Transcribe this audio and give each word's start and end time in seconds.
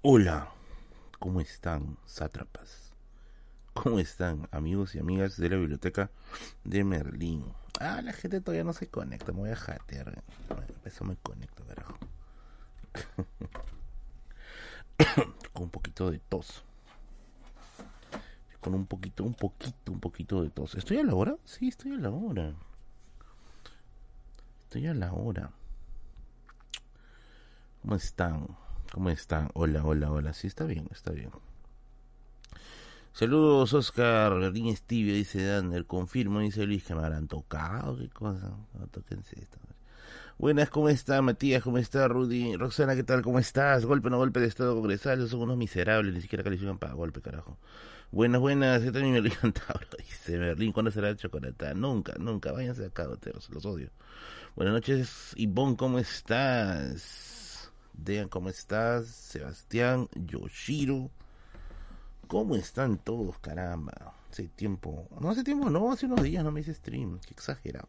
Hola, 0.00 0.52
¿cómo 1.18 1.40
están, 1.40 1.98
sátrapas? 2.06 2.92
¿Cómo 3.74 3.98
están, 3.98 4.48
amigos 4.52 4.94
y 4.94 5.00
amigas 5.00 5.36
de 5.36 5.50
la 5.50 5.56
biblioteca 5.56 6.12
de 6.62 6.84
Merlín? 6.84 7.44
Ah, 7.80 8.00
la 8.00 8.12
gente 8.12 8.40
todavía 8.40 8.62
no 8.62 8.72
se 8.72 8.86
conecta, 8.86 9.32
me 9.32 9.40
voy 9.40 9.50
a 9.50 9.56
jatear. 9.56 10.22
eso 10.84 11.04
me 11.04 11.16
conecto, 11.16 11.64
carajo. 11.64 11.98
Con 15.52 15.64
un 15.64 15.70
poquito 15.70 16.12
de 16.12 16.20
tos. 16.20 16.62
Con 18.60 18.74
un 18.74 18.86
poquito, 18.86 19.24
un 19.24 19.34
poquito, 19.34 19.90
un 19.90 19.98
poquito 19.98 20.44
de 20.44 20.50
tos. 20.50 20.76
¿Estoy 20.76 20.98
a 20.98 21.02
la 21.02 21.16
hora? 21.16 21.36
Sí, 21.44 21.66
estoy 21.66 21.94
a 21.94 21.98
la 21.98 22.10
hora. 22.10 22.54
Estoy 24.62 24.86
a 24.86 24.94
la 24.94 25.12
hora. 25.12 25.50
¿Cómo 27.82 27.96
están? 27.96 28.46
¿Cómo 28.92 29.10
están? 29.10 29.50
Hola, 29.54 29.84
hola, 29.84 30.10
hola. 30.10 30.32
Sí, 30.32 30.46
está 30.46 30.64
bien, 30.64 30.88
está 30.90 31.12
bien. 31.12 31.30
Saludos, 33.12 33.74
Oscar. 33.74 34.38
Berlín 34.38 34.68
Estibio, 34.68 35.14
dice 35.14 35.44
Dander. 35.44 35.84
Confirmo, 35.86 36.40
dice 36.40 36.64
Luis, 36.64 36.84
que 36.84 36.94
me 36.94 37.02
habrán 37.02 37.28
tocado. 37.28 37.98
¿Qué 37.98 38.08
cosa? 38.08 38.50
No, 38.74 38.86
tóquense 38.88 39.38
esto. 39.40 39.58
Buenas, 40.38 40.70
¿cómo 40.70 40.88
está 40.88 41.20
Matías? 41.20 41.62
¿Cómo 41.64 41.78
está 41.78 42.06
Rudy? 42.06 42.56
Roxana, 42.56 42.94
¿qué 42.94 43.02
tal? 43.02 43.22
¿Cómo 43.22 43.40
estás? 43.40 43.84
Golpe, 43.84 44.08
no 44.08 44.18
golpe 44.18 44.40
de 44.40 44.46
estado 44.46 44.74
congresal. 44.74 45.28
Son 45.28 45.40
unos 45.40 45.56
miserables, 45.56 46.14
ni 46.14 46.20
siquiera 46.20 46.44
califican 46.44 46.78
para 46.78 46.94
golpe, 46.94 47.20
carajo. 47.20 47.58
Buenas, 48.10 48.40
buenas. 48.40 48.78
Este 48.78 48.92
también 48.92 49.14
Merlín 49.14 49.34
Cantabro. 49.40 49.86
Dice 49.98 50.38
Berlín, 50.38 50.72
¿cuándo 50.72 50.90
será 50.90 51.10
el 51.10 51.16
chocolate? 51.16 51.74
Nunca, 51.74 52.14
nunca. 52.18 52.52
Váyanse 52.52 52.86
acá, 52.86 53.04
doteros. 53.04 53.50
Los 53.50 53.66
odio. 53.66 53.90
Buenas 54.56 54.74
noches, 54.74 55.32
Ivonne, 55.36 55.76
¿cómo 55.76 55.98
estás? 55.98 57.37
Dean, 57.98 58.28
¿cómo 58.28 58.48
estás? 58.48 59.08
Sebastián, 59.08 60.08
Yoshiro. 60.14 61.10
¿Cómo 62.28 62.54
están 62.54 62.98
todos, 62.98 63.38
caramba? 63.40 64.14
Hace 64.30 64.48
tiempo. 64.48 65.08
No 65.20 65.30
hace 65.30 65.42
tiempo, 65.42 65.68
no, 65.68 65.90
hace 65.90 66.06
unos 66.06 66.22
días 66.22 66.44
no 66.44 66.52
me 66.52 66.60
hice 66.60 66.74
stream. 66.74 67.18
Qué 67.20 67.34
exagerado. 67.34 67.88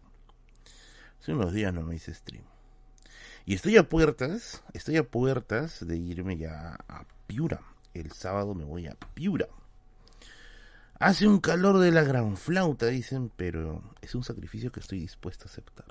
Hace 1.22 1.34
unos 1.34 1.54
días 1.54 1.74
no 1.74 1.84
me 1.84 1.96
hice 1.96 2.14
stream. 2.14 2.44
Y 3.46 3.54
estoy 3.54 3.78
a 3.78 3.88
puertas, 3.88 4.64
estoy 4.74 4.98
a 4.98 5.04
puertas 5.04 5.86
de 5.86 5.98
irme 5.98 6.38
ya 6.38 6.78
a 6.88 7.06
Piura. 7.28 7.62
El 7.94 8.12
sábado 8.12 8.56
me 8.56 8.64
voy 8.64 8.88
a 8.88 8.96
Piura. 9.14 9.48
Hace 11.00 11.28
un 11.28 11.40
calor 11.40 11.78
de 11.78 11.92
la 11.92 12.04
gran 12.04 12.36
flauta, 12.36 12.88
dicen, 12.88 13.32
pero 13.36 13.84
es 14.02 14.16
un 14.16 14.24
sacrificio 14.24 14.72
que 14.72 14.80
estoy 14.80 15.00
dispuesto 15.00 15.46
a 15.46 15.52
aceptar. 15.52 15.86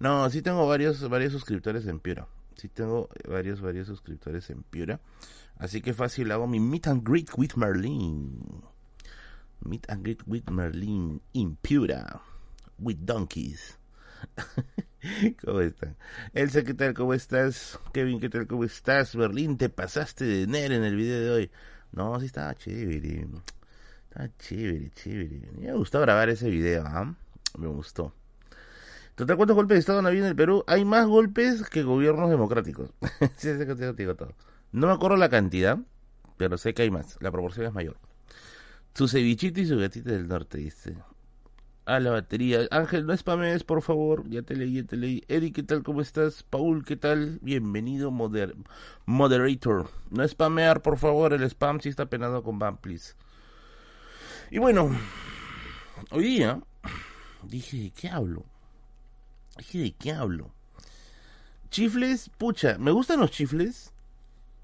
No, 0.00 0.28
sí 0.28 0.42
tengo 0.42 0.66
varios, 0.66 1.08
varios 1.08 1.32
suscriptores 1.32 1.86
en 1.86 2.00
Piura. 2.00 2.26
Sí 2.62 2.68
tengo 2.68 3.08
varios, 3.28 3.60
varios 3.60 3.88
suscriptores 3.88 4.48
en 4.50 4.62
Piura. 4.62 5.00
Así 5.56 5.80
que 5.80 5.94
fácil 5.94 6.30
hago 6.30 6.46
mi 6.46 6.60
Meet 6.60 6.86
and 6.86 7.02
Greet 7.04 7.30
with 7.36 7.56
Merlin. 7.56 8.62
Meet 9.64 9.90
and 9.90 10.04
Greet 10.04 10.22
with 10.28 10.44
Merlin 10.48 11.20
in 11.32 11.56
Piura. 11.56 12.22
With 12.78 12.98
donkeys. 13.00 13.80
¿Cómo 15.44 15.60
están? 15.60 15.96
Elsa, 16.34 16.62
¿qué 16.62 16.72
tal? 16.74 16.94
¿Cómo 16.94 17.14
estás? 17.14 17.80
Kevin, 17.92 18.20
¿qué 18.20 18.28
tal? 18.28 18.46
¿Cómo 18.46 18.62
estás? 18.62 19.16
Berlín, 19.16 19.58
te 19.58 19.68
pasaste 19.68 20.24
de 20.24 20.42
enero 20.44 20.76
en 20.76 20.84
el 20.84 20.94
video 20.94 21.20
de 21.20 21.30
hoy. 21.30 21.50
No, 21.90 22.20
sí 22.20 22.26
estaba 22.26 22.54
chévere. 22.54 23.26
Estaba 24.04 24.30
chévere, 24.38 24.92
chévere. 24.94 25.50
Me 25.58 25.72
gustó 25.72 26.00
grabar 26.00 26.28
ese 26.28 26.48
video, 26.48 26.84
¿ah? 26.86 27.12
Me 27.58 27.66
gustó. 27.66 28.14
Total, 29.22 29.36
¿cuántos 29.36 29.54
golpes 29.54 29.76
de 29.76 29.78
Estado 29.78 30.00
han 30.00 30.06
habido 30.06 30.24
en 30.24 30.30
el 30.30 30.34
Perú? 30.34 30.64
Hay 30.66 30.84
más 30.84 31.06
golpes 31.06 31.62
que 31.70 31.84
gobiernos 31.84 32.28
democráticos. 32.28 32.90
No 34.72 34.88
me 34.88 34.92
acuerdo 34.92 35.16
la 35.16 35.28
cantidad, 35.28 35.78
pero 36.36 36.58
sé 36.58 36.74
que 36.74 36.82
hay 36.82 36.90
más. 36.90 37.18
La 37.20 37.30
proporción 37.30 37.66
es 37.66 37.72
mayor. 37.72 37.98
Su 38.94 39.06
cevichito 39.06 39.60
y 39.60 39.66
su 39.66 39.78
gatita 39.78 40.10
del 40.10 40.26
norte, 40.26 40.58
dice. 40.58 40.96
A 41.84 42.00
la 42.00 42.10
batería. 42.10 42.66
Ángel, 42.72 43.06
no 43.06 43.16
spames, 43.16 43.62
por 43.62 43.82
favor. 43.82 44.28
Ya 44.28 44.42
te 44.42 44.56
leí, 44.56 44.74
ya 44.74 44.82
te 44.82 44.96
leí. 44.96 45.22
Eddie, 45.28 45.52
¿qué 45.52 45.62
tal? 45.62 45.84
¿Cómo 45.84 46.00
estás? 46.00 46.42
Paul, 46.42 46.84
¿qué 46.84 46.96
tal? 46.96 47.38
Bienvenido, 47.42 48.10
moder 48.10 48.56
moderator. 49.06 49.88
No 50.10 50.26
spamear, 50.26 50.82
por 50.82 50.98
favor. 50.98 51.32
El 51.32 51.44
spam 51.44 51.78
sí 51.78 51.90
está 51.90 52.06
penado 52.06 52.42
con 52.42 52.58
ban, 52.58 52.76
please. 52.78 53.14
Y 54.50 54.58
bueno, 54.58 54.90
hoy 56.10 56.24
día 56.24 56.60
dije, 57.44 57.92
¿qué 57.94 58.08
hablo? 58.08 58.51
¿De 59.62 59.92
qué 59.92 60.12
hablo? 60.12 60.52
Chifles, 61.70 62.30
pucha, 62.36 62.76
me 62.78 62.90
gustan 62.90 63.20
los 63.20 63.30
chifles, 63.30 63.92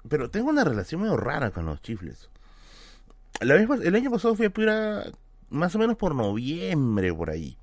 pero 0.07 0.29
tengo 0.29 0.49
una 0.49 0.63
relación 0.63 1.01
medio 1.01 1.17
rara 1.17 1.51
con 1.51 1.65
los 1.65 1.81
chifles. 1.81 2.29
La 3.41 3.55
vez, 3.55 3.67
el 3.83 3.95
año 3.95 4.11
pasado 4.11 4.35
fui 4.35 4.45
a 4.45 4.49
Piura 4.49 5.05
más 5.49 5.73
o 5.75 5.79
menos 5.79 5.97
por 5.97 6.13
noviembre, 6.13 7.13
por 7.13 7.29
ahí, 7.29 7.57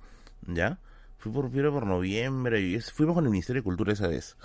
¿ya? 0.46 0.80
Fui 1.18 1.30
por 1.32 1.50
Piura 1.50 1.70
por 1.70 1.86
noviembre 1.86 2.60
y 2.60 2.80
fuimos 2.80 3.14
con 3.14 3.24
el 3.24 3.30
Ministerio 3.30 3.60
de 3.62 3.64
Cultura 3.64 3.92
esa 3.92 4.08
vez. 4.08 4.36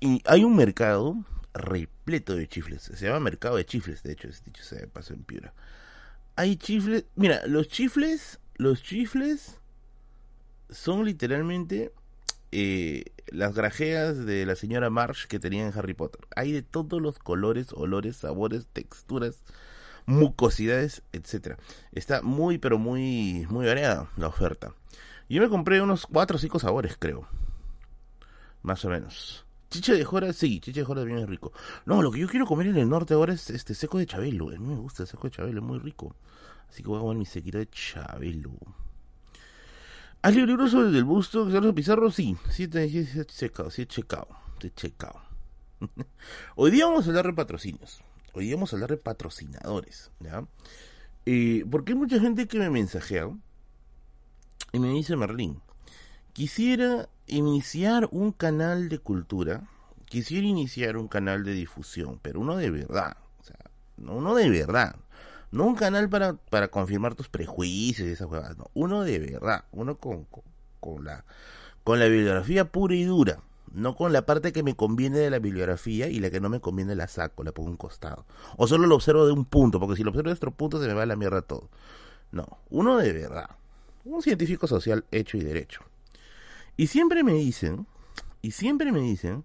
Y 0.00 0.22
hay 0.26 0.44
un 0.44 0.56
mercado 0.56 1.16
repleto 1.52 2.34
de 2.34 2.48
chifles. 2.48 2.82
Se 2.82 3.06
llama 3.06 3.20
Mercado 3.20 3.56
de 3.56 3.66
Chifles, 3.66 4.02
de 4.02 4.12
hecho, 4.12 4.28
dicho 4.44 4.62
se 4.62 4.86
pasó 4.86 5.12
en 5.12 5.24
Piura. 5.24 5.52
Hay 6.36 6.56
chifles, 6.56 7.04
mira, 7.16 7.46
los 7.46 7.68
chifles, 7.68 8.38
los 8.56 8.82
chifles 8.82 9.58
son 10.70 11.04
literalmente 11.04 11.92
eh, 12.50 13.04
las 13.28 13.54
grajeas 13.54 14.24
de 14.24 14.46
la 14.46 14.56
señora 14.56 14.90
Marsh 14.90 15.26
que 15.26 15.38
tenía 15.38 15.66
en 15.66 15.76
Harry 15.76 15.94
Potter. 15.94 16.26
Hay 16.34 16.52
de 16.52 16.62
todos 16.62 17.00
los 17.00 17.18
colores, 17.18 17.72
olores, 17.72 18.16
sabores, 18.16 18.66
texturas, 18.72 19.42
mucosidades, 20.06 21.02
etcétera. 21.12 21.58
Está 21.92 22.22
muy, 22.22 22.58
pero 22.58 22.78
muy, 22.78 23.46
muy 23.50 23.66
variada 23.66 24.10
la 24.16 24.28
oferta. 24.28 24.74
Yo 25.28 25.42
me 25.42 25.48
compré 25.48 25.82
unos 25.82 26.06
4 26.06 26.36
o 26.36 26.38
5 26.38 26.58
sabores, 26.58 26.96
creo. 26.98 27.28
Más 28.62 28.84
o 28.84 28.88
menos. 28.88 29.44
Chicha 29.70 29.92
de 29.92 30.04
jora, 30.04 30.32
sí, 30.32 30.60
chicha 30.60 30.80
de 30.80 30.86
jora 30.86 31.04
bien 31.04 31.18
es 31.18 31.28
rico. 31.28 31.52
No, 31.84 32.00
lo 32.00 32.10
que 32.10 32.20
yo 32.20 32.28
quiero 32.28 32.46
comer 32.46 32.68
en 32.68 32.78
el 32.78 32.88
norte 32.88 33.12
ahora 33.12 33.34
es 33.34 33.50
este 33.50 33.74
seco 33.74 33.98
de 33.98 34.06
chabelo. 34.06 34.48
A 34.48 34.52
mí 34.52 34.66
me 34.66 34.76
gusta 34.76 35.02
el 35.02 35.08
seco 35.08 35.28
de 35.28 35.36
chabelo, 35.36 35.60
es 35.60 35.66
muy 35.66 35.78
rico. 35.78 36.16
Así 36.70 36.82
que 36.82 36.88
voy 36.88 36.96
a 36.96 37.00
comer 37.02 37.18
mi 37.18 37.26
sequito 37.26 37.58
de 37.58 37.68
chabelo. 37.68 38.52
¿Has 40.20 40.34
libros 40.34 40.72
sobre 40.72 40.98
el 40.98 41.04
busto 41.04 41.44
de 41.44 41.52
Carlos 41.52 41.74
Pizarro? 41.74 42.10
Sí, 42.10 42.36
sí, 42.50 42.68
sí, 42.72 43.06
sí, 43.06 43.20
he 43.20 43.24
checado, 43.24 43.70
sí 43.70 43.82
he 43.82 43.86
checado, 43.86 44.26
he 44.60 44.70
checado. 44.70 45.20
Hoy 46.56 46.72
día 46.72 46.86
vamos 46.86 47.06
a 47.06 47.10
hablar 47.10 47.26
de 47.26 47.34
patrocinios. 47.34 48.00
Hoy 48.32 48.46
día 48.46 48.56
vamos 48.56 48.72
a 48.72 48.76
hablar 48.76 48.90
de 48.90 48.96
patrocinadores, 48.96 50.10
¿ya? 50.18 50.44
Eh, 51.24 51.64
porque 51.70 51.92
hay 51.92 51.98
mucha 51.98 52.18
gente 52.18 52.48
que 52.48 52.58
me 52.58 52.68
mensajea 52.68 53.30
y 54.72 54.80
me 54.80 54.88
dice, 54.88 55.14
Merlín, 55.14 55.60
quisiera 56.32 57.08
iniciar 57.28 58.08
un 58.10 58.32
canal 58.32 58.88
de 58.88 58.98
cultura, 58.98 59.68
quisiera 60.06 60.48
iniciar 60.48 60.96
un 60.96 61.06
canal 61.06 61.44
de 61.44 61.52
difusión, 61.52 62.18
pero 62.20 62.40
uno 62.40 62.56
de 62.56 62.70
verdad, 62.70 63.16
o 63.40 63.44
sea, 63.44 63.70
uno 63.98 64.34
de 64.34 64.50
verdad, 64.50 64.96
no 65.50 65.64
un 65.64 65.74
canal 65.74 66.08
para, 66.08 66.34
para 66.34 66.68
confirmar 66.68 67.14
tus 67.14 67.28
prejuicios 67.28 68.06
y 68.06 68.12
esas 68.12 68.26
cosas, 68.26 68.56
no. 68.58 68.70
Uno 68.74 69.02
de 69.02 69.18
verdad, 69.18 69.64
uno 69.72 69.96
con, 69.96 70.26
con, 70.80 71.04
la, 71.04 71.24
con 71.84 71.98
la 71.98 72.06
bibliografía 72.06 72.70
pura 72.70 72.94
y 72.94 73.04
dura. 73.04 73.40
No 73.72 73.96
con 73.96 74.14
la 74.14 74.24
parte 74.24 74.52
que 74.52 74.62
me 74.62 74.74
conviene 74.74 75.18
de 75.18 75.28
la 75.28 75.40
bibliografía 75.40 76.08
y 76.08 76.20
la 76.20 76.30
que 76.30 76.40
no 76.40 76.48
me 76.48 76.60
conviene 76.60 76.94
la 76.94 77.06
saco, 77.06 77.44
la 77.44 77.52
pongo 77.52 77.68
a 77.68 77.72
un 77.72 77.76
costado. 77.76 78.24
O 78.56 78.66
solo 78.66 78.86
lo 78.86 78.94
observo 78.94 79.26
de 79.26 79.32
un 79.32 79.44
punto, 79.44 79.78
porque 79.78 79.96
si 79.96 80.02
lo 80.02 80.10
observo 80.10 80.30
de 80.30 80.34
otro 80.34 80.52
punto 80.52 80.80
se 80.80 80.88
me 80.88 80.94
va 80.94 81.04
la 81.04 81.16
mierda 81.16 81.42
todo. 81.42 81.68
No, 82.30 82.46
uno 82.70 82.96
de 82.96 83.12
verdad. 83.12 83.50
Un 84.04 84.22
científico 84.22 84.66
social 84.66 85.04
hecho 85.10 85.36
y 85.36 85.40
derecho. 85.40 85.82
Y 86.78 86.86
siempre 86.86 87.22
me 87.24 87.34
dicen, 87.34 87.86
y 88.40 88.52
siempre 88.52 88.90
me 88.90 89.00
dicen, 89.00 89.44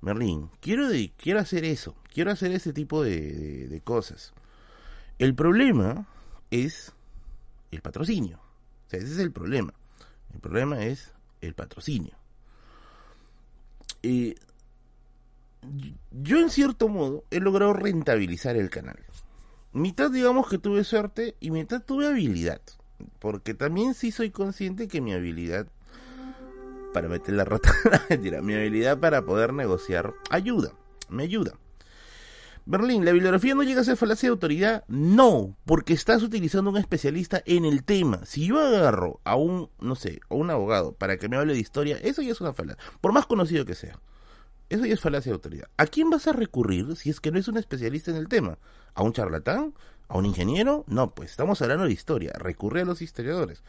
Merlín, 0.00 0.48
quiero, 0.60 0.88
quiero 1.16 1.40
hacer 1.40 1.64
eso, 1.64 1.96
quiero 2.12 2.30
hacer 2.30 2.52
ese 2.52 2.72
tipo 2.72 3.02
de 3.02 3.80
cosas. 3.84 4.32
El 5.18 5.34
problema 5.34 6.06
es 6.50 6.92
el 7.70 7.80
patrocinio. 7.80 8.38
O 8.86 8.90
sea, 8.90 9.00
ese 9.00 9.12
es 9.12 9.18
el 9.18 9.32
problema. 9.32 9.74
El 10.32 10.40
problema 10.40 10.84
es 10.84 11.12
el 11.40 11.54
patrocinio. 11.54 12.14
Eh, 14.02 14.34
yo 16.12 16.38
en 16.38 16.50
cierto 16.50 16.88
modo 16.88 17.24
he 17.30 17.40
logrado 17.40 17.72
rentabilizar 17.72 18.56
el 18.56 18.70
canal. 18.70 18.98
Mitad 19.72 20.10
digamos 20.10 20.48
que 20.48 20.58
tuve 20.58 20.84
suerte 20.84 21.34
y 21.40 21.50
mitad 21.50 21.82
tuve 21.82 22.06
habilidad. 22.06 22.60
Porque 23.18 23.54
también 23.54 23.94
sí 23.94 24.10
soy 24.10 24.30
consciente 24.30 24.88
que 24.88 25.00
mi 25.00 25.12
habilidad 25.12 25.66
para 26.92 27.08
meter 27.08 27.34
la 27.34 27.44
rata, 27.44 27.74
mi 28.42 28.54
habilidad 28.54 28.98
para 28.98 29.22
poder 29.22 29.52
negociar 29.52 30.14
ayuda, 30.30 30.72
me 31.10 31.24
ayuda. 31.24 31.52
Berlín, 32.68 33.04
¿la 33.04 33.12
bibliografía 33.12 33.54
no 33.54 33.62
llega 33.62 33.82
a 33.82 33.84
ser 33.84 33.96
falacia 33.96 34.28
de 34.28 34.32
autoridad? 34.32 34.84
No, 34.88 35.56
porque 35.64 35.92
estás 35.92 36.24
utilizando 36.24 36.68
un 36.70 36.76
especialista 36.76 37.40
en 37.46 37.64
el 37.64 37.84
tema. 37.84 38.26
Si 38.26 38.48
yo 38.48 38.58
agarro 38.58 39.20
a 39.22 39.36
un, 39.36 39.70
no 39.78 39.94
sé, 39.94 40.18
a 40.28 40.34
un 40.34 40.50
abogado 40.50 40.92
para 40.92 41.16
que 41.16 41.28
me 41.28 41.36
hable 41.36 41.52
de 41.54 41.60
historia, 41.60 41.96
eso 42.02 42.22
ya 42.22 42.32
es 42.32 42.40
una 42.40 42.54
falacia, 42.54 42.82
por 43.00 43.12
más 43.12 43.26
conocido 43.26 43.64
que 43.64 43.76
sea. 43.76 44.00
Eso 44.68 44.84
ya 44.84 44.94
es 44.94 45.00
falacia 45.00 45.30
de 45.30 45.34
autoridad. 45.34 45.68
¿A 45.76 45.86
quién 45.86 46.10
vas 46.10 46.26
a 46.26 46.32
recurrir 46.32 46.96
si 46.96 47.08
es 47.08 47.20
que 47.20 47.30
no 47.30 47.38
es 47.38 47.46
un 47.46 47.56
especialista 47.56 48.10
en 48.10 48.16
el 48.16 48.26
tema? 48.26 48.58
¿A 48.94 49.04
un 49.04 49.12
charlatán? 49.12 49.72
¿A 50.08 50.18
un 50.18 50.26
ingeniero? 50.26 50.84
No, 50.88 51.14
pues 51.14 51.30
estamos 51.30 51.62
hablando 51.62 51.84
de 51.84 51.92
historia. 51.92 52.32
Recurre 52.36 52.80
a 52.80 52.84
los 52.84 53.00
historiadores. 53.00 53.62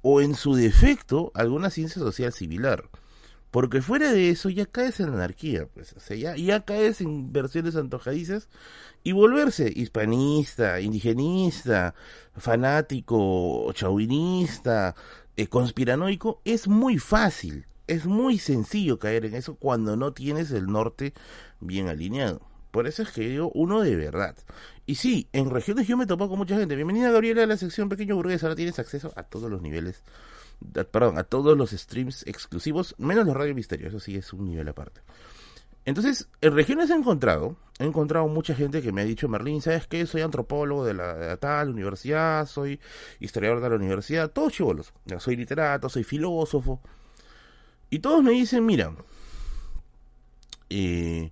O 0.00 0.20
en 0.20 0.36
su 0.36 0.54
defecto, 0.54 1.32
alguna 1.34 1.70
ciencia 1.70 2.00
social 2.00 2.32
similar. 2.32 2.88
Porque 3.54 3.80
fuera 3.80 4.10
de 4.12 4.30
eso 4.30 4.50
ya 4.50 4.66
caes 4.66 4.98
en 4.98 5.10
anarquía, 5.10 5.68
pues, 5.72 5.92
o 5.92 6.00
sea, 6.00 6.16
ya, 6.16 6.34
ya 6.34 6.64
caes 6.64 7.00
en 7.00 7.32
versiones 7.32 7.76
antojadizas 7.76 8.48
y 9.04 9.12
volverse 9.12 9.72
hispanista, 9.72 10.80
indigenista, 10.80 11.94
fanático, 12.36 13.72
chauvinista, 13.72 14.96
eh, 15.36 15.46
conspiranoico, 15.46 16.40
es 16.44 16.66
muy 16.66 16.98
fácil, 16.98 17.66
es 17.86 18.06
muy 18.06 18.38
sencillo 18.38 18.98
caer 18.98 19.24
en 19.24 19.36
eso 19.36 19.54
cuando 19.54 19.96
no 19.96 20.12
tienes 20.12 20.50
el 20.50 20.66
norte 20.66 21.14
bien 21.60 21.86
alineado. 21.86 22.40
Por 22.72 22.88
eso 22.88 23.02
es 23.04 23.12
que 23.12 23.28
digo 23.28 23.52
uno 23.54 23.82
de 23.82 23.94
verdad. 23.94 24.34
Y 24.84 24.96
sí, 24.96 25.28
en 25.32 25.50
regiones 25.50 25.86
yo 25.86 25.96
me 25.96 26.06
topo 26.06 26.28
con 26.28 26.38
mucha 26.38 26.58
gente. 26.58 26.74
Bienvenida 26.74 27.12
Gabriela 27.12 27.44
a 27.44 27.46
la 27.46 27.56
sección 27.56 27.88
Pequeño 27.88 28.16
Burgués. 28.16 28.42
Ahora 28.42 28.56
tienes 28.56 28.80
acceso 28.80 29.12
a 29.14 29.22
todos 29.22 29.48
los 29.48 29.62
niveles 29.62 30.02
perdón, 30.72 31.18
a 31.18 31.24
todos 31.24 31.56
los 31.56 31.70
streams 31.70 32.26
exclusivos, 32.26 32.94
menos 32.98 33.26
los 33.26 33.36
Radio 33.36 33.54
Misterio, 33.54 33.88
eso 33.88 34.00
sí 34.00 34.16
es 34.16 34.32
un 34.32 34.46
nivel 34.46 34.68
aparte. 34.68 35.00
Entonces, 35.84 36.28
en 36.40 36.54
regiones 36.54 36.88
he 36.90 36.94
encontrado, 36.94 37.56
he 37.78 37.84
encontrado 37.84 38.26
mucha 38.26 38.54
gente 38.54 38.80
que 38.80 38.90
me 38.90 39.02
ha 39.02 39.04
dicho, 39.04 39.28
Merlín, 39.28 39.60
¿sabes 39.60 39.86
qué? 39.86 40.06
Soy 40.06 40.22
antropólogo 40.22 40.84
de 40.84 40.94
la, 40.94 41.36
tal 41.36 41.70
universidad, 41.70 42.46
soy 42.46 42.80
historiador 43.20 43.60
de 43.60 43.68
la 43.68 43.76
universidad, 43.76 44.30
todos 44.30 44.54
chivolos, 44.54 44.94
soy 45.18 45.36
literato, 45.36 45.88
soy 45.88 46.04
filósofo. 46.04 46.80
Y 47.90 47.98
todos 47.98 48.22
me 48.22 48.32
dicen, 48.32 48.64
mira, 48.64 48.94
eh, 50.70 51.30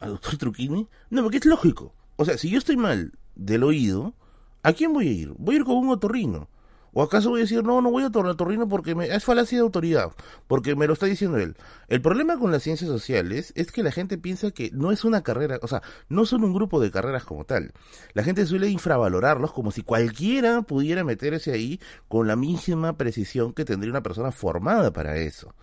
¿a 0.00 0.08
doctor 0.08 0.36
Truquini? 0.36 0.86
No, 1.08 1.22
porque 1.22 1.38
es 1.38 1.46
lógico. 1.46 1.94
O 2.16 2.26
sea, 2.26 2.36
si 2.36 2.50
yo 2.50 2.58
estoy 2.58 2.76
mal 2.76 3.12
del 3.34 3.64
oído, 3.64 4.14
¿A 4.62 4.72
quién 4.72 4.92
voy 4.92 5.08
a 5.08 5.12
ir? 5.12 5.34
Voy 5.38 5.56
a 5.56 5.58
ir 5.58 5.64
con 5.64 5.76
un 5.76 5.90
otorrino. 5.90 6.48
¿O 6.94 7.02
acaso 7.02 7.30
voy 7.30 7.40
a 7.40 7.44
decir, 7.44 7.64
no, 7.64 7.80
no 7.80 7.90
voy 7.90 8.04
a 8.04 8.08
otorrino 8.08 8.68
porque 8.68 8.94
me... 8.94 9.06
es 9.06 9.24
falacia 9.24 9.56
de 9.56 9.62
autoridad? 9.62 10.12
Porque 10.46 10.76
me 10.76 10.86
lo 10.86 10.92
está 10.92 11.06
diciendo 11.06 11.38
él. 11.38 11.56
El 11.88 12.02
problema 12.02 12.38
con 12.38 12.52
las 12.52 12.62
ciencias 12.62 12.90
sociales 12.90 13.52
es 13.56 13.72
que 13.72 13.82
la 13.82 13.90
gente 13.90 14.18
piensa 14.18 14.50
que 14.50 14.70
no 14.72 14.92
es 14.92 15.04
una 15.04 15.22
carrera, 15.22 15.58
o 15.62 15.68
sea, 15.68 15.82
no 16.10 16.26
son 16.26 16.44
un 16.44 16.52
grupo 16.52 16.80
de 16.80 16.90
carreras 16.90 17.24
como 17.24 17.44
tal. 17.44 17.72
La 18.12 18.22
gente 18.22 18.44
suele 18.44 18.68
infravalorarlos 18.68 19.52
como 19.52 19.70
si 19.70 19.82
cualquiera 19.82 20.60
pudiera 20.62 21.02
meterse 21.02 21.52
ahí 21.52 21.80
con 22.08 22.28
la 22.28 22.36
misma 22.36 22.98
precisión 22.98 23.54
que 23.54 23.64
tendría 23.64 23.90
una 23.90 24.02
persona 24.02 24.30
formada 24.30 24.92
para 24.92 25.16
eso. 25.16 25.54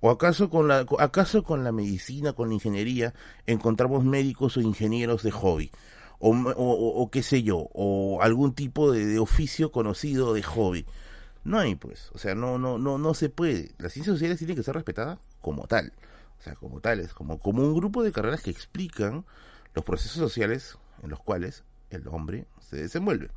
¿O 0.00 0.10
acaso 0.10 0.50
con 0.50 0.68
la, 0.68 0.84
acaso 0.98 1.42
con 1.42 1.64
la 1.64 1.72
medicina, 1.72 2.34
con 2.34 2.48
la 2.48 2.54
ingeniería, 2.54 3.14
encontramos 3.46 4.04
médicos 4.04 4.58
o 4.58 4.60
ingenieros 4.60 5.22
de 5.22 5.30
hobby? 5.30 5.70
O, 6.18 6.32
o, 6.32 7.10
qué 7.10 7.22
sé 7.22 7.42
yo, 7.42 7.68
o 7.72 8.20
algún 8.22 8.54
tipo 8.54 8.92
de, 8.92 9.18
oficio 9.18 9.70
conocido 9.70 10.34
de 10.34 10.42
hobby. 10.42 10.86
No 11.44 11.58
hay, 11.58 11.76
pues, 11.76 12.10
o 12.12 12.18
sea, 12.18 12.34
no, 12.34 12.58
no, 12.58 12.78
no, 12.78 12.98
no 12.98 13.14
se 13.14 13.28
puede. 13.28 13.72
Las 13.78 13.92
ciencias 13.92 14.14
sociales 14.14 14.38
tienen 14.38 14.56
que 14.56 14.62
ser 14.62 14.74
respetadas 14.74 15.18
como 15.40 15.66
tal, 15.66 15.92
o 16.38 16.42
sea, 16.42 16.54
como 16.54 16.80
tales, 16.80 17.14
como, 17.14 17.38
como 17.38 17.62
un 17.62 17.74
grupo 17.74 18.02
de 18.02 18.12
carreras 18.12 18.42
que 18.42 18.50
explican 18.50 19.24
los 19.74 19.84
procesos 19.84 20.18
sociales 20.18 20.76
en 21.02 21.10
los 21.10 21.20
cuales 21.20 21.64
el 21.90 22.06
hombre 22.08 22.46
se 22.60 22.76
desenvuelve. 22.76 23.30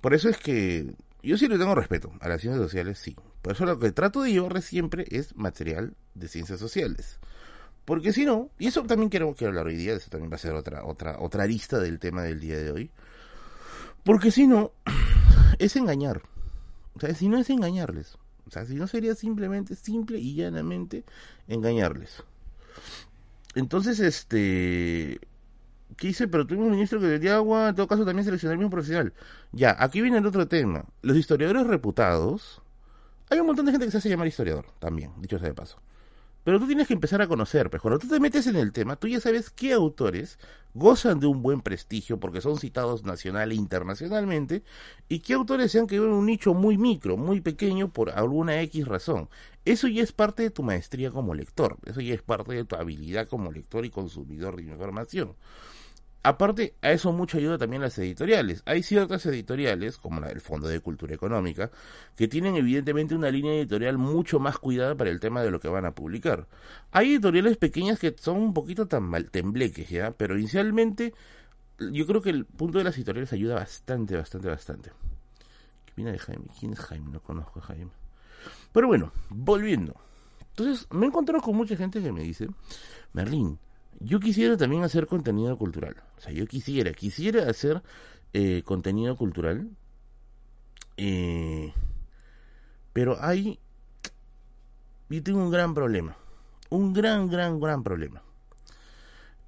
Por 0.00 0.14
eso 0.14 0.28
es 0.28 0.38
que 0.38 0.94
yo 1.22 1.36
sí 1.36 1.48
le 1.48 1.58
tengo 1.58 1.74
respeto 1.74 2.12
a 2.20 2.28
las 2.28 2.40
ciencias 2.40 2.62
sociales, 2.62 2.98
sí. 2.98 3.16
Por 3.42 3.52
eso 3.52 3.64
lo 3.66 3.78
que 3.78 3.92
trato 3.92 4.22
de 4.22 4.32
llevarle 4.32 4.62
siempre 4.62 5.06
es 5.10 5.36
material 5.36 5.94
de 6.14 6.28
ciencias 6.28 6.58
sociales. 6.58 7.18
Porque 7.90 8.12
si 8.12 8.24
no, 8.24 8.50
y 8.56 8.68
eso 8.68 8.84
también 8.84 9.08
quiero, 9.08 9.34
quiero 9.34 9.48
hablar 9.48 9.66
hoy 9.66 9.74
día, 9.74 9.94
eso 9.94 10.08
también 10.10 10.30
va 10.30 10.36
a 10.36 10.38
ser 10.38 10.52
otra, 10.52 10.84
otra, 10.84 11.18
otra 11.18 11.44
lista 11.44 11.80
del 11.80 11.98
tema 11.98 12.22
del 12.22 12.38
día 12.38 12.56
de 12.56 12.70
hoy. 12.70 12.90
Porque 14.04 14.30
si 14.30 14.46
no, 14.46 14.70
es 15.58 15.74
engañar. 15.74 16.22
O 16.94 17.00
sea, 17.00 17.12
si 17.16 17.28
no 17.28 17.36
es 17.36 17.50
engañarles. 17.50 18.16
O 18.46 18.50
sea, 18.52 18.64
si 18.64 18.76
no 18.76 18.86
sería 18.86 19.16
simplemente, 19.16 19.74
simple 19.74 20.20
y 20.20 20.36
llanamente 20.36 21.02
engañarles. 21.48 22.22
Entonces, 23.56 23.98
este... 23.98 25.18
¿Qué 25.96 26.06
dice? 26.06 26.28
Pero 26.28 26.46
tuvimos 26.46 26.66
un 26.66 26.74
ministro 26.74 27.00
que 27.00 27.08
vendía 27.08 27.34
agua, 27.34 27.70
en 27.70 27.74
todo 27.74 27.88
caso 27.88 28.04
también 28.04 28.24
seleccionar 28.24 28.56
un 28.56 28.70
profesional. 28.70 29.12
Ya, 29.50 29.74
aquí 29.76 30.00
viene 30.00 30.18
el 30.18 30.26
otro 30.26 30.46
tema. 30.46 30.84
Los 31.02 31.16
historiadores 31.16 31.66
reputados... 31.66 32.62
Hay 33.30 33.40
un 33.40 33.48
montón 33.48 33.66
de 33.66 33.72
gente 33.72 33.86
que 33.86 33.90
se 33.90 33.98
hace 33.98 34.08
llamar 34.08 34.28
historiador, 34.28 34.66
también, 34.78 35.10
dicho 35.20 35.40
sea 35.40 35.48
de 35.48 35.54
paso. 35.54 35.80
Pero 36.44 36.58
tú 36.58 36.66
tienes 36.66 36.88
que 36.88 36.94
empezar 36.94 37.20
a 37.20 37.28
conocer, 37.28 37.68
pues 37.68 37.82
cuando 37.82 37.98
tú 37.98 38.08
te 38.08 38.18
metes 38.18 38.46
en 38.46 38.56
el 38.56 38.72
tema, 38.72 38.96
tú 38.96 39.08
ya 39.08 39.20
sabes 39.20 39.50
qué 39.50 39.72
autores 39.72 40.38
gozan 40.72 41.20
de 41.20 41.26
un 41.26 41.42
buen 41.42 41.60
prestigio 41.60 42.18
porque 42.18 42.40
son 42.40 42.58
citados 42.58 43.04
nacional 43.04 43.52
e 43.52 43.56
internacionalmente 43.56 44.62
y 45.08 45.18
qué 45.18 45.34
autores 45.34 45.72
se 45.72 45.80
han 45.80 45.86
quedado 45.86 46.06
en 46.06 46.14
un 46.14 46.26
nicho 46.26 46.54
muy 46.54 46.78
micro, 46.78 47.16
muy 47.16 47.40
pequeño 47.40 47.92
por 47.92 48.10
alguna 48.10 48.60
X 48.62 48.86
razón. 48.86 49.28
Eso 49.64 49.88
ya 49.88 50.02
es 50.02 50.12
parte 50.12 50.42
de 50.42 50.50
tu 50.50 50.62
maestría 50.62 51.10
como 51.10 51.34
lector, 51.34 51.76
eso 51.84 52.00
ya 52.00 52.14
es 52.14 52.22
parte 52.22 52.54
de 52.54 52.64
tu 52.64 52.76
habilidad 52.76 53.28
como 53.28 53.52
lector 53.52 53.84
y 53.84 53.90
consumidor 53.90 54.56
de 54.56 54.62
información. 54.62 55.34
Aparte, 56.22 56.74
a 56.82 56.92
eso 56.92 57.12
mucho 57.12 57.38
ayuda 57.38 57.56
también 57.56 57.80
las 57.80 57.98
editoriales. 57.98 58.62
Hay 58.66 58.82
ciertas 58.82 59.24
editoriales, 59.24 59.96
como 59.96 60.20
la 60.20 60.28
del 60.28 60.42
Fondo 60.42 60.68
de 60.68 60.80
Cultura 60.80 61.14
Económica, 61.14 61.70
que 62.14 62.28
tienen 62.28 62.56
evidentemente 62.56 63.14
una 63.14 63.30
línea 63.30 63.54
editorial 63.54 63.96
mucho 63.96 64.38
más 64.38 64.58
cuidada 64.58 64.94
para 64.94 65.08
el 65.08 65.18
tema 65.18 65.42
de 65.42 65.50
lo 65.50 65.60
que 65.60 65.68
van 65.68 65.86
a 65.86 65.94
publicar. 65.94 66.46
Hay 66.92 67.12
editoriales 67.12 67.56
pequeñas 67.56 67.98
que 67.98 68.14
son 68.18 68.36
un 68.36 68.52
poquito 68.52 68.86
tan 68.86 69.04
mal 69.04 69.30
tembleques, 69.30 69.88
¿ya? 69.88 70.10
Pero 70.10 70.38
inicialmente, 70.38 71.14
yo 71.78 72.06
creo 72.06 72.20
que 72.20 72.30
el 72.30 72.44
punto 72.44 72.76
de 72.76 72.84
las 72.84 72.96
editoriales 72.96 73.32
ayuda 73.32 73.54
bastante, 73.54 74.14
bastante, 74.14 74.48
bastante. 74.48 74.90
¿Qué 75.86 75.92
viene 75.96 76.12
de 76.12 76.18
Jaime? 76.18 76.44
¿Quién 76.58 76.74
es 76.74 76.80
Jaime? 76.80 77.10
No 77.12 77.20
conozco 77.20 77.60
a 77.60 77.62
Jaime. 77.62 77.92
Pero 78.72 78.88
bueno, 78.88 79.10
volviendo. 79.30 79.94
Entonces, 80.50 80.86
me 80.90 81.06
he 81.06 81.08
encontrado 81.08 81.42
con 81.42 81.56
mucha 81.56 81.76
gente 81.76 82.02
que 82.02 82.12
me 82.12 82.22
dice, 82.22 82.48
Merlín, 83.14 83.58
yo 84.00 84.18
quisiera 84.18 84.56
también 84.56 84.82
hacer 84.82 85.06
contenido 85.06 85.56
cultural. 85.56 85.96
O 86.16 86.20
sea, 86.20 86.32
yo 86.32 86.46
quisiera, 86.46 86.92
quisiera 86.92 87.48
hacer 87.48 87.82
eh, 88.32 88.62
contenido 88.64 89.16
cultural. 89.16 89.70
Eh, 90.96 91.72
pero 92.92 93.22
hay... 93.22 93.58
Yo 95.10 95.22
tengo 95.22 95.42
un 95.42 95.50
gran 95.50 95.74
problema. 95.74 96.16
Un 96.70 96.92
gran, 96.92 97.28
gran, 97.28 97.60
gran 97.60 97.82
problema. 97.82 98.22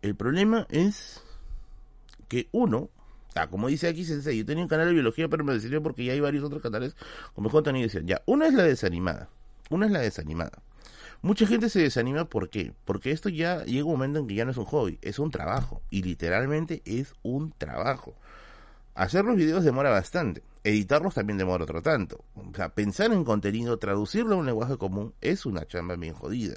El 0.03 0.17
problema 0.17 0.67
es 0.69 1.23
que 2.29 2.49
uno, 2.53 2.91
ah, 3.37 3.49
como 3.49 3.69
dice 3.69 3.89
aquí 3.89 4.05
Sensei, 4.05 4.37
yo 4.39 4.44
tenía 4.44 4.65
un 4.65 4.69
canal 4.69 4.89
de 4.89 4.94
biología, 4.94 5.29
pero 5.29 5.44
me 5.44 5.55
decidió 5.55 5.82
porque 5.82 6.05
ya 6.05 6.13
hay 6.13 6.21
varios 6.21 6.44
otros 6.44 6.61
canales 6.61 6.97
con 7.35 7.44
mejor 7.44 7.63
contenido. 7.63 7.89
Ya, 8.05 8.21
una 8.27 8.49
es 8.49 8.55
la 8.55 8.65
desanimada. 8.65 9.29
Una 9.71 9.87
es 9.87 9.93
la 9.93 10.01
desanimada. 10.01 10.61
Mucha 11.22 11.46
gente 11.46 11.69
se 11.69 11.79
desanima, 11.79 12.24
¿por 12.24 12.50
qué? 12.50 12.72
Porque 12.84 13.12
esto 13.12 13.29
ya 13.29 13.62
llega 13.64 13.84
un 13.84 13.93
momento 13.93 14.19
en 14.19 14.26
que 14.26 14.34
ya 14.34 14.44
no 14.44 14.50
es 14.50 14.56
un 14.56 14.64
hobby, 14.64 14.98
es 15.02 15.20
un 15.20 15.31
trabajo. 15.31 15.81
Y 15.88 16.02
literalmente 16.02 16.82
es 16.84 17.14
un 17.22 17.52
trabajo. 17.52 18.17
Hacer 18.96 19.24
los 19.24 19.36
videos 19.36 19.62
demora 19.62 19.91
bastante. 19.91 20.43
Editarlos 20.64 21.14
también 21.14 21.38
demora 21.38 21.62
otro 21.62 21.81
tanto. 21.81 22.24
O 22.34 22.52
sea, 22.56 22.70
pensar 22.74 23.12
en 23.12 23.22
contenido, 23.22 23.79
traducirlo 23.79 24.34
a 24.34 24.38
un 24.38 24.46
lenguaje 24.46 24.76
común 24.76 25.14
es 25.20 25.46
una 25.46 25.64
chamba 25.64 25.94
bien 25.94 26.12
jodida. 26.12 26.56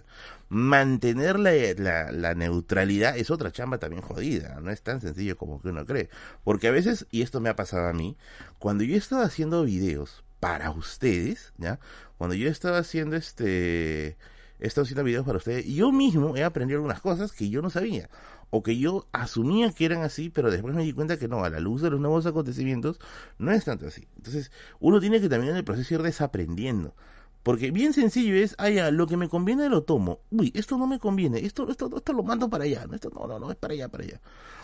Mantener 0.50 1.38
la, 1.40 2.12
la, 2.12 2.34
neutralidad 2.34 3.18
es 3.18 3.30
otra 3.30 3.52
chamba 3.52 3.78
también 3.78 4.02
jodida. 4.02 4.60
No 4.62 4.72
es 4.72 4.82
tan 4.82 5.00
sencillo 5.00 5.38
como 5.38 5.62
que 5.62 5.70
uno 5.70 5.86
cree. 5.86 6.10
Porque 6.44 6.70
a 6.70 6.72
veces, 6.72 7.06
y 7.12 7.22
esto 7.22 7.40
me 7.40 7.50
ha 7.50 7.56
pasado 7.56 7.88
a 7.88 7.94
mí, 7.94 8.18
cuando 8.58 8.84
yo 8.84 8.98
estaba 8.98 9.26
haciendo 9.26 9.64
videos 9.64 10.24
para 10.40 10.72
ustedes, 10.72 11.54
¿ya? 11.58 11.80
Cuando 12.18 12.36
yo 12.36 12.50
estaba 12.50 12.80
haciendo 12.80 13.16
este 13.16 14.18
estado 14.60 14.84
haciendo 14.84 15.04
videos 15.04 15.26
para 15.26 15.38
ustedes 15.38 15.66
y 15.66 15.76
yo 15.76 15.92
mismo 15.92 16.36
he 16.38 16.44
aprendido 16.44 16.78
algunas 16.78 17.02
cosas 17.02 17.32
que 17.32 17.50
yo 17.50 17.62
no 17.62 17.70
sabía 17.70 18.10
o 18.50 18.64
que 18.64 18.78
yo 18.78 19.08
asumía 19.12 19.72
que 19.72 19.86
eran 19.86 20.04
así, 20.04 20.30
pero 20.30 20.52
después 20.52 20.74
me 20.74 20.84
di 20.84 20.94
cuenta 20.94 21.18
que 21.18 21.28
no, 21.28 21.44
a 21.44 21.50
la 21.50 21.60
luz 21.60 21.82
de 21.82 21.90
los 21.90 22.00
nuevos 22.00 22.26
acontecimientos 22.26 23.00
no 23.38 23.52
es 23.52 23.66
tanto 23.66 23.88
así. 23.88 24.08
Entonces, 24.18 24.52
uno 24.80 25.00
tiene 25.00 25.20
que 25.20 25.30
también 25.30 25.52
en 25.52 25.58
el 25.58 25.64
proceso 25.64 25.96
ir 25.96 26.02
desaprendiendo. 26.04 26.96
Porque 27.44 27.70
bien 27.70 27.94
sencillo 27.94 28.34
es, 28.34 28.56
ah, 28.58 28.70
lo 28.90 29.06
que 29.06 29.18
me 29.18 29.30
conviene 29.30 29.70
lo 29.70 29.84
tomo. 29.84 30.22
Uy, 30.32 30.52
esto 30.56 30.80
no 30.80 30.88
me 30.88 30.98
conviene, 30.98 31.46
esto, 31.46 31.70
esto, 31.70 31.96
esto 31.96 32.14
lo 32.14 32.24
mando 32.24 32.50
para 32.50 32.64
allá. 32.64 32.88
No, 32.88 32.96
esto 32.96 33.12
no, 33.14 33.28
no, 33.28 33.38
no, 33.38 33.52
es 33.52 33.56
para 33.56 33.76
allá, 33.76 33.88
para 33.88 34.04
allá. 34.04 34.22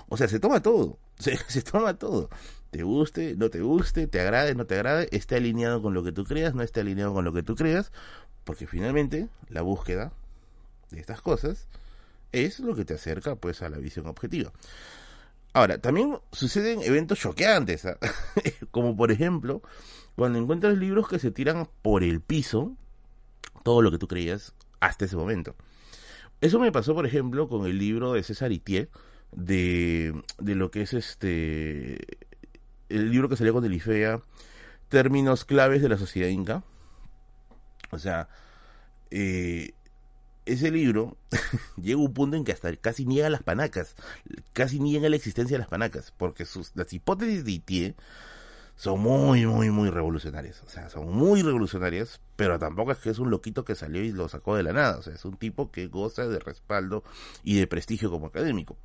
O 0.10 0.18
sea, 0.18 0.28
se 0.28 0.40
toma 0.40 0.62
todo, 0.62 0.98
se, 1.20 1.38
se 1.38 1.62
toma 1.62 1.94
todo. 1.94 2.30
Te 2.72 2.82
guste, 2.82 3.36
no 3.38 3.50
te 3.50 3.62
guste, 3.62 4.08
te 4.08 4.20
agrade, 4.20 4.56
no 4.56 4.66
te 4.66 4.76
agrade, 4.76 5.10
esté 5.12 5.36
alineado 5.36 5.82
con 5.82 5.94
lo 5.94 6.04
que 6.04 6.12
tú 6.12 6.24
creas, 6.24 6.56
no 6.56 6.64
esté 6.64 6.80
alineado 6.80 7.14
con 7.14 7.24
lo 7.24 7.34
que 7.34 7.44
tú 7.44 7.56
creas, 7.56 7.92
porque 8.44 8.68
finalmente 8.68 9.30
la 9.50 9.62
búsqueda 9.62 10.12
de 10.90 11.00
estas 11.00 11.22
cosas 11.22 11.68
es 12.32 12.60
lo 12.60 12.76
que 12.76 12.86
te 12.86 12.94
acerca 12.94 13.36
pues 13.36 13.62
a 13.62 13.70
la 13.70 13.78
visión 13.78 14.08
objetiva. 14.08 14.52
Ahora, 15.54 15.80
también 15.80 16.18
suceden 16.32 16.82
eventos 16.82 17.20
choqueantes, 17.20 17.86
¿ah? 17.86 17.98
como 18.72 18.96
por 18.96 19.12
ejemplo, 19.12 19.62
cuando 20.16 20.40
encuentras 20.40 20.78
libros 20.78 21.08
que 21.08 21.20
se 21.20 21.32
tiran 21.32 21.68
por 21.82 22.04
el 22.04 22.22
piso, 22.22 22.76
todo 23.64 23.82
lo 23.82 23.92
que 23.92 23.98
tú 23.98 24.08
creías 24.08 24.54
hasta 24.80 25.06
ese 25.06 25.18
momento. 25.18 25.56
Eso 26.40 26.60
me 26.60 26.72
pasó, 26.72 26.96
por 26.96 27.06
ejemplo, 27.06 27.48
con 27.50 27.66
el 27.66 27.78
libro 27.78 28.14
de 28.14 28.24
César 28.24 28.52
Itier, 28.52 28.90
de, 29.32 30.20
de 30.40 30.56
lo 30.56 30.72
que 30.72 30.82
es 30.82 30.94
este, 30.94 32.00
el 32.90 33.12
libro 33.12 33.30
que 33.30 33.38
salió 33.38 33.54
con 33.54 33.64
Delifea, 33.64 34.22
Términos 34.90 35.46
claves 35.46 35.82
de 35.82 35.88
la 35.88 35.98
sociedad 35.98 36.28
inca. 36.28 36.64
O 37.92 38.00
sea, 38.00 38.28
eh, 39.10 39.74
ese 40.46 40.72
libro 40.72 41.18
llega 41.78 42.00
a 42.00 42.04
un 42.04 42.14
punto 42.14 42.38
en 42.38 42.44
que 42.44 42.52
hasta 42.52 42.76
casi 42.76 43.06
niega 43.06 43.30
las 43.30 43.44
panacas, 43.44 43.96
casi 44.54 44.80
niega 44.80 45.10
la 45.10 45.16
existencia 45.16 45.56
de 45.56 45.60
las 45.60 45.70
panacas, 45.70 46.14
porque 46.18 46.46
sus, 46.46 46.72
las 46.76 46.92
hipótesis 46.94 47.46
de 47.46 47.52
Itier 47.52 47.96
son 48.76 49.00
muy, 49.00 49.46
muy, 49.46 49.70
muy 49.70 49.90
revolucionarias. 49.90 50.64
O 50.64 50.70
sea, 50.70 50.90
son 50.90 51.14
muy 51.14 51.44
revolucionarias, 51.44 52.20
pero 52.36 52.58
tampoco 52.58 52.92
es 52.92 52.98
que 52.98 53.12
es 53.12 53.20
un 53.20 53.30
loquito 53.30 53.64
que 53.64 53.76
salió 53.76 54.04
y 54.04 54.12
lo 54.12 54.28
sacó 54.28 54.56
de 54.56 54.64
la 54.64 54.74
nada. 54.74 54.98
O 54.98 55.04
sea, 55.04 55.14
es 55.14 55.24
un 55.24 55.38
tipo 55.38 55.72
que 55.72 55.88
goza 55.88 56.28
de 56.28 56.40
respaldo 56.40 57.04
y 57.44 57.60
de 57.60 57.68
prestigio 57.68 58.10
como 58.10 58.28
académico. 58.28 58.78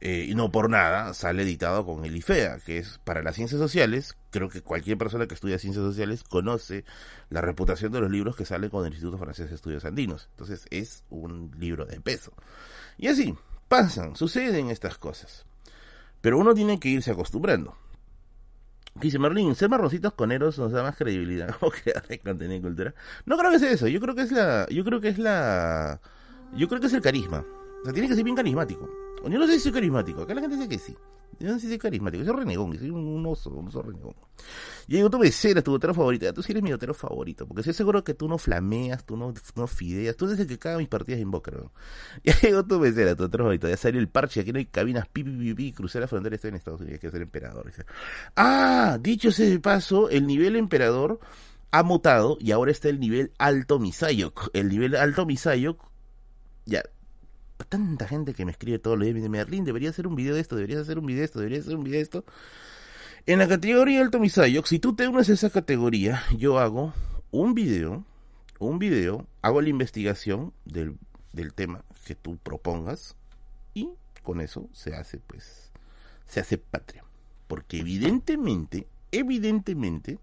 Eh, 0.00 0.26
y 0.28 0.34
no 0.34 0.52
por 0.52 0.68
nada 0.68 1.14
sale 1.14 1.42
editado 1.42 1.86
con 1.86 2.04
el 2.04 2.16
IFEA, 2.16 2.58
que 2.58 2.78
es 2.78 2.98
para 3.04 3.22
las 3.22 3.34
ciencias 3.34 3.60
sociales. 3.60 4.16
Creo 4.30 4.48
que 4.48 4.60
cualquier 4.60 4.98
persona 4.98 5.26
que 5.26 5.34
estudia 5.34 5.58
ciencias 5.58 5.84
sociales 5.84 6.22
conoce 6.22 6.84
la 7.30 7.40
reputación 7.40 7.92
de 7.92 8.00
los 8.00 8.10
libros 8.10 8.36
que 8.36 8.44
salen 8.44 8.70
con 8.70 8.84
el 8.84 8.92
Instituto 8.92 9.18
Francés 9.18 9.48
de 9.48 9.56
Estudios 9.56 9.84
Andinos. 9.84 10.28
Entonces 10.32 10.66
es 10.70 11.04
un 11.08 11.50
libro 11.58 11.86
de 11.86 12.00
peso. 12.00 12.32
Y 12.98 13.08
así, 13.08 13.34
pasan, 13.68 14.16
suceden 14.16 14.70
estas 14.70 14.98
cosas. 14.98 15.46
Pero 16.20 16.38
uno 16.38 16.54
tiene 16.54 16.78
que 16.78 16.88
irse 16.88 17.10
acostumbrando. 17.10 17.76
Dice 18.94 19.18
Merlin, 19.18 19.54
ser 19.54 19.68
marroncitos 19.68 20.14
coneros 20.14 20.58
nos 20.58 20.72
da 20.72 20.82
más 20.82 20.96
credibilidad 20.96 21.54
como 21.60 21.70
crear 21.72 22.02
contenido 22.22 22.58
y 22.58 22.62
cultura. 22.62 22.94
No 23.26 23.36
creo 23.36 23.50
que 23.50 23.58
sea 23.58 23.70
eso, 23.70 23.88
yo 23.88 24.00
creo 24.00 24.14
que 24.14 24.22
es 24.22 24.32
la, 24.32 24.66
yo 24.70 24.84
creo 24.84 25.00
que 25.00 25.08
es 25.08 25.18
la, 25.18 26.00
yo 26.54 26.68
creo 26.68 26.80
que 26.80 26.86
es 26.86 26.94
el 26.94 27.02
carisma. 27.02 27.44
Sea, 27.86 27.92
tiene 27.92 28.08
que 28.08 28.14
ser 28.16 28.24
bien 28.24 28.36
carismático. 28.36 28.88
Yo 29.22 29.38
no 29.38 29.46
sé 29.46 29.54
si 29.54 29.60
soy 29.60 29.72
carismático, 29.72 30.22
acá 30.22 30.34
la 30.34 30.40
gente 30.40 30.56
dice 30.56 30.68
que 30.68 30.78
sí. 30.78 30.96
Yo 31.38 31.48
no 31.48 31.54
sé 31.54 31.60
si 31.60 31.68
soy 31.68 31.78
carismático, 31.78 32.24
soy 32.24 32.34
renegón, 32.34 32.76
soy 32.78 32.90
un 32.90 33.26
oso, 33.26 33.50
un 33.50 33.68
oso 33.68 33.82
renegón. 33.82 34.14
Y 34.88 34.96
digo, 34.96 35.10
tú 35.10 35.18
me 35.18 35.26
eres 35.26 35.64
tu 35.64 35.70
botero 35.70 35.94
favorito, 35.94 36.32
tú 36.32 36.42
sí 36.42 36.52
eres 36.52 36.62
mi 36.62 36.72
botero 36.72 36.94
favorito, 36.94 37.46
porque 37.46 37.60
estoy 37.60 37.74
seguro 37.74 38.02
que 38.02 38.14
tú 38.14 38.28
no 38.28 38.38
flameas, 38.38 39.04
tú 39.04 39.16
no, 39.16 39.34
no 39.54 39.66
fideas, 39.66 40.16
tú 40.16 40.26
eres 40.26 40.40
el 40.40 40.46
que 40.46 40.58
caga 40.58 40.78
mis 40.78 40.88
partidas 40.88 41.20
en 41.20 41.30
boca, 41.30 41.50
¿no? 41.50 41.72
Y 42.24 42.32
digo, 42.46 42.64
tú 42.64 42.78
me 42.80 42.90
tu 42.90 43.22
botero 43.22 43.44
favorito, 43.44 43.68
ya 43.68 43.76
salió 43.76 44.00
el 44.00 44.08
parche, 44.08 44.40
aquí 44.40 44.52
no 44.52 44.58
hay 44.58 44.66
cabinas, 44.66 45.08
pi, 45.08 45.24
pi, 45.24 45.30
pi, 45.30 45.54
pi 45.54 45.72
crucé 45.72 46.00
la 46.00 46.08
frontera, 46.08 46.36
estoy 46.36 46.48
en 46.48 46.56
Estados 46.56 46.80
Unidos, 46.80 46.94
hay 46.94 47.00
que 47.00 47.10
ser 47.10 47.22
emperador. 47.22 47.70
Ah, 48.34 48.98
dicho 49.00 49.28
ese 49.28 49.58
paso, 49.60 50.08
el 50.08 50.26
nivel 50.26 50.56
emperador 50.56 51.20
ha 51.70 51.82
mutado 51.82 52.38
y 52.40 52.52
ahora 52.52 52.70
está 52.70 52.88
el 52.88 53.00
nivel 53.00 53.32
alto 53.38 53.78
Misayok. 53.78 54.50
El 54.54 54.68
nivel 54.68 54.94
alto 54.96 55.26
Misayok, 55.26 55.82
ya, 56.64 56.82
tanta 57.64 58.06
gente 58.06 58.34
que 58.34 58.44
me 58.44 58.52
escribe 58.52 58.78
todos 58.78 58.98
los 58.98 59.04
días, 59.04 59.14
me 59.14 59.20
dice, 59.20 59.30
Merlin, 59.30 59.64
deberías 59.64 59.94
hacer 59.94 60.06
un 60.06 60.14
video 60.14 60.34
de 60.34 60.40
esto, 60.40 60.56
deberías 60.56 60.82
hacer 60.82 60.98
un 60.98 61.06
video 61.06 61.20
de 61.20 61.24
esto, 61.24 61.38
deberías 61.38 61.64
hacer 61.64 61.76
un 61.76 61.84
video 61.84 61.98
de 61.98 62.02
esto. 62.02 62.24
En 63.26 63.38
la 63.38 63.48
categoría 63.48 64.02
Alto 64.02 64.20
Misayo, 64.20 64.64
si 64.64 64.78
tú 64.78 64.94
te 64.94 65.08
unes 65.08 65.28
a 65.28 65.32
esa 65.32 65.50
categoría, 65.50 66.22
yo 66.36 66.58
hago 66.58 66.92
un 67.30 67.54
video, 67.54 68.04
un 68.58 68.78
video, 68.78 69.26
hago 69.42 69.60
la 69.60 69.68
investigación 69.68 70.52
del, 70.64 70.96
del 71.32 71.52
tema 71.52 71.84
que 72.04 72.14
tú 72.14 72.38
propongas 72.38 73.16
y 73.74 73.90
con 74.22 74.40
eso 74.40 74.68
se 74.72 74.94
hace, 74.94 75.18
pues, 75.18 75.72
se 76.26 76.40
hace 76.40 76.58
patria. 76.58 77.04
Porque 77.48 77.78
evidentemente, 77.78 78.86
evidentemente, 79.12 80.18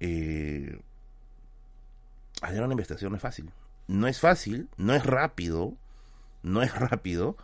eh, 0.00 0.78
hacer 2.42 2.62
una 2.62 2.72
investigación 2.72 3.12
no 3.12 3.16
es 3.16 3.22
fácil. 3.22 3.50
No 3.88 4.08
es 4.08 4.20
fácil, 4.20 4.68
no 4.76 4.94
es 4.94 5.04
rápido, 5.04 5.74
no 6.46 6.62
es 6.62 6.74
rápido 6.74 7.36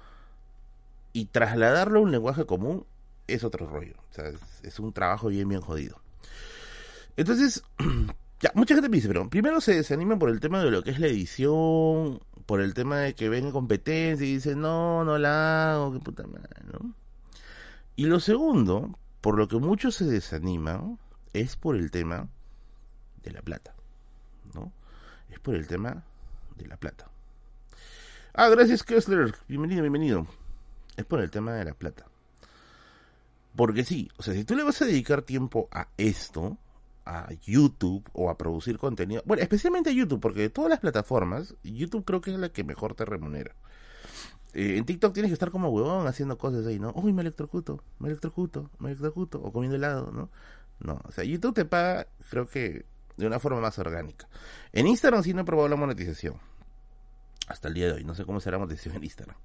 y 1.13 1.27
trasladarlo 1.27 1.99
a 1.99 2.03
un 2.03 2.13
lenguaje 2.13 2.47
común 2.47 2.87
es 3.27 3.45
otro 3.45 3.67
rollo. 3.67 3.95
Es, 4.63 4.79
un 4.79 4.93
trabajo 4.93 5.29
bien, 5.29 5.49
bien 5.49 5.61
jodido. 5.61 6.01
Entonces, 7.17 7.63
ya, 8.41 8.53
mucha 8.55 8.75
gente 8.75 8.89
me 8.89 8.97
dice, 8.97 9.09
pero 9.09 9.29
primero 9.29 9.61
se 9.61 9.75
desaniman 9.75 10.19
por 10.19 10.31
el 10.31 10.41
tema 10.41 10.63
de 10.63 10.71
lo 10.71 10.83
que 10.83 10.91
es 10.91 11.01
la 11.01 11.09
edición, 11.09 12.21
por 12.47 12.61
el 12.61 12.75
tema 12.75 12.99
de 12.99 13.15
que 13.15 13.29
ven 13.29 13.51
competencia 13.51 14.27
y 14.27 14.35
dicen, 14.35 14.61
no, 14.61 15.05
no 15.05 15.19
la 15.19 15.73
hago, 15.73 15.93
qué 15.93 15.99
puta 16.01 16.27
madre, 16.27 16.63
¿no? 16.73 16.95
Y 17.97 18.07
lo 18.07 18.21
segundo, 18.21 18.99
por 19.21 19.37
lo 19.37 19.49
que 19.49 19.57
muchos 19.57 19.97
se 19.97 20.05
desaniman, 20.05 20.99
es 21.33 21.57
por 21.57 21.77
el 21.77 21.91
tema 21.91 22.29
de 23.23 23.33
la 23.33 23.43
plata, 23.43 23.75
¿no? 24.55 24.73
Es 25.29 25.39
por 25.41 25.55
el 25.55 25.67
tema 25.67 26.05
de 26.57 26.67
la 26.67 26.77
plata. 26.77 27.12
Ah, 28.35 28.49
gracias 28.49 28.83
Kessler. 28.83 29.35
Bienvenido, 29.47 29.83
bienvenido. 29.83 30.27
Es 30.97 31.05
por 31.05 31.21
el 31.21 31.31
tema 31.31 31.53
de 31.53 31.67
la 31.67 31.75
plata. 31.75 32.07
Porque 33.55 33.85
sí, 33.85 34.11
o 34.17 34.23
sea, 34.23 34.33
si 34.33 34.45
tú 34.45 34.57
le 34.57 34.63
vas 34.63 34.81
a 34.81 34.87
dedicar 34.87 35.21
tiempo 35.21 35.69
a 35.71 35.89
esto, 35.99 36.57
a 37.05 37.29
YouTube 37.45 38.09
o 38.15 38.31
a 38.31 38.39
producir 38.39 38.79
contenido, 38.79 39.23
bueno, 39.27 39.43
especialmente 39.43 39.91
a 39.91 39.93
YouTube, 39.93 40.19
porque 40.19 40.41
de 40.41 40.49
todas 40.49 40.71
las 40.71 40.81
plataformas, 40.81 41.55
YouTube 41.63 42.07
creo 42.07 42.23
que 42.23 42.33
es 42.33 42.39
la 42.39 42.49
que 42.49 42.65
mejor 42.65 42.95
te 42.95 43.05
remunera. 43.05 43.55
Eh, 44.55 44.79
en 44.79 44.87
TikTok 44.87 45.13
tienes 45.13 45.29
que 45.29 45.35
estar 45.35 45.51
como 45.51 45.69
huevón 45.69 46.07
haciendo 46.07 46.39
cosas 46.39 46.67
ahí, 46.67 46.79
¿no? 46.79 46.91
Uy, 46.95 47.13
me 47.13 47.21
electrocuto, 47.21 47.85
me 47.99 48.09
electrocuto, 48.09 48.71
me 48.79 48.89
electrocuto, 48.89 49.43
o 49.43 49.53
comiendo 49.53 49.77
helado, 49.77 50.11
¿no? 50.11 50.31
No, 50.81 51.03
o 51.05 51.13
sea, 51.13 51.23
YouTube 51.23 51.53
te 51.53 51.67
paga, 51.67 52.07
creo 52.31 52.47
que 52.47 52.87
de 53.19 53.27
una 53.27 53.39
forma 53.39 53.61
más 53.61 53.79
orgánica. 53.79 54.27
En 54.73 54.87
Instagram 54.87 55.23
sí 55.23 55.35
no 55.35 55.43
he 55.43 55.45
probado 55.45 55.69
la 55.69 55.77
monetización 55.77 56.41
hasta 57.53 57.69
el 57.69 57.75
día 57.75 57.87
de 57.87 57.93
hoy. 57.93 58.05
No 58.05 58.15
sé 58.15 58.25
cómo 58.25 58.41
será 58.41 58.59
monetización 58.59 58.97
en 58.97 59.05
Instagram. 59.05 59.37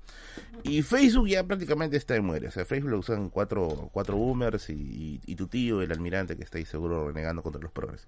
Y 0.63 0.81
Facebook 0.81 1.27
ya 1.27 1.43
prácticamente 1.43 1.97
está 1.97 2.13
de 2.13 2.21
muere. 2.21 2.47
O 2.47 2.51
sea, 2.51 2.65
Facebook 2.65 2.91
lo 2.91 2.99
usan 2.99 3.29
cuatro, 3.29 3.89
cuatro 3.91 4.17
boomers 4.17 4.69
y, 4.69 5.19
tu 5.35 5.47
tío, 5.47 5.81
el 5.81 5.91
almirante, 5.91 6.35
que 6.35 6.43
está 6.43 6.57
ahí 6.57 6.65
seguro 6.65 7.07
renegando 7.07 7.43
contra 7.43 7.61
los 7.61 7.71
progres. 7.71 8.07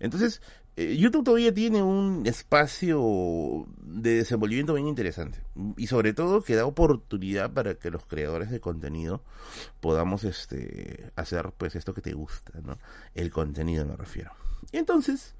Entonces, 0.00 0.42
eh, 0.76 0.96
YouTube 0.96 1.24
todavía 1.24 1.52
tiene 1.52 1.82
un 1.82 2.26
espacio 2.26 3.66
de 3.78 4.16
desenvolvimiento 4.16 4.74
bien 4.74 4.86
interesante. 4.86 5.40
Y 5.76 5.86
sobre 5.86 6.12
todo 6.12 6.42
que 6.42 6.54
da 6.54 6.66
oportunidad 6.66 7.52
para 7.52 7.74
que 7.74 7.90
los 7.90 8.04
creadores 8.04 8.50
de 8.50 8.60
contenido 8.60 9.22
podamos 9.80 10.24
este, 10.24 11.10
hacer 11.16 11.52
pues 11.56 11.74
esto 11.74 11.94
que 11.94 12.02
te 12.02 12.12
gusta, 12.12 12.52
¿no? 12.62 12.78
El 13.14 13.30
contenido 13.30 13.86
me 13.86 13.96
refiero. 13.96 14.30
Entonces, 14.72 15.34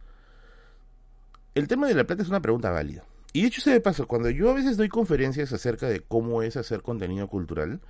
el 1.55 1.69
tema 1.69 1.89
de 1.89 1.95
la 1.95 2.05
plata 2.05 2.23
es 2.23 2.29
una 2.29 2.41
pregunta 2.41 2.71
válida. 2.71 3.05
Y 3.33 3.43
de 3.43 3.49
hecho, 3.49 3.61
se 3.61 3.71
me 3.71 3.81
pasa, 3.81 4.05
cuando 4.05 4.31
yo 4.31 4.51
a 4.51 4.55
veces 4.55 4.77
doy 4.77 4.89
conferencias 4.89 5.53
acerca 5.53 5.89
de 5.89 6.01
cómo 6.01 6.43
es 6.43 6.57
hacer 6.57 6.83
contenido 6.83 7.29
cultural, 7.29 7.81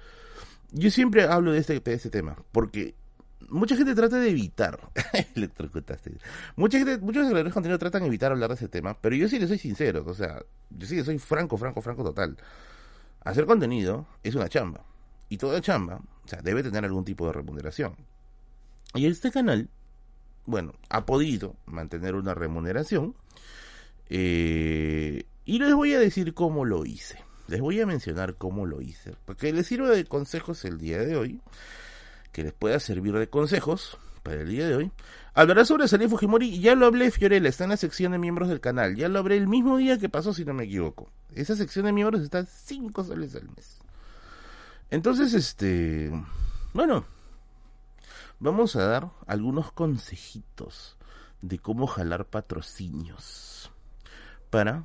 yo 0.72 0.90
siempre 0.90 1.24
hablo 1.24 1.52
de 1.52 1.58
este, 1.58 1.80
de 1.80 1.94
este 1.94 2.10
tema, 2.10 2.36
porque 2.52 2.94
mucha 3.48 3.76
gente 3.76 3.94
trata 3.94 4.18
de 4.18 4.30
evitar, 4.30 4.78
electrocutaste, 5.34 6.12
mucha 6.56 6.78
gente, 6.78 6.98
muchos 6.98 7.22
creadores 7.22 7.44
de 7.44 7.50
contenido 7.52 7.78
tratan 7.78 8.02
de 8.02 8.08
evitar 8.08 8.32
hablar 8.32 8.50
de 8.50 8.56
ese 8.56 8.68
tema, 8.68 8.98
pero 9.00 9.14
yo 9.16 9.28
sí 9.28 9.38
le 9.38 9.46
soy 9.46 9.58
sincero, 9.58 10.04
o 10.06 10.14
sea, 10.14 10.42
yo 10.70 10.86
sí 10.86 10.96
le 10.96 11.04
soy 11.04 11.18
franco, 11.18 11.56
franco, 11.56 11.80
franco 11.80 12.02
total. 12.02 12.36
Hacer 13.20 13.46
contenido 13.46 14.06
es 14.22 14.34
una 14.34 14.48
chamba, 14.48 14.84
y 15.28 15.36
toda 15.38 15.60
chamba, 15.60 16.00
o 16.24 16.28
sea, 16.28 16.40
debe 16.42 16.62
tener 16.62 16.84
algún 16.84 17.04
tipo 17.04 17.26
de 17.26 17.32
remuneración. 17.32 17.96
Y 18.94 19.06
este 19.06 19.30
canal, 19.30 19.68
bueno, 20.46 20.72
ha 20.88 21.04
podido 21.04 21.56
mantener 21.66 22.14
una 22.14 22.34
remuneración, 22.34 23.14
eh, 24.10 25.24
y 25.44 25.58
les 25.58 25.74
voy 25.74 25.94
a 25.94 25.98
decir 25.98 26.34
cómo 26.34 26.64
lo 26.64 26.84
hice. 26.84 27.18
Les 27.46 27.60
voy 27.60 27.80
a 27.80 27.86
mencionar 27.86 28.34
cómo 28.34 28.66
lo 28.66 28.80
hice. 28.80 29.14
Porque 29.24 29.52
les 29.52 29.66
sirva 29.66 29.88
de 29.88 30.04
consejos 30.04 30.64
el 30.64 30.78
día 30.78 30.98
de 30.98 31.16
hoy. 31.16 31.40
Que 32.32 32.42
les 32.42 32.52
pueda 32.52 32.78
servir 32.78 33.14
de 33.14 33.28
consejos 33.28 33.96
para 34.22 34.42
el 34.42 34.48
día 34.50 34.68
de 34.68 34.76
hoy. 34.76 34.92
Hablará 35.34 35.64
sobre 35.64 35.88
Salir 35.88 36.08
Fujimori. 36.08 36.60
Ya 36.60 36.74
lo 36.74 36.86
hablé, 36.86 37.10
Fiorella. 37.10 37.48
Está 37.48 37.64
en 37.64 37.70
la 37.70 37.76
sección 37.76 38.12
de 38.12 38.18
miembros 38.18 38.48
del 38.48 38.60
canal. 38.60 38.96
Ya 38.96 39.08
lo 39.08 39.18
hablé 39.18 39.36
el 39.36 39.48
mismo 39.48 39.78
día 39.78 39.98
que 39.98 40.08
pasó, 40.08 40.34
si 40.34 40.44
no 40.44 40.52
me 40.52 40.64
equivoco. 40.64 41.10
Esa 41.34 41.56
sección 41.56 41.86
de 41.86 41.92
miembros 41.92 42.22
está 42.22 42.44
5 42.44 43.04
soles 43.04 43.34
al 43.34 43.48
mes. 43.48 43.78
Entonces, 44.90 45.32
este. 45.34 46.10
Bueno. 46.74 47.06
Vamos 48.40 48.76
a 48.76 48.84
dar 48.84 49.10
algunos 49.26 49.72
consejitos 49.72 50.96
de 51.42 51.58
cómo 51.58 51.88
jalar 51.88 52.24
patrocinios 52.26 53.47
para 54.50 54.84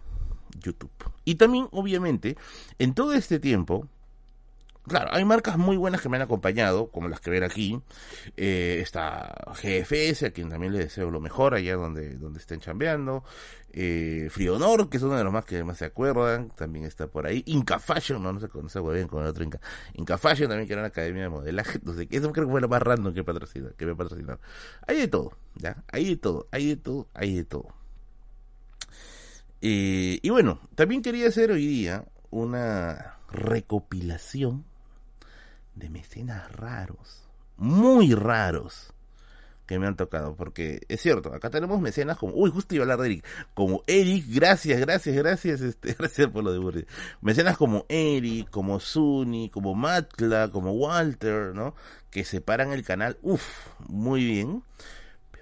YouTube. 0.60 0.92
Y 1.26 1.36
también, 1.36 1.68
obviamente, 1.72 2.38
en 2.80 2.94
todo 2.94 3.14
este 3.14 3.40
tiempo, 3.40 3.88
claro, 4.88 5.10
hay 5.14 5.26
marcas 5.26 5.58
muy 5.58 5.78
buenas 5.78 6.02
que 6.02 6.10
me 6.10 6.18
han 6.18 6.24
acompañado, 6.24 6.88
como 6.88 7.08
las 7.08 7.20
que 7.20 7.32
ven 7.32 7.44
aquí. 7.44 7.82
Eh, 8.38 8.80
está 8.82 9.34
GFS, 9.62 10.28
a 10.28 10.32
quien 10.32 10.50
también 10.50 10.74
le 10.74 10.80
deseo 10.80 11.12
lo 11.12 11.20
mejor 11.20 11.54
allá 11.54 11.76
donde, 11.76 12.16
donde 12.18 12.40
estén 12.40 12.60
chambeando. 12.60 13.24
Eh, 13.76 14.28
Frionor, 14.30 14.88
que 14.90 14.98
es 14.98 15.04
uno 15.04 15.16
de 15.16 15.24
los 15.24 15.34
más 15.34 15.46
que 15.46 15.64
más 15.64 15.80
se 15.80 15.86
acuerdan, 15.86 16.50
también 16.52 16.86
está 16.86 17.08
por 17.08 17.26
ahí. 17.26 17.44
Inca 17.48 17.80
Fashion, 17.80 18.22
no, 18.22 18.32
no 18.32 18.40
sé 18.40 18.48
cómo 18.48 18.70
se 18.70 18.80
bien 18.82 19.08
con 19.08 19.24
el 19.24 19.30
otro 19.30 19.44
Inca. 19.44 19.60
Inca 19.94 20.18
Fashion 20.18 20.50
también, 20.50 20.68
que 20.68 20.74
era 20.74 20.84
una 20.84 20.90
academia 20.90 21.24
de 21.24 21.30
modelaje. 21.30 21.80
Sé, 21.96 22.08
eso 22.12 22.32
creo 22.32 22.46
que 22.46 22.52
fue 22.52 22.62
lo 22.62 22.68
más 22.70 22.82
random 22.82 23.14
que, 23.14 23.24
patrocina, 23.24 23.72
que 23.78 23.86
me 23.86 23.96
patrocinaron. 23.96 24.40
Hay 24.88 24.98
de 24.98 25.08
todo, 25.08 25.32
¿ya? 25.56 25.84
Hay 25.92 26.06
de 26.06 26.18
todo, 26.18 26.48
hay 26.52 26.68
de 26.68 26.78
todo, 26.78 27.08
hay 27.14 27.36
de 27.36 27.46
todo. 27.46 27.83
Eh, 29.66 30.20
y 30.22 30.30
bueno, 30.30 30.60
también 30.76 31.02
quería 31.02 31.30
hacer 31.30 31.50
hoy 31.50 31.66
día 31.66 32.04
una 32.32 33.16
recopilación 33.32 34.66
de 35.74 35.90
mecenas 35.90 36.52
raros, 36.52 37.30
muy 37.56 38.14
raros, 38.14 38.94
que 39.66 39.80
me 39.80 39.88
han 39.88 39.96
tocado, 39.96 40.36
porque 40.36 40.82
es 40.90 41.00
cierto, 41.00 41.34
acá 41.34 41.50
tenemos 41.50 41.80
mecenas 41.80 42.18
como, 42.18 42.34
uy, 42.36 42.52
justo 42.52 42.76
iba 42.76 42.82
a 42.82 42.84
hablar 42.84 43.00
de 43.00 43.06
Eric, 43.06 43.26
como 43.54 43.84
Eric, 43.88 44.26
gracias, 44.28 44.82
gracias, 44.82 45.16
gracias, 45.16 45.62
este, 45.62 45.94
gracias 45.98 46.28
por 46.28 46.44
lo 46.44 46.52
de 46.52 46.60
Burri. 46.60 46.86
Mecenas 47.22 47.56
como 47.56 47.86
Eric, 47.88 48.50
como 48.50 48.82
Sunny, 48.82 49.50
como 49.50 49.76
Matla, 49.76 50.50
como 50.52 50.74
Walter, 50.74 51.56
¿no? 51.56 51.74
Que 52.12 52.26
separan 52.26 52.74
el 52.74 52.84
canal, 52.84 53.18
uff, 53.22 53.48
muy 53.88 54.26
bien. 54.26 54.62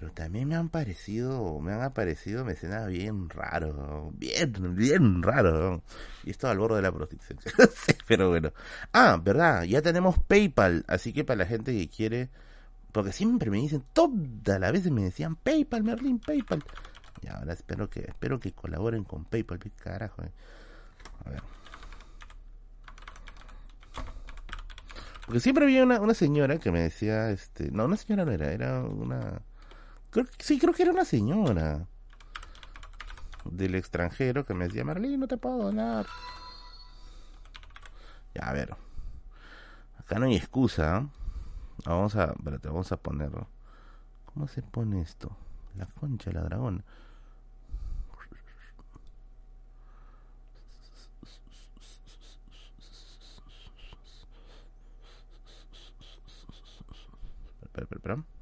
Pero 0.01 0.13
también 0.13 0.47
me 0.47 0.55
han 0.55 0.69
parecido, 0.69 1.59
me 1.59 1.73
han 1.73 1.83
aparecido 1.83 2.43
mecenas 2.43 2.87
bien 2.87 3.29
raros, 3.29 4.11
bien, 4.17 4.75
bien 4.75 5.21
raros. 5.21 5.83
Y 6.23 6.31
esto 6.31 6.49
al 6.49 6.57
borde 6.57 6.77
de 6.77 6.81
la 6.81 6.91
prostitución. 6.91 7.37
pero 8.07 8.29
bueno. 8.29 8.51
Ah, 8.93 9.21
verdad, 9.23 9.61
ya 9.61 9.83
tenemos 9.83 10.17
PayPal, 10.17 10.85
así 10.87 11.13
que 11.13 11.23
para 11.23 11.37
la 11.37 11.45
gente 11.45 11.71
que 11.71 11.87
quiere 11.87 12.31
porque 12.91 13.11
siempre 13.11 13.51
me 13.51 13.57
dicen, 13.57 13.83
toda 13.93 14.57
la 14.57 14.71
vez 14.71 14.89
me 14.89 15.03
decían 15.03 15.35
PayPal, 15.35 15.83
Merlin, 15.83 16.17
PayPal. 16.17 16.63
Y 17.21 17.27
ahora 17.27 17.53
espero 17.53 17.87
que, 17.87 17.99
espero 17.99 18.39
que 18.39 18.53
colaboren 18.53 19.03
con 19.03 19.25
PayPal, 19.25 19.59
¿qué 19.59 19.69
carajo? 19.69 20.23
Eh. 20.23 20.31
A 21.25 21.29
ver. 21.29 21.43
Porque 25.27 25.39
siempre 25.39 25.65
había 25.65 25.83
una, 25.83 26.01
una 26.01 26.15
señora 26.15 26.57
que 26.57 26.71
me 26.71 26.81
decía, 26.81 27.29
este, 27.29 27.69
no, 27.69 27.85
una 27.85 27.97
señora 27.97 28.25
no 28.25 28.31
era, 28.31 28.51
era 28.51 28.81
una, 28.81 29.43
sí, 30.39 30.59
creo 30.59 30.73
que 30.73 30.83
era 30.83 30.91
una 30.91 31.05
señora 31.05 31.87
del 33.45 33.75
extranjero 33.75 34.45
que 34.45 34.53
me 34.53 34.65
decía, 34.65 34.83
Merlin, 34.83 35.19
no 35.19 35.27
te 35.27 35.37
puedo 35.37 35.57
donar. 35.57 36.05
Ya, 38.33 38.49
a 38.49 38.53
ver. 38.53 38.75
Acá 39.97 40.19
no 40.19 40.25
hay 40.25 40.35
excusa. 40.35 41.09
Vamos 41.85 42.15
a, 42.15 42.33
espérate, 42.33 42.67
vamos 42.67 42.91
a 42.91 42.97
ponerlo. 42.97 43.47
¿Cómo 44.25 44.47
se 44.47 44.61
pone 44.61 45.01
esto? 45.01 45.35
La 45.75 45.85
concha 45.85 46.29
de 46.29 46.35
la 46.35 46.43
dragón. 46.43 46.83
Espera, 57.61 57.83
espera, 57.83 57.97
espera. 57.97 58.40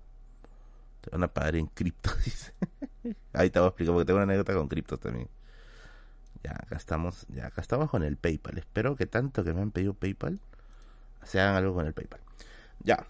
Te 1.01 1.10
van 1.12 1.24
a 1.24 1.27
pagar 1.27 1.56
en 1.56 1.68
cripto, 1.68 2.12
dice. 2.25 2.53
Ahí 3.34 3.50
te 3.50 3.60
voy 3.60 3.68
a 3.68 3.70
explicar 3.70 3.94
porque 3.94 4.06
tengo 4.06 4.18
una 4.18 4.24
anécdota 4.24 4.53
con 4.53 4.68
cripto 4.68 4.98
también. 4.98 5.29
Ya, 6.44 6.51
acá 6.51 6.77
estamos, 6.77 7.25
ya 7.29 7.48
acá 7.48 7.62
estamos 7.62 7.89
con 7.89 8.03
el 8.03 8.18
PayPal. 8.18 8.58
Espero 8.58 8.96
que 8.96 9.06
tanto 9.06 9.44
que 9.44 9.53
me 9.53 9.62
han 9.62 9.72
pedido 9.72 9.94
PayPal, 9.94 10.39
se 11.24 11.39
hagan 11.39 11.56
algo 11.56 11.74
con 11.74 11.86
el 11.86 11.94
PayPal. 11.94 12.22
Ya, 12.82 13.06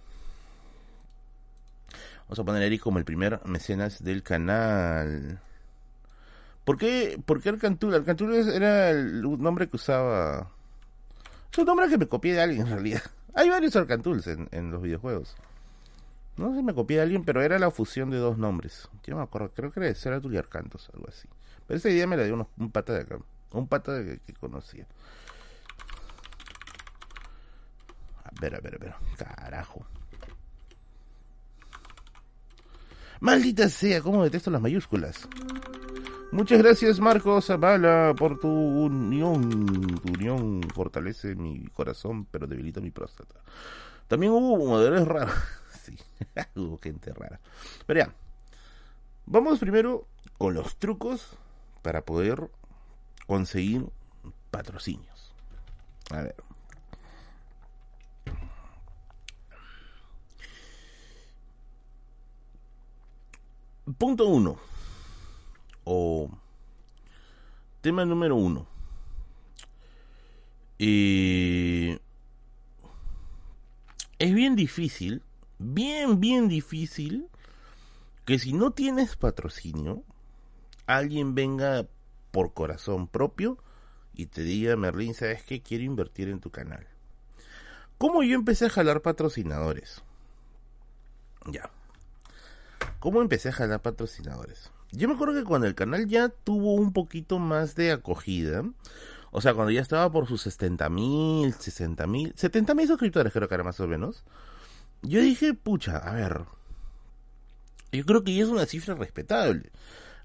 Vamos 2.30 2.40
a 2.42 2.44
poner 2.44 2.62
a 2.62 2.66
Eric 2.68 2.82
como 2.82 3.00
el 3.00 3.06
primer 3.06 3.42
mecenas 3.46 4.04
del 4.04 4.22
canal. 4.22 5.40
¿Por 6.64 6.78
qué, 6.78 7.20
¿Por 7.26 7.42
qué 7.42 7.50
Arcantul? 7.50 7.96
Arcantul 7.96 8.36
era 8.36 8.92
el 8.92 9.24
nombre 9.24 9.68
que 9.68 9.78
usaba. 9.78 10.52
Es 11.52 11.58
un 11.58 11.66
nombre 11.66 11.90
que 11.90 11.98
me 11.98 12.08
copié 12.08 12.34
de 12.34 12.42
alguien 12.44 12.68
en 12.68 12.74
realidad. 12.74 13.02
Hay 13.34 13.50
varios 13.50 13.76
Arcantuls 13.76 14.28
en, 14.28 14.48
en 14.52 14.70
los 14.70 14.80
videojuegos. 14.80 15.36
No 16.40 16.52
sé 16.52 16.60
si 16.60 16.64
me 16.64 16.74
copié 16.74 16.96
de 16.96 17.04
alguien, 17.04 17.26
pero 17.26 17.42
era 17.42 17.60
la 17.60 17.70
fusión 17.70 18.10
de 18.12 18.18
dos 18.18 18.38
nombres. 18.38 18.88
Yo 19.04 19.18
me 19.18 19.24
acuerdo, 19.24 19.52
creo 19.54 19.74
que 19.74 19.82
era 19.82 20.22
y 20.24 20.38
Arcantos, 20.38 20.90
algo 20.94 21.10
así. 21.10 21.28
Pero 21.68 21.78
esa 21.78 21.90
idea 21.90 22.08
me 22.08 22.16
la 22.16 22.24
dio 22.24 22.48
un 22.58 22.72
pata 22.72 22.94
de 22.94 23.02
acá. 23.02 23.18
Un 23.52 23.68
pata 23.68 23.92
de 23.92 24.20
que, 24.20 24.34
conocía. 24.36 24.88
A 28.24 28.32
ver, 28.40 28.56
a 28.56 28.62
ver, 28.62 28.76
a 28.76 28.78
ver. 28.78 28.96
Carajo. 29.18 29.86
Maldita 33.20 33.68
sea, 33.68 34.02
cómo 34.02 34.24
detesto 34.24 34.50
las 34.50 34.62
mayúsculas. 34.62 35.28
Muchas 36.32 36.60
gracias 36.60 37.02
Marcos 37.02 37.48
Zavala 37.48 38.16
por 38.18 38.40
tu 38.40 38.48
unión. 38.48 39.76
Tu 39.98 40.14
unión 40.14 40.62
fortalece 40.74 41.36
mi 41.36 41.66
corazón, 41.68 42.24
pero 42.32 42.48
debilita 42.48 42.80
mi 42.80 42.92
próstata. 42.92 43.36
También 44.08 44.32
hubo 44.32 44.56
modelos 44.66 45.06
raros. 45.06 45.36
Sí, 45.90 45.98
hubo 46.56 46.78
gente 46.78 47.14
rara. 47.14 47.40
Pero 47.86 48.14
vamos 49.26 49.60
primero 49.60 50.08
con 50.38 50.54
los 50.54 50.78
trucos 50.78 51.38
para 51.82 52.04
poder 52.04 52.50
conseguir 53.28 53.86
patrocinios. 54.52 55.34
A 56.12 56.22
ver. 56.22 56.36
Punto 63.98 64.28
uno. 64.28 64.58
O 65.84 66.30
tema 67.82 68.06
número 68.06 68.36
uno. 68.36 68.68
es 74.20 74.34
bien 74.34 74.56
difícil, 74.56 75.24
bien, 75.60 76.20
bien 76.20 76.48
difícil, 76.48 77.28
que 78.26 78.40
si 78.40 78.54
no 78.54 78.72
tienes 78.72 79.16
patrocinio, 79.16 80.04
alguien 80.88 81.36
venga 81.36 81.86
por 82.32 82.54
corazón 82.54 83.08
propio 83.08 83.58
y 84.14 84.26
te 84.26 84.42
diga, 84.42 84.76
Merlin, 84.76 85.14
¿sabes 85.14 85.44
qué? 85.44 85.62
Quiero 85.62 85.84
invertir 85.84 86.30
en 86.30 86.40
tu 86.40 86.50
canal. 86.50 86.88
¿Cómo 87.98 88.24
yo 88.24 88.36
empecé 88.36 88.66
a 88.66 88.70
jalar 88.70 89.02
patrocinadores? 89.02 90.02
Ya. 91.46 91.70
¿Cómo 93.00 93.22
empecé 93.22 93.50
a 93.50 93.54
jalar 93.54 93.82
patrocinadores? 93.82 94.72
Yo 94.92 95.08
me 95.08 95.16
acuerdo 95.16 95.36
que 95.36 95.44
cuando 95.44 95.68
el 95.68 95.76
canal 95.76 96.08
ya 96.08 96.30
tuvo 96.30 96.74
un 96.74 96.94
poquito 96.94 97.40
más 97.40 97.76
de 97.76 97.92
acogida, 97.92 98.64
o 99.32 99.42
sea, 99.42 99.54
cuando 99.54 99.72
ya 99.72 99.82
estaba 99.82 100.12
por 100.12 100.28
sus 100.28 100.42
70 100.42 100.90
mil, 100.90 101.54
60 101.54 102.08
mil, 102.08 102.34
70 102.36 102.74
mil 102.74 102.88
suscriptores 102.88 103.32
creo 103.32 103.48
que 103.48 103.56
era 103.56 103.64
más 103.64 103.80
o 103.80 103.88
menos, 103.88 104.24
yo 105.02 105.22
dije, 105.22 105.54
pucha, 105.54 105.98
a 105.98 106.14
ver, 106.14 106.42
yo 107.92 108.06
creo 108.06 108.24
que 108.24 108.36
ya 108.36 108.44
es 108.44 108.50
una 108.50 108.66
cifra 108.66 108.96
respetable, 108.96 109.72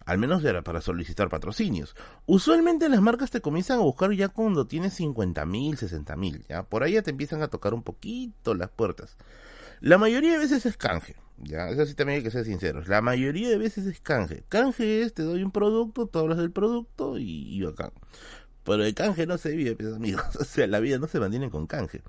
al 0.05 0.19
menos 0.19 0.45
era 0.45 0.63
para 0.63 0.81
solicitar 0.81 1.29
patrocinios. 1.29 1.97
Usualmente 2.27 2.89
las 2.89 3.01
marcas 3.01 3.31
te 3.31 3.41
comienzan 3.41 3.79
a 3.79 3.83
buscar 3.83 4.13
ya 4.13 4.29
cuando 4.29 4.67
tienes 4.67 4.95
50 4.95 5.47
mil, 5.47 5.77
60 5.77 6.17
mil, 6.17 6.45
ya, 6.49 6.63
por 6.65 6.83
ahí 6.83 6.95
ya 6.95 7.03
te 7.03 7.11
empiezan 7.11 7.43
a 7.43 7.49
tocar 7.49 7.75
un 7.75 7.83
poquito 7.83 8.55
las 8.55 8.71
puertas. 8.71 9.17
La 9.81 9.99
mayoría 9.99 10.33
de 10.33 10.39
veces 10.39 10.65
es 10.67 10.77
canje. 10.77 11.17
Ya, 11.39 11.69
eso 11.69 11.85
sí 11.85 11.95
también 11.95 12.19
hay 12.19 12.23
que 12.23 12.31
ser 12.31 12.45
sinceros. 12.45 12.89
La 12.89 13.03
mayoría 13.03 13.49
de 13.49 13.59
veces 13.59 13.87
es 13.87 14.01
canje. 14.01 14.45
Canje 14.49 15.03
es, 15.03 15.15
te 15.15 15.23
doy 15.23 15.43
un 15.43 15.51
producto, 15.51 16.07
tú 16.07 16.21
hablas 16.21 16.39
del 16.39 16.53
producto 16.53 17.19
y, 17.19 17.25
y 17.25 17.67
acá. 17.67 17.93
Pero 18.65 18.85
el 18.85 18.95
canje 18.95 19.27
no 19.27 19.37
se 19.37 19.51
vive, 19.51 19.77
pues, 19.77 19.93
amigos. 19.93 20.25
O 20.41 20.45
sea, 20.45 20.67
la 20.67 20.81
vida 20.81 20.99
no 20.99 21.07
se 21.07 21.21
mantiene 21.21 21.51
con 21.51 21.67
canje. 21.67 22.03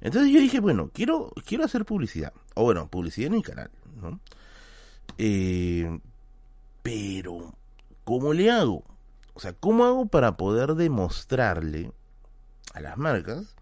Entonces 0.00 0.32
yo 0.32 0.40
dije, 0.40 0.60
bueno, 0.60 0.90
quiero, 0.92 1.32
quiero 1.44 1.64
hacer 1.64 1.84
publicidad. 1.84 2.32
O 2.54 2.64
bueno, 2.64 2.88
publicidad 2.88 3.28
en 3.28 3.36
mi 3.36 3.42
canal, 3.42 3.70
¿no? 4.00 4.20
Eh, 5.18 6.00
pero, 6.82 7.54
¿cómo 8.04 8.32
le 8.32 8.50
hago? 8.50 8.84
O 9.34 9.40
sea, 9.40 9.52
¿cómo 9.52 9.84
hago 9.84 10.06
para 10.06 10.36
poder 10.36 10.74
demostrarle 10.74 11.92
a 12.72 12.80
las 12.80 12.96
marcas 12.96 13.54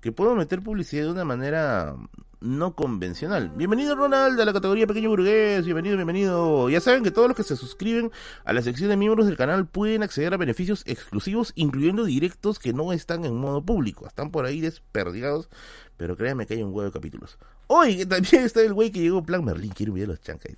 que 0.00 0.12
puedo 0.12 0.34
meter 0.34 0.62
publicidad 0.62 1.04
de 1.04 1.10
una 1.12 1.24
manera 1.24 1.96
no 2.40 2.74
convencional. 2.74 3.50
Bienvenido 3.56 3.94
Ronald 3.96 4.38
a 4.40 4.44
la 4.44 4.52
categoría 4.52 4.86
Pequeño 4.86 5.08
Burgués, 5.08 5.64
bienvenido, 5.64 5.96
bienvenido. 5.96 6.68
Ya 6.68 6.80
saben 6.80 7.02
que 7.02 7.10
todos 7.10 7.28
los 7.28 7.36
que 7.36 7.42
se 7.42 7.56
suscriben 7.56 8.12
a 8.44 8.52
la 8.52 8.62
sección 8.62 8.90
de 8.90 8.96
miembros 8.96 9.26
del 9.26 9.36
canal 9.36 9.66
pueden 9.66 10.02
acceder 10.02 10.34
a 10.34 10.36
beneficios 10.36 10.82
exclusivos, 10.86 11.52
incluyendo 11.54 12.04
directos 12.04 12.58
que 12.58 12.72
no 12.72 12.92
están 12.92 13.24
en 13.24 13.36
modo 13.36 13.64
público. 13.64 14.06
Están 14.06 14.30
por 14.30 14.44
ahí 14.44 14.60
desperdigados, 14.60 15.48
pero 15.96 16.16
créanme 16.16 16.46
que 16.46 16.54
hay 16.54 16.62
un 16.62 16.74
huevo 16.74 16.84
de 16.84 16.92
capítulos. 16.92 17.38
Hoy 17.66 18.04
también 18.06 18.44
está 18.44 18.60
el 18.60 18.74
güey 18.74 18.90
que 18.90 19.00
llegó 19.00 19.22
plan 19.22 19.44
Merlin, 19.44 19.72
quiero 19.72 19.92
un 19.92 19.96
video 19.96 20.08
de 20.08 20.14
los 20.14 20.22
chancais. 20.22 20.56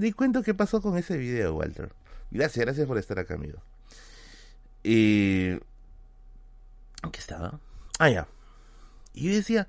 Di 0.00 0.12
cuento 0.14 0.42
qué 0.42 0.54
pasó 0.54 0.80
con 0.80 0.96
ese 0.96 1.16
video, 1.16 1.54
Walter. 1.54 1.92
Gracias, 2.30 2.64
gracias 2.64 2.86
por 2.86 2.98
estar 2.98 3.18
acá, 3.18 3.34
amigo. 3.34 3.58
Eh... 4.84 5.60
¿Qué 7.12 7.18
estaba? 7.18 7.58
Ah, 7.98 8.10
ya. 8.10 8.28
Y 9.14 9.28
decía, 9.28 9.66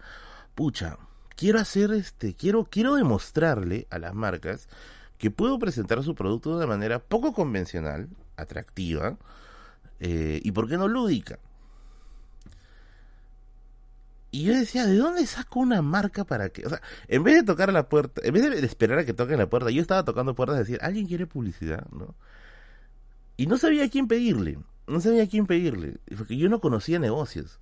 pucha, 0.53 0.97
quiero 1.35 1.59
hacer 1.59 1.91
este, 1.91 2.35
quiero, 2.35 2.65
quiero 2.65 2.95
demostrarle 2.95 3.87
a 3.89 3.99
las 3.99 4.13
marcas 4.13 4.67
que 5.17 5.31
puedo 5.31 5.59
presentar 5.59 6.03
su 6.03 6.15
producto 6.15 6.51
de 6.51 6.57
una 6.57 6.67
manera 6.67 6.99
poco 6.99 7.33
convencional, 7.33 8.09
atractiva, 8.37 9.17
eh, 9.99 10.39
y 10.43 10.51
por 10.51 10.67
qué 10.67 10.77
no 10.77 10.87
lúdica. 10.87 11.39
Y 14.31 14.43
yo 14.43 14.53
decía, 14.53 14.85
¿de 14.85 14.95
dónde 14.95 15.25
saco 15.25 15.59
una 15.59 15.81
marca 15.81 16.23
para 16.23 16.49
que.? 16.49 16.65
O 16.65 16.69
sea, 16.69 16.81
en 17.09 17.23
vez 17.23 17.35
de 17.35 17.43
tocar 17.43 17.71
la 17.73 17.89
puerta, 17.89 18.21
en 18.23 18.33
vez 18.33 18.49
de 18.49 18.65
esperar 18.65 18.99
a 18.99 19.05
que 19.05 19.13
toquen 19.13 19.37
la 19.37 19.49
puerta, 19.49 19.69
yo 19.71 19.81
estaba 19.81 20.05
tocando 20.05 20.35
puertas 20.35 20.55
y 20.55 20.59
decir, 20.59 20.79
¿alguien 20.81 21.05
quiere 21.05 21.27
publicidad? 21.27 21.85
¿No? 21.91 22.15
Y 23.35 23.47
no 23.47 23.57
sabía 23.57 23.85
a 23.85 23.89
quién 23.89 24.07
pedirle, 24.07 24.57
no 24.87 25.01
sabía 25.01 25.23
a 25.23 25.27
quién 25.27 25.47
pedirle, 25.47 25.97
porque 26.17 26.37
yo 26.37 26.47
no 26.47 26.61
conocía 26.61 26.99
negocios. 26.99 27.59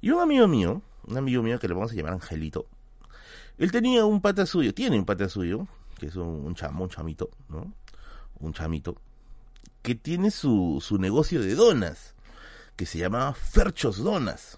Y 0.00 0.10
un 0.10 0.20
amigo 0.20 0.46
mío, 0.46 0.82
un 1.06 1.16
amigo 1.16 1.42
mío 1.42 1.58
que 1.58 1.66
le 1.66 1.74
vamos 1.74 1.90
a 1.90 1.94
llamar 1.94 2.12
Angelito, 2.12 2.66
él 3.56 3.72
tenía 3.72 4.04
un 4.04 4.20
pata 4.20 4.46
suyo, 4.46 4.72
tiene 4.72 4.98
un 4.98 5.04
pata 5.04 5.28
suyo, 5.28 5.66
que 5.98 6.06
es 6.06 6.16
un, 6.16 6.54
chamo, 6.54 6.84
un 6.84 6.90
chamito, 6.90 7.30
¿no? 7.48 7.72
Un 8.38 8.52
chamito, 8.52 8.96
que 9.82 9.96
tiene 9.96 10.30
su, 10.30 10.78
su 10.80 10.98
negocio 10.98 11.40
de 11.40 11.56
donas, 11.56 12.14
que 12.76 12.86
se 12.86 12.98
llama 12.98 13.34
Ferchos 13.34 13.98
Donas. 13.98 14.57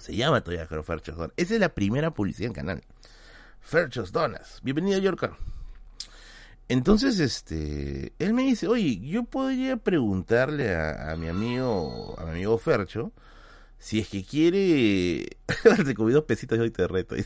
Se 0.00 0.14
llama 0.14 0.42
todavía 0.42 0.66
Ferchos 0.66 1.16
Donas. 1.16 1.32
Esa 1.36 1.54
es 1.54 1.60
la 1.60 1.70
primera 1.70 2.12
publicidad 2.12 2.48
en 2.48 2.52
canal. 2.52 2.82
Ferchos 3.60 4.12
Donas. 4.12 4.60
Bienvenido, 4.62 4.98
Yorker. 4.98 5.30
Entonces, 6.68 7.20
este, 7.20 8.12
él 8.18 8.34
me 8.34 8.42
dice, 8.42 8.66
oye, 8.66 8.98
yo 8.98 9.24
podría 9.24 9.76
preguntarle 9.76 10.74
a, 10.74 11.14
mi 11.16 11.28
amigo, 11.28 12.18
a 12.18 12.24
mi 12.24 12.30
amigo 12.32 12.58
Fercho, 12.58 13.12
si 13.78 14.00
es 14.00 14.08
que 14.08 14.24
quiere, 14.24 15.38
te 15.84 15.94
comí 15.94 16.12
dos 16.12 16.24
pesitos 16.24 16.58
y 16.58 16.60
hoy 16.60 16.70
te 16.70 16.86
reto. 16.86 17.14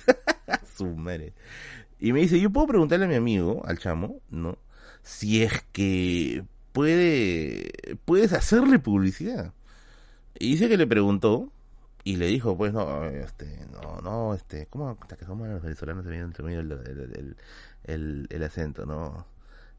Y 1.99 2.15
me 2.15 2.21
dice, 2.21 2.41
yo 2.41 2.49
puedo 2.49 2.67
preguntarle 2.67 3.05
a 3.05 3.09
mi 3.09 3.15
amigo, 3.17 3.63
al 3.67 3.79
chamo, 3.79 4.21
¿no? 4.31 4.57
Si 5.03 5.43
es 5.43 5.63
que 5.73 6.43
puede, 6.73 7.71
puedes 8.07 8.33
hacerle 8.33 8.79
publicidad. 8.79 9.53
Y 10.39 10.53
dice 10.53 10.71
que 10.71 10.79
le 10.79 10.87
preguntó, 10.87 11.53
y 12.05 12.17
le 12.17 12.27
dijo, 12.27 12.57
pues 12.57 12.73
no, 12.73 13.05
este, 13.07 13.67
no, 13.71 14.01
no, 14.01 14.35
este, 14.35 14.67
¿cómo 14.67 14.91
hasta 14.91 15.17
que 15.17 15.25
somos 15.25 15.49
los 15.49 15.63
venezolanos 15.63 16.05
se 16.05 16.11
viene 16.11 16.61
el, 16.61 16.73
el, 16.73 17.37
el, 17.85 18.27
el, 18.31 18.43
acento, 18.43 18.87
¿no? 18.87 19.27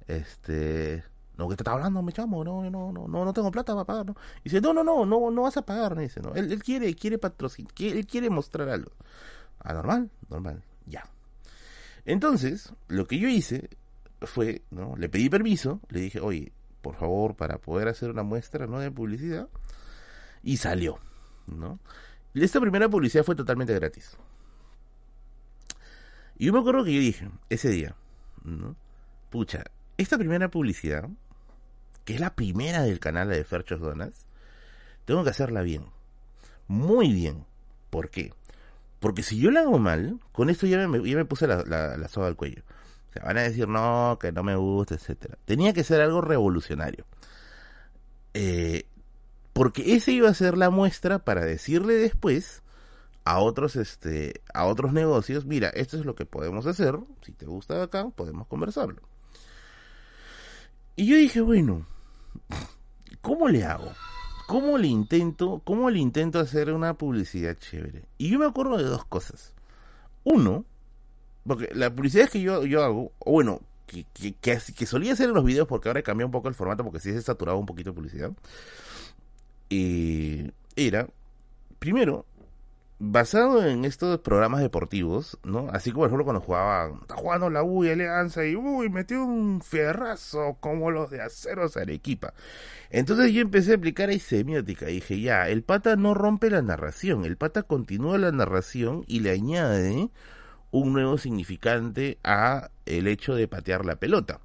Este, 0.07 1.03
no, 1.37 1.49
que 1.49 1.55
te 1.55 1.63
está 1.63 1.71
hablando, 1.71 2.01
me 2.01 2.11
chamo, 2.13 2.43
no, 2.43 2.61
no, 2.69 2.91
no, 2.91 3.07
no, 3.07 3.25
no 3.25 3.33
tengo 3.33 3.49
plata 3.51 3.73
para 3.73 3.85
pagar, 3.85 4.05
¿no? 4.05 4.15
Y 4.41 4.49
dice, 4.49 4.61
no, 4.61 4.73
no, 4.73 4.83
no, 4.83 5.05
no, 5.05 5.31
no 5.31 5.41
vas 5.41 5.57
a 5.57 5.65
pagar, 5.65 5.95
me 5.95 6.03
dice, 6.03 6.21
¿no? 6.21 6.33
Él, 6.35 6.51
él 6.51 6.61
quiere, 6.61 6.93
quiere 6.95 7.17
patrocinar, 7.17 7.71
él 7.79 8.05
quiere 8.05 8.29
mostrar 8.29 8.69
algo. 8.69 8.91
Ah, 9.59 9.73
normal, 9.73 10.11
normal, 10.29 10.63
ya. 10.85 11.03
Entonces, 12.05 12.73
lo 12.87 13.07
que 13.07 13.19
yo 13.19 13.27
hice 13.29 13.69
fue, 14.21 14.63
¿no? 14.69 14.95
Le 14.97 15.09
pedí 15.09 15.29
permiso, 15.29 15.79
le 15.89 16.01
dije, 16.01 16.19
oye, 16.19 16.51
por 16.81 16.95
favor, 16.95 17.35
para 17.35 17.57
poder 17.59 17.87
hacer 17.87 18.09
una 18.09 18.23
muestra, 18.23 18.67
¿no? 18.67 18.79
De 18.79 18.91
publicidad. 18.91 19.49
Y 20.43 20.57
salió, 20.57 20.99
¿no? 21.47 21.79
Esta 22.33 22.61
primera 22.61 22.89
publicidad 22.89 23.23
fue 23.23 23.35
totalmente 23.35 23.73
gratis. 23.73 24.17
Y 26.37 26.45
yo 26.45 26.53
me 26.53 26.59
acuerdo 26.59 26.83
que 26.83 26.93
yo 26.93 26.99
dije, 26.99 27.29
ese 27.49 27.69
día, 27.69 27.95
¿no? 28.43 28.75
Pucha, 29.29 29.63
esta 29.97 30.17
primera 30.17 30.49
publicidad, 30.49 31.07
que 32.05 32.15
es 32.15 32.19
la 32.19 32.35
primera 32.35 32.81
del 32.81 32.99
canal 32.99 33.29
de 33.29 33.43
Ferchos 33.43 33.79
Donas, 33.79 34.25
tengo 35.05 35.23
que 35.23 35.29
hacerla 35.29 35.61
bien. 35.61 35.85
Muy 36.67 37.13
bien. 37.13 37.45
¿Por 37.89 38.09
qué? 38.09 38.33
Porque 38.99 39.23
si 39.23 39.39
yo 39.39 39.51
la 39.51 39.61
hago 39.61 39.77
mal, 39.77 40.19
con 40.31 40.49
esto 40.49 40.67
ya 40.67 40.87
me, 40.87 41.25
puse 41.25 41.47
la, 41.47 41.63
la, 41.63 42.07
soga 42.07 42.27
al 42.27 42.35
cuello. 42.35 42.63
O 43.09 43.13
sea, 43.13 43.23
van 43.23 43.37
a 43.37 43.41
decir 43.41 43.67
no, 43.67 44.17
que 44.19 44.31
no 44.31 44.43
me 44.43 44.55
gusta, 44.55 44.95
etcétera. 44.95 45.37
Tenía 45.45 45.73
que 45.73 45.83
ser 45.83 46.01
algo 46.01 46.21
revolucionario. 46.21 47.05
Eh, 48.33 48.85
porque 49.61 49.93
ese 49.93 50.11
iba 50.11 50.27
a 50.27 50.33
ser 50.33 50.57
la 50.57 50.71
muestra 50.71 51.19
para 51.19 51.45
decirle 51.45 51.93
después 51.93 52.63
a 53.25 53.37
otros 53.37 53.75
este 53.75 54.41
a 54.55 54.65
otros 54.65 54.91
negocios 54.91 55.45
mira 55.45 55.69
esto 55.69 55.99
es 55.99 56.03
lo 56.03 56.15
que 56.15 56.25
podemos 56.25 56.65
hacer 56.65 56.97
si 57.21 57.31
te 57.31 57.45
gusta 57.45 57.83
acá 57.83 58.09
podemos 58.09 58.47
conversarlo 58.47 59.03
y 60.95 61.05
yo 61.05 61.15
dije 61.15 61.41
bueno 61.41 61.85
cómo 63.21 63.49
le 63.49 63.63
hago 63.63 63.91
cómo 64.47 64.79
le 64.79 64.87
intento 64.87 65.61
cómo 65.63 65.91
le 65.91 65.99
intento 65.99 66.39
hacer 66.39 66.73
una 66.73 66.95
publicidad 66.95 67.55
chévere 67.55 68.05
y 68.17 68.31
yo 68.31 68.39
me 68.39 68.47
acuerdo 68.47 68.77
de 68.77 68.85
dos 68.85 69.05
cosas. 69.05 69.53
Uno 70.23 70.65
porque 71.45 71.69
la 71.75 71.93
publicidad 71.93 72.29
que 72.29 72.41
yo 72.41 72.65
yo 72.65 72.83
hago 72.83 73.11
o 73.19 73.33
bueno 73.33 73.61
que, 73.85 74.05
que, 74.33 74.85
solía 74.85 75.13
hacer 75.13 75.29
en 75.29 75.35
los 75.35 75.45
videos 75.45 75.67
porque 75.67 75.89
ahora 75.89 75.99
he 75.99 76.03
cambiado 76.03 76.29
un 76.29 76.31
poco 76.31 76.47
el 76.47 76.55
formato 76.55 76.83
porque 76.83 76.99
sí 76.99 77.11
se 77.11 77.21
saturado 77.21 77.57
un 77.59 77.65
poquito 77.67 77.91
de 77.91 77.95
publicidad 77.95 78.31
era, 80.75 81.07
primero, 81.79 82.25
basado 83.03 83.65
en 83.65 83.83
estos 83.83 84.19
programas 84.19 84.61
deportivos, 84.61 85.39
¿no? 85.43 85.69
Así 85.71 85.91
como 85.91 86.03
por 86.03 86.09
ejemplo 86.09 86.25
cuando 86.25 86.41
jugaba, 86.41 86.95
está 87.01 87.15
jugando 87.15 87.49
la 87.49 87.63
U 87.63 87.83
y 87.83 87.89
Alianza 87.89 88.45
y 88.45 88.55
uy, 88.55 88.89
metió 88.89 89.25
un 89.25 89.61
fierrazo 89.61 90.57
como 90.59 90.91
los 90.91 91.09
de 91.09 91.21
aceros 91.21 91.77
Arequipa. 91.77 92.35
Entonces 92.91 93.33
yo 93.33 93.41
empecé 93.41 93.71
a 93.71 93.75
aplicar 93.75 94.09
ahí 94.09 94.19
semiótica 94.19 94.89
y 94.89 94.95
dije, 94.95 95.19
ya, 95.19 95.49
el 95.49 95.63
pata 95.63 95.95
no 95.95 96.13
rompe 96.13 96.51
la 96.51 96.61
narración, 96.61 97.25
el 97.25 97.37
pata 97.37 97.63
continúa 97.63 98.19
la 98.19 98.31
narración 98.31 99.03
y 99.07 99.21
le 99.21 99.31
añade 99.31 100.09
un 100.71 100.93
nuevo 100.93 101.17
significante 101.17 102.17
a 102.23 102.71
el 102.85 103.07
hecho 103.07 103.35
de 103.35 103.47
patear 103.47 103.85
la 103.85 103.97
pelota. 103.97 104.39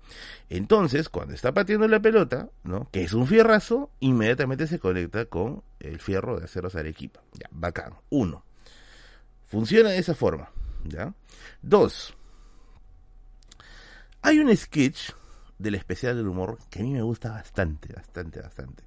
Entonces, 0.48 1.08
cuando 1.08 1.34
está 1.34 1.52
pateando 1.52 1.88
la 1.88 2.00
pelota, 2.00 2.50
¿no? 2.64 2.88
Que 2.90 3.02
es 3.04 3.12
un 3.12 3.26
fierrazo, 3.26 3.90
inmediatamente 4.00 4.66
se 4.66 4.78
conecta 4.78 5.26
con 5.26 5.62
el 5.80 6.00
fierro 6.00 6.38
de 6.38 6.44
aceros 6.44 6.74
Arequipa. 6.74 7.20
Ya, 7.32 7.48
bacán. 7.50 7.94
Uno. 8.10 8.44
Funciona 9.46 9.90
de 9.90 9.98
esa 9.98 10.14
forma. 10.14 10.50
¿Ya? 10.84 11.14
Dos. 11.62 12.14
Hay 14.22 14.38
un 14.38 14.54
sketch 14.56 15.10
del 15.58 15.76
especial 15.76 16.16
del 16.16 16.28
humor 16.28 16.58
que 16.70 16.80
a 16.80 16.82
mí 16.82 16.92
me 16.92 17.02
gusta 17.02 17.30
bastante, 17.30 17.92
bastante, 17.92 18.40
bastante. 18.40 18.82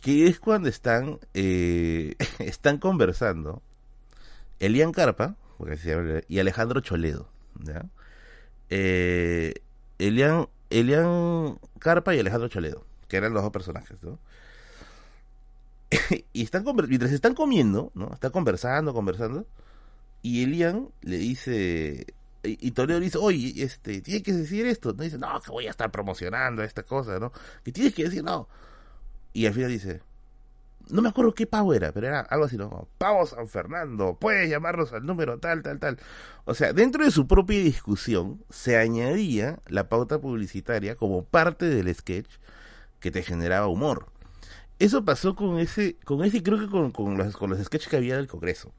Que 0.00 0.28
es 0.28 0.38
cuando 0.38 0.68
están, 0.68 1.18
eh, 1.34 2.14
están 2.38 2.78
conversando 2.78 3.62
Elian 4.60 4.92
Carpa, 4.92 5.36
y 6.28 6.38
Alejandro 6.38 6.80
Choledo. 6.80 7.28
¿ya? 7.62 7.86
Eh, 8.70 9.54
Elian, 9.98 10.48
Elian 10.70 11.58
Carpa 11.78 12.14
y 12.14 12.18
Alejandro 12.18 12.48
Choledo, 12.48 12.84
que 13.08 13.16
eran 13.16 13.32
los 13.32 13.42
dos 13.42 13.52
personajes. 13.52 13.96
¿no? 14.02 14.18
y 16.32 16.42
están 16.42 16.64
mientras 16.88 17.12
están 17.12 17.34
comiendo, 17.34 17.92
¿no? 17.94 18.12
Están 18.12 18.32
conversando, 18.32 18.92
conversando. 18.92 19.46
Y 20.22 20.42
Elian 20.42 20.88
le 21.02 21.18
dice. 21.18 22.06
Y, 22.42 22.70
Toledo 22.72 23.00
le 23.00 23.06
dice, 23.06 23.18
oye, 23.18 23.52
este, 23.62 24.00
tienes 24.00 24.22
que 24.22 24.32
decir 24.32 24.66
esto. 24.66 24.92
No 24.92 25.02
dice, 25.02 25.18
no, 25.18 25.40
que 25.40 25.50
voy 25.50 25.66
a 25.66 25.70
estar 25.70 25.90
promocionando 25.90 26.62
esta 26.62 26.84
cosa, 26.84 27.18
¿no? 27.18 27.32
Que 27.64 27.72
tienes 27.72 27.92
que 27.92 28.04
decir, 28.04 28.22
no. 28.22 28.48
Y 29.32 29.46
al 29.46 29.54
final 29.54 29.70
dice, 29.70 30.02
no 30.88 31.02
me 31.02 31.08
acuerdo 31.08 31.34
qué 31.34 31.46
pavo 31.46 31.74
era, 31.74 31.92
pero 31.92 32.06
era 32.06 32.20
algo 32.20 32.44
así, 32.44 32.56
¿no? 32.56 32.88
Pavo 32.98 33.26
San 33.26 33.48
Fernando, 33.48 34.16
puedes 34.20 34.48
llamarnos 34.48 34.92
al 34.92 35.04
número 35.04 35.38
tal, 35.38 35.62
tal, 35.62 35.78
tal. 35.78 35.98
O 36.44 36.54
sea, 36.54 36.72
dentro 36.72 37.04
de 37.04 37.10
su 37.10 37.26
propia 37.26 37.58
discusión 37.60 38.44
se 38.50 38.76
añadía 38.76 39.58
la 39.66 39.88
pauta 39.88 40.20
publicitaria 40.20 40.96
como 40.96 41.24
parte 41.24 41.66
del 41.66 41.92
sketch 41.94 42.30
que 43.00 43.10
te 43.10 43.22
generaba 43.22 43.66
humor. 43.66 44.06
Eso 44.78 45.04
pasó 45.04 45.34
con 45.34 45.58
ese, 45.58 45.96
con 46.04 46.22
ese, 46.22 46.42
creo 46.42 46.58
que 46.58 46.68
con, 46.68 46.92
con, 46.92 47.16
los, 47.16 47.36
con 47.36 47.50
los 47.50 47.62
sketches 47.64 47.88
que 47.88 47.96
había 47.96 48.16
del 48.16 48.28
Congreso. 48.28 48.72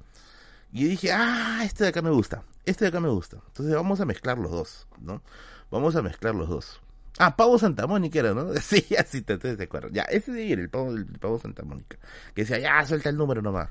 Y 0.71 0.85
dije, 0.85 1.11
ah, 1.11 1.61
este 1.63 1.85
de 1.85 1.89
acá 1.89 2.01
me 2.01 2.09
gusta, 2.09 2.43
este 2.65 2.85
de 2.85 2.89
acá 2.89 2.99
me 2.99 3.09
gusta. 3.09 3.37
Entonces 3.47 3.73
vamos 3.73 3.99
a 3.99 4.05
mezclar 4.05 4.37
los 4.37 4.51
dos, 4.51 4.87
¿no? 4.99 5.21
Vamos 5.71 5.95
a 5.95 6.01
mezclar 6.01 6.35
los 6.35 6.49
dos. 6.49 6.81
Ah, 7.19 7.35
Pavo 7.35 7.57
Santa 7.57 7.87
Mónica 7.87 8.19
era, 8.19 8.33
¿no? 8.33 8.53
Sí, 8.61 8.85
así 8.97 9.21
te, 9.21 9.37
te, 9.37 9.61
acuerdas. 9.63 9.91
Ya, 9.93 10.03
ese 10.03 10.31
de 10.31 10.51
era 10.51 10.61
el 10.61 10.69
Pavo, 10.69 10.95
Pavo 11.19 11.39
Santa 11.39 11.63
Mónica. 11.63 11.97
Que 12.33 12.41
decía, 12.41 12.59
ya, 12.59 12.85
suelta 12.85 13.09
el 13.09 13.17
número 13.17 13.41
nomás. 13.41 13.69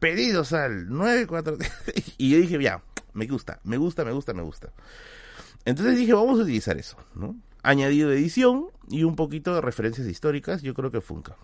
Pedidos 0.00 0.52
al 0.52 0.88
94. 0.88 1.56
y 2.18 2.30
yo 2.30 2.38
dije, 2.38 2.62
ya, 2.62 2.82
me 3.12 3.26
gusta, 3.26 3.60
me 3.64 3.76
gusta, 3.76 4.04
me 4.04 4.12
gusta, 4.12 4.34
me 4.34 4.42
gusta. 4.42 4.72
Entonces 5.64 5.96
dije, 5.96 6.12
vamos 6.12 6.38
a 6.40 6.42
utilizar 6.42 6.76
eso, 6.76 6.96
¿no? 7.14 7.36
Añadido 7.62 8.12
edición 8.12 8.66
y 8.88 9.04
un 9.04 9.16
poquito 9.16 9.54
de 9.54 9.62
referencias 9.62 10.06
históricas, 10.06 10.60
yo 10.62 10.74
creo 10.74 10.90
que 10.90 11.00
funca. 11.00 11.36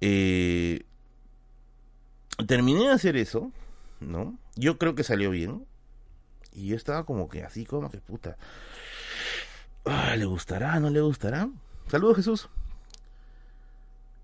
Eh, 0.00 0.84
terminé 2.46 2.84
de 2.84 2.92
hacer 2.92 3.16
eso, 3.16 3.52
¿no? 4.00 4.38
Yo 4.56 4.78
creo 4.78 4.94
que 4.94 5.04
salió 5.04 5.30
bien. 5.30 5.66
Y 6.54 6.68
yo 6.68 6.76
estaba 6.76 7.04
como 7.04 7.28
que 7.28 7.44
así, 7.44 7.64
como 7.64 7.90
que 7.90 7.98
puta 7.98 8.36
Ah, 9.84 10.14
¿Le 10.16 10.24
gustará? 10.24 10.78
¿No 10.80 10.90
le 10.90 11.00
gustará? 11.00 11.48
Saludos, 11.88 12.16
Jesús. 12.16 12.48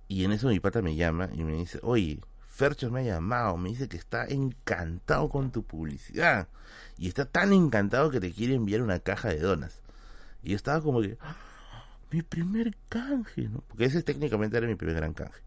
Y 0.06 0.24
en 0.24 0.32
eso 0.32 0.48
mi 0.48 0.60
pata 0.60 0.80
me 0.82 0.96
llama 0.96 1.28
y 1.32 1.44
me 1.44 1.52
dice, 1.54 1.80
oye, 1.82 2.20
Fercho 2.46 2.90
me 2.90 3.00
ha 3.00 3.04
llamado, 3.04 3.56
me 3.56 3.68
dice 3.68 3.88
que 3.88 3.96
está 3.96 4.24
encantado 4.26 5.28
con 5.28 5.50
tu 5.50 5.64
publicidad. 5.64 6.48
Y 6.96 7.08
está 7.08 7.24
tan 7.24 7.52
encantado 7.52 8.10
que 8.10 8.20
te 8.20 8.32
quiere 8.32 8.54
enviar 8.54 8.82
una 8.82 9.00
caja 9.00 9.28
de 9.28 9.40
donas. 9.40 9.80
Y 10.42 10.54
estaba 10.54 10.80
como 10.80 11.02
que, 11.02 11.18
ah, 11.20 11.36
mi 12.10 12.22
primer 12.22 12.74
canje, 12.88 13.48
¿no? 13.48 13.62
Porque 13.68 13.84
ese 13.84 14.02
técnicamente 14.02 14.56
era 14.56 14.66
mi 14.66 14.76
primer 14.76 14.96
gran 14.96 15.12
canje 15.12 15.40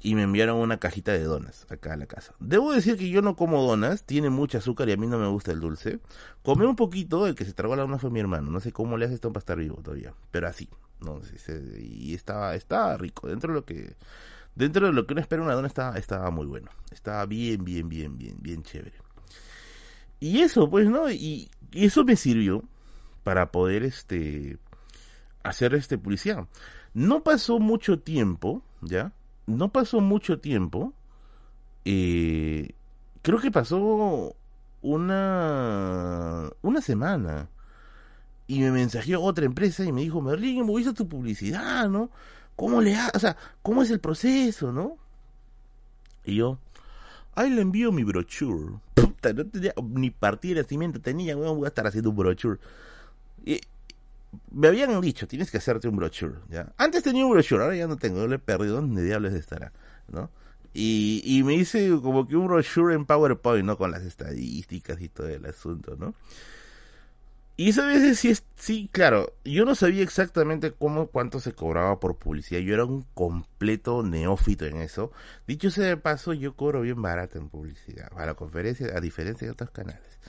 y 0.00 0.14
me 0.14 0.22
enviaron 0.22 0.58
una 0.58 0.78
cajita 0.78 1.12
de 1.12 1.24
donas 1.24 1.66
acá 1.70 1.94
a 1.94 1.96
la 1.96 2.06
casa. 2.06 2.34
Debo 2.38 2.72
decir 2.72 2.96
que 2.96 3.08
yo 3.08 3.22
no 3.22 3.36
como 3.36 3.62
donas, 3.62 4.04
tiene 4.04 4.30
mucho 4.30 4.58
azúcar 4.58 4.88
y 4.88 4.92
a 4.92 4.96
mí 4.96 5.06
no 5.06 5.18
me 5.18 5.28
gusta 5.28 5.52
el 5.52 5.60
dulce. 5.60 6.00
Comí 6.42 6.64
un 6.64 6.76
poquito, 6.76 7.26
el 7.26 7.34
que 7.34 7.44
se 7.44 7.52
tragó 7.52 7.76
la 7.76 7.82
dona 7.82 7.98
fue 7.98 8.10
mi 8.10 8.20
hermano, 8.20 8.50
no 8.50 8.60
sé 8.60 8.72
cómo 8.72 8.96
le 8.96 9.06
hace 9.06 9.14
esto 9.14 9.32
para 9.32 9.40
estar 9.40 9.58
vivo 9.58 9.80
todavía, 9.82 10.14
pero 10.30 10.48
así, 10.48 10.68
No, 11.00 11.20
y 11.78 12.14
estaba, 12.14 12.54
estaba 12.54 12.96
rico. 12.96 13.28
Dentro 13.28 13.52
de 13.52 13.60
lo 13.60 13.64
que 13.64 13.96
dentro 14.58 14.86
de 14.86 14.92
lo 14.92 15.06
que 15.06 15.14
uno 15.14 15.20
espera 15.20 15.42
una 15.42 15.54
dona 15.54 15.68
estaba, 15.68 15.96
estaba 15.96 16.30
muy 16.30 16.46
bueno. 16.46 16.68
Estaba 16.90 17.24
bien, 17.26 17.64
bien, 17.64 17.88
bien, 17.88 18.18
bien, 18.18 18.36
bien 18.40 18.62
chévere. 18.62 18.94
Y 20.20 20.40
eso, 20.40 20.68
pues, 20.68 20.88
¿no? 20.88 21.10
Y, 21.10 21.50
eso 21.72 22.04
me 22.04 22.16
sirvió 22.16 22.64
para 23.22 23.52
poder 23.52 23.82
este 23.82 24.58
hacer 25.42 25.74
este 25.74 25.98
policía. 25.98 26.48
No 26.94 27.22
pasó 27.22 27.58
mucho 27.58 28.00
tiempo, 28.00 28.62
¿ya? 28.80 29.12
No 29.48 29.72
pasó 29.72 30.00
mucho 30.00 30.40
tiempo. 30.40 30.92
Eh, 31.86 32.72
creo 33.22 33.40
que 33.40 33.50
pasó 33.50 34.36
una 34.82 36.50
una 36.60 36.80
semana 36.82 37.48
y 38.46 38.60
me 38.60 38.70
mensajeó 38.70 39.22
otra 39.22 39.46
empresa 39.46 39.84
y 39.84 39.92
me 39.92 40.02
dijo, 40.02 40.20
Merlín, 40.20 40.58
hemos 40.58 40.76
visto 40.76 40.92
tu 40.92 41.08
publicidad, 41.08 41.88
¿no? 41.88 42.10
¿Cómo 42.56 42.82
le 42.82 42.94
ha, 42.94 43.10
o 43.14 43.18
sea, 43.18 43.36
cómo 43.62 43.82
es 43.82 43.90
el 43.90 44.00
proceso, 44.00 44.70
no? 44.70 44.98
Y 46.24 46.36
yo, 46.36 46.58
ahí 47.34 47.48
le 47.48 47.62
envío 47.62 47.90
mi 47.90 48.04
brochure. 48.04 48.80
Puta, 48.94 49.32
no 49.32 49.46
tenía 49.46 49.72
ni 49.82 50.10
partida 50.10 50.56
de 50.56 50.62
nacimiento, 50.62 51.00
tenía, 51.00 51.36
voy 51.36 51.64
a 51.64 51.68
estar 51.68 51.86
haciendo 51.86 52.10
un 52.10 52.16
brochure. 52.16 52.58
Y 53.46 53.60
me 54.50 54.68
habían 54.68 55.00
dicho, 55.00 55.26
tienes 55.26 55.50
que 55.50 55.58
hacerte 55.58 55.88
un 55.88 55.96
brochure, 55.96 56.36
¿ya? 56.48 56.72
Antes 56.76 57.02
tenía 57.02 57.24
un 57.24 57.32
brochure, 57.32 57.62
ahora 57.62 57.76
ya 57.76 57.86
no 57.86 57.96
tengo, 57.96 58.26
lo 58.26 58.34
he 58.34 58.38
perdido, 58.38 58.76
¿dónde 58.76 59.02
diablos 59.02 59.32
estará, 59.32 59.72
no? 60.08 60.30
Y, 60.74 61.22
y 61.24 61.42
me 61.42 61.54
hice 61.54 61.90
como 62.02 62.28
que 62.28 62.36
un 62.36 62.46
brochure 62.46 62.94
en 62.94 63.06
PowerPoint, 63.06 63.64
¿no? 63.64 63.78
Con 63.78 63.90
las 63.90 64.02
estadísticas 64.02 65.00
y 65.00 65.08
todo 65.08 65.28
el 65.28 65.46
asunto, 65.46 65.96
¿no? 65.98 66.14
Y 67.60 67.70
esa 67.70 67.84
vez 67.84 68.16
sí, 68.20 68.30
es, 68.30 68.44
sí, 68.54 68.88
claro, 68.92 69.34
yo 69.44 69.64
no 69.64 69.74
sabía 69.74 70.04
exactamente 70.04 70.70
cómo, 70.70 71.08
cuánto 71.08 71.40
se 71.40 71.54
cobraba 71.54 71.98
por 71.98 72.16
publicidad. 72.16 72.60
Yo 72.60 72.72
era 72.72 72.84
un 72.84 73.02
completo 73.14 74.04
neófito 74.04 74.64
en 74.64 74.76
eso. 74.76 75.10
Dicho 75.48 75.68
sea 75.72 75.86
de 75.86 75.96
paso, 75.96 76.32
yo 76.34 76.54
cobro 76.54 76.82
bien 76.82 77.02
barato 77.02 77.36
en 77.36 77.48
publicidad, 77.48 78.12
a 78.16 78.26
la 78.26 78.34
conferencia, 78.34 78.96
a 78.96 79.00
diferencia 79.00 79.48
de 79.48 79.50
otros 79.50 79.72
canales. 79.72 80.20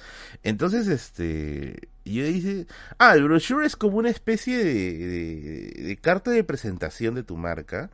Entonces, 0.42 0.88
este, 0.88 1.90
yo 2.04 2.24
dije, 2.26 2.66
ah, 2.98 3.14
el 3.14 3.26
brochure 3.26 3.68
es 3.68 3.76
como 3.76 3.98
una 4.00 4.10
especie 4.10 4.58
de, 4.58 5.84
de 5.84 5.98
carta 5.98 6.32
de 6.32 6.44
presentación 6.44 7.14
de 7.14 7.22
tu 7.22 7.38
marca 7.38 7.92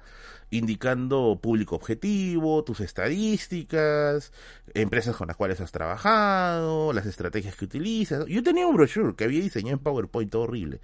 indicando 0.50 1.40
público 1.42 1.76
objetivo, 1.76 2.64
tus 2.64 2.80
estadísticas, 2.80 4.32
empresas 4.74 5.16
con 5.16 5.28
las 5.28 5.38
cuales 5.38 5.60
has 5.62 5.72
trabajado, 5.72 6.94
las 6.94 7.06
estrategias 7.06 7.56
que 7.56 7.66
utilizas. 7.66 8.26
Yo 8.28 8.44
tenía 8.44 8.68
un 8.68 8.76
brochure 8.76 9.16
que 9.16 9.26
había 9.26 9.42
diseñado 9.42 9.78
en 9.78 9.84
PowerPoint 9.84 10.32
todo 10.32 10.44
horrible. 10.44 10.82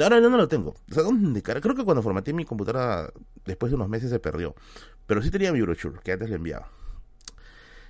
Ahora 0.00 0.20
no, 0.20 0.30
no 0.30 0.36
lo 0.36 0.48
tengo. 0.48 0.74
O 0.90 0.94
sea, 0.94 1.02
¿dónde? 1.02 1.42
Creo 1.42 1.74
que 1.74 1.84
cuando 1.84 2.02
formateé 2.02 2.32
mi 2.32 2.44
computadora 2.44 3.12
después 3.44 3.70
de 3.70 3.76
unos 3.76 3.88
meses 3.88 4.10
se 4.10 4.20
perdió. 4.20 4.54
Pero 5.06 5.22
sí 5.22 5.30
tenía 5.30 5.52
mi 5.52 5.60
brochure 5.60 5.98
que 6.04 6.12
antes 6.12 6.28
le 6.30 6.36
enviaba. 6.36 6.70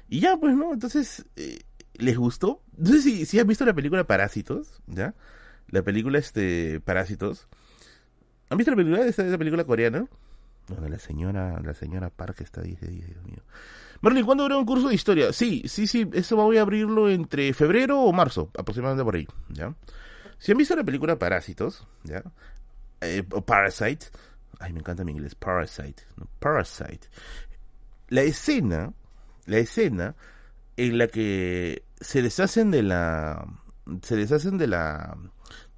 Y 0.09 0.21
ya, 0.21 0.37
pues, 0.39 0.57
¿no? 0.57 0.73
Entonces, 0.73 1.27
eh, 1.37 1.61
¿les 1.95 2.17
gustó? 2.17 2.63
No 2.77 2.91
sé 2.91 3.03
si, 3.03 3.27
si 3.27 3.39
has 3.39 3.47
visto 3.47 3.65
la 3.65 3.75
película 3.75 4.05
Parásitos, 4.05 4.81
¿ya? 4.87 5.15
La 5.69 5.83
película, 5.83 6.19
este, 6.19 6.81
Parásitos. 6.81 7.47
¿Han 8.49 8.59
visto 8.59 8.73
la 8.73 8.77
película? 8.77 9.07
Esa, 9.07 9.25
esa 9.27 9.39
película 9.39 9.65
coreana. 9.65 10.09
Bueno, 10.71 10.89
la 10.89 11.01
señora, 11.01 11.61
la 11.61 11.75
señora 11.75 12.11
Park 12.11 12.43
está 12.43 12.61
ahí, 12.61 12.79
Dios 12.81 13.25
mío. 13.25 13.43
Marley, 14.03 14.23
¿cuándo 14.23 14.45
habrá 14.45 14.57
un 14.57 14.65
curso 14.65 14.89
de 14.89 14.95
historia? 14.95 15.33
Sí, 15.33 15.65
sí, 15.67 15.89
sí, 15.89 16.09
eso 16.13 16.37
voy 16.37 16.59
a 16.59 16.63
abrirlo 16.63 17.11
entre 17.11 17.53
febrero 17.53 18.01
o 18.01 18.13
marzo, 18.13 18.51
aproximadamente 18.57 19.05
por 19.05 19.17
ahí, 19.17 19.27
¿ya? 19.49 19.75
Si 20.39 20.53
han 20.53 20.59
visto 20.59 20.77
la 20.77 20.85
película 20.85 21.19
Parásitos, 21.19 21.89
¿ya? 22.05 22.23
Eh, 23.01 23.25
o 23.33 23.45
Parasite, 23.45 24.07
ay, 24.61 24.73
me 24.73 24.79
encanta 24.79 25.03
mi 25.03 25.11
inglés, 25.11 25.35
Parasite, 25.35 26.05
Parasite. 26.39 27.09
La 28.09 28.23
escena, 28.23 28.93
la 29.47 29.59
escena 29.59 30.15
en 30.77 30.99
la 30.99 31.09
que 31.09 31.83
se 32.01 32.23
deshacen 32.23 32.71
de 32.71 32.85
la, 32.85 33.45
se 34.03 34.15
deshacen 34.15 34.57
de 34.57 34.69
la, 34.69 35.19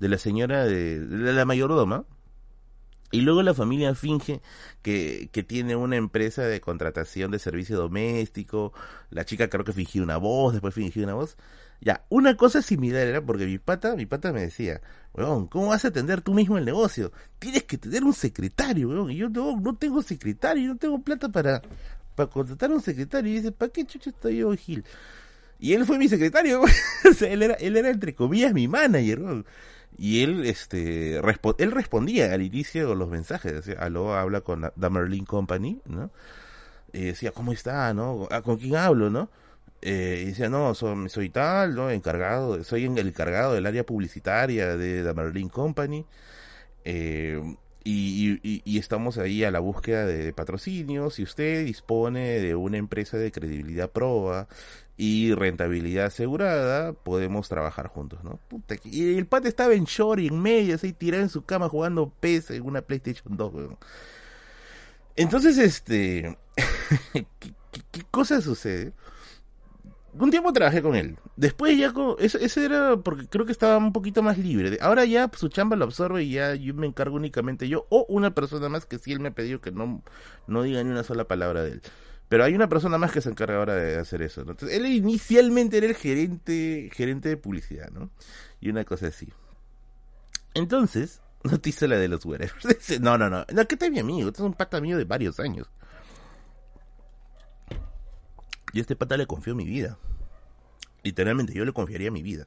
de 0.00 0.08
la 0.08 0.18
señora 0.18 0.66
de, 0.66 1.00
de 1.00 1.32
la 1.32 1.46
mayordoma, 1.46 2.04
y 3.12 3.20
luego 3.20 3.42
la 3.42 3.52
familia 3.52 3.94
finge 3.94 4.40
que, 4.80 5.28
que, 5.30 5.42
tiene 5.42 5.76
una 5.76 5.96
empresa 5.96 6.42
de 6.42 6.62
contratación 6.62 7.30
de 7.30 7.38
servicio 7.38 7.76
doméstico. 7.76 8.72
La 9.10 9.26
chica 9.26 9.48
creo 9.48 9.64
que 9.64 9.74
fingió 9.74 10.02
una 10.02 10.16
voz, 10.16 10.54
después 10.54 10.74
fingió 10.74 11.04
una 11.04 11.12
voz. 11.12 11.36
Ya, 11.82 12.06
una 12.08 12.36
cosa 12.38 12.62
similar 12.62 13.06
era 13.06 13.20
porque 13.20 13.44
mi 13.44 13.58
pata, 13.58 13.94
mi 13.96 14.06
pata 14.06 14.32
me 14.32 14.40
decía, 14.40 14.80
weón, 15.12 15.46
¿cómo 15.46 15.68
vas 15.68 15.84
a 15.84 15.88
atender 15.88 16.22
tú 16.22 16.32
mismo 16.32 16.56
el 16.56 16.64
negocio? 16.64 17.12
Tienes 17.38 17.64
que 17.64 17.76
tener 17.76 18.02
un 18.02 18.14
secretario, 18.14 18.88
weón. 18.88 19.10
Y 19.10 19.16
yo 19.16 19.28
no, 19.28 19.60
no 19.60 19.76
tengo 19.76 20.00
secretario, 20.02 20.68
no 20.68 20.76
tengo 20.78 20.98
plata 21.02 21.28
para, 21.28 21.60
para 22.14 22.30
contratar 22.30 22.70
a 22.70 22.74
un 22.74 22.82
secretario. 22.82 23.30
Y 23.30 23.34
dice, 23.36 23.52
¿para 23.52 23.70
qué 23.70 23.84
chucha 23.84 24.08
estoy 24.08 24.38
yo, 24.38 24.50
Gil? 24.56 24.84
Y 25.60 25.74
él 25.74 25.84
fue 25.84 25.98
mi 25.98 26.08
secretario, 26.08 26.62
o 27.10 27.12
sea, 27.12 27.30
él 27.30 27.42
era, 27.42 27.54
él 27.54 27.76
era 27.76 27.90
entre 27.90 28.14
comillas 28.14 28.54
mi 28.54 28.68
manager, 28.68 29.20
weón 29.20 29.46
y 29.98 30.22
él 30.22 30.44
este 30.46 31.16
él 31.16 31.70
respondía 31.70 32.32
al 32.32 32.42
inicio 32.42 32.94
los 32.94 33.08
mensajes 33.08 33.52
decía 33.52 33.76
aló 33.78 34.14
habla 34.14 34.40
con 34.40 34.60
la 34.60 34.90
Merlin 34.90 35.24
Company 35.24 35.80
no 35.86 36.10
y 36.92 37.04
decía 37.04 37.32
cómo 37.32 37.52
está 37.52 37.92
no 37.94 38.26
ah, 38.30 38.42
con 38.42 38.56
quién 38.56 38.76
hablo 38.76 39.10
no 39.10 39.30
eh, 39.80 40.20
y 40.22 40.26
decía 40.26 40.48
no 40.48 40.74
soy, 40.74 41.08
soy 41.08 41.30
tal 41.30 41.74
no 41.74 41.90
encargado 41.90 42.62
soy 42.64 42.84
el 42.84 43.08
encargado 43.08 43.54
del 43.54 43.66
área 43.66 43.84
publicitaria 43.84 44.76
de 44.76 45.02
The 45.02 45.14
Merlin 45.14 45.48
Company 45.48 46.06
eh, 46.84 47.40
y, 47.84 48.38
y, 48.42 48.62
y, 48.64 48.78
estamos 48.78 49.18
ahí 49.18 49.42
a 49.42 49.50
la 49.50 49.58
búsqueda 49.58 50.06
de 50.06 50.32
patrocinios. 50.32 51.14
Si 51.14 51.24
usted 51.24 51.64
dispone 51.64 52.38
de 52.40 52.54
una 52.54 52.76
empresa 52.76 53.16
de 53.16 53.32
credibilidad 53.32 53.90
proba 53.90 54.46
y 54.96 55.34
rentabilidad 55.34 56.06
asegurada, 56.06 56.92
podemos 56.92 57.48
trabajar 57.48 57.88
juntos, 57.88 58.22
¿no? 58.22 58.38
Puta, 58.48 58.76
y 58.84 59.16
el 59.16 59.26
pate 59.26 59.48
estaba 59.48 59.74
en 59.74 59.84
short 59.84 60.20
y 60.20 60.28
en 60.28 60.40
medio, 60.40 60.74
así 60.74 60.92
tirado 60.92 61.22
en 61.22 61.28
su 61.28 61.44
cama 61.44 61.68
jugando 61.68 62.12
PES 62.20 62.52
en 62.52 62.62
una 62.62 62.82
PlayStation 62.82 63.36
2, 63.36 63.52
Entonces, 65.16 65.58
este, 65.58 66.36
¿qué, 67.12 68.02
cosa 68.10 68.40
sucede? 68.40 68.92
Un 70.14 70.30
tiempo 70.30 70.52
trabajé 70.52 70.82
con 70.82 70.94
él. 70.94 71.16
Después 71.36 71.78
ya. 71.78 71.90
Eso, 72.18 72.60
era 72.60 72.98
porque 72.98 73.26
creo 73.28 73.46
que 73.46 73.52
estaba 73.52 73.78
un 73.78 73.94
poquito 73.94 74.22
más 74.22 74.36
libre. 74.36 74.76
Ahora 74.82 75.06
ya 75.06 75.30
su 75.34 75.48
chamba 75.48 75.74
lo 75.74 75.86
absorbe 75.86 76.24
y 76.24 76.32
ya 76.32 76.54
yo 76.54 76.74
me 76.74 76.86
encargo 76.86 77.16
únicamente 77.16 77.66
yo 77.66 77.86
o 77.88 78.04
una 78.10 78.34
persona 78.34 78.68
más 78.68 78.84
que 78.84 78.98
sí 78.98 79.12
él 79.12 79.20
me 79.20 79.28
ha 79.28 79.34
pedido 79.34 79.62
que 79.62 79.70
no, 79.70 80.02
no 80.46 80.62
diga 80.62 80.84
ni 80.84 80.90
una 80.90 81.02
sola 81.02 81.26
palabra 81.26 81.62
de 81.62 81.72
él. 81.72 81.82
Pero 82.32 82.44
hay 82.44 82.54
una 82.54 82.66
persona 82.66 82.96
más 82.96 83.12
que 83.12 83.20
se 83.20 83.28
encarga 83.28 83.58
ahora 83.58 83.74
de 83.74 83.98
hacer 83.98 84.22
eso. 84.22 84.40
Entonces, 84.40 84.72
él 84.72 84.86
inicialmente 84.86 85.76
era 85.76 85.86
el 85.86 85.94
gerente, 85.94 86.88
gerente 86.90 87.28
de 87.28 87.36
publicidad, 87.36 87.90
¿no? 87.90 88.08
Y 88.58 88.70
una 88.70 88.86
cosa 88.86 89.08
así. 89.08 89.30
Entonces, 90.54 91.20
noticia 91.42 91.86
la 91.88 91.98
de 91.98 92.08
los 92.08 92.24
whatever. 92.24 92.54
no, 93.02 93.18
no, 93.18 93.28
no. 93.28 93.44
No, 93.52 93.68
que 93.68 93.76
te 93.76 93.90
mi 93.90 93.98
amigo. 93.98 94.30
Este 94.30 94.40
es 94.40 94.46
un 94.46 94.54
pata 94.54 94.80
mío 94.80 94.96
de 94.96 95.04
varios 95.04 95.40
años. 95.40 95.68
Y 98.72 98.80
este 98.80 98.96
pata 98.96 99.18
le 99.18 99.26
confío 99.26 99.54
mi 99.54 99.66
vida. 99.66 99.98
Literalmente, 101.02 101.52
yo 101.52 101.66
le 101.66 101.74
confiaría 101.74 102.10
mi 102.10 102.22
vida. 102.22 102.46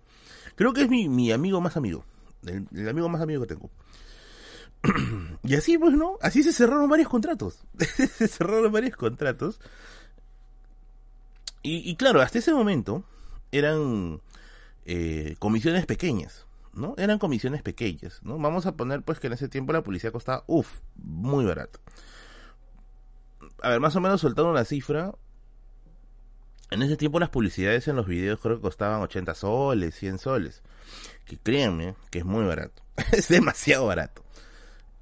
Creo 0.55 0.73
que 0.73 0.81
es 0.81 0.89
mi, 0.89 1.09
mi 1.09 1.31
amigo 1.31 1.61
más 1.61 1.77
amigo. 1.77 2.03
el 2.47 2.89
amigo 2.89 3.07
más 3.07 3.21
amigo 3.21 3.41
que 3.41 3.49
tengo. 3.49 3.69
Y 5.43 5.55
así, 5.55 5.77
pues, 5.77 5.93
¿no? 5.93 6.17
Así 6.21 6.43
se 6.43 6.53
cerraron 6.53 6.89
varios 6.89 7.09
contratos. 7.09 7.63
se 7.77 8.27
cerraron 8.27 8.71
varios 8.71 8.95
contratos. 8.95 9.59
Y, 11.67 11.95
claro, 11.95 12.21
hasta 12.21 12.37
ese 12.37 12.53
momento 12.53 13.03
eran 13.51 14.21
eh, 14.85 15.35
comisiones 15.39 15.87
pequeñas, 15.87 16.45
¿no? 16.73 16.93
Eran 16.99 17.17
comisiones 17.17 17.63
pequeñas, 17.63 18.19
¿no? 18.21 18.37
Vamos 18.37 18.67
a 18.67 18.75
poner, 18.75 19.01
pues, 19.01 19.19
que 19.19 19.27
en 19.27 19.33
ese 19.33 19.49
tiempo 19.49 19.73
la 19.73 19.81
policía 19.81 20.11
costaba, 20.11 20.43
uff, 20.45 20.81
muy 20.95 21.43
barato. 21.43 21.79
A 23.63 23.69
ver, 23.69 23.79
más 23.79 23.95
o 23.95 24.01
menos 24.01 24.21
soltando 24.21 24.51
una 24.51 24.63
cifra. 24.63 25.15
En 26.69 26.83
ese 26.83 26.97
tiempo 26.97 27.19
las 27.19 27.29
publicidades 27.29 27.87
en 27.87 27.95
los 27.95 28.05
videos 28.05 28.39
creo 28.39 28.57
que 28.57 28.61
costaban 28.61 29.01
80 29.01 29.33
soles, 29.33 29.95
100 29.95 30.19
soles. 30.19 30.61
Que 31.25 31.37
créanme 31.37 31.95
que 32.11 32.19
es 32.19 32.25
muy 32.25 32.45
barato. 32.45 32.83
es 33.11 33.27
demasiado 33.27 33.87
barato. 33.87 34.24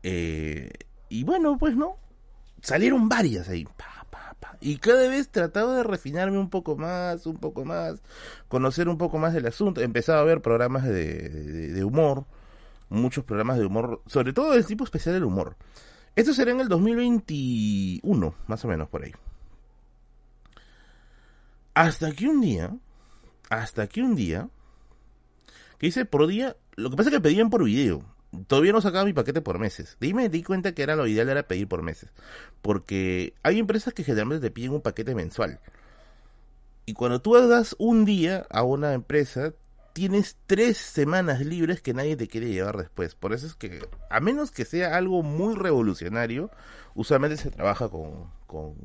Eh, 0.04 0.70
y 1.10 1.24
bueno, 1.24 1.58
pues 1.58 1.76
no. 1.76 1.98
Salieron 2.62 3.10
varias 3.10 3.50
ahí. 3.50 3.66
Y 4.64 4.78
cada 4.78 5.10
vez 5.10 5.30
trataba 5.30 5.76
de 5.76 5.84
refinarme 5.84 6.38
un 6.38 6.50
poco 6.50 6.78
más, 6.78 7.26
un 7.26 7.36
poco 7.36 7.66
más, 7.66 8.02
conocer 8.48 8.88
un 8.88 8.98
poco 8.98 9.18
más 9.18 9.34
del 9.34 9.46
asunto. 9.46 9.82
Empezaba 9.82 10.22
a 10.22 10.24
ver 10.24 10.42
programas 10.42 10.86
de, 10.86 11.84
humor, 11.84 12.26
muchos 12.88 13.26
programas 13.26 13.58
de 13.58 13.66
humor, 13.66 14.02
sobre 14.08 14.32
todo 14.32 14.54
del 14.54 14.66
tipo 14.66 14.86
especial 14.86 15.16
del 15.16 15.26
humor. 15.26 15.58
Esto 16.16 16.34
será 16.34 16.52
en 16.52 16.62
el 16.62 16.70
2021, 16.70 18.36
más 18.48 18.64
o 18.64 18.68
menos 18.70 18.88
por 18.88 19.04
ahí. 19.04 19.12
Hasta 21.74 22.12
que 22.14 22.28
un 22.28 22.40
día, 22.40 22.74
hasta 23.50 23.88
que 23.88 24.02
un 24.02 24.16
día, 24.16 24.48
que 25.78 25.88
hice 25.88 26.06
por 26.06 26.26
día, 26.28 26.56
lo 26.76 26.90
que 26.90 26.96
pasa 26.96 27.10
es 27.10 27.16
que 27.16 27.22
pedían 27.22 27.50
por 27.50 27.66
video 27.66 28.06
todavía 28.48 28.72
no 28.72 28.82
sacaba 28.82 29.06
mi 29.06 29.14
paquete 29.14 29.42
por 29.42 29.60
meses. 29.60 29.98
Ahí 30.02 30.14
me 30.14 30.30
di 30.30 30.44
cuenta 30.44 30.74
que 30.74 30.84
era 30.84 30.96
lo 30.96 31.08
ideal 31.08 31.30
era 31.30 31.44
pedir 31.44 31.68
por 31.68 31.82
meses. 31.82 32.10
Porque 32.62 33.34
hay 33.44 33.60
empresas 33.60 33.94
que 33.94 34.04
generalmente 34.04 34.48
te 34.48 34.52
piden 34.52 34.72
un 34.72 34.82
paquete 34.82 35.16
mensual. 35.16 35.60
Y 36.86 36.94
cuando 36.94 37.22
tú 37.22 37.36
das 37.48 37.76
un 37.80 38.06
día 38.06 38.46
a 38.50 38.64
una 38.64 38.94
empresa, 38.94 39.54
tienes 39.94 40.38
tres 40.48 40.78
semanas 40.78 41.46
libres 41.46 41.82
que 41.82 41.94
nadie 41.94 42.18
te 42.18 42.28
quiere 42.28 42.50
llevar 42.50 42.78
después. 42.78 43.16
Por 43.16 43.34
eso 43.34 43.48
es 43.48 43.56
que, 43.56 43.88
a 44.10 44.20
menos 44.20 44.52
que 44.52 44.66
sea 44.66 44.98
algo 44.98 45.24
muy 45.24 45.56
revolucionario, 45.56 46.50
usualmente 46.96 47.38
se 47.38 47.52
trabaja 47.52 47.90
con, 47.90 48.30
con, 48.48 48.76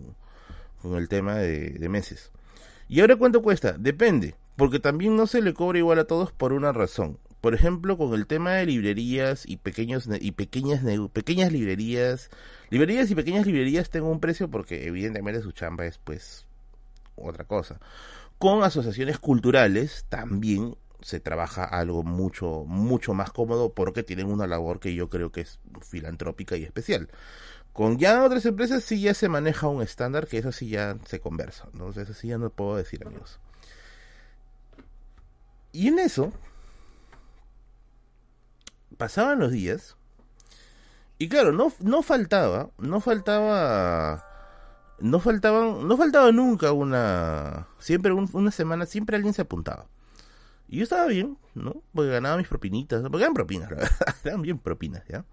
el 0.97 1.09
tema 1.09 1.37
de, 1.37 1.71
de 1.71 1.89
meses. 1.89 2.31
¿Y 2.89 3.01
ahora 3.01 3.17
cuánto 3.17 3.43
cuesta? 3.43 3.73
Depende, 3.73 4.37
porque 4.57 4.79
también 4.79 5.17
no 5.17 5.27
se 5.27 5.43
le 5.43 5.55
cobra 5.55 5.79
igual 5.79 5.99
a 5.99 6.05
todos 6.05 6.31
por 6.31 6.53
una 6.53 6.73
razón 6.73 7.19
por 7.41 7.55
ejemplo, 7.55 7.97
con 7.97 8.15
el 8.15 8.27
tema 8.27 8.53
de 8.53 8.67
librerías 8.67 9.45
y 9.47 9.59
pequeños 9.59 10.09
y 10.21 10.33
pequeñas 10.33 10.83
pequeñas 11.13 11.53
librerías, 11.53 12.31
librerías 12.71 13.11
y 13.11 13.15
pequeñas 13.15 13.47
librerías 13.47 13.91
tengo 13.91 14.11
un 14.11 14.21
precio 14.21 14.51
porque 14.51 14.87
evidentemente 14.87 15.43
su 15.43 15.53
chamba 15.53 15.87
es 15.87 15.99
pues 15.99 16.47
otra 17.15 17.45
cosa. 17.45 17.81
Con 18.39 18.63
asociaciones 18.63 19.19
culturales 19.19 20.07
también 20.09 20.77
se 21.01 21.21
trabaja 21.21 21.65
algo 21.65 22.03
mucho 22.03 22.65
mucho 22.67 23.15
más 23.15 23.31
cómodo 23.31 23.73
porque 23.73 24.03
tienen 24.03 24.27
una 24.27 24.49
labor 24.49 24.81
que 24.81 24.95
yo 24.95 25.09
creo 25.09 25.31
que 25.31 25.43
es 25.43 25.61
filantrópica 25.83 26.57
y 26.57 26.65
especial. 26.65 27.09
Con 27.73 27.99
ya 27.99 28.25
otras 28.25 28.45
empresas 28.47 28.83
sí 28.83 29.01
ya 29.01 29.15
se 29.15 29.29
maneja 29.29 29.69
un 29.69 29.83
estándar 29.83 30.27
que 30.27 30.39
eso 30.39 30.51
sí 30.51 30.69
ya 30.69 30.99
se 31.07 31.21
conversa, 31.21 31.69
¿no? 31.73 31.91
eso 31.91 32.13
sí 32.15 32.29
ya 32.29 32.39
no 32.39 32.51
puedo 32.51 32.77
decir 32.77 33.07
amigos. 33.07 33.39
Y 35.71 35.87
en 35.87 36.01
eso, 36.01 36.33
pasaban 38.99 39.39
los 39.39 39.53
días 39.53 39.97
y 41.19 41.29
claro, 41.29 41.53
no, 41.53 41.73
no 41.81 42.03
faltaba, 42.03 42.71
no 42.79 43.01
faltaba, 43.01 44.25
no 45.01 45.19
faltaban, 45.19 45.89
no 45.89 45.97
faltaba 45.97 46.31
nunca 46.31 46.73
una, 46.73 47.67
siempre 47.79 48.13
una 48.13 48.51
semana, 48.53 48.87
siempre 48.87 49.17
alguien 49.17 49.35
se 49.35 49.43
apuntaba. 49.43 49.87
Y 50.69 50.79
yo 50.79 50.85
estaba 50.85 51.07
bien, 51.07 51.37
¿no? 51.55 51.83
Porque 51.93 52.11
ganaba 52.11 52.37
mis 52.37 52.47
propinitas, 52.47 53.03
porque 53.03 53.25
eran 53.25 53.35
propinas, 53.35 53.71
la 53.71 53.79
verdad, 53.79 53.97
eran 54.25 54.43
bien 54.43 54.59
propinas, 54.59 55.03
¿ya? 55.09 55.25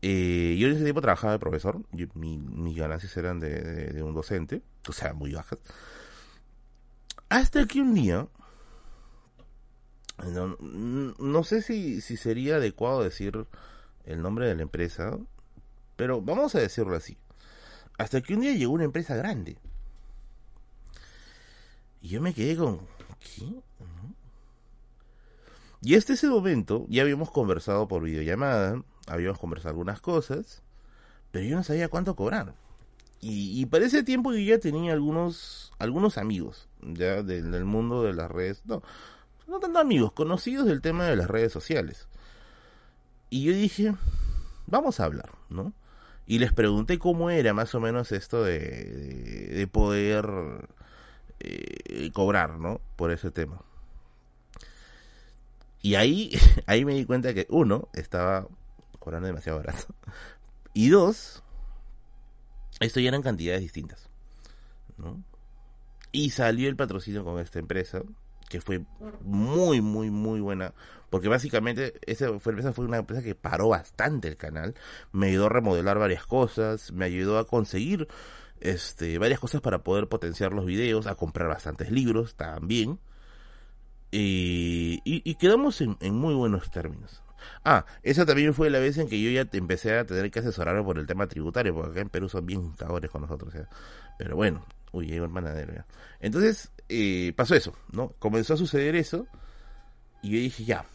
Eh, 0.00 0.56
yo 0.58 0.68
en 0.68 0.74
ese 0.74 0.84
tiempo 0.84 1.02
trabajaba 1.02 1.32
de 1.34 1.40
profesor, 1.40 1.82
mis 1.92 2.76
ganancias 2.76 3.14
eran 3.16 3.38
de, 3.38 3.60
de 3.92 4.02
un 4.02 4.14
docente, 4.14 4.62
o 4.88 4.92
sea, 4.92 5.12
muy 5.12 5.32
bajas. 5.32 5.58
Hasta 7.28 7.66
que 7.66 7.80
un 7.80 7.92
día 7.92 8.28
no, 10.24 10.56
no 10.60 11.44
sé 11.44 11.62
si, 11.62 12.00
si 12.00 12.16
sería 12.16 12.56
adecuado 12.56 13.02
decir 13.02 13.46
el 14.04 14.22
nombre 14.22 14.46
de 14.48 14.54
la 14.54 14.62
empresa, 14.62 15.18
pero 15.96 16.22
vamos 16.22 16.54
a 16.54 16.60
decirlo 16.60 16.96
así. 16.96 17.16
Hasta 17.98 18.20
que 18.20 18.34
un 18.34 18.40
día 18.40 18.54
llegó 18.54 18.72
una 18.72 18.84
empresa 18.84 19.16
grande. 19.16 19.56
Y 22.02 22.08
yo 22.08 22.20
me 22.20 22.34
quedé 22.34 22.56
con... 22.56 22.80
¿Qué? 23.20 23.62
Y 25.82 25.94
este 25.94 26.14
ese 26.14 26.28
momento 26.28 26.86
ya 26.88 27.02
habíamos 27.02 27.30
conversado 27.30 27.86
por 27.86 28.02
videollamada, 28.02 28.82
habíamos 29.06 29.38
conversado 29.38 29.70
algunas 29.70 30.00
cosas, 30.00 30.62
pero 31.30 31.44
yo 31.44 31.56
no 31.56 31.62
sabía 31.62 31.88
cuánto 31.88 32.16
cobrar. 32.16 32.54
Y, 33.20 33.60
y 33.60 33.66
para 33.66 33.86
ese 33.86 34.02
tiempo 34.02 34.32
yo 34.32 34.40
ya 34.40 34.58
tenía 34.58 34.92
algunos 34.92 35.72
algunos 35.78 36.18
amigos 36.18 36.68
ya 36.82 37.22
del, 37.22 37.50
del 37.50 37.64
mundo 37.64 38.02
de 38.02 38.14
las 38.14 38.30
redes, 38.30 38.62
no, 38.66 38.82
no 39.46 39.60
tanto 39.60 39.78
amigos, 39.78 40.12
conocidos 40.12 40.66
del 40.66 40.80
tema 40.80 41.04
de 41.04 41.16
las 41.16 41.28
redes 41.28 41.52
sociales. 41.52 42.08
Y 43.30 43.44
yo 43.44 43.52
dije, 43.52 43.94
vamos 44.66 45.00
a 45.00 45.04
hablar, 45.04 45.30
¿no? 45.48 45.72
Y 46.26 46.38
les 46.38 46.52
pregunté 46.52 46.98
cómo 46.98 47.30
era 47.30 47.54
más 47.54 47.74
o 47.74 47.80
menos 47.80 48.10
esto 48.12 48.42
de, 48.42 49.48
de, 49.54 49.66
poder 49.68 50.26
eh, 51.38 52.10
cobrar, 52.12 52.58
¿no? 52.58 52.80
Por 52.96 53.12
ese 53.12 53.30
tema. 53.30 53.62
Y 55.82 55.94
ahí, 55.94 56.32
ahí 56.66 56.84
me 56.84 56.94
di 56.94 57.04
cuenta 57.04 57.32
que 57.32 57.46
uno, 57.48 57.88
estaba 57.92 58.48
cobrando 58.98 59.28
demasiado 59.28 59.58
barato. 59.58 59.94
Y 60.74 60.88
dos, 60.88 61.42
esto 62.80 63.00
ya 63.00 63.08
eran 63.08 63.22
cantidades 63.22 63.62
distintas, 63.62 64.10
¿no? 64.98 65.22
Y 66.12 66.30
salió 66.30 66.68
el 66.68 66.76
patrocinio 66.76 67.24
con 67.24 67.38
esta 67.38 67.58
empresa, 67.58 68.02
que 68.48 68.60
fue 68.60 68.84
muy, 69.22 69.80
muy, 69.80 70.10
muy 70.10 70.40
buena. 70.40 70.74
Porque 71.10 71.28
básicamente 71.28 71.94
esa 72.06 72.38
fue, 72.38 72.58
esa 72.58 72.72
fue 72.72 72.84
una 72.84 72.98
empresa 72.98 73.22
que 73.22 73.34
paró 73.34 73.68
bastante 73.68 74.28
el 74.28 74.36
canal. 74.36 74.74
Me 75.12 75.28
ayudó 75.28 75.46
a 75.46 75.50
remodelar 75.50 75.98
varias 75.98 76.26
cosas. 76.26 76.92
Me 76.92 77.04
ayudó 77.04 77.38
a 77.38 77.46
conseguir 77.46 78.08
este, 78.60 79.18
varias 79.18 79.40
cosas 79.40 79.60
para 79.60 79.82
poder 79.82 80.08
potenciar 80.08 80.52
los 80.52 80.66
videos. 80.66 81.06
A 81.06 81.14
comprar 81.14 81.48
bastantes 81.48 81.90
libros 81.90 82.34
también. 82.34 82.98
Y, 84.10 85.00
y, 85.04 85.34
quedamos 85.34 85.80
en, 85.80 85.96
muy 86.14 86.34
buenos 86.34 86.70
términos. 86.70 87.22
Ah, 87.64 87.84
esa 88.02 88.24
también 88.24 88.54
fue 88.54 88.70
la 88.70 88.78
vez 88.78 88.96
en 88.98 89.08
que 89.08 89.20
yo 89.20 89.30
ya 89.30 89.48
empecé 89.52 89.98
a 89.98 90.06
tener 90.06 90.30
que 90.30 90.38
asesorarme 90.38 90.82
por 90.82 90.98
el 90.98 91.06
tema 91.06 91.26
tributario. 91.26 91.74
Porque 91.74 91.90
acá 91.92 92.00
en 92.00 92.08
Perú 92.08 92.28
son 92.28 92.46
bien 92.46 92.72
cagones 92.72 93.10
con 93.10 93.22
nosotros. 93.22 93.54
Pero 94.18 94.36
bueno, 94.36 94.64
uy, 94.92 95.06
llegó 95.06 95.24
el 95.26 95.30
manadero 95.30 95.84
Entonces, 96.20 96.72
eh, 96.88 97.32
pasó 97.36 97.54
eso, 97.54 97.74
¿no? 97.92 98.10
Comenzó 98.18 98.54
a 98.54 98.56
suceder 98.56 98.96
eso 98.96 99.26
y 100.22 100.30
yo 100.30 100.38
dije, 100.38 100.64
ya, 100.64 100.86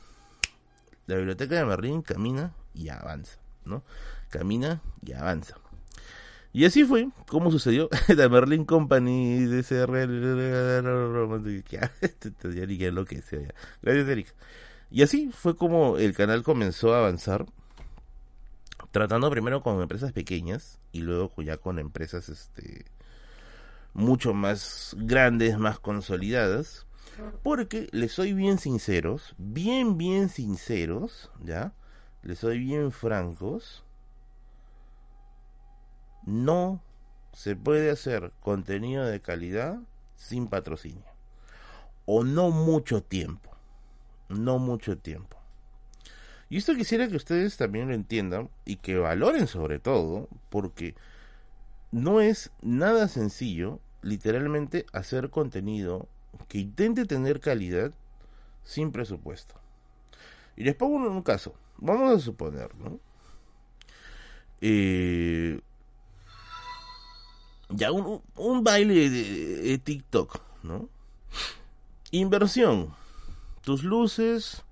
la 1.08 1.15
biblioteca 1.15 1.56
de 1.56 1.65
Merlín 1.65 2.01
camina 2.01 2.54
y 2.73 2.89
avanza, 2.89 3.39
¿no? 3.65 3.84
Camina 4.30 4.82
y 5.06 5.13
avanza. 5.13 5.58
Y 6.54 6.65
así 6.65 6.84
fue 6.84 7.08
como 7.27 7.49
sucedió 7.51 7.89
la 8.10 8.27
Merlin 8.27 8.65
Company 8.65 9.45
de 9.45 9.63
ya 12.77 12.91
lo 12.91 13.06
que 13.06 13.21
sea. 13.21 13.54
Gracias, 13.82 14.08
Eric. 14.10 14.34
Y 14.89 15.04
así 15.04 15.32
fue 15.32 15.56
como 15.56 15.97
el 15.97 16.13
canal 16.13 16.43
comenzó 16.43 16.93
a 16.93 16.99
avanzar, 16.99 17.45
tratando 18.91 19.30
primero 19.30 19.62
con 19.62 19.82
empresas 19.82 20.12
pequeñas 20.12 20.80
y 20.91 21.01
luego 21.01 21.41
ya 21.41 21.58
con 21.58 21.80
empresas 21.80 22.27
este 22.27 22.86
mucho 23.93 24.34
más 24.34 24.95
grandes, 24.97 25.58
más 25.58 25.80
consolidadas, 25.80 26.86
porque 27.43 27.88
les 27.91 28.12
soy 28.12 28.34
bien 28.34 28.58
sinceros, 28.58 29.36
bien, 29.38 29.97
bien 29.97 30.30
sinceros, 30.30 31.30
¿ya? 31.43 31.73
Les 32.23 32.39
soy 32.39 32.60
bien 32.60 32.91
francos, 32.91 33.84
no 36.25 36.82
se 37.34 37.56
puede 37.56 37.89
hacer 37.89 38.32
contenido 38.39 39.06
de 39.06 39.21
calidad 39.21 39.80
sin 40.15 40.47
patrocinio. 40.47 41.06
O 42.06 42.23
no 42.23 42.51
mucho 42.51 43.01
tiempo. 43.01 43.51
No 44.30 44.60
mucho 44.60 44.97
tiempo. 44.97 45.38
Y 46.49 46.58
esto 46.58 46.75
quisiera 46.75 47.08
que 47.08 47.15
ustedes 47.15 47.58
también 47.58 47.88
lo 47.88 47.93
entiendan 47.93 48.49
y 48.65 48.77
que 48.77 48.97
valoren 48.97 49.47
sobre 49.47 49.80
todo, 49.80 50.27
porque 50.49 50.95
no 51.91 52.21
es 52.21 52.51
nada 52.62 53.08
sencillo 53.08 53.80
literalmente 54.01 54.86
hacer 54.93 55.30
contenido 55.30 56.08
que 56.47 56.60
intente 56.60 57.06
tener 57.06 57.39
calidad 57.39 57.91
sin 58.63 58.91
presupuesto. 58.91 59.56
Y 60.56 60.63
les 60.63 60.75
pongo 60.75 60.95
un 60.95 61.21
caso. 61.21 61.54
Vamos 61.77 62.15
a 62.15 62.19
suponer, 62.19 62.73
¿no? 62.75 62.99
Eh, 64.62 65.60
ya 67.69 67.91
un, 67.91 68.21
un 68.36 68.63
baile 68.63 69.10
de, 69.10 69.77
TikTok, 69.80 70.41
¿no? 70.63 70.89
Inversión. 72.12 72.93
Tus 73.62 73.84
luces, 73.84 74.63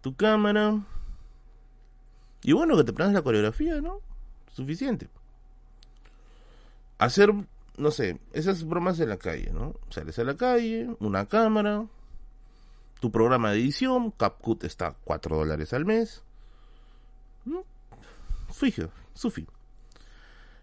tu 0.00 0.14
cámara. 0.14 0.80
Y 2.42 2.52
bueno, 2.52 2.76
que 2.76 2.84
te 2.84 2.92
planes 2.92 3.14
la 3.14 3.22
coreografía, 3.22 3.80
¿no? 3.80 4.00
Suficiente 4.52 5.08
hacer, 7.04 7.32
no 7.76 7.90
sé, 7.90 8.18
esas 8.32 8.64
bromas 8.64 9.00
en 9.00 9.08
la 9.08 9.16
calle, 9.16 9.50
¿no? 9.52 9.74
Sales 9.90 10.18
a 10.18 10.24
la 10.24 10.36
calle, 10.36 10.88
una 11.00 11.26
cámara, 11.26 11.86
tu 13.00 13.10
programa 13.10 13.50
de 13.50 13.58
edición, 13.58 14.10
CapCut 14.10 14.64
está 14.64 14.96
4 15.04 15.36
dólares 15.36 15.72
al 15.72 15.84
mes. 15.84 16.22
Fíjate, 18.52 18.92
Sufi. 19.14 19.46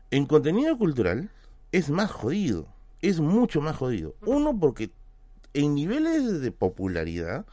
En 0.10 0.26
contenido 0.26 0.78
cultural 0.78 1.30
es 1.72 1.90
más 1.90 2.12
jodido, 2.12 2.68
es 3.02 3.20
mucho 3.20 3.62
más 3.62 3.78
jodido. 3.78 4.16
Uno, 4.26 4.58
porque 4.58 4.92
en 5.54 5.76
niveles 5.76 6.42
de 6.42 6.52
popularidad 6.52 7.46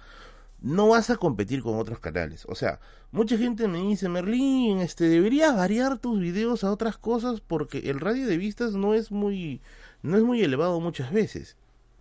no 0.60 0.88
vas 0.88 1.10
a 1.10 1.16
competir 1.16 1.62
con 1.62 1.78
otros 1.78 2.00
canales. 2.00 2.44
O 2.48 2.54
sea, 2.54 2.80
mucha 3.12 3.38
gente 3.38 3.68
me 3.68 3.78
dice, 3.78 4.08
Merlín, 4.08 4.78
este, 4.78 5.08
deberías 5.08 5.56
variar 5.56 5.98
tus 5.98 6.18
videos 6.20 6.64
a 6.64 6.72
otras 6.72 6.98
cosas 6.98 7.40
porque 7.40 7.90
el 7.90 8.00
radio 8.00 8.26
de 8.26 8.36
vistas 8.36 8.72
no 8.72 8.94
es 8.94 9.10
muy, 9.10 9.60
no 10.02 10.16
es 10.16 10.22
muy 10.22 10.42
elevado 10.42 10.80
muchas 10.80 11.12
veces. 11.12 11.56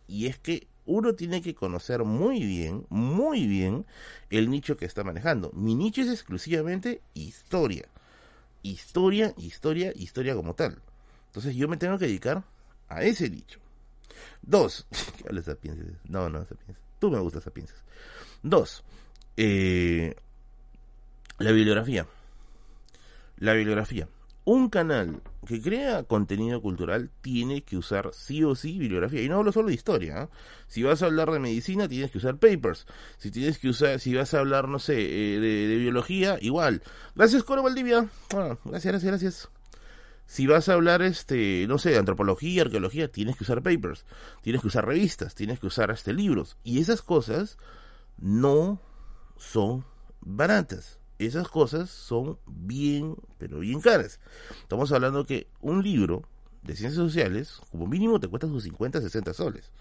Y 0.08 0.28
es 0.28 0.38
que 0.40 0.68
uno 0.86 1.14
tiene 1.16 1.42
que 1.42 1.54
conocer 1.54 2.04
muy 2.04 2.44
bien, 2.44 2.86
muy 2.90 3.46
bien 3.46 3.86
el 4.30 4.50
nicho 4.50 4.78
que 4.78 4.86
está 4.86 5.04
manejando. 5.04 5.52
Mi 5.54 5.76
nicho 5.76 6.02
es 6.02 6.10
exclusivamente 6.10 7.02
historia. 7.14 7.88
Historia, 8.64 9.34
historia, 9.38 9.92
historia 9.96 10.34
como 10.36 10.56
tal. 10.56 10.82
Entonces 11.28 11.56
yo 11.56 11.68
me 11.68 11.78
tengo 11.78 11.98
que 11.98 12.08
dedicar 12.08 12.44
a 12.88 13.04
ese 13.04 13.30
nicho. 13.30 13.60
Dos, 14.42 14.88
¿qué 15.18 15.26
hablas? 15.28 15.46
No, 16.06 16.30
no. 16.30 16.46
Tú 17.00 17.12
me 17.12 17.20
gustas 17.20 17.44
sapienses. 17.44 17.78
Dos, 18.44 18.84
eh, 19.36 20.16
la 21.40 21.52
bibliografía. 21.52 22.06
La 23.38 23.54
bibliografía 23.54 24.08
un 24.48 24.70
canal 24.70 25.22
que 25.46 25.62
crea 25.62 26.04
contenido 26.04 26.62
cultural 26.62 27.10
tiene 27.20 27.64
que 27.64 27.76
usar 27.76 28.12
sí 28.14 28.46
o 28.46 28.56
sí 28.56 28.80
bibliografía. 28.80 29.22
Y 29.22 29.28
no 29.28 29.36
hablo 29.36 29.52
solo 29.52 29.68
de 29.68 29.74
historia. 29.74 30.24
¿eh? 30.24 30.28
Si 30.70 30.84
vas 30.84 31.02
a 31.02 31.08
hablar 31.08 31.32
de 31.32 31.40
medicina, 31.40 31.90
tienes 31.90 32.12
que 32.12 32.20
usar 32.20 32.38
papers. 32.38 32.88
Si 33.18 33.30
tienes 33.30 33.58
que 33.58 33.68
usar, 33.68 34.00
si 34.00 34.16
vas 34.16 34.34
a 34.34 34.40
hablar, 34.40 34.70
no 34.70 34.80
sé, 34.80 34.96
eh, 35.02 35.40
de, 35.42 35.76
biología, 35.76 36.38
igual. 36.40 36.82
Gracias, 37.14 37.44
Coro 37.44 37.62
Valdivia. 37.62 38.08
Bueno, 38.32 38.58
gracias, 38.64 38.94
gracias, 38.94 39.12
gracias. 39.12 39.50
Si 40.28 40.48
vas 40.48 40.70
a 40.70 40.76
hablar, 40.76 41.02
este, 41.02 41.66
no 41.68 41.78
sé, 41.78 41.90
de 41.90 41.98
antropología, 41.98 42.62
arqueología, 42.62 43.10
tienes 43.10 43.36
que 43.36 43.44
usar 43.44 43.62
papers. 43.62 44.06
Tienes 44.44 44.62
que 44.62 44.70
usar 44.70 44.86
revistas, 44.86 45.36
tienes 45.36 45.60
que 45.60 45.68
usar 45.68 45.92
este 45.92 46.14
libros. 46.14 46.56
Y 46.64 46.80
esas 46.80 47.02
cosas 47.02 47.58
no 48.18 48.80
son 49.38 49.86
baratas 50.22 50.98
esas 51.20 51.48
cosas 51.48 51.90
son 51.90 52.38
bien, 52.46 53.16
pero 53.38 53.60
bien 53.60 53.82
caras. 53.82 54.20
Estamos 54.62 54.92
hablando 54.92 55.26
que 55.26 55.48
un 55.62 55.84
libro 55.84 56.24
de 56.62 56.76
ciencias 56.76 56.96
sociales, 56.96 57.60
como 57.72 57.88
mínimo, 57.88 58.20
te 58.20 58.28
cuesta 58.28 58.48
sus 58.48 58.64
50, 58.64 59.02
60 59.02 59.34
soles. 59.34 59.72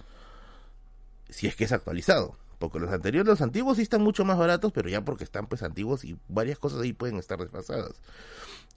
Si 1.29 1.47
es 1.47 1.57
que 1.57 1.65
es 1.65 1.73
actualizado. 1.73 2.37
Porque 2.59 2.79
los 2.79 2.91
anteriores, 2.91 3.29
los 3.29 3.43
antiguos 3.43 3.77
sí 3.77 3.83
están 3.83 4.01
mucho 4.01 4.25
más 4.25 4.39
baratos, 4.39 4.73
pero 4.73 4.89
ya 4.89 5.05
porque 5.05 5.25
están 5.25 5.47
pues 5.47 5.63
antiguos 5.63 6.05
y 6.05 6.17
varias 6.27 6.59
cosas 6.59 6.81
ahí 6.81 6.95
pueden 6.95 7.19
estar 7.19 7.39
desfasadas. 7.39 8.01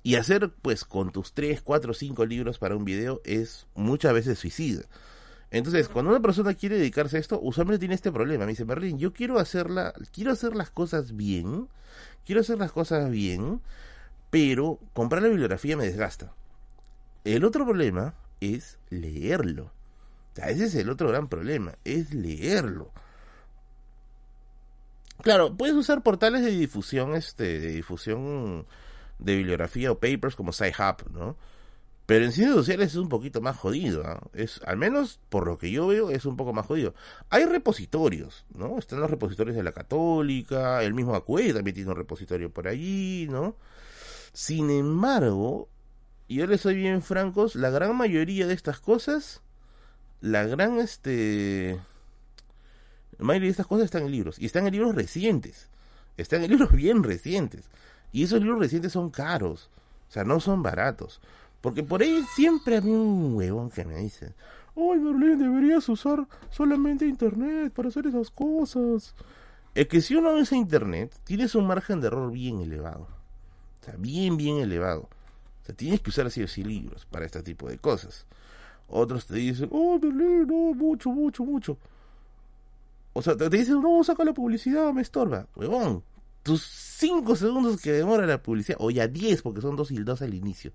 Y 0.04 0.16
hacer 0.16 0.52
pues 0.62 0.84
con 0.84 1.14
tus 1.14 1.32
3, 1.32 1.62
4, 1.62 1.94
5 1.94 2.26
libros 2.26 2.60
para 2.60 2.76
un 2.76 2.84
video 2.84 3.22
es 3.24 3.68
muchas 3.76 4.12
veces 4.12 4.38
suicida. 4.38 4.84
Entonces, 5.52 5.90
cuando 5.90 6.12
una 6.12 6.22
persona 6.22 6.54
quiere 6.54 6.78
dedicarse 6.78 7.18
a 7.18 7.20
esto, 7.20 7.40
usualmente 7.42 7.80
tiene 7.80 7.96
este 7.96 8.12
problema. 8.12 8.46
Me 8.46 8.52
dice, 8.52 8.66
Merlin, 8.66 9.00
yo 9.00 9.14
quiero 9.14 9.40
hacerla, 9.40 9.94
quiero 10.12 10.32
hacer 10.32 10.56
las 10.56 10.70
cosas 10.70 11.16
bien, 11.16 11.68
quiero 12.26 12.42
hacer 12.42 12.60
las 12.60 12.72
cosas 12.72 13.10
bien, 13.10 13.62
pero 14.30 14.80
comprar 14.94 15.24
la 15.24 15.30
bibliografía 15.30 15.76
me 15.76 15.86
desgasta. 15.86 16.34
El 17.24 17.44
otro 17.46 17.66
problema 17.66 18.14
es 18.40 18.78
leerlo. 18.90 19.72
O 20.34 20.36
sea, 20.36 20.50
ese 20.50 20.66
es 20.66 20.76
el 20.76 20.90
otro 20.90 21.10
gran 21.10 21.28
problema, 21.28 21.74
es 21.84 22.14
leerlo. 22.14 22.92
Claro, 25.22 25.58
puedes 25.58 25.76
usar 25.76 26.02
portales 26.04 26.44
de 26.44 26.52
difusión, 26.52 27.16
este, 27.16 27.60
de 27.60 27.72
difusión 27.72 28.68
de 29.18 29.36
bibliografía 29.36 29.92
o 29.92 30.00
papers 30.00 30.36
como 30.36 30.54
SciHub, 30.54 31.10
¿no? 31.12 31.36
Pero 32.10 32.26
en 32.26 32.32
ciencias 32.32 32.56
sociales 32.58 32.88
es 32.88 32.96
un 32.96 33.08
poquito 33.08 33.40
más 33.40 33.56
jodido. 33.56 34.04
Es, 34.34 34.62
al 34.66 34.78
menos 34.78 35.20
por 35.30 35.46
lo 35.46 35.60
que 35.60 35.70
yo 35.70 35.86
veo, 35.86 36.10
es 36.10 36.26
un 36.26 36.38
poco 36.38 36.54
más 36.54 36.66
jodido. 36.66 36.96
Hay 37.30 37.46
repositorios, 37.46 38.48
¿no? 38.52 38.80
Están 38.80 39.00
los 39.00 39.12
repositorios 39.12 39.56
de 39.56 39.62
la 39.62 39.74
Católica, 39.74 40.82
el 40.82 40.96
mismo 40.96 41.14
ACUE 41.14 41.54
también 41.54 41.76
tiene 41.76 41.92
un 41.92 41.96
repositorio 41.96 42.52
por 42.52 42.68
allí, 42.68 43.28
¿no? 43.30 43.56
Sin 44.34 44.72
embargo, 44.72 45.70
yo 46.28 46.48
les 46.48 46.62
soy 46.62 46.78
bien 46.78 47.04
francos, 47.04 47.54
la 47.54 47.70
gran 47.70 47.96
mayoría 47.96 48.48
de 48.48 48.56
estas 48.56 48.80
cosas, 48.80 49.44
la 50.20 50.46
gran, 50.46 50.80
este... 50.80 51.80
La 53.20 53.26
mayoría 53.26 53.50
de 53.50 53.52
estas 53.52 53.68
cosas 53.68 53.86
están 53.86 54.06
en 54.06 54.12
libros. 54.12 54.40
Y 54.40 54.48
están 54.48 54.66
en 54.66 54.74
libros 54.74 54.96
recientes. 54.96 55.70
Están 56.18 56.44
en 56.44 56.50
libros 56.50 56.72
bien 56.72 57.04
recientes. 57.04 57.70
Y 58.12 58.24
esos 58.24 58.42
libros 58.42 58.62
recientes 58.62 58.94
son 58.94 59.12
caros. 59.12 59.70
O 60.10 60.12
sea, 60.12 60.24
no 60.24 60.40
son 60.40 60.64
baratos. 60.64 61.22
Porque 61.62 61.84
por 61.84 62.02
ahí 62.02 62.24
siempre 62.36 62.78
había 62.78 62.94
un 62.94 63.36
huevón 63.36 63.70
que 63.70 63.84
me 63.84 63.98
dice, 63.98 64.34
¡Ay, 64.76 65.00
Berlín, 65.00 65.40
deberías 65.40 65.88
usar 65.90 66.26
solamente 66.50 67.06
Internet 67.06 67.74
para 67.74 67.90
hacer 67.90 68.08
esas 68.08 68.30
cosas! 68.30 69.14
Es 69.76 69.88
que 69.88 70.02
si 70.02 70.16
uno 70.16 70.34
usa 70.34 70.58
Internet, 70.58 71.14
tienes 71.26 71.56
un 71.56 71.68
margen 71.68 72.00
de 72.00 72.08
error 72.08 72.32
bien 72.32 72.62
elevado. 72.62 73.08
O 73.82 73.86
sea, 73.86 73.96
bien, 73.98 74.38
bien 74.38 74.58
elevado. 74.58 75.02
O 75.02 75.66
sea, 75.66 75.76
tienes 75.76 76.02
que 76.02 76.10
usar 76.10 76.28
así 76.28 76.42
así 76.42 76.64
libros 76.64 77.06
para 77.06 77.26
este 77.26 77.44
tipo 77.44 77.68
de 77.68 77.78
cosas. 77.78 78.26
Otros 78.88 79.26
te 79.28 79.36
dicen, 79.36 79.70
¡Oh, 79.72 80.00
Berlín, 80.00 80.48
no, 80.48 80.74
mucho, 80.74 81.10
mucho, 81.10 81.44
mucho! 81.44 81.78
O 83.14 83.22
sea, 83.22 83.36
te 83.36 83.50
dicen, 83.50 83.82
no, 83.82 84.02
saca 84.04 84.24
la 84.24 84.34
publicidad, 84.34 84.94
me 84.94 85.02
estorba. 85.02 85.46
Huevón, 85.56 86.04
tus 86.42 86.64
5 86.64 87.36
segundos 87.36 87.82
que 87.82 87.92
demora 87.92 88.26
la 88.26 88.42
publicidad, 88.42 88.78
o 88.80 88.92
ya 88.92 89.08
10, 89.08 89.42
porque 89.42 89.62
son 89.62 89.76
dos 89.76 89.92
y 89.92 89.98
dos 89.98 90.22
al 90.22 90.34
inicio 90.34 90.72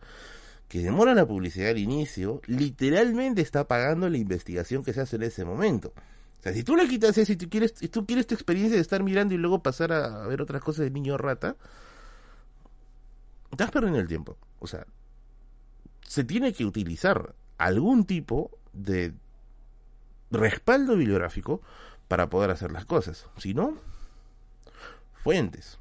que 0.69 0.81
demora 0.81 1.15
la 1.15 1.27
publicidad 1.27 1.71
al 1.71 1.79
inicio, 1.79 2.41
literalmente 2.47 3.43
está 3.43 3.69
pagando 3.69 4.09
la 4.09 4.19
investigación 4.19 4.83
que 4.83 4.93
se 4.93 5.01
hace 5.01 5.17
en 5.17 5.25
ese 5.25 5.45
momento. 5.45 5.93
O 6.41 6.43
sea, 6.43 6.53
si 6.53 6.63
tú 6.63 6.77
le 6.77 6.89
quitas 6.89 7.17
eso 7.17 7.33
y 7.33 7.37
tú 7.37 7.49
quieres, 7.49 7.75
tú 7.75 8.07
quieres 8.07 8.27
tu 8.27 8.35
experiencia 8.35 8.77
de 8.77 8.83
estar 8.83 9.03
mirando 9.03 9.35
y 9.35 9.39
luego 9.39 9.63
pasar 9.63 9.93
a, 9.93 10.27
ver 10.27 10.43
otras 10.43 10.63
cosas 10.63 10.85
de 10.85 10.91
niño 10.91 11.17
rata, 11.17 11.57
estás 13.51 13.71
perdiendo 13.71 14.01
el 14.01 14.09
tiempo. 14.09 14.37
O 14.59 14.67
sea, 14.67 14.87
se 16.07 16.25
tiene 16.25 16.53
que 16.53 16.65
utilizar 16.65 17.35
algún 17.57 18.05
tipo 18.05 18.51
de 18.73 19.15
respaldo 20.31 20.97
bibliográfico 20.97 21.63
para 22.09 22.29
poder 22.29 22.51
hacer 22.51 22.73
las 22.73 22.85
cosas. 22.85 23.27
Si 23.39 23.55
no, 23.55 23.79
fuentes. 25.23 25.79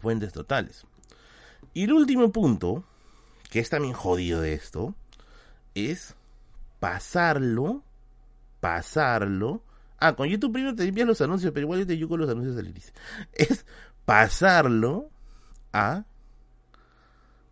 Fuentes 0.00 0.32
totales. 0.32 0.86
Y 1.74 1.84
el 1.84 1.92
último 1.92 2.32
punto 2.32 2.84
que 3.52 3.60
es 3.60 3.68
también 3.68 3.92
jodido 3.92 4.40
de 4.40 4.54
esto, 4.54 4.94
es 5.74 6.14
pasarlo, 6.80 7.82
pasarlo. 8.60 9.62
Ah, 9.98 10.16
con 10.16 10.26
YouTube 10.26 10.54
primero 10.54 10.74
te 10.74 10.88
envías 10.88 11.06
los 11.06 11.20
anuncios, 11.20 11.52
pero 11.52 11.66
igual 11.66 11.80
yo 11.80 11.86
te 11.86 12.08
con 12.08 12.18
los 12.18 12.30
anuncios 12.30 12.56
del 12.56 12.68
inicio. 12.68 12.94
Es 13.34 13.66
pasarlo 14.06 15.10
a 15.70 16.06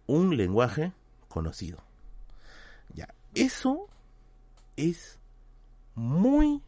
un 0.06 0.38
lenguaje 0.38 0.94
conocido. 1.28 1.76
Ya, 2.94 3.08
eso 3.34 3.86
es 4.76 5.18
muy, 5.94 6.62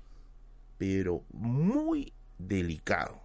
pero 0.77 1.25
muy 1.33 2.13
delicado. 2.37 3.19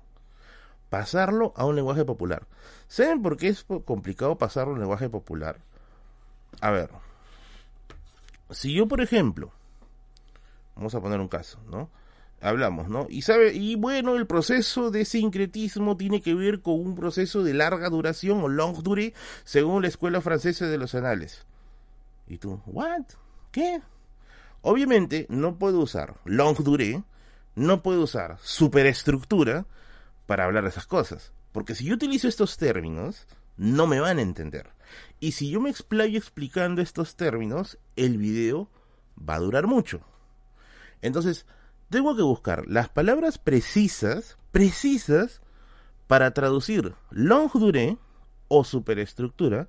Pasarlo 0.90 1.52
a 1.58 1.66
un 1.66 1.76
lenguaje 1.76 2.06
popular. 2.06 2.48
¿Saben 2.88 3.22
por 3.22 3.36
qué 3.36 3.50
es 3.50 3.66
complicado 3.84 4.38
pasarlo 4.38 4.72
a 4.72 4.76
un 4.76 4.80
lenguaje 4.80 5.10
popular? 5.10 5.68
A 6.62 6.72
ver, 6.72 6.90
si 8.52 8.74
yo, 8.74 8.88
por 8.88 9.02
ejemplo, 9.02 9.52
vamos 10.76 10.96
a 10.96 11.02
poner 11.02 11.20
un 11.20 11.28
caso, 11.28 11.60
¿no? 11.70 11.90
Hablamos, 12.40 12.88
¿no? 12.88 13.08
Y 13.10 13.24
sabe, 13.24 13.54
y 13.54 13.76
bueno, 13.76 14.16
el 14.16 14.28
proceso 14.28 14.92
de 14.92 15.06
sincretismo 15.06 15.98
tiene 15.98 16.22
que 16.22 16.36
ver 16.36 16.62
con 16.62 16.76
un 16.80 16.96
proceso 16.96 17.44
de 17.44 17.56
larga 17.56 17.90
duración 17.90 18.42
o 18.42 18.48
long 18.48 18.82
durée, 18.84 19.14
según 19.44 19.82
la 19.82 19.88
escuela 19.88 20.22
francesa 20.22 20.68
de 20.68 20.78
los 20.78 20.94
anales. 20.94 21.46
Y 22.28 22.38
tú, 22.38 22.62
¿what? 22.68 23.04
¿Qué? 23.52 23.82
Obviamente 24.62 25.26
no 25.30 25.58
puedo 25.58 25.80
usar 25.80 26.16
long 26.26 26.58
durée, 26.58 27.04
no 27.56 27.82
puedo 27.82 28.04
usar 28.04 28.38
superestructura 28.42 29.66
para 30.28 30.44
hablar 30.44 30.64
de 30.64 30.70
esas 30.70 30.86
cosas. 30.86 31.32
Porque 31.52 31.74
si 31.74 31.86
yo 31.86 31.96
utilizo 31.96 32.28
estos 32.28 32.58
términos, 32.58 33.26
no 33.56 33.88
me 33.88 34.00
van 34.00 34.20
a 34.20 34.22
entender. 34.22 34.70
Y 35.20 35.32
si 35.32 35.50
yo 35.50 35.62
me 35.62 35.70
explayo 35.70 36.18
explicando 36.18 36.82
estos 36.82 37.16
términos, 37.16 37.78
el 37.96 38.18
video 38.18 38.70
va 39.18 39.36
a 39.36 39.40
durar 39.40 39.68
mucho. 39.68 40.02
Entonces, 41.02 41.46
tengo 41.90 42.16
que 42.16 42.22
buscar 42.22 42.68
las 42.68 42.90
palabras 42.90 43.38
precisas, 43.38 44.38
precisas, 44.52 45.42
para 46.08 46.32
traducir 46.32 46.96
long 47.12 47.52
durée 47.54 47.98
o 48.48 48.64
superestructura 48.64 49.68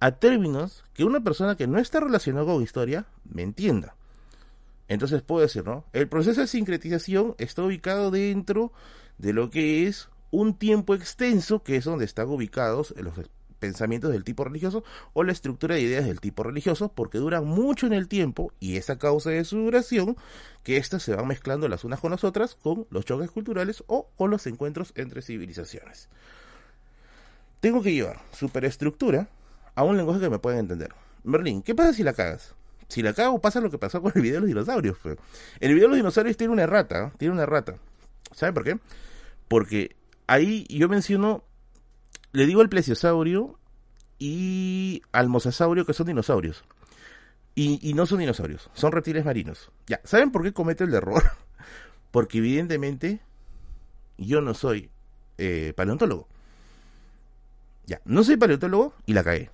a 0.00 0.12
términos 0.12 0.84
que 0.94 1.04
una 1.04 1.20
persona 1.20 1.56
que 1.56 1.66
no 1.66 1.78
está 1.78 2.00
relacionada 2.00 2.46
con 2.46 2.62
historia 2.62 3.06
me 3.24 3.42
entienda. 3.42 3.94
Entonces 4.88 5.22
puedo 5.22 5.42
decir, 5.42 5.64
¿no? 5.64 5.84
El 5.92 6.08
proceso 6.08 6.40
de 6.40 6.46
sincretización 6.46 7.34
está 7.38 7.62
ubicado 7.62 8.10
dentro 8.10 8.72
de 9.18 9.32
lo 9.32 9.50
que 9.50 9.86
es 9.86 10.08
un 10.30 10.54
tiempo 10.54 10.94
extenso, 10.94 11.62
que 11.62 11.76
es 11.76 11.84
donde 11.84 12.06
están 12.06 12.28
ubicados 12.28 12.94
los 12.96 13.14
pensamientos 13.60 14.10
del 14.10 14.24
tipo 14.24 14.42
religioso 14.42 14.82
o 15.12 15.22
la 15.22 15.32
estructura 15.32 15.76
de 15.76 15.82
ideas 15.82 16.06
del 16.06 16.20
tipo 16.20 16.42
religioso, 16.42 16.90
porque 16.92 17.18
duran 17.18 17.46
mucho 17.46 17.86
en 17.86 17.92
el 17.92 18.08
tiempo 18.08 18.52
y 18.58 18.76
esa 18.76 18.98
causa 18.98 19.30
de 19.30 19.44
su 19.44 19.58
duración, 19.58 20.16
que 20.64 20.78
éstas 20.78 21.04
se 21.04 21.14
van 21.14 21.28
mezclando 21.28 21.68
las 21.68 21.84
unas 21.84 22.00
con 22.00 22.10
las 22.10 22.24
otras 22.24 22.56
con 22.56 22.86
los 22.90 23.04
choques 23.04 23.30
culturales 23.30 23.84
o 23.86 24.08
con 24.16 24.30
los 24.30 24.46
encuentros 24.46 24.92
entre 24.96 25.22
civilizaciones. 25.22 26.08
Tengo 27.60 27.82
que 27.82 27.92
llevar 27.92 28.20
superestructura 28.32 29.28
a 29.74 29.84
un 29.84 29.96
lenguaje 29.96 30.20
que 30.20 30.30
me 30.30 30.38
pueda 30.38 30.58
entender. 30.58 30.94
Merlín, 31.22 31.62
¿qué 31.62 31.74
pasa 31.74 31.92
si 31.92 32.02
la 32.02 32.14
cagas? 32.14 32.54
Si 32.88 33.02
la 33.02 33.12
cago, 33.12 33.40
pasa 33.40 33.60
lo 33.60 33.70
que 33.70 33.78
pasó 33.78 34.02
con 34.02 34.12
el 34.14 34.20
video 34.20 34.36
de 34.36 34.40
los 34.40 34.48
dinosaurios. 34.48 34.96
Pues. 35.00 35.16
El 35.60 35.74
video 35.74 35.86
de 35.86 35.90
los 35.90 35.96
dinosaurios 35.98 36.36
tiene 36.36 36.52
una 36.52 36.62
errata, 36.62 37.12
tiene 37.18 37.32
una 37.32 37.44
errata. 37.44 37.76
¿Sabe 38.34 38.52
por 38.52 38.64
qué? 38.64 38.78
Porque 39.46 39.94
ahí 40.26 40.66
yo 40.68 40.88
menciono, 40.88 41.44
le 42.32 42.46
digo 42.46 42.60
al 42.60 42.68
plesiosaurio 42.68 43.58
y 44.18 45.02
al 45.12 45.28
mosasaurio 45.28 45.84
que 45.84 45.94
son 45.94 46.06
dinosaurios. 46.06 46.64
Y, 47.54 47.92
no 47.94 48.06
son 48.06 48.20
dinosaurios, 48.20 48.70
son 48.72 48.92
reptiles 48.92 49.24
marinos. 49.24 49.70
Ya, 49.86 50.00
¿saben 50.04 50.30
por 50.32 50.42
qué 50.42 50.52
comete 50.52 50.84
el 50.84 50.94
error? 50.94 51.22
Porque 52.10 52.38
evidentemente 52.38 53.20
yo 54.16 54.40
no 54.40 54.54
soy 54.54 54.90
eh, 55.36 55.74
paleontólogo. 55.76 56.26
Ya, 57.86 58.00
no 58.06 58.24
soy 58.24 58.36
paleontólogo 58.36 58.94
y 59.04 59.12
la 59.12 59.24
cagué. 59.24 59.50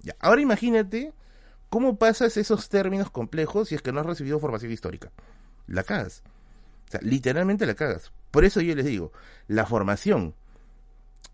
Ya, 0.00 0.16
ahora 0.18 0.40
imagínate 0.40 1.12
cómo 1.68 1.98
pasas 1.98 2.36
esos 2.36 2.68
términos 2.68 3.10
complejos 3.10 3.68
si 3.68 3.76
es 3.76 3.82
que 3.82 3.92
no 3.92 4.00
has 4.00 4.06
recibido 4.06 4.40
formación 4.40 4.72
histórica. 4.72 5.12
La 5.68 5.84
cagas. 5.84 6.24
O 6.88 6.90
sea, 6.90 7.00
literalmente 7.02 7.64
la 7.64 7.74
cagas. 7.74 8.12
Por 8.30 8.44
eso 8.44 8.60
yo 8.60 8.74
les 8.74 8.86
digo, 8.86 9.12
la 9.46 9.66
formación, 9.66 10.34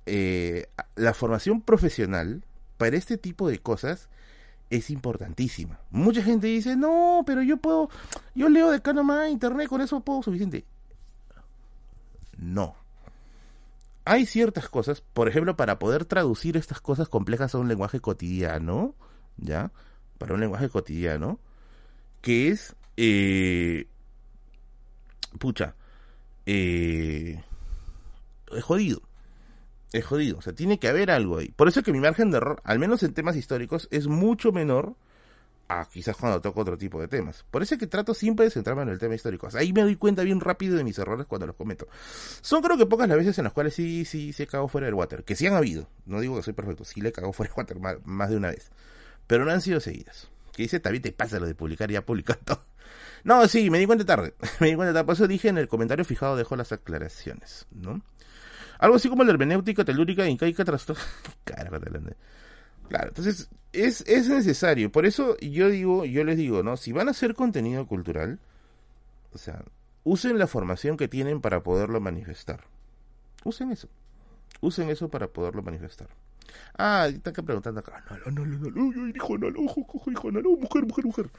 eh, 0.06 0.68
la 0.94 1.14
formación 1.14 1.60
profesional 1.60 2.44
para 2.78 2.96
este 2.96 3.18
tipo 3.18 3.48
de 3.48 3.58
cosas 3.58 4.08
es 4.70 4.90
importantísima. 4.90 5.80
Mucha 5.90 6.22
gente 6.22 6.46
dice, 6.46 6.76
no, 6.76 7.22
pero 7.26 7.42
yo 7.42 7.56
puedo, 7.56 7.88
yo 8.34 8.48
leo 8.48 8.70
de 8.70 8.76
acá 8.76 8.92
nomás 8.92 9.30
internet, 9.30 9.68
con 9.68 9.80
eso 9.80 10.00
puedo 10.00 10.22
suficiente. 10.22 10.64
No. 12.36 12.76
Hay 14.04 14.26
ciertas 14.26 14.68
cosas, 14.68 15.00
por 15.00 15.28
ejemplo, 15.28 15.56
para 15.56 15.78
poder 15.78 16.04
traducir 16.04 16.56
estas 16.56 16.80
cosas 16.80 17.08
complejas 17.08 17.54
a 17.54 17.58
un 17.58 17.68
lenguaje 17.68 18.00
cotidiano, 18.00 18.94
¿ya? 19.36 19.72
Para 20.18 20.34
un 20.34 20.40
lenguaje 20.40 20.68
cotidiano, 20.68 21.40
que 22.20 22.48
es, 22.48 22.76
eh, 22.96 23.88
pucha, 25.38 25.74
eh, 26.46 27.42
es 28.52 28.64
jodido 28.64 29.02
es 29.98 30.04
jodido. 30.06 30.38
O 30.38 30.42
sea, 30.42 30.52
tiene 30.52 30.78
que 30.78 30.88
haber 30.88 31.10
algo 31.10 31.38
ahí. 31.38 31.48
Por 31.48 31.68
eso 31.68 31.80
es 31.80 31.86
que 31.86 31.92
mi 31.92 32.00
margen 32.00 32.30
de 32.30 32.38
error, 32.38 32.60
al 32.64 32.78
menos 32.78 33.02
en 33.02 33.14
temas 33.14 33.36
históricos, 33.36 33.88
es 33.90 34.06
mucho 34.06 34.52
menor 34.52 34.96
a 35.68 35.84
quizás 35.86 36.16
cuando 36.16 36.40
toco 36.40 36.60
otro 36.60 36.78
tipo 36.78 37.00
de 37.00 37.08
temas. 37.08 37.44
Por 37.50 37.62
eso 37.62 37.74
es 37.74 37.80
que 37.80 37.86
trato 37.86 38.14
siempre 38.14 38.44
de 38.44 38.50
centrarme 38.50 38.82
en 38.82 38.90
el 38.90 38.98
tema 38.98 39.14
histórico. 39.14 39.48
ahí 39.54 39.72
me 39.72 39.82
doy 39.82 39.96
cuenta 39.96 40.22
bien 40.22 40.40
rápido 40.40 40.76
de 40.76 40.84
mis 40.84 40.98
errores 40.98 41.26
cuando 41.26 41.46
los 41.46 41.56
cometo. 41.56 41.88
Son 42.40 42.62
creo 42.62 42.76
que 42.76 42.86
pocas 42.86 43.08
las 43.08 43.18
veces 43.18 43.36
en 43.38 43.44
las 43.44 43.52
cuales 43.52 43.74
sí, 43.74 44.04
sí, 44.04 44.32
sí 44.32 44.42
he 44.44 44.46
cagado 44.46 44.68
fuera 44.68 44.86
del 44.86 44.94
water. 44.94 45.24
Que 45.24 45.34
sí 45.34 45.46
han 45.46 45.54
habido. 45.54 45.88
No 46.04 46.20
digo 46.20 46.36
que 46.36 46.42
soy 46.42 46.52
perfecto. 46.52 46.84
Sí 46.84 47.00
le 47.00 47.10
he 47.10 47.12
cagado 47.12 47.32
fuera 47.32 47.52
del 47.52 47.58
water 47.58 48.02
más, 48.04 48.30
de 48.30 48.36
una 48.36 48.48
vez. 48.48 48.70
Pero 49.26 49.44
no 49.44 49.50
han 49.50 49.60
sido 49.60 49.80
seguidas. 49.80 50.28
Que 50.52 50.62
dice, 50.62 50.80
también 50.80 51.02
te 51.02 51.12
pasa 51.12 51.38
lo 51.38 51.46
de 51.46 51.54
publicar 51.54 51.90
ya 51.90 52.04
publicando. 52.04 52.62
No, 53.24 53.48
sí, 53.48 53.70
me 53.70 53.78
di 53.78 53.86
cuenta 53.86 54.04
tarde. 54.04 54.34
me 54.60 54.68
di 54.68 54.76
cuenta 54.76 54.92
tarde. 54.92 55.04
Por 55.04 55.14
eso 55.14 55.26
dije 55.26 55.48
en 55.48 55.58
el 55.58 55.66
comentario 55.68 56.04
fijado, 56.04 56.36
dejo 56.36 56.54
las 56.54 56.70
aclaraciones, 56.70 57.66
¿no? 57.72 58.02
Algo 58.78 58.96
así 58.96 59.08
como 59.08 59.24
la 59.24 59.32
hermenéutica 59.32 59.84
telúrica, 59.84 60.28
incaica, 60.28 60.64
trastorno. 60.64 61.02
Claro, 62.88 63.08
entonces 63.08 63.48
es, 63.72 64.02
es 64.06 64.28
necesario. 64.28 64.92
Por 64.92 65.06
eso 65.06 65.36
yo 65.38 65.68
digo, 65.68 66.04
yo 66.04 66.24
les 66.24 66.36
digo, 66.36 66.62
¿no? 66.62 66.76
Si 66.76 66.92
van 66.92 67.08
a 67.08 67.10
hacer 67.10 67.34
contenido 67.34 67.86
cultural, 67.86 68.38
o 69.32 69.38
sea, 69.38 69.64
usen 70.04 70.38
la 70.38 70.46
formación 70.46 70.96
que 70.96 71.08
tienen 71.08 71.40
para 71.40 71.62
poderlo 71.62 72.00
manifestar. 72.00 72.60
Usen 73.44 73.72
eso. 73.72 73.88
Usen 74.60 74.88
eso 74.88 75.08
para 75.08 75.28
poderlo 75.28 75.62
manifestar. 75.62 76.08
Ah, 76.78 77.08
están 77.08 77.44
preguntando 77.44 77.80
acá. 77.80 78.04
No, 78.26 78.30
no, 78.32 78.46
no, 78.46 78.70
no, 78.70 78.92
no, 78.92 79.08
hijo, 79.08 79.36
no, 79.36 79.48
hijo, 79.48 80.30
no, 80.30 80.42
mujer, 80.42 80.86
mujer, 80.86 81.04
mujer. 81.04 81.30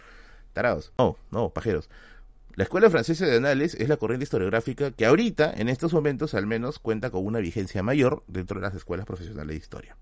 Tarados. 0.54 0.92
No, 0.98 1.18
no, 1.32 1.50
pajeros. 1.50 1.90
La 2.58 2.64
Escuela 2.64 2.89
Francesa 2.89 3.28
de 3.28 3.38
Anales 3.38 3.76
es 3.76 3.88
la 3.88 3.97
corriente 3.97 4.24
historiográfica 4.24 4.89
que 4.89 5.05
ahorita, 5.05 5.53
en 5.55 5.70
estos 5.70 5.93
momentos 5.93 6.34
al 6.34 6.47
menos, 6.47 6.80
cuenta 6.80 7.12
con 7.12 7.24
una 7.24 7.38
vigencia 7.38 7.84
mayor 7.84 8.24
dentro 8.26 8.60
de 8.60 8.66
las 8.66 8.74
escuelas 8.74 9.05
profesionales 9.05 9.49
de 9.49 9.58
historia. 9.58 9.95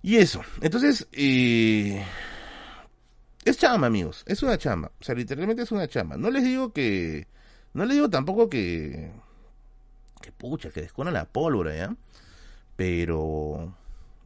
Y 0.00 0.16
eso, 0.16 0.40
entonces, 0.62 1.06
eh, 1.12 2.02
es 3.44 3.58
chama, 3.58 3.88
amigos, 3.88 4.24
es 4.26 4.42
una 4.42 4.56
chama, 4.56 4.90
o 4.98 5.04
sea, 5.04 5.14
literalmente 5.14 5.64
es 5.64 5.70
una 5.70 5.86
chama. 5.86 6.16
No 6.16 6.30
les 6.30 6.44
digo 6.44 6.72
que, 6.72 7.26
no 7.74 7.84
les 7.84 7.96
digo 7.96 8.08
tampoco 8.08 8.48
que, 8.48 9.10
que 10.22 10.32
pucha, 10.32 10.70
que 10.70 10.80
descona 10.80 11.10
la 11.10 11.26
pólvora, 11.26 11.76
¿ya? 11.76 11.94
Pero, 12.74 13.74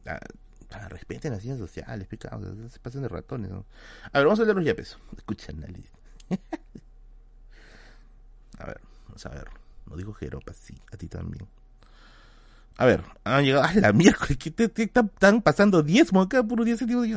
ah, 0.05 0.21
ah, 0.69 0.87
respeten 0.87 1.33
las 1.33 1.41
ciencias 1.41 1.67
sociales, 1.67 2.07
picados, 2.07 2.47
se 2.71 2.79
pasen 2.79 3.01
de 3.01 3.09
ratones, 3.09 3.51
¿no? 3.51 3.65
A 4.13 4.19
ver, 4.19 4.27
vamos 4.27 4.39
a 4.39 4.43
leer 4.43 4.55
los 4.55 4.63
yapes. 4.63 4.97
Escucha 5.17 5.51
análisis. 5.51 6.00
a 8.59 8.65
ver, 8.65 8.81
vamos 9.07 9.25
a 9.25 9.29
ver. 9.29 9.47
No 9.85 9.97
dijo 9.97 10.13
Jeropa, 10.13 10.53
sí, 10.53 10.75
a 10.91 10.97
ti 10.97 11.07
también. 11.07 11.47
A 12.77 12.85
ver, 12.85 13.03
han 13.23 13.43
llegado. 13.43 13.65
¡Ay, 13.67 13.79
la 13.79 13.93
miércoles! 13.93 14.37
¿Qué 14.37 14.49
te, 14.49 14.83
están 14.83 15.41
pasando 15.41 15.83
diezmo 15.83 16.21
acá? 16.21 16.43
Puro 16.43 16.63
diez 16.63 16.79
centavos. 16.79 17.07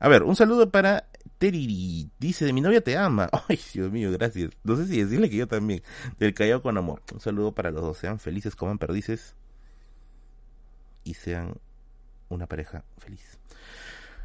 A 0.00 0.08
ver, 0.08 0.22
un 0.22 0.36
saludo 0.36 0.70
para 0.70 1.08
Teriri. 1.38 2.10
Dice: 2.18 2.44
De 2.44 2.52
mi 2.52 2.60
novia 2.60 2.82
te 2.82 2.96
ama. 2.96 3.28
Ay, 3.48 3.58
Dios 3.72 3.90
mío, 3.90 4.10
gracias. 4.12 4.50
No 4.64 4.76
sé 4.76 4.86
si 4.86 5.02
decirle 5.02 5.30
que 5.30 5.36
yo 5.36 5.46
también. 5.46 5.82
Del 6.18 6.34
Callao 6.34 6.60
con 6.60 6.76
amor. 6.76 7.02
Un 7.12 7.20
saludo 7.20 7.52
para 7.52 7.70
los 7.70 7.82
dos. 7.82 7.98
Sean 7.98 8.18
felices, 8.18 8.54
coman 8.54 8.78
perdices. 8.78 9.34
Y 11.04 11.14
sean 11.14 11.54
una 12.28 12.46
pareja 12.46 12.84
feliz. 12.98 13.38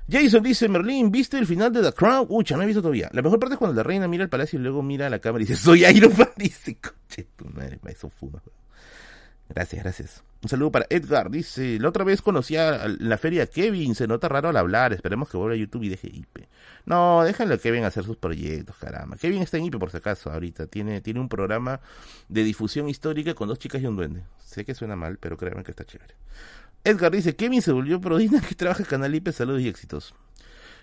Jason 0.10 0.44
dice, 0.44 0.68
Merlin, 0.68 1.12
¿viste 1.12 1.38
el 1.38 1.48
final 1.48 1.72
de 1.72 1.82
The 1.82 1.94
Crown? 1.94 2.28
Ucha, 2.30 2.58
no 2.58 2.64
he 2.64 2.66
visto 2.66 2.82
todavía. 2.82 3.10
La 3.14 3.22
mejor 3.22 3.40
parte 3.40 3.56
es 3.56 3.60
cuando 3.60 3.76
la 3.76 3.84
reina 3.84 4.08
mira 4.08 4.24
el 4.24 4.30
palacio 4.30 4.60
y 4.60 4.62
luego 4.62 4.84
mira 4.84 5.10
la 5.10 5.20
cámara 5.20 5.44
y 5.44 5.48
dice, 5.48 5.62
soy 5.62 5.86
Iron 5.86 6.12
Man. 6.18 6.30
Dice, 6.38 6.76
coche, 6.76 7.28
tu 7.36 7.46
madre, 7.46 7.80
eso 7.86 8.10
fuma. 8.10 8.42
Gracias, 9.50 9.84
gracias. 9.84 10.24
Un 10.42 10.50
saludo 10.50 10.72
para 10.72 10.88
Edgar. 10.90 11.30
Dice, 11.30 11.80
la 11.80 11.90
otra 11.90 12.04
vez 12.04 12.22
conocí 12.22 12.58
a 12.58 12.88
la 12.88 13.18
feria 13.18 13.48
Kevin. 13.48 13.96
Se 13.96 14.08
nota 14.08 14.28
raro 14.28 14.50
al 14.50 14.58
hablar. 14.58 14.92
Esperemos 14.92 15.30
que 15.30 15.38
vuelva 15.38 15.54
a 15.54 15.58
YouTube 15.58 15.84
y 15.84 15.90
deje 15.90 16.08
IP. 16.08 16.48
No, 16.86 17.24
déjenlo 17.24 17.56
a 17.56 17.58
Kevin 17.58 17.86
hacer 17.86 18.04
sus 18.04 18.18
proyectos, 18.18 18.76
caramba. 18.76 19.16
Kevin 19.16 19.42
está 19.42 19.58
en 19.58 19.66
IP 19.66 19.78
por 19.78 19.90
si 19.90 19.98
acaso 19.98 20.32
ahorita. 20.32 20.68
Tiene, 20.68 21.00
tiene 21.00 21.22
un 21.22 21.30
programa 21.30 21.80
de 22.28 22.44
difusión 22.44 22.90
histórica 22.90 23.34
con 23.36 23.48
dos 23.48 23.58
chicas 23.58 23.82
y 23.82 23.86
un 23.86 23.96
duende. 23.96 24.24
Sé 24.44 24.66
que 24.66 24.76
suena 24.76 24.98
mal, 24.98 25.18
pero 25.18 25.38
créanme 25.38 25.64
que 25.64 25.72
está 25.72 25.86
chévere. 25.86 26.16
Edgar 26.84 27.12
dice, 27.12 27.36
Kevin 27.36 27.62
se 27.62 27.72
volvió 27.72 28.02
prodina 28.02 28.42
que 28.42 28.56
trabaja 28.56 28.84
en 28.84 28.90
Canal 28.90 29.16
IP, 29.16 29.32
saludos 29.32 29.62
y 29.62 29.68
éxitos. 29.68 30.14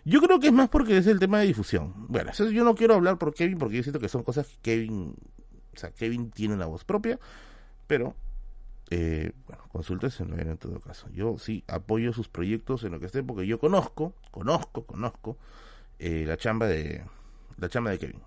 Yo 0.05 0.20
creo 0.22 0.40
que 0.40 0.46
es 0.46 0.53
más 0.53 0.70
porque 0.70 0.96
es 0.96 1.07
el 1.07 1.18
tema 1.18 1.40
de 1.40 1.46
difusión. 1.46 2.07
Bueno, 2.09 2.30
eso 2.30 2.51
yo 2.51 2.64
no 2.64 2.74
quiero 2.74 2.94
hablar 2.94 3.18
por 3.18 3.34
Kevin 3.34 3.59
porque 3.59 3.76
yo 3.76 3.82
siento 3.82 4.01
que 4.01 4.09
son 4.09 4.22
cosas 4.22 4.46
que 4.46 4.59
Kevin, 4.62 5.14
o 5.74 5.78
sea, 5.78 5.90
Kevin 5.90 6.30
tiene 6.30 6.55
una 6.55 6.64
voz 6.64 6.84
propia, 6.84 7.18
pero, 7.86 8.14
eh, 8.88 9.32
bueno, 9.46 9.62
consúltese 9.70 10.22
en 10.22 10.57
todo 10.57 10.80
caso. 10.80 11.07
Yo 11.11 11.36
sí 11.38 11.64
apoyo 11.68 12.14
sus 12.14 12.28
proyectos 12.28 12.82
en 12.84 12.92
lo 12.92 13.01
que 13.01 13.07
esté 13.07 13.22
porque 13.22 13.46
yo 13.46 13.59
conozco, 13.59 14.14
conozco, 14.30 14.84
conozco 14.86 15.36
eh, 15.98 16.24
la 16.26 16.38
chamba 16.38 16.66
de, 16.66 17.05
la 17.59 17.68
chamba 17.68 17.90
de 17.90 17.98
Kevin. 17.98 18.22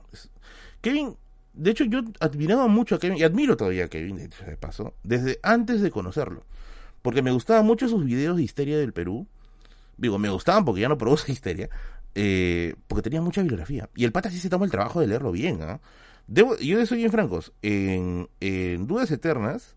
Kevin, 0.80 1.18
de 1.54 1.72
hecho 1.72 1.86
yo 1.86 2.02
admiraba 2.20 2.68
mucho 2.68 2.96
a 2.96 3.00
Kevin 3.00 3.18
y 3.18 3.24
admiro 3.24 3.58
todavía 3.58 3.86
a 3.86 3.88
Kevin, 3.88 4.18
de 4.18 4.58
paso, 4.58 4.94
desde 5.02 5.40
antes 5.42 5.82
de 5.82 5.90
conocerlo 5.90 6.44
porque 7.04 7.22
me 7.22 7.32
gustaban 7.32 7.66
mucho 7.66 7.88
sus 7.88 8.04
videos 8.04 8.38
de 8.38 8.44
histeria 8.44 8.80
del 8.80 8.94
Perú. 8.94 9.28
Digo, 9.98 10.18
me 10.18 10.30
gustaban 10.30 10.66
porque 10.66 10.82
ya 10.82 10.90
no 10.90 10.98
produce 10.98 11.32
histeria, 11.32 11.70
eh, 12.16 12.76
porque 12.88 13.04
tenía 13.04 13.22
mucha 13.22 13.42
bibliografía. 13.42 13.90
Y 13.96 14.06
el 14.06 14.12
pata 14.12 14.32
sí 14.32 14.40
se 14.40 14.50
toma 14.50 14.66
el 14.66 14.72
trabajo 14.72 15.00
de 15.00 15.08
leerlo 15.08 15.32
bien. 15.32 15.62
¿ah? 15.62 15.80
yo 16.28 16.86
soy 16.88 16.98
bien 16.98 17.12
francos. 17.12 17.52
En, 17.62 18.30
Dudas 18.88 19.12
Eternas, 19.12 19.76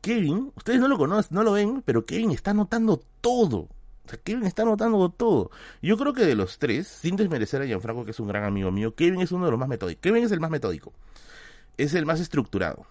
Kevin, 0.00 0.50
ustedes 0.56 0.80
no 0.80 0.88
lo 0.88 0.96
conocen, 0.96 1.34
no 1.34 1.44
lo 1.44 1.52
ven, 1.52 1.82
pero 1.84 2.06
Kevin 2.06 2.30
está 2.30 2.52
anotando 2.52 3.00
todo. 3.20 3.68
O 4.06 4.08
sea, 4.08 4.18
Kevin 4.18 4.44
está 4.44 4.62
anotando 4.62 5.10
todo. 5.10 5.50
Yo 5.82 5.98
creo 5.98 6.14
que 6.14 6.24
de 6.24 6.34
los 6.34 6.58
tres, 6.58 6.88
sin 6.88 7.16
desmerecer 7.16 7.60
a 7.60 7.66
Gianfranco, 7.66 8.06
que 8.06 8.12
es 8.12 8.18
un 8.18 8.28
gran 8.28 8.44
amigo 8.44 8.72
mío, 8.72 8.94
Kevin 8.94 9.20
es 9.20 9.30
uno 9.30 9.44
de 9.44 9.50
los 9.50 9.60
más 9.60 9.68
metódicos. 9.68 10.00
Kevin 10.00 10.24
es 10.24 10.32
el 10.32 10.40
más 10.40 10.50
metódico. 10.50 10.94
Es 11.76 11.92
el 11.92 12.06
más 12.06 12.18
estructurado. 12.18 12.86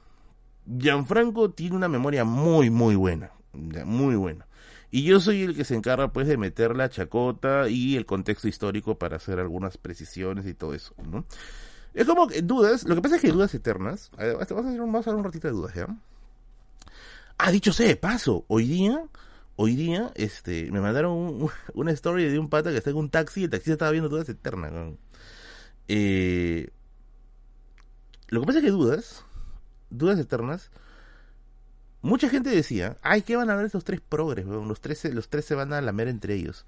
Gianfranco 0.68 1.50
tiene 1.50 1.76
una 1.76 1.88
memoria 1.88 2.24
muy, 2.24 2.70
muy 2.70 2.96
buena 2.96 3.32
muy 3.54 4.16
bueno. 4.16 4.46
Y 4.92 5.04
yo 5.04 5.20
soy 5.20 5.44
el 5.44 5.56
que 5.56 5.66
se 5.66 5.76
encarga 5.76 6.12
pues 6.12 6.28
de 6.28 6.38
meter 6.38 6.76
la 6.76 6.90
chacota 6.90 7.70
y 7.70 7.96
el 7.96 8.06
contexto 8.06 8.48
histórico 8.48 8.98
para 8.98 9.18
hacer 9.18 9.40
algunas 9.40 9.78
precisiones 9.78 10.48
y 10.48 10.54
todo 10.54 10.74
eso, 10.74 10.96
¿no? 11.10 11.26
Es 11.94 12.06
como 12.06 12.28
que 12.28 12.42
dudas, 12.42 12.84
lo 12.86 12.96
que 12.96 13.02
pasa 13.02 13.16
es 13.16 13.22
que 13.22 13.32
dudas 13.32 13.54
eternas, 13.54 14.12
vamos 14.18 14.40
a 14.40 14.44
hacer, 14.44 14.80
vamos 14.80 15.08
a 15.08 15.16
un 15.16 15.24
ratito 15.24 15.48
de 15.48 15.54
dudas, 15.54 15.74
¿ya? 15.76 15.88
Ah, 17.38 17.52
dicho 17.52 17.72
sea 17.72 17.88
de 17.88 17.96
paso, 17.96 18.46
hoy 18.48 18.68
día, 18.68 19.06
hoy 19.56 19.76
día, 19.76 20.12
este, 20.16 20.72
me 20.72 20.82
mandaron 20.82 21.50
una 21.74 21.92
story 21.92 22.26
de 22.26 22.40
un 22.40 22.50
pata 22.50 22.72
que 22.72 22.78
está 22.78 22.90
en 22.90 22.98
un 22.98 23.10
taxi 23.10 23.42
y 23.42 23.44
el 23.46 23.50
taxista 23.50 23.74
estaba 23.74 23.92
viendo 23.92 24.10
dudas 24.10 24.30
eternas, 24.30 24.72
eh, 25.88 26.70
lo 28.28 28.42
que 28.42 28.46
pasa 28.46 28.60
es 28.60 28.66
que 28.66 28.72
dudas, 28.72 29.26
dudas 29.90 30.20
eternas, 30.20 30.70
mucha 32.02 32.30
gente 32.30 32.50
decía, 32.50 32.98
ay, 33.02 33.22
¿qué 33.22 33.36
van 33.36 33.50
a 33.50 33.56
ver 33.56 33.66
estos 33.66 33.84
tres 33.84 34.02
progres? 34.02 34.46
Los 34.46 34.82
tres, 34.82 35.04
los 35.14 35.30
tres 35.30 35.46
se 35.46 35.56
van 35.56 35.74
a 35.74 35.82
lamer 35.82 36.08
entre 36.08 36.36
ellos. 36.36 36.66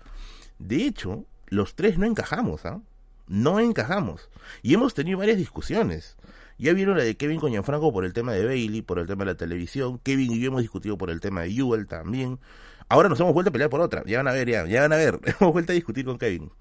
De 0.60 0.86
hecho, 0.86 1.26
los 1.48 1.76
tres 1.76 1.98
no 1.98 2.06
encajamos, 2.06 2.66
¿ah? 2.66 2.82
No 3.28 3.60
encajamos. 3.60 4.30
Y 4.62 4.74
hemos 4.74 4.94
tenido 4.94 5.20
varias 5.20 5.38
discusiones. 5.38 6.18
Ya 6.58 6.74
vieron 6.74 6.98
la 6.98 7.04
de 7.04 7.16
Kevin 7.16 7.40
con 7.40 7.52
Gianfranco 7.52 7.92
por 7.92 8.06
el 8.06 8.14
tema 8.14 8.34
de 8.34 8.46
Bailey, 8.46 8.82
por 8.82 9.00
el 9.00 9.08
tema 9.08 9.24
de 9.24 9.32
la 9.32 9.38
televisión. 9.38 10.00
Kevin 10.04 10.34
y 10.34 10.40
yo 10.40 10.48
hemos 10.48 10.62
discutido 10.62 10.98
por 10.98 11.10
el 11.10 11.20
tema 11.20 11.42
de 11.42 11.52
Jewel 11.52 11.88
también. 11.88 12.40
Ahora 12.88 13.10
nos 13.10 13.20
hemos 13.20 13.34
vuelto 13.34 13.50
a 13.50 13.52
pelear 13.52 13.70
por 13.70 13.82
otra. 13.82 14.04
Ya 14.06 14.18
van 14.18 14.28
a 14.28 14.32
ver, 14.34 14.50
ya, 14.50 14.66
ya 14.68 14.82
van 14.82 14.94
a 14.94 14.98
ver. 14.98 15.20
hemos 15.40 15.54
vuelto 15.54 15.72
a 15.72 15.76
discutir 15.76 16.06
con 16.06 16.18
Kevin. 16.18 16.52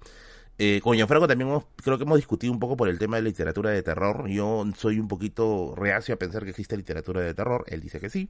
Eh, 0.63 0.79
con 0.79 0.95
Gianfranco 0.95 1.27
también 1.27 1.49
hemos, 1.49 1.63
creo 1.83 1.97
que 1.97 2.03
hemos 2.03 2.19
discutido 2.19 2.53
un 2.53 2.59
poco 2.59 2.77
por 2.77 2.87
el 2.87 2.99
tema 2.99 3.15
de 3.15 3.23
literatura 3.23 3.71
de 3.71 3.81
terror. 3.81 4.29
Yo 4.29 4.63
soy 4.77 4.99
un 4.99 5.07
poquito 5.07 5.73
reacio 5.75 6.13
a 6.13 6.19
pensar 6.19 6.43
que 6.43 6.51
existe 6.51 6.77
literatura 6.77 7.21
de 7.21 7.33
terror. 7.33 7.63
Él 7.65 7.81
dice 7.81 7.99
que 7.99 8.11
sí. 8.11 8.29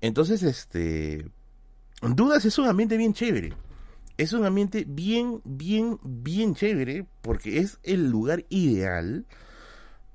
Entonces, 0.00 0.42
este... 0.42 1.30
Dudas 2.02 2.44
es 2.44 2.58
un 2.58 2.66
ambiente 2.66 2.96
bien 2.96 3.14
chévere. 3.14 3.52
Es 4.16 4.32
un 4.32 4.46
ambiente 4.46 4.84
bien, 4.88 5.40
bien, 5.44 6.00
bien 6.02 6.56
chévere 6.56 7.06
porque 7.22 7.58
es 7.58 7.78
el 7.84 8.10
lugar 8.10 8.44
ideal 8.48 9.24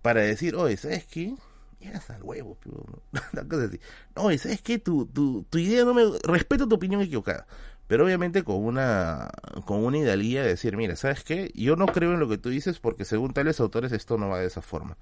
para 0.01 0.23
decir, 0.23 0.57
oye, 0.57 0.75
¿sabes 0.75 1.05
qué? 1.05 1.35
Llegas 1.79 2.09
al 2.09 2.21
huevo, 2.21 2.57
una 3.31 3.47
cosa 3.47 3.63
así. 3.63 3.79
Oye, 4.15 4.37
¿sabes 4.37 4.61
qué? 4.61 4.77
Tu, 4.77 5.05
tu, 5.05 5.43
tu 5.49 5.57
idea 5.57 5.85
no 5.85 5.93
me... 5.93 6.03
Respeto 6.21 6.67
tu 6.67 6.75
opinión 6.75 6.99
equivocada 6.99 7.47
pero 7.87 8.05
obviamente 8.05 8.43
con 8.43 8.63
una 8.63 9.29
con 9.65 9.83
una 9.83 9.97
idealía 9.97 10.41
de 10.41 10.49
decir, 10.49 10.77
mira, 10.77 10.95
¿sabes 10.95 11.23
qué? 11.23 11.51
Yo 11.53 11.75
no 11.75 11.85
creo 11.87 12.13
en 12.13 12.19
lo 12.19 12.29
que 12.29 12.37
tú 12.37 12.49
dices 12.49 12.79
porque 12.79 13.05
según 13.05 13.33
tales 13.33 13.59
autores 13.59 13.91
esto 13.91 14.17
no 14.17 14.29
va 14.29 14.39
de 14.39 14.47
esa 14.47 14.61
forma. 14.61 14.97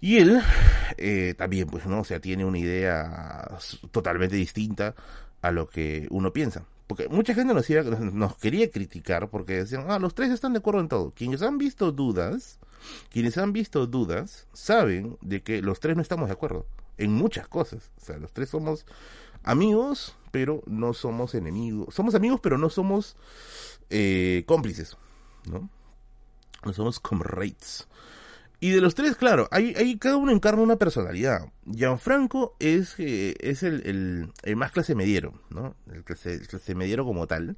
Y 0.00 0.18
él 0.18 0.40
eh, 0.98 1.34
también, 1.36 1.68
pues, 1.68 1.86
¿no? 1.86 2.00
O 2.00 2.04
sea, 2.04 2.20
tiene 2.20 2.44
una 2.44 2.58
idea 2.58 3.48
totalmente 3.90 4.36
distinta 4.36 4.94
a 5.42 5.50
lo 5.50 5.68
que 5.68 6.06
uno 6.10 6.32
piensa. 6.32 6.64
Porque 6.86 7.08
mucha 7.08 7.34
gente 7.34 7.54
nos, 7.54 7.68
nos 8.00 8.36
quería 8.36 8.70
criticar 8.70 9.28
porque 9.28 9.54
decían, 9.54 9.86
ah, 9.88 9.98
los 9.98 10.14
tres 10.14 10.30
están 10.30 10.52
de 10.52 10.58
acuerdo 10.58 10.80
en 10.80 10.88
todo. 10.88 11.12
Quienes 11.12 11.42
han 11.42 11.58
visto 11.58 11.90
dudas, 11.90 12.60
quienes 13.10 13.38
han 13.38 13.52
visto 13.52 13.86
dudas, 13.86 14.46
saben 14.52 15.16
de 15.22 15.42
que 15.42 15.62
los 15.62 15.80
tres 15.80 15.96
no 15.96 16.02
estamos 16.02 16.28
de 16.28 16.34
acuerdo 16.34 16.66
en 16.98 17.12
muchas 17.12 17.48
cosas. 17.48 17.90
O 18.00 18.04
sea, 18.04 18.18
los 18.18 18.32
tres 18.32 18.50
somos 18.50 18.86
amigos, 19.46 20.16
pero 20.30 20.62
no 20.66 20.92
somos 20.92 21.34
enemigos. 21.34 21.94
Somos 21.94 22.14
amigos, 22.14 22.40
pero 22.42 22.58
no 22.58 22.68
somos 22.68 23.16
eh, 23.88 24.44
cómplices, 24.46 24.96
¿no? 25.46 25.70
No 26.64 26.72
somos 26.72 27.00
comrades. 27.00 27.88
Y 28.58 28.70
de 28.70 28.80
los 28.80 28.94
tres, 28.94 29.16
claro, 29.16 29.48
hay, 29.50 29.98
cada 29.98 30.16
uno 30.16 30.32
encarna 30.32 30.62
una 30.62 30.76
personalidad. 30.76 31.52
Gianfranco 31.64 32.56
es, 32.58 32.94
eh, 32.98 33.34
es 33.40 33.62
el, 33.62 34.32
el, 34.42 34.56
más 34.56 34.72
clase 34.72 34.94
mediero, 34.94 35.34
¿no? 35.50 35.74
El 35.92 36.04
clase, 36.04 36.34
el 36.34 36.48
clase 36.48 36.74
mediero 36.74 37.04
como 37.04 37.26
tal. 37.26 37.56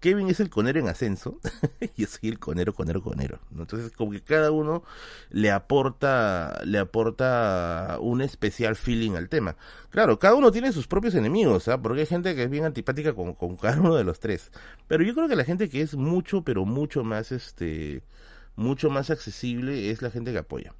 Kevin 0.00 0.28
es 0.28 0.38
el 0.40 0.48
conero 0.48 0.78
en 0.78 0.88
ascenso, 0.88 1.40
y 1.96 2.02
yo 2.02 2.08
soy 2.08 2.30
el 2.30 2.38
conero, 2.38 2.72
conero, 2.72 3.02
conero. 3.02 3.40
Entonces, 3.56 3.90
como 3.92 4.12
que 4.12 4.20
cada 4.20 4.50
uno 4.52 4.84
le 5.30 5.50
aporta, 5.50 6.60
le 6.64 6.78
aporta 6.78 7.98
un 8.00 8.20
especial 8.22 8.76
feeling 8.76 9.12
al 9.12 9.28
tema. 9.28 9.56
Claro, 9.90 10.18
cada 10.18 10.34
uno 10.34 10.52
tiene 10.52 10.72
sus 10.72 10.86
propios 10.86 11.14
enemigos, 11.14 11.66
¿ah? 11.68 11.80
Porque 11.80 12.00
hay 12.00 12.06
gente 12.06 12.34
que 12.36 12.44
es 12.44 12.50
bien 12.50 12.64
antipática 12.64 13.12
con, 13.12 13.34
con 13.34 13.56
cada 13.56 13.80
uno 13.80 13.96
de 13.96 14.04
los 14.04 14.20
tres. 14.20 14.52
Pero 14.86 15.02
yo 15.02 15.14
creo 15.14 15.28
que 15.28 15.36
la 15.36 15.44
gente 15.44 15.68
que 15.68 15.82
es 15.82 15.96
mucho, 15.96 16.42
pero 16.42 16.64
mucho 16.64 17.02
más, 17.02 17.32
este, 17.32 18.02
mucho 18.54 18.90
más 18.90 19.10
accesible 19.10 19.90
es 19.90 20.02
la 20.02 20.10
gente 20.10 20.32
que 20.32 20.38
apoya. 20.38 20.74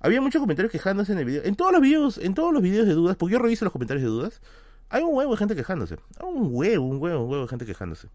Había 0.00 0.20
muchos 0.22 0.40
comentarios 0.40 0.72
quejándose 0.72 1.12
en 1.12 1.18
el 1.18 1.24
video. 1.26 1.44
En 1.44 1.56
todos 1.56 1.72
los 1.72 1.80
videos, 1.82 2.18
en 2.18 2.34
todos 2.34 2.52
los 2.52 2.62
videos 2.62 2.86
de 2.86 2.94
dudas, 2.94 3.16
porque 3.16 3.34
yo 3.34 3.38
reviso 3.38 3.66
los 3.66 3.72
comentarios 3.72 4.02
de 4.02 4.08
dudas, 4.08 4.40
hay 4.90 5.02
un 5.02 5.14
huevo 5.14 5.30
de 5.30 5.36
gente 5.38 5.54
quejándose. 5.54 5.96
Un 6.20 6.48
huevo, 6.50 6.84
un 6.84 7.00
huevo, 7.00 7.24
un 7.24 7.30
huevo 7.30 7.42
de 7.44 7.48
gente 7.48 7.64
quejándose. 7.64 8.08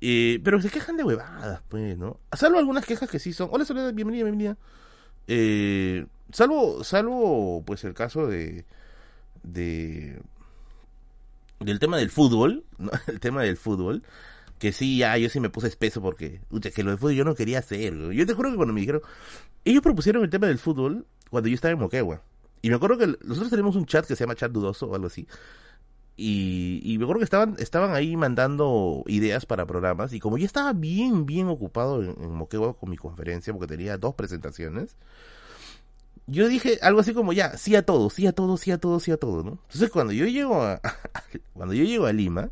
Eh, 0.00 0.40
pero 0.44 0.60
se 0.60 0.70
quejan 0.70 0.96
de 0.96 1.02
huevadas, 1.02 1.62
pues, 1.68 1.98
¿no? 1.98 2.20
Salvo 2.32 2.58
algunas 2.58 2.86
quejas 2.86 3.10
que 3.10 3.18
sí 3.18 3.32
son. 3.32 3.48
Hola, 3.50 3.64
Soledad, 3.64 3.92
bienvenida, 3.92 4.24
bienvenida. 4.24 4.56
Eh, 5.26 6.06
salvo, 6.30 6.84
salvo, 6.84 7.64
pues, 7.66 7.82
el 7.84 7.92
caso 7.92 8.28
de. 8.28 8.64
de. 9.42 10.20
del 11.58 11.80
tema 11.80 11.96
del 11.96 12.10
fútbol, 12.10 12.64
¿no? 12.78 12.92
El 13.08 13.18
tema 13.18 13.42
del 13.42 13.56
fútbol. 13.56 14.04
Que 14.60 14.72
sí, 14.72 14.98
ya, 14.98 15.18
yo 15.18 15.28
sí 15.28 15.40
me 15.40 15.50
puse 15.50 15.66
espeso 15.66 16.00
porque. 16.00 16.40
que 16.72 16.82
lo 16.84 16.90
del 16.90 16.98
fútbol 16.98 17.14
yo 17.14 17.24
no 17.24 17.34
quería 17.34 17.58
hacer. 17.58 17.94
Yo 18.12 18.26
te 18.26 18.34
juro 18.34 18.50
que 18.50 18.56
cuando 18.56 18.72
me 18.72 18.80
dijeron. 18.80 19.02
Ellos 19.64 19.82
propusieron 19.82 20.22
el 20.22 20.30
tema 20.30 20.46
del 20.46 20.58
fútbol 20.58 21.06
cuando 21.30 21.48
yo 21.48 21.54
estaba 21.56 21.72
en 21.72 21.80
Moquegua. 21.80 22.22
Y 22.62 22.68
me 22.68 22.76
acuerdo 22.76 22.96
que 22.98 23.06
nosotros 23.24 23.50
tenemos 23.50 23.74
un 23.76 23.86
chat 23.86 24.06
que 24.06 24.14
se 24.14 24.24
llama 24.24 24.34
Chat 24.34 24.52
Dudoso 24.52 24.86
o 24.86 24.94
algo 24.94 25.06
así. 25.06 25.26
Y, 26.16 26.80
y, 26.84 27.02
acuerdo 27.02 27.18
que 27.18 27.24
estaban, 27.24 27.56
estaban 27.58 27.92
ahí 27.92 28.16
mandando 28.16 29.02
ideas 29.08 29.46
para 29.46 29.66
programas 29.66 30.12
y 30.12 30.20
como 30.20 30.38
yo 30.38 30.46
estaba 30.46 30.72
bien, 30.72 31.26
bien 31.26 31.48
ocupado 31.48 32.04
en, 32.04 32.10
en 32.22 32.32
Moquegua 32.32 32.72
con 32.74 32.90
mi 32.90 32.96
conferencia 32.96 33.52
porque 33.52 33.66
tenía 33.66 33.98
dos 33.98 34.14
presentaciones, 34.14 34.96
yo 36.26 36.48
dije 36.48 36.78
algo 36.82 37.00
así 37.00 37.14
como 37.14 37.32
ya, 37.32 37.56
sí 37.56 37.74
a 37.76 37.84
todo, 37.84 38.10
sí 38.10 38.26
a 38.26 38.32
todo, 38.32 38.56
sí 38.56 38.70
a 38.70 38.78
todo, 38.78 39.00
sí 39.00 39.10
a 39.10 39.16
todo, 39.16 39.42
¿no? 39.42 39.58
Entonces 39.66 39.90
cuando 39.90 40.12
yo 40.12 40.26
llego 40.26 40.62
a, 40.62 40.80
cuando 41.52 41.74
yo 41.74 41.84
llego 41.84 42.06
a 42.06 42.12
Lima, 42.12 42.50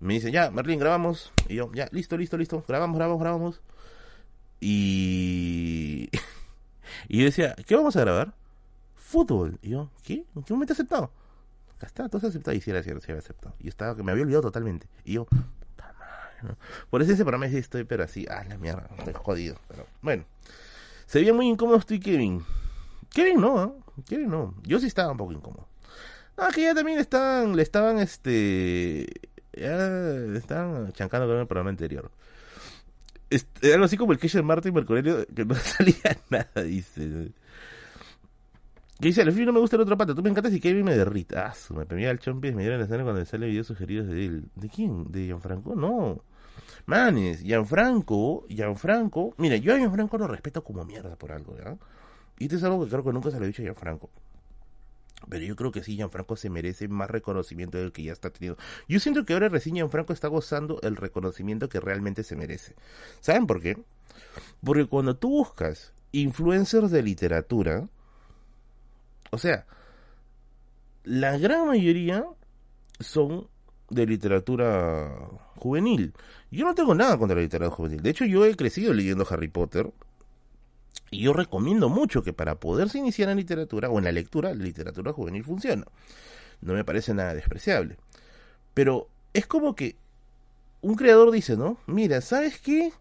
me 0.00 0.14
dicen, 0.14 0.32
ya, 0.32 0.50
Merlin, 0.50 0.80
grabamos. 0.80 1.30
Y 1.48 1.56
yo, 1.56 1.70
ya, 1.74 1.88
listo, 1.92 2.16
listo, 2.16 2.36
listo, 2.38 2.64
grabamos, 2.66 2.96
grabamos, 2.96 3.20
grabamos. 3.20 3.60
Y... 4.60 6.08
y 7.08 7.18
yo 7.18 7.24
decía, 7.26 7.54
¿qué 7.66 7.76
vamos 7.76 7.96
a 7.96 8.00
grabar? 8.00 8.34
Fútbol. 8.96 9.58
Y 9.62 9.70
yo, 9.70 9.90
¿qué? 10.02 10.24
¿En 10.34 10.42
qué 10.42 10.54
momento 10.54 10.72
he 10.72 10.74
aceptado? 10.74 11.12
Acá 11.86 12.04
está, 12.06 12.26
aceptado. 12.26 12.56
Y 12.56 12.60
si 12.60 12.70
era 12.70 12.82
sí 12.82 12.90
había 12.90 13.18
aceptado. 13.18 13.54
Y 13.58 13.68
estaba, 13.68 13.96
que 13.96 14.02
me 14.02 14.12
había 14.12 14.24
olvidado 14.24 14.42
totalmente. 14.42 14.86
Y 15.04 15.14
yo, 15.14 15.24
puta 15.24 15.94
madre, 15.98 16.56
Por 16.90 17.02
eso 17.02 17.12
ese 17.12 17.24
programa 17.24 17.48
sí 17.48 17.58
estoy, 17.58 17.84
pero 17.84 18.04
así, 18.04 18.26
ah, 18.30 18.44
la 18.48 18.58
mierda, 18.58 18.88
estoy 18.98 19.14
jodido. 19.14 19.56
Pero 19.68 19.86
bueno, 20.02 20.24
se 21.06 21.20
veía 21.20 21.34
muy 21.34 21.48
incómodo 21.48 21.78
estoy 21.78 22.00
Kevin. 22.00 22.44
Kevin 23.12 23.40
no, 23.40 23.64
¿eh? 23.64 24.02
Kevin 24.06 24.30
no. 24.30 24.54
Yo 24.62 24.78
sí 24.78 24.86
estaba 24.86 25.12
un 25.12 25.18
poco 25.18 25.32
incómodo. 25.32 25.66
Ah, 26.36 26.48
que 26.54 26.62
ya 26.62 26.74
también 26.74 26.98
estaban, 26.98 27.56
le 27.56 27.62
estaban, 27.62 27.98
este, 27.98 29.06
ya 29.52 29.88
estaban 30.36 30.92
chancando 30.92 31.26
con 31.26 31.38
el 31.38 31.46
programa 31.46 31.70
anterior. 31.70 32.10
Este, 33.28 33.74
algo 33.74 33.84
así 33.84 33.96
como 33.96 34.12
el 34.12 34.18
Kesher 34.18 34.42
Martin 34.42 34.74
Mercurio, 34.74 35.26
que 35.34 35.44
no 35.44 35.54
salía 35.56 36.18
nada, 36.30 36.62
dice. 36.62 37.32
Que 39.00 39.08
dice, 39.08 39.22
al 39.22 39.32
fin 39.32 39.46
no 39.46 39.52
me 39.52 39.60
gusta 39.60 39.76
el 39.76 39.82
otro 39.82 39.96
pata, 39.96 40.14
tú 40.14 40.22
me 40.22 40.28
encantas 40.28 40.52
y 40.52 40.60
Kevin 40.60 40.84
me 40.84 40.94
derrita. 40.94 41.46
Ah, 41.46 41.74
me 41.74 41.86
premia 41.86 42.10
el 42.10 42.18
chompi 42.18 42.52
me 42.52 42.62
dieron 42.62 42.78
la 42.78 42.84
escena 42.84 43.02
cuando 43.02 43.24
sale 43.24 43.46
videos 43.46 43.66
sugeridos 43.66 44.08
de 44.08 44.26
él. 44.26 44.44
¿De 44.54 44.68
quién? 44.68 45.10
¿De 45.10 45.24
Gianfranco? 45.24 45.74
No. 45.74 46.22
Manes, 46.84 47.40
Gianfranco, 47.42 48.46
Gianfranco, 48.48 49.34
mira, 49.38 49.56
yo 49.56 49.74
a 49.74 49.78
Gianfranco 49.78 50.18
lo 50.18 50.26
respeto 50.26 50.62
como 50.62 50.84
mierda 50.84 51.16
por 51.16 51.32
algo, 51.32 51.56
¿ya? 51.56 51.78
Y 52.38 52.44
esto 52.44 52.56
es 52.56 52.64
algo 52.64 52.84
que 52.84 52.90
creo 52.90 53.04
que 53.04 53.12
nunca 53.12 53.30
se 53.30 53.38
lo 53.38 53.44
he 53.44 53.48
dicho 53.48 53.62
a 53.62 53.64
Gianfranco. 53.64 54.10
Pero 55.28 55.44
yo 55.44 55.56
creo 55.56 55.70
que 55.70 55.82
sí, 55.82 55.96
Gianfranco 55.96 56.36
se 56.36 56.50
merece 56.50 56.88
más 56.88 57.10
reconocimiento 57.10 57.78
del 57.78 57.92
que 57.92 58.02
ya 58.02 58.12
está 58.12 58.30
teniendo. 58.30 58.60
Yo 58.88 59.00
siento 59.00 59.24
que 59.24 59.32
ahora 59.32 59.48
recién 59.48 59.76
Gianfranco 59.76 60.12
está 60.12 60.28
gozando 60.28 60.78
el 60.82 60.96
reconocimiento 60.96 61.68
que 61.68 61.80
realmente 61.80 62.22
se 62.22 62.36
merece. 62.36 62.74
¿Saben 63.20 63.46
por 63.46 63.62
qué? 63.62 63.78
Porque 64.64 64.86
cuando 64.86 65.16
tú 65.16 65.30
buscas 65.30 65.92
influencers 66.12 66.90
de 66.90 67.02
literatura, 67.02 67.88
o 69.30 69.38
sea, 69.38 69.66
la 71.04 71.38
gran 71.38 71.66
mayoría 71.66 72.24
son 72.98 73.48
de 73.88 74.06
literatura 74.06 75.12
juvenil. 75.56 76.14
Yo 76.50 76.64
no 76.64 76.74
tengo 76.74 76.94
nada 76.94 77.18
contra 77.18 77.36
la 77.36 77.42
literatura 77.42 77.74
juvenil. 77.74 78.02
De 78.02 78.10
hecho, 78.10 78.24
yo 78.24 78.44
he 78.44 78.54
crecido 78.56 78.92
leyendo 78.92 79.26
Harry 79.28 79.48
Potter. 79.48 79.92
Y 81.10 81.22
yo 81.22 81.32
recomiendo 81.32 81.88
mucho 81.88 82.22
que 82.22 82.32
para 82.32 82.56
poderse 82.56 82.98
iniciar 82.98 83.28
en 83.30 83.38
literatura 83.38 83.90
o 83.90 83.98
en 83.98 84.04
la 84.04 84.12
lectura, 84.12 84.54
la 84.54 84.62
literatura 84.62 85.12
juvenil 85.12 85.42
funciona. 85.44 85.84
No 86.60 86.74
me 86.74 86.84
parece 86.84 87.14
nada 87.14 87.34
despreciable. 87.34 87.96
Pero 88.74 89.08
es 89.32 89.46
como 89.46 89.74
que 89.74 89.96
un 90.82 90.94
creador 90.94 91.30
dice, 91.32 91.56
¿no? 91.56 91.78
Mira, 91.86 92.20
¿sabes 92.20 92.60
qué? 92.60 92.92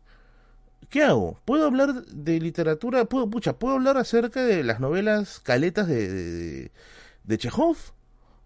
¿Qué 0.89 1.03
hago? 1.03 1.39
¿Puedo 1.45 1.65
hablar 1.65 2.05
de 2.05 2.39
literatura? 2.39 3.05
¿Puedo, 3.05 3.29
pucha, 3.29 3.53
¿puedo 3.57 3.75
hablar 3.75 3.97
acerca 3.97 4.43
de 4.43 4.63
las 4.63 4.79
novelas 4.79 5.39
caletas 5.39 5.87
de, 5.87 6.71
de, 7.23 7.37
Chekhov? 7.37 7.77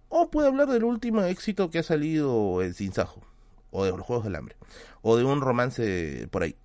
¿O 0.10 0.30
puedo 0.30 0.48
hablar 0.48 0.68
del 0.68 0.84
último 0.84 1.24
éxito 1.24 1.70
que 1.70 1.80
ha 1.80 1.84
salido 1.84 2.62
en 2.62 2.74
Sinsajo? 2.74 3.22
O 3.72 3.86
de 3.86 3.92
los 3.92 4.02
Juegos 4.02 4.26
del 4.26 4.36
Hambre. 4.36 4.56
O 5.02 5.18
de 5.18 5.24
un 5.24 5.42
romance 5.42 6.28
por 6.30 6.44
ahí. 6.44 6.56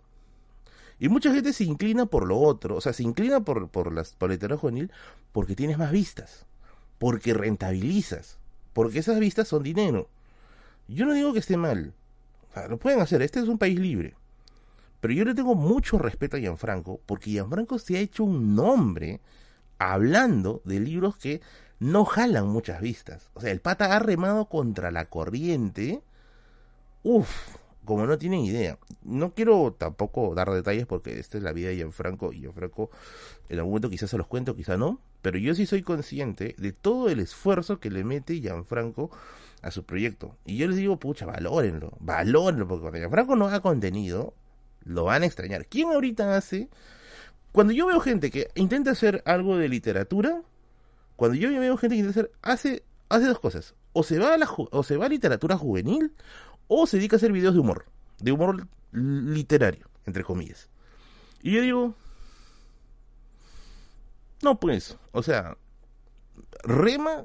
Y 1.01 1.09
mucha 1.09 1.33
gente 1.33 1.53
se 1.53 1.65
inclina 1.65 2.07
por 2.07 2.27
lo 2.27 2.39
otro. 2.39 2.77
O 2.77 2.81
sea, 2.81 2.93
se 2.93 3.05
inclina 3.05 3.41
por, 3.41 3.69
por, 3.69 3.93
las, 3.93 4.13
por 4.13 4.29
la 4.29 4.35
literatura 4.35 4.61
juvenil 4.61 4.93
porque 5.33 5.55
tienes 5.55 5.79
más 5.79 5.93
vistas. 5.93 6.45
Porque 6.99 7.33
rentabilizas. 7.33 8.37
Porque 8.73 8.99
esas 8.99 9.19
vistas 9.19 9.49
son 9.49 9.63
dinero. 9.63 10.09
Yo 10.89 11.07
no 11.07 11.15
digo 11.15 11.33
que 11.33 11.39
esté 11.39 11.57
mal. 11.57 11.95
O 12.51 12.55
sea, 12.55 12.69
lo 12.69 12.79
pueden 12.79 13.01
hacer. 13.01 13.23
Este 13.23 13.41
es 13.41 13.49
un 13.49 13.59
país 13.59 13.79
libre. 13.79 14.18
Pero 15.01 15.15
yo 15.15 15.25
le 15.25 15.35
tengo 15.35 15.55
mucho 15.55 15.99
respeto 15.99 16.37
a 16.37 16.41
Gianfranco 16.41 17.01
porque 17.07 17.31
Gianfranco 17.31 17.79
se 17.79 17.97
ha 17.97 18.01
hecho 18.01 18.25
un 18.25 18.55
nombre 18.55 19.21
hablando 19.79 20.61
de 20.65 20.81
libros 20.81 21.17
que 21.17 21.41
no 21.79 22.05
jalan 22.05 22.49
muchas 22.49 22.81
vistas. 22.81 23.31
O 23.35 23.41
sea, 23.41 23.53
el 23.53 23.61
pata 23.61 23.95
ha 23.95 23.99
remado 24.01 24.47
contra 24.47 24.91
la 24.91 25.09
corriente. 25.09 26.03
Uf, 27.05 27.31
como 27.85 28.07
no 28.07 28.19
tienen 28.19 28.41
idea. 28.41 28.79
No 29.03 29.33
quiero 29.33 29.73
tampoco 29.73 30.35
dar 30.35 30.51
detalles 30.51 30.87
porque 30.87 31.19
esta 31.19 31.39
es 31.39 31.45
la 31.45 31.53
vida 31.53 31.69
de 31.69 31.77
Gianfranco 31.77 32.33
y 32.33 32.41
Gianfranco 32.41 32.91
en 33.49 33.59
algún 33.59 33.73
momento 33.73 33.91
quizás 33.91 34.11
se 34.11 34.19
los 34.19 34.27
cuento, 34.27 34.55
quizás 34.55 34.79
no, 34.79 35.01
pero 35.23 35.39
yo 35.39 35.55
sí 35.55 35.65
soy 35.65 35.83
consciente 35.83 36.55
de 36.59 36.73
todo 36.73 37.09
el 37.09 37.21
esfuerzo 37.21 37.81
que 37.81 37.91
le 37.91 38.05
mete 38.05 38.41
Gianfranco 38.41 39.11
a 39.63 39.71
su 39.71 39.85
proyecto. 39.85 40.37
Y 40.45 40.57
yo 40.57 40.67
les 40.67 40.77
digo, 40.77 40.99
pucha, 40.99 41.25
valórenlo, 41.25 41.93
valórenlo, 42.01 42.69
porque 42.69 42.83
cuando 42.83 42.99
Gianfranco 42.99 43.37
no 43.37 43.47
haga 43.47 43.61
contenido, 43.61 44.35
lo 44.85 45.05
van 45.05 45.23
a 45.23 45.27
extrañar. 45.27 45.67
¿Quién 45.67 45.89
ahorita 45.89 46.37
hace? 46.37 46.69
Cuando 47.53 47.73
yo 47.73 47.87
veo 47.87 48.01
gente 48.01 48.31
que 48.31 48.49
intenta 48.55 48.93
hacer 48.93 49.23
algo 49.25 49.57
de 49.57 49.69
literatura, 49.69 50.43
cuando 51.17 51.37
yo 51.37 51.51
veo 51.51 51.77
gente 51.77 51.97
que 51.97 52.01
intenta 52.01 52.21
hacer, 52.21 52.33
hace, 52.43 52.85
hace 53.09 53.27
dos 53.27 53.41
cosas. 53.41 53.75
O 53.93 54.03
se 54.03 54.19
va 54.19 54.35
a 54.35 54.39
la, 54.39 54.49
o 54.49 54.83
se 54.83 54.97
va 54.97 55.07
a 55.07 55.09
literatura 55.09 55.57
juvenil, 55.57 56.13
o 56.69 56.87
se 56.87 56.99
dedica 56.99 57.17
a 57.17 57.19
hacer 57.19 57.33
videos 57.33 57.55
de 57.55 57.61
humor, 57.61 57.87
de 58.21 58.33
humor 58.33 58.69
literario, 58.93 59.89
entre 60.07 60.23
comillas. 60.23 60.69
Y 61.43 61.53
yo 61.53 61.63
digo, 61.63 61.95
no 64.43 64.61
pues, 64.61 64.97
o 65.13 65.23
sea, 65.23 65.57
rema 66.63 67.25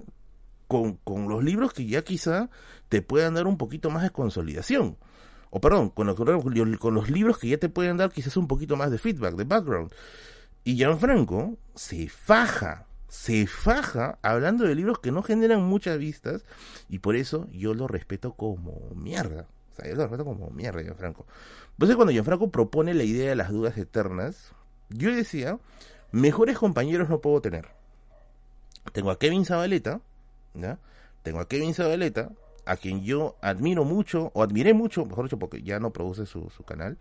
con, 0.67 0.95
con, 1.03 1.27
los 1.27 1.43
libros 1.43 1.73
que 1.73 1.85
ya 1.85 2.03
quizá 2.03 2.49
te 2.89 3.01
puedan 3.01 3.35
dar 3.35 3.47
un 3.47 3.57
poquito 3.57 3.89
más 3.89 4.03
de 4.03 4.09
consolidación. 4.09 4.97
O 5.55 5.61
perdón, 5.61 5.91
con 5.91 6.07
los, 6.07 7.09
libros 7.11 7.37
que 7.37 7.47
ya 7.47 7.59
te 7.59 7.69
pueden 7.69 7.97
dar 7.97 8.11
quizás 8.11 8.37
un 8.37 8.47
poquito 8.47 8.75
más 8.75 8.89
de 8.89 8.97
feedback, 8.97 9.35
de 9.35 9.43
background. 9.43 9.91
Y 10.63 10.77
Gianfranco 10.77 11.59
se 11.75 12.09
faja, 12.09 12.87
se 13.07 13.45
faja 13.45 14.17
hablando 14.23 14.65
de 14.65 14.73
libros 14.73 14.97
que 14.97 15.11
no 15.11 15.21
generan 15.21 15.61
muchas 15.61 15.99
vistas 15.99 16.43
y 16.89 16.99
por 16.99 17.15
eso 17.15 17.47
yo 17.51 17.75
lo 17.75 17.87
respeto 17.87 18.33
como 18.33 18.81
mierda. 18.95 19.45
O 19.71 19.75
sea, 19.75 19.87
yo 19.87 19.95
lo 19.95 20.01
respeto 20.01 20.25
como 20.25 20.49
mierda, 20.49 20.81
Gianfranco. 20.81 21.27
Entonces 21.73 21.97
cuando 21.97 22.13
Gianfranco 22.13 22.49
propone 22.49 22.95
la 22.95 23.03
idea 23.03 23.29
de 23.29 23.35
las 23.35 23.51
dudas 23.51 23.77
eternas, 23.77 24.53
yo 24.89 25.13
decía, 25.13 25.59
mejores 26.11 26.57
compañeros 26.57 27.09
no 27.09 27.21
puedo 27.21 27.41
tener. 27.41 27.67
Tengo 28.91 29.11
a 29.11 29.19
Kevin 29.19 29.45
Zabaleta, 29.45 30.01
¿ya? 30.55 30.79
Tengo 31.21 31.41
a 31.41 31.47
Kevin 31.47 31.75
Zabaleta, 31.75 32.31
a 32.65 32.77
quien 32.77 33.03
yo 33.03 33.37
admiro 33.41 33.83
mucho, 33.83 34.31
o 34.33 34.43
admiré 34.43 34.73
mucho, 34.73 35.05
mejor 35.05 35.25
dicho, 35.25 35.39
porque 35.39 35.61
ya 35.61 35.79
no 35.79 35.91
produce 35.91 36.25
su, 36.25 36.49
su 36.49 36.63
canal, 36.63 36.97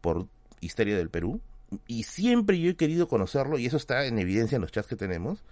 por 0.00 0.26
Historia 0.60 0.96
del 0.96 1.10
Perú, 1.10 1.40
y 1.86 2.04
siempre 2.04 2.58
yo 2.58 2.70
he 2.70 2.76
querido 2.76 3.08
conocerlo, 3.08 3.58
y 3.58 3.66
eso 3.66 3.76
está 3.76 4.06
en 4.06 4.18
evidencia 4.18 4.56
en 4.56 4.62
los 4.62 4.72
chats 4.72 4.88
que 4.88 4.96
tenemos, 4.96 5.44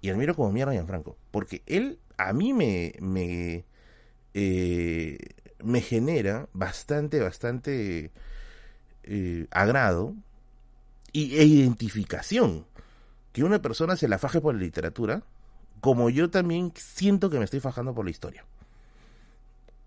y 0.00 0.10
admiro 0.10 0.34
como 0.34 0.52
mierda 0.52 0.72
a 0.72 0.74
Gianfranco, 0.74 1.16
porque 1.30 1.62
él 1.66 1.98
a 2.16 2.32
mí 2.32 2.52
me, 2.52 2.94
me, 3.00 3.64
eh, 4.34 5.18
me 5.62 5.80
genera 5.80 6.48
bastante, 6.52 7.20
bastante 7.20 8.10
eh, 9.04 9.46
agrado 9.50 10.14
y, 11.12 11.36
e 11.36 11.44
identificación. 11.44 12.66
Que 13.32 13.44
una 13.44 13.60
persona 13.60 13.96
se 13.96 14.08
la 14.08 14.18
faje 14.18 14.40
por 14.40 14.54
la 14.54 14.60
literatura, 14.60 15.22
como 15.80 16.08
yo 16.08 16.30
también 16.30 16.72
siento 16.74 17.28
que 17.28 17.38
me 17.38 17.44
estoy 17.44 17.60
fajando 17.60 17.94
por 17.94 18.04
la 18.04 18.10
historia. 18.10 18.44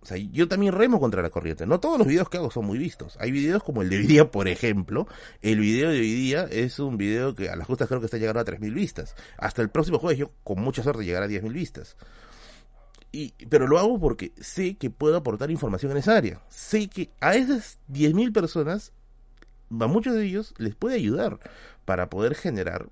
O 0.01 0.05
sea, 0.05 0.17
yo 0.17 0.47
también 0.47 0.73
remo 0.73 0.99
contra 0.99 1.21
la 1.21 1.29
corriente. 1.29 1.65
No 1.65 1.79
todos 1.79 1.97
los 1.97 2.07
videos 2.07 2.29
que 2.29 2.37
hago 2.37 2.51
son 2.51 2.65
muy 2.65 2.77
vistos. 2.77 3.17
Hay 3.19 3.31
videos 3.31 3.63
como 3.63 3.81
el 3.81 3.89
de 3.89 3.97
hoy 3.97 4.07
día, 4.07 4.31
por 4.31 4.47
ejemplo. 4.47 5.07
El 5.41 5.59
video 5.59 5.89
de 5.89 5.99
hoy 5.99 6.13
día 6.13 6.43
es 6.49 6.79
un 6.79 6.97
video 6.97 7.35
que 7.35 7.49
a 7.49 7.55
las 7.55 7.67
justas 7.67 7.89
creo 7.89 7.99
que 7.99 8.05
está 8.05 8.17
llegando 8.17 8.39
a 8.39 8.45
3.000 8.45 8.73
vistas. 8.73 9.15
Hasta 9.37 9.61
el 9.61 9.69
próximo 9.69 9.99
jueves 9.99 10.17
yo 10.17 10.31
con 10.43 10.61
mucha 10.61 10.83
suerte 10.83 11.03
llegará 11.03 11.25
a 11.25 11.29
10.000 11.29 11.51
vistas. 11.51 11.97
Y, 13.11 13.33
pero 13.49 13.67
lo 13.67 13.77
hago 13.77 13.99
porque 13.99 14.31
sé 14.39 14.77
que 14.77 14.89
puedo 14.89 15.17
aportar 15.17 15.51
información 15.51 15.91
en 15.91 15.97
esa 15.97 16.15
área. 16.15 16.41
Sé 16.47 16.87
que 16.87 17.09
a 17.19 17.35
esas 17.35 17.79
10.000 17.91 18.31
personas, 18.31 18.93
a 19.69 19.87
muchos 19.87 20.15
de 20.15 20.25
ellos 20.25 20.53
les 20.57 20.75
puede 20.75 20.95
ayudar 20.95 21.39
para 21.83 22.09
poder 22.09 22.35
generar 22.35 22.87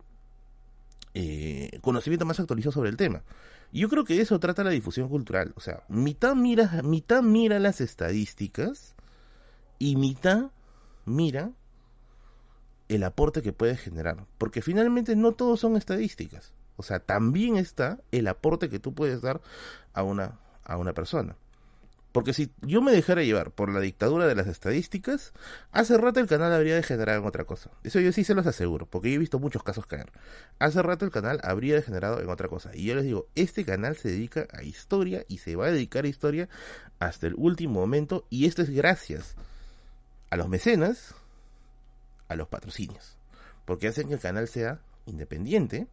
eh, 1.13 1.79
conocimiento 1.81 2.25
más 2.25 2.39
actualizado 2.39 2.73
sobre 2.73 2.89
el 2.89 2.97
tema. 2.97 3.23
Yo 3.71 3.89
creo 3.89 4.05
que 4.05 4.21
eso 4.21 4.39
trata 4.39 4.63
la 4.63 4.69
difusión 4.69 5.09
cultural. 5.09 5.53
O 5.55 5.59
sea, 5.59 5.83
mitad 5.87 6.35
mira, 6.35 6.81
mitad 6.83 7.21
mira 7.21 7.59
las 7.59 7.81
estadísticas 7.81 8.95
y 9.79 9.95
mitad 9.95 10.51
mira 11.05 11.51
el 12.87 13.03
aporte 13.03 13.41
que 13.41 13.53
puede 13.53 13.75
generar. 13.75 14.25
Porque 14.37 14.61
finalmente 14.61 15.15
no 15.15 15.33
todos 15.33 15.59
son 15.59 15.75
estadísticas. 15.75 16.53
O 16.77 16.83
sea, 16.83 16.99
también 16.99 17.57
está 17.57 17.99
el 18.11 18.27
aporte 18.27 18.69
que 18.69 18.79
tú 18.79 18.93
puedes 18.93 19.21
dar 19.21 19.41
a 19.93 20.03
una, 20.03 20.39
a 20.63 20.77
una 20.77 20.93
persona. 20.93 21.35
Porque 22.17 22.33
si 22.33 22.49
yo 22.63 22.81
me 22.81 22.91
dejara 22.91 23.21
llevar 23.21 23.51
por 23.51 23.69
la 23.69 23.79
dictadura 23.79 24.25
de 24.25 24.33
las 24.33 24.47
estadísticas, 24.47 25.33
hace 25.71 25.99
rato 25.99 26.19
el 26.19 26.25
canal 26.25 26.51
habría 26.51 26.73
degenerado 26.73 27.19
en 27.19 27.27
otra 27.27 27.43
cosa. 27.43 27.69
Eso 27.83 27.99
yo 27.99 28.11
sí 28.11 28.23
se 28.23 28.33
los 28.33 28.47
aseguro, 28.47 28.87
porque 28.87 29.11
yo 29.11 29.17
he 29.17 29.19
visto 29.19 29.37
muchos 29.37 29.61
casos 29.61 29.85
caer. 29.85 30.11
Hace 30.57 30.81
rato 30.81 31.05
el 31.05 31.11
canal 31.11 31.39
habría 31.43 31.75
degenerado 31.75 32.19
en 32.19 32.27
otra 32.29 32.47
cosa. 32.47 32.71
Y 32.73 32.85
yo 32.85 32.95
les 32.95 33.03
digo, 33.03 33.27
este 33.35 33.65
canal 33.65 33.95
se 33.97 34.09
dedica 34.09 34.47
a 34.51 34.63
historia 34.63 35.25
y 35.27 35.37
se 35.37 35.55
va 35.55 35.67
a 35.67 35.71
dedicar 35.71 36.05
a 36.05 36.07
historia 36.07 36.49
hasta 36.97 37.27
el 37.27 37.35
último 37.37 37.81
momento. 37.81 38.25
Y 38.31 38.47
esto 38.47 38.63
es 38.63 38.71
gracias 38.71 39.35
a 40.31 40.37
los 40.37 40.49
mecenas, 40.49 41.13
a 42.29 42.35
los 42.35 42.47
patrocinios. 42.47 43.15
Porque 43.65 43.89
hacen 43.89 44.07
que 44.07 44.15
el 44.15 44.19
canal 44.19 44.47
sea 44.47 44.79
independiente, 45.05 45.85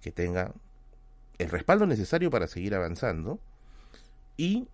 que 0.00 0.10
tenga 0.10 0.52
el 1.38 1.48
respaldo 1.48 1.86
necesario 1.86 2.28
para 2.28 2.48
seguir 2.48 2.74
avanzando 2.74 3.38
y 4.36 4.66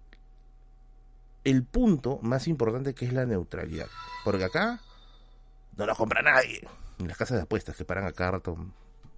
el 1.51 1.65
punto 1.65 2.19
más 2.23 2.49
importante 2.49 2.95
que 2.95 3.07
es 3.07 3.13
la 3.13 3.27
neutralidad. 3.27 3.87
Porque 4.25 4.45
acá 4.45 4.81
no 5.77 5.87
lo 5.87 5.95
compra 5.95 6.23
nadie. 6.23 6.67
Ni 6.99 7.07
las 7.07 7.17
casas 7.17 7.37
de 7.39 7.43
apuestas 7.45 7.77
que 7.77 7.85
paran 7.85 8.05
a 8.05 8.31
rato 8.31 8.57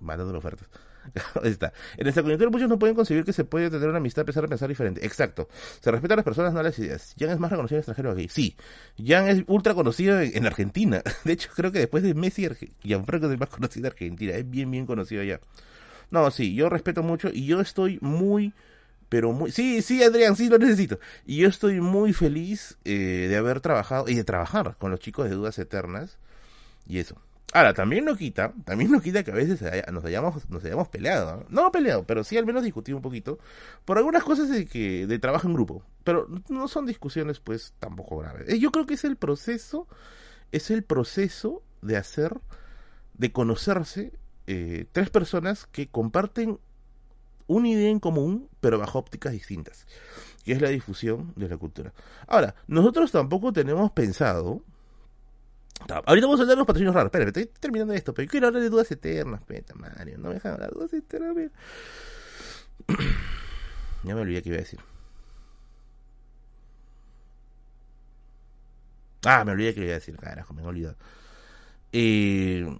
mandando 0.00 0.36
ofertas. 0.36 0.68
Ahí 1.42 1.50
está. 1.50 1.72
En 1.96 2.06
esta 2.06 2.22
coyuntura 2.22 2.50
muchos 2.50 2.68
no 2.68 2.78
pueden 2.78 2.94
concebir 2.94 3.24
que 3.24 3.32
se 3.32 3.44
puede 3.44 3.70
tener 3.70 3.88
una 3.88 3.98
amistad 3.98 4.22
a 4.22 4.26
pesar 4.26 4.42
de 4.42 4.48
pensar 4.48 4.68
diferente. 4.68 5.04
Exacto. 5.04 5.48
Se 5.80 5.90
respeta 5.90 6.14
a 6.14 6.16
las 6.16 6.24
personas, 6.24 6.52
no 6.52 6.62
las 6.62 6.78
ideas. 6.78 7.14
Jan 7.18 7.30
es 7.30 7.38
más 7.38 7.50
reconocido 7.50 7.78
en 7.78 7.80
extranjero 7.80 8.10
aquí. 8.12 8.28
Sí. 8.28 8.56
Jan 9.02 9.28
es 9.28 9.42
ultra 9.46 9.74
conocido 9.74 10.20
en, 10.20 10.46
Argentina. 10.46 11.02
De 11.24 11.32
hecho, 11.32 11.50
creo 11.54 11.72
que 11.72 11.78
después 11.78 12.02
de 12.02 12.14
Messi, 12.14 12.46
Gianfranco 12.82 13.26
es 13.26 13.32
el 13.32 13.38
más 13.38 13.48
conocido 13.48 13.86
en 13.86 13.92
Argentina. 13.92 14.34
Es 14.34 14.48
bien, 14.48 14.70
bien 14.70 14.86
conocido 14.86 15.22
allá. 15.22 15.40
No, 16.10 16.30
sí, 16.30 16.54
yo 16.54 16.68
respeto 16.68 17.02
mucho 17.02 17.30
y 17.32 17.46
yo 17.46 17.60
estoy 17.60 17.98
muy 18.00 18.52
pero 19.10 19.32
muy... 19.32 19.50
Sí, 19.50 19.82
sí, 19.82 20.02
Adrián, 20.02 20.36
sí 20.36 20.48
lo 20.48 20.56
necesito. 20.56 20.98
Y 21.26 21.38
yo 21.38 21.48
estoy 21.48 21.80
muy 21.80 22.14
feliz 22.14 22.78
eh, 22.84 23.26
de 23.28 23.36
haber 23.36 23.60
trabajado 23.60 24.08
y 24.08 24.14
de 24.14 24.24
trabajar 24.24 24.76
con 24.78 24.92
los 24.92 25.00
chicos 25.00 25.28
de 25.28 25.34
Dudas 25.34 25.58
Eternas 25.58 26.18
y 26.86 27.00
eso. 27.00 27.20
Ahora, 27.52 27.74
también 27.74 28.04
no 28.04 28.16
quita, 28.16 28.54
también 28.64 28.92
no 28.92 29.00
quita 29.00 29.24
que 29.24 29.32
a 29.32 29.34
veces 29.34 29.60
nos 29.92 30.04
hayamos, 30.04 30.48
nos 30.48 30.64
hayamos 30.64 30.88
peleado. 30.88 31.44
¿no? 31.48 31.72
peleado, 31.72 32.04
pero 32.04 32.22
sí 32.22 32.38
al 32.38 32.46
menos 32.46 32.62
discutido 32.62 32.96
un 32.96 33.02
poquito 33.02 33.40
por 33.84 33.98
algunas 33.98 34.22
cosas 34.22 34.48
de 34.48 34.64
que 34.64 35.08
de 35.08 35.18
trabajo 35.18 35.48
en 35.48 35.54
grupo. 35.54 35.82
Pero 36.04 36.28
no 36.48 36.68
son 36.68 36.86
discusiones 36.86 37.40
pues 37.40 37.74
tampoco 37.80 38.18
graves. 38.18 38.48
Eh, 38.48 38.60
yo 38.60 38.70
creo 38.70 38.86
que 38.86 38.94
es 38.94 39.02
el 39.02 39.16
proceso, 39.16 39.88
es 40.52 40.70
el 40.70 40.84
proceso 40.84 41.64
de 41.82 41.96
hacer, 41.96 42.40
de 43.14 43.32
conocerse 43.32 44.12
eh, 44.46 44.86
tres 44.92 45.10
personas 45.10 45.66
que 45.66 45.88
comparten 45.88 46.60
una 47.50 47.68
idea 47.68 47.90
en 47.90 47.98
común, 47.98 48.48
pero 48.60 48.78
bajo 48.78 49.00
ópticas 49.00 49.32
distintas, 49.32 49.84
que 50.44 50.52
es 50.52 50.62
la 50.62 50.68
difusión 50.68 51.32
de 51.34 51.48
la 51.48 51.56
cultura. 51.56 51.92
Ahora, 52.28 52.54
nosotros 52.68 53.10
tampoco 53.10 53.52
tenemos 53.52 53.90
pensado. 53.90 54.62
Ahorita 56.06 56.26
vamos 56.26 56.38
a 56.38 56.42
hablar 56.42 56.54
de 56.54 56.56
los 56.56 56.66
patrocinios 56.66 56.94
raros. 56.94 57.08
Espera, 57.08 57.24
estoy 57.26 57.46
terminando 57.46 57.92
esto, 57.92 58.14
pero 58.14 58.30
quiero 58.30 58.46
hablar 58.46 58.62
de 58.62 58.70
dudas 58.70 58.90
eternas, 58.92 59.42
peta, 59.42 59.74
Mario. 59.74 60.18
No 60.18 60.28
me 60.28 60.34
dejan 60.34 60.52
hablar 60.52 60.70
de 60.70 60.74
dudas 60.76 60.92
eternas, 60.92 61.50
ya 64.04 64.14
me 64.14 64.20
olvidé 64.20 64.42
qué 64.42 64.48
iba 64.50 64.58
a 64.58 64.60
decir. 64.60 64.80
Ah, 69.24 69.44
me 69.44 69.52
olvidé 69.52 69.74
que 69.74 69.80
iba 69.80 69.90
a 69.90 69.94
decir, 69.94 70.16
carajo, 70.16 70.54
me 70.54 70.62
he 70.62 70.66
olvidado. 70.66 70.96
Eh... 71.92 72.78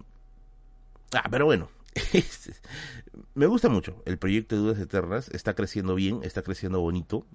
Ah, 1.13 1.27
pero 1.29 1.45
bueno, 1.45 1.69
me 3.33 3.45
gusta 3.45 3.69
mucho 3.69 4.01
el 4.05 4.17
proyecto 4.17 4.55
de 4.55 4.61
Dudas 4.61 4.79
Eternas. 4.79 5.29
Está 5.29 5.53
creciendo 5.53 5.95
bien, 5.95 6.21
está 6.23 6.41
creciendo 6.41 6.79
bonito, 6.79 7.25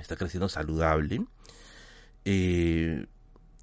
está 0.00 0.16
creciendo 0.16 0.48
saludable. 0.48 1.24
Eh, 2.24 3.06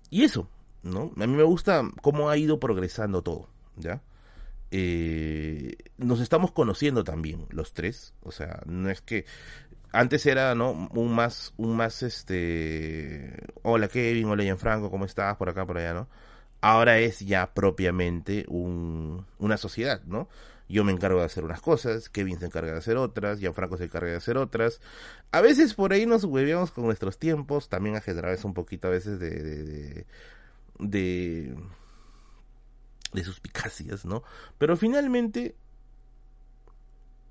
y 0.09 0.23
eso, 0.23 0.49
¿no? 0.83 1.11
A 1.17 1.27
mí 1.27 1.35
me 1.35 1.43
gusta 1.43 1.83
cómo 2.01 2.29
ha 2.29 2.37
ido 2.37 2.59
progresando 2.59 3.21
todo, 3.21 3.49
¿ya? 3.75 4.01
Eh, 4.71 5.77
nos 5.97 6.19
estamos 6.19 6.51
conociendo 6.51 7.03
también 7.03 7.45
los 7.49 7.73
tres, 7.73 8.13
o 8.21 8.31
sea, 8.31 8.61
no 8.65 8.89
es 8.89 9.01
que 9.01 9.25
antes 9.91 10.25
era 10.25 10.55
no 10.55 10.71
un 10.71 11.15
más 11.15 11.53
un 11.57 11.77
más 11.77 12.03
este 12.03 13.31
hola 13.63 13.87
Kevin 13.87 14.25
hola 14.25 14.43
Gianfranco 14.43 14.91
cómo 14.91 15.05
estás 15.05 15.37
por 15.37 15.49
acá 15.49 15.65
por 15.65 15.77
allá 15.77 15.93
no 15.93 16.09
ahora 16.65 16.97
es 16.97 17.19
ya 17.19 17.53
propiamente 17.53 18.43
un, 18.47 19.23
una 19.37 19.55
sociedad, 19.57 20.01
¿no? 20.05 20.27
Yo 20.67 20.83
me 20.83 20.91
encargo 20.91 21.19
de 21.19 21.25
hacer 21.25 21.43
unas 21.43 21.61
cosas, 21.61 22.09
Kevin 22.09 22.39
se 22.39 22.47
encarga 22.47 22.71
de 22.71 22.79
hacer 22.79 22.97
otras, 22.97 23.39
Franco 23.53 23.77
se 23.77 23.83
encarga 23.83 24.09
de 24.09 24.17
hacer 24.17 24.35
otras. 24.37 24.81
A 25.31 25.41
veces 25.41 25.75
por 25.75 25.93
ahí 25.93 26.07
nos 26.07 26.23
hueveamos 26.23 26.71
con 26.71 26.85
nuestros 26.85 27.19
tiempos, 27.19 27.69
también 27.69 27.95
a 27.95 28.01
generar 28.01 28.35
un 28.43 28.55
poquito 28.55 28.87
a 28.87 28.91
veces 28.91 29.19
de, 29.19 29.29
de, 29.29 30.05
de, 30.79 31.55
de, 33.13 33.23
suspicacias, 33.23 34.03
¿no? 34.03 34.23
Pero 34.57 34.75
finalmente, 34.75 35.55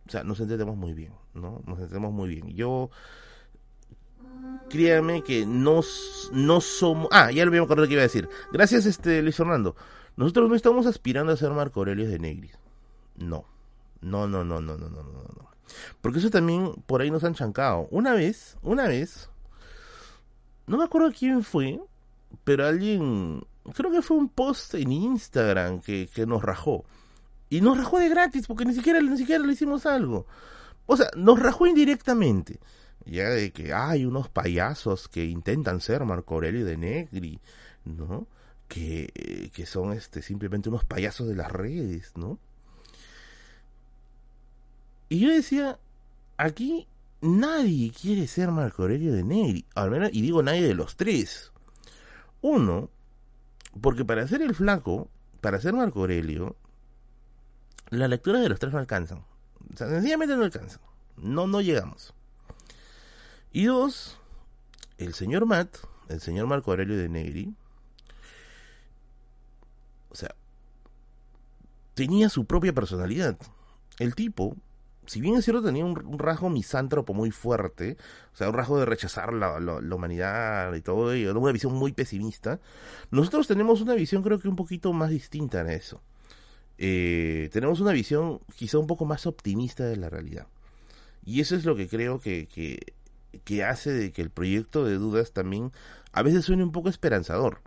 o 0.06 0.12
sea, 0.12 0.22
nos 0.22 0.38
entendemos 0.38 0.76
muy 0.76 0.94
bien, 0.94 1.12
¿no? 1.34 1.60
Nos 1.66 1.80
entendemos 1.80 2.12
muy 2.12 2.28
bien. 2.28 2.54
Yo 2.54 2.90
créanme 4.68 5.22
que 5.22 5.46
no, 5.46 5.80
no 6.32 6.60
somos... 6.60 7.08
Ah, 7.12 7.30
ya 7.30 7.44
lo 7.44 7.50
voy 7.50 7.60
a 7.60 7.62
acordar 7.62 7.86
que 7.86 7.94
iba 7.94 8.02
a 8.02 8.04
decir. 8.10 8.28
Gracias, 8.52 8.86
este 8.86 9.22
Luis 9.22 9.36
Fernando. 9.36 9.76
Nosotros 10.16 10.48
no 10.48 10.54
estamos 10.54 10.86
aspirando 10.86 11.32
a 11.32 11.36
ser 11.36 11.50
Marco 11.50 11.80
Aurelio 11.80 12.08
de 12.08 12.18
Negris. 12.18 12.58
No. 13.16 13.44
No, 14.00 14.26
no, 14.26 14.44
no, 14.44 14.60
no, 14.60 14.76
no, 14.76 14.88
no, 14.88 15.02
no, 15.02 15.22
no. 15.22 15.50
Porque 16.00 16.18
eso 16.18 16.30
también 16.30 16.72
por 16.86 17.00
ahí 17.00 17.10
nos 17.10 17.24
han 17.24 17.34
chancado. 17.34 17.88
Una 17.90 18.12
vez, 18.12 18.56
una 18.62 18.86
vez, 18.86 19.30
no 20.66 20.76
me 20.76 20.84
acuerdo 20.84 21.12
quién 21.16 21.42
fue, 21.42 21.80
pero 22.44 22.66
alguien, 22.66 23.44
creo 23.74 23.90
que 23.90 24.02
fue 24.02 24.16
un 24.16 24.28
post 24.28 24.74
en 24.74 24.92
Instagram 24.92 25.80
que, 25.80 26.08
que 26.12 26.26
nos 26.26 26.42
rajó. 26.42 26.84
Y 27.48 27.60
nos 27.60 27.78
rajó 27.78 27.98
de 27.98 28.08
gratis, 28.08 28.46
porque 28.46 28.64
ni 28.64 28.74
siquiera, 28.74 29.00
ni 29.00 29.16
siquiera 29.16 29.44
le 29.44 29.52
hicimos 29.52 29.86
algo. 29.86 30.26
O 30.86 30.96
sea, 30.96 31.08
nos 31.16 31.38
rajó 31.38 31.66
indirectamente 31.66 32.58
ya 33.06 33.28
de 33.30 33.52
que 33.52 33.72
hay 33.72 34.04
unos 34.04 34.28
payasos 34.28 35.08
que 35.08 35.24
intentan 35.24 35.80
ser 35.80 36.04
Marco 36.04 36.34
Aurelio 36.34 36.64
de 36.64 36.76
Negri, 36.76 37.40
¿no? 37.84 38.26
Que, 38.68 39.50
que 39.54 39.66
son 39.66 39.92
este 39.92 40.22
simplemente 40.22 40.68
unos 40.68 40.84
payasos 40.84 41.28
de 41.28 41.34
las 41.34 41.52
redes, 41.52 42.12
¿no? 42.16 42.38
Y 45.08 45.20
yo 45.20 45.30
decía, 45.30 45.78
aquí 46.36 46.88
nadie 47.20 47.92
quiere 47.92 48.26
ser 48.26 48.50
Marco 48.50 48.82
Aurelio 48.82 49.12
de 49.12 49.22
Negri, 49.22 49.64
al 49.74 49.90
menos, 49.90 50.10
y 50.12 50.22
digo 50.22 50.42
nadie 50.42 50.62
de 50.62 50.74
los 50.74 50.96
tres. 50.96 51.52
Uno, 52.40 52.90
porque 53.80 54.04
para 54.04 54.26
ser 54.26 54.42
el 54.42 54.54
flaco, 54.54 55.08
para 55.40 55.60
ser 55.60 55.74
Marco 55.74 56.00
Aurelio, 56.00 56.56
la 57.90 58.08
lectura 58.08 58.40
de 58.40 58.48
los 58.48 58.58
tres 58.58 58.72
no 58.72 58.78
alcanzan. 58.78 59.24
O 59.72 59.76
sea, 59.76 59.88
sencillamente 59.88 60.36
no 60.36 60.44
alcanzan. 60.44 60.80
No, 61.16 61.46
no 61.46 61.60
llegamos. 61.60 62.14
Y 63.54 63.66
dos, 63.66 64.18
el 64.98 65.14
señor 65.14 65.46
Matt, 65.46 65.76
el 66.08 66.20
señor 66.20 66.48
Marco 66.48 66.72
Aurelio 66.72 66.96
de 66.96 67.08
Negri, 67.08 67.54
o 70.10 70.16
sea, 70.16 70.34
tenía 71.94 72.28
su 72.30 72.46
propia 72.46 72.72
personalidad. 72.72 73.38
El 74.00 74.16
tipo, 74.16 74.56
si 75.06 75.20
bien 75.20 75.36
es 75.36 75.44
cierto, 75.44 75.62
tenía 75.62 75.84
un, 75.84 76.18
rasgo 76.18 76.50
misántropo 76.50 77.14
muy 77.14 77.30
fuerte, 77.30 77.96
o 78.32 78.36
sea, 78.36 78.48
un 78.48 78.54
rasgo 78.54 78.76
de 78.80 78.86
rechazar 78.86 79.32
la, 79.32 79.56
humanidad 79.94 80.74
y 80.74 80.80
todo 80.80 81.12
ello, 81.12 81.38
una 81.38 81.52
visión 81.52 81.74
muy 81.74 81.92
pesimista, 81.92 82.58
nosotros 83.12 83.46
tenemos 83.46 83.80
una 83.80 83.94
visión 83.94 84.24
creo 84.24 84.40
que 84.40 84.48
un 84.48 84.56
poquito 84.56 84.92
más 84.92 85.10
distinta 85.10 85.60
en 85.60 85.70
eso. 85.70 86.00
Eh, 86.76 87.50
tenemos 87.52 87.78
una 87.78 87.92
visión 87.92 88.40
quizá 88.56 88.78
un 88.78 88.88
poco 88.88 89.04
más 89.04 89.26
optimista 89.26 89.84
de 89.84 89.96
la 89.96 90.08
realidad. 90.08 90.48
Y 91.24 91.40
eso 91.40 91.54
es 91.54 91.64
lo 91.64 91.76
que 91.76 91.86
creo 91.86 92.18
que 92.18 92.48
que 93.40 93.64
hace 93.64 93.92
de 93.92 94.12
que 94.12 94.22
el 94.22 94.30
proyecto 94.30 94.84
de 94.84 94.94
dudas 94.94 95.32
también 95.32 95.72
a 96.12 96.22
veces 96.22 96.44
suene 96.44 96.62
un 96.62 96.72
poco 96.72 96.88
esperanzador, 96.88 97.60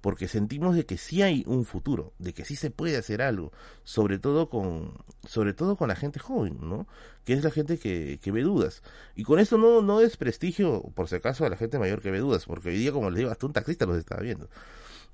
porque 0.00 0.28
sentimos 0.28 0.76
de 0.76 0.86
que 0.86 0.96
sí 0.96 1.22
hay 1.22 1.44
un 1.46 1.64
futuro, 1.64 2.12
de 2.18 2.32
que 2.32 2.44
sí 2.44 2.56
se 2.56 2.70
puede 2.70 2.96
hacer 2.96 3.20
algo, 3.22 3.52
sobre 3.84 4.18
todo 4.18 4.48
con, 4.48 4.94
sobre 5.28 5.52
todo 5.52 5.76
con 5.76 5.88
la 5.88 5.96
gente 5.96 6.18
joven, 6.18 6.58
¿no? 6.62 6.86
Que 7.24 7.34
es 7.34 7.44
la 7.44 7.50
gente 7.50 7.78
que, 7.78 8.18
que 8.22 8.32
ve 8.32 8.42
dudas. 8.42 8.82
Y 9.14 9.24
con 9.24 9.38
esto 9.38 9.58
no, 9.58 9.82
no 9.82 9.98
desprestigio, 9.98 10.82
por 10.94 11.08
si 11.08 11.16
acaso, 11.16 11.44
a 11.44 11.50
la 11.50 11.56
gente 11.56 11.78
mayor 11.78 12.00
que 12.00 12.10
ve 12.10 12.20
dudas, 12.20 12.46
porque 12.46 12.70
hoy 12.70 12.78
día, 12.78 12.92
como 12.92 13.10
les 13.10 13.18
digo, 13.18 13.30
hasta 13.30 13.46
un 13.46 13.52
taxista 13.52 13.86
los 13.86 13.98
estaba 13.98 14.22
viendo. 14.22 14.48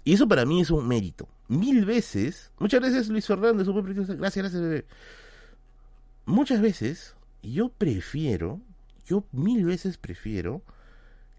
Y 0.04 0.12
eso 0.12 0.28
para 0.28 0.44
mí 0.44 0.60
es 0.60 0.70
un 0.70 0.86
mérito. 0.86 1.28
Mil 1.48 1.84
veces, 1.84 2.52
muchas 2.58 2.80
veces 2.80 3.08
Luis 3.08 3.26
Fernández, 3.26 3.66
gracias, 3.66 4.52
gracias. 4.52 4.84
Muchas 6.26 6.60
veces 6.60 7.16
yo 7.42 7.70
prefiero 7.70 8.60
yo 9.06 9.24
mil 9.32 9.64
veces 9.64 9.96
prefiero 9.96 10.62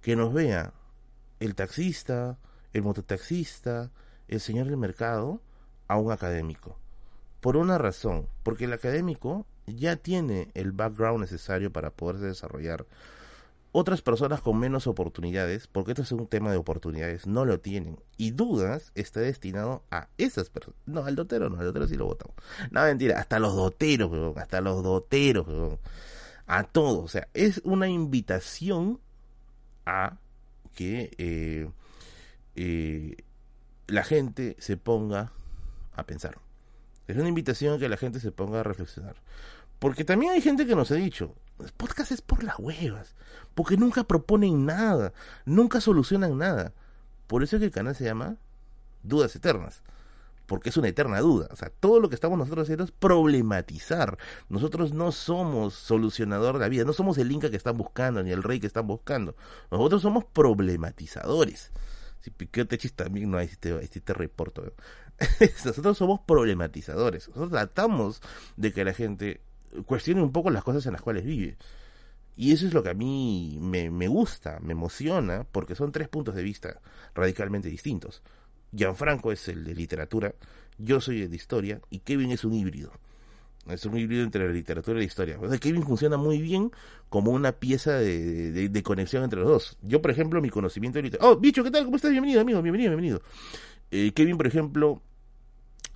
que 0.01 0.15
nos 0.15 0.33
vea 0.33 0.73
el 1.39 1.53
taxista, 1.53 2.37
el 2.73 2.81
mototaxista, 2.81 3.91
el 4.27 4.39
señor 4.39 4.67
del 4.67 4.77
mercado, 4.77 5.41
a 5.87 5.97
un 5.97 6.11
académico. 6.11 6.77
Por 7.41 7.57
una 7.57 7.77
razón, 7.77 8.27
porque 8.43 8.65
el 8.65 8.73
académico 8.73 9.45
ya 9.67 9.97
tiene 9.97 10.49
el 10.53 10.71
background 10.71 11.21
necesario 11.21 11.71
para 11.71 11.91
poderse 11.91 12.25
desarrollar. 12.25 12.85
Otras 13.73 14.01
personas 14.01 14.41
con 14.41 14.57
menos 14.57 14.87
oportunidades, 14.87 15.67
porque 15.67 15.91
esto 15.91 16.01
es 16.01 16.11
un 16.11 16.25
tema 16.25 16.51
de 16.51 16.57
oportunidades, 16.57 17.27
no 17.27 17.45
lo 17.45 17.59
tienen. 17.59 17.99
Y 18.15 18.31
dudas 18.31 18.91
está 18.95 19.19
destinado 19.19 19.83
a 19.91 20.07
esas 20.17 20.49
personas. 20.49 20.79
No, 20.85 21.03
al 21.03 21.15
dotero 21.15 21.49
no, 21.49 21.59
al 21.59 21.65
dotero 21.65 21.87
sí 21.87 21.95
lo 21.95 22.05
votamos. 22.05 22.35
No, 22.71 22.81
mentira, 22.83 23.19
hasta 23.19 23.39
los 23.39 23.55
doteros, 23.55 24.35
hasta 24.37 24.61
los 24.61 24.83
doteros 24.83 25.79
a 26.47 26.63
todo. 26.63 27.03
O 27.03 27.07
sea, 27.07 27.27
es 27.33 27.61
una 27.63 27.87
invitación 27.87 28.99
a 29.85 30.17
que 30.73 31.11
eh, 31.17 31.69
eh, 32.55 33.23
la 33.87 34.03
gente 34.03 34.55
se 34.59 34.77
ponga 34.77 35.31
a 35.93 36.05
pensar. 36.05 36.39
Es 37.07 37.15
una 37.15 37.29
invitación 37.29 37.75
a 37.75 37.79
que 37.79 37.89
la 37.89 37.97
gente 37.97 38.19
se 38.19 38.31
ponga 38.31 38.61
a 38.61 38.63
reflexionar. 38.63 39.15
Porque 39.79 40.03
también 40.03 40.31
hay 40.31 40.41
gente 40.41 40.65
que 40.65 40.75
nos 40.75 40.91
ha 40.91 40.95
dicho, 40.95 41.35
el 41.59 41.71
podcast 41.71 42.11
es 42.11 42.21
por 42.21 42.43
las 42.43 42.57
huevas, 42.57 43.15
porque 43.53 43.77
nunca 43.77 44.03
proponen 44.03 44.65
nada, 44.65 45.13
nunca 45.45 45.79
solucionan 45.79 46.37
nada. 46.37 46.73
Por 47.27 47.43
eso 47.43 47.55
es 47.55 47.59
que 47.59 47.65
el 47.67 47.71
canal 47.71 47.95
se 47.95 48.05
llama 48.05 48.37
Dudas 49.03 49.35
Eternas 49.35 49.83
porque 50.47 50.69
es 50.69 50.77
una 50.77 50.87
eterna 50.87 51.19
duda. 51.19 51.47
O 51.51 51.55
sea, 51.55 51.69
todo 51.69 51.99
lo 51.99 52.09
que 52.09 52.15
estamos 52.15 52.37
nosotros 52.37 52.63
haciendo 52.63 52.85
es 52.85 52.91
problematizar. 52.91 54.17
Nosotros 54.49 54.93
no 54.93 55.11
somos 55.11 55.73
solucionador 55.75 56.55
de 56.55 56.61
la 56.61 56.69
vida, 56.69 56.85
no 56.85 56.93
somos 56.93 57.17
el 57.17 57.31
Inca 57.31 57.51
que 57.51 57.57
están 57.57 57.77
buscando, 57.77 58.23
ni 58.23 58.31
el 58.31 58.41
rey 58.41 58.59
que 58.59 58.67
están 58.67 58.87
buscando. 58.87 59.35
Nosotros 59.69 60.01
somos 60.01 60.25
problematizadores. 60.25 61.71
Si 62.21 62.31
Piquete 62.31 62.77
Chis 62.77 62.93
también 62.93 63.29
no 63.29 63.37
hay 63.37 63.47
si 63.47 63.57
te, 63.57 63.73
te 63.77 64.13
reporto. 64.13 64.73
nosotros 65.65 65.97
somos 65.97 66.21
problematizadores. 66.21 67.27
Nosotros 67.27 67.51
tratamos 67.51 68.21
de 68.55 68.71
que 68.71 68.85
la 68.85 68.93
gente 68.93 69.41
cuestione 69.85 70.23
un 70.23 70.31
poco 70.31 70.49
las 70.49 70.63
cosas 70.63 70.85
en 70.85 70.93
las 70.93 71.01
cuales 71.01 71.25
vive. 71.25 71.57
Y 72.37 72.53
eso 72.53 72.67
es 72.67 72.73
lo 72.73 72.83
que 72.83 72.89
a 72.89 72.93
mí 72.93 73.57
me, 73.59 73.89
me 73.89 74.07
gusta, 74.07 74.59
me 74.61 74.73
emociona, 74.73 75.45
porque 75.51 75.75
son 75.75 75.91
tres 75.91 76.07
puntos 76.07 76.35
de 76.35 76.43
vista 76.43 76.79
radicalmente 77.15 77.67
distintos. 77.67 78.21
Gianfranco 78.71 79.31
es 79.31 79.47
el 79.47 79.63
de 79.63 79.75
literatura, 79.75 80.33
yo 80.77 81.01
soy 81.01 81.23
el 81.23 81.29
de 81.29 81.35
historia 81.35 81.81
y 81.89 81.99
Kevin 81.99 82.31
es 82.31 82.43
un 82.43 82.53
híbrido. 82.53 82.91
Es 83.67 83.85
un 83.85 83.97
híbrido 83.97 84.23
entre 84.23 84.47
la 84.47 84.53
literatura 84.53 84.97
y 84.97 85.01
la 85.01 85.05
historia. 85.05 85.37
O 85.41 85.49
sea, 85.49 85.57
Kevin 85.57 85.83
funciona 85.83 86.15
muy 86.17 86.41
bien 86.41 86.71
como 87.09 87.31
una 87.31 87.51
pieza 87.51 87.95
de, 87.95 88.81
conexión 88.83 89.23
entre 89.23 89.39
los 89.39 89.49
dos. 89.49 89.77
Yo, 89.81 90.01
por 90.01 90.11
ejemplo, 90.11 90.41
mi 90.41 90.49
conocimiento 90.49 90.99
de 90.99 91.03
literatura... 91.03 91.33
Oh, 91.33 91.37
bicho, 91.37 91.63
¿qué 91.63 91.71
tal? 91.71 91.83
¿Cómo 91.83 91.97
estás? 91.97 92.11
Bienvenido, 92.11 92.41
amigo. 92.41 92.61
Bienvenido, 92.61 92.91
bienvenido. 92.91 93.21
Eh, 93.91 94.11
Kevin, 94.13 94.37
por 94.37 94.47
ejemplo... 94.47 95.01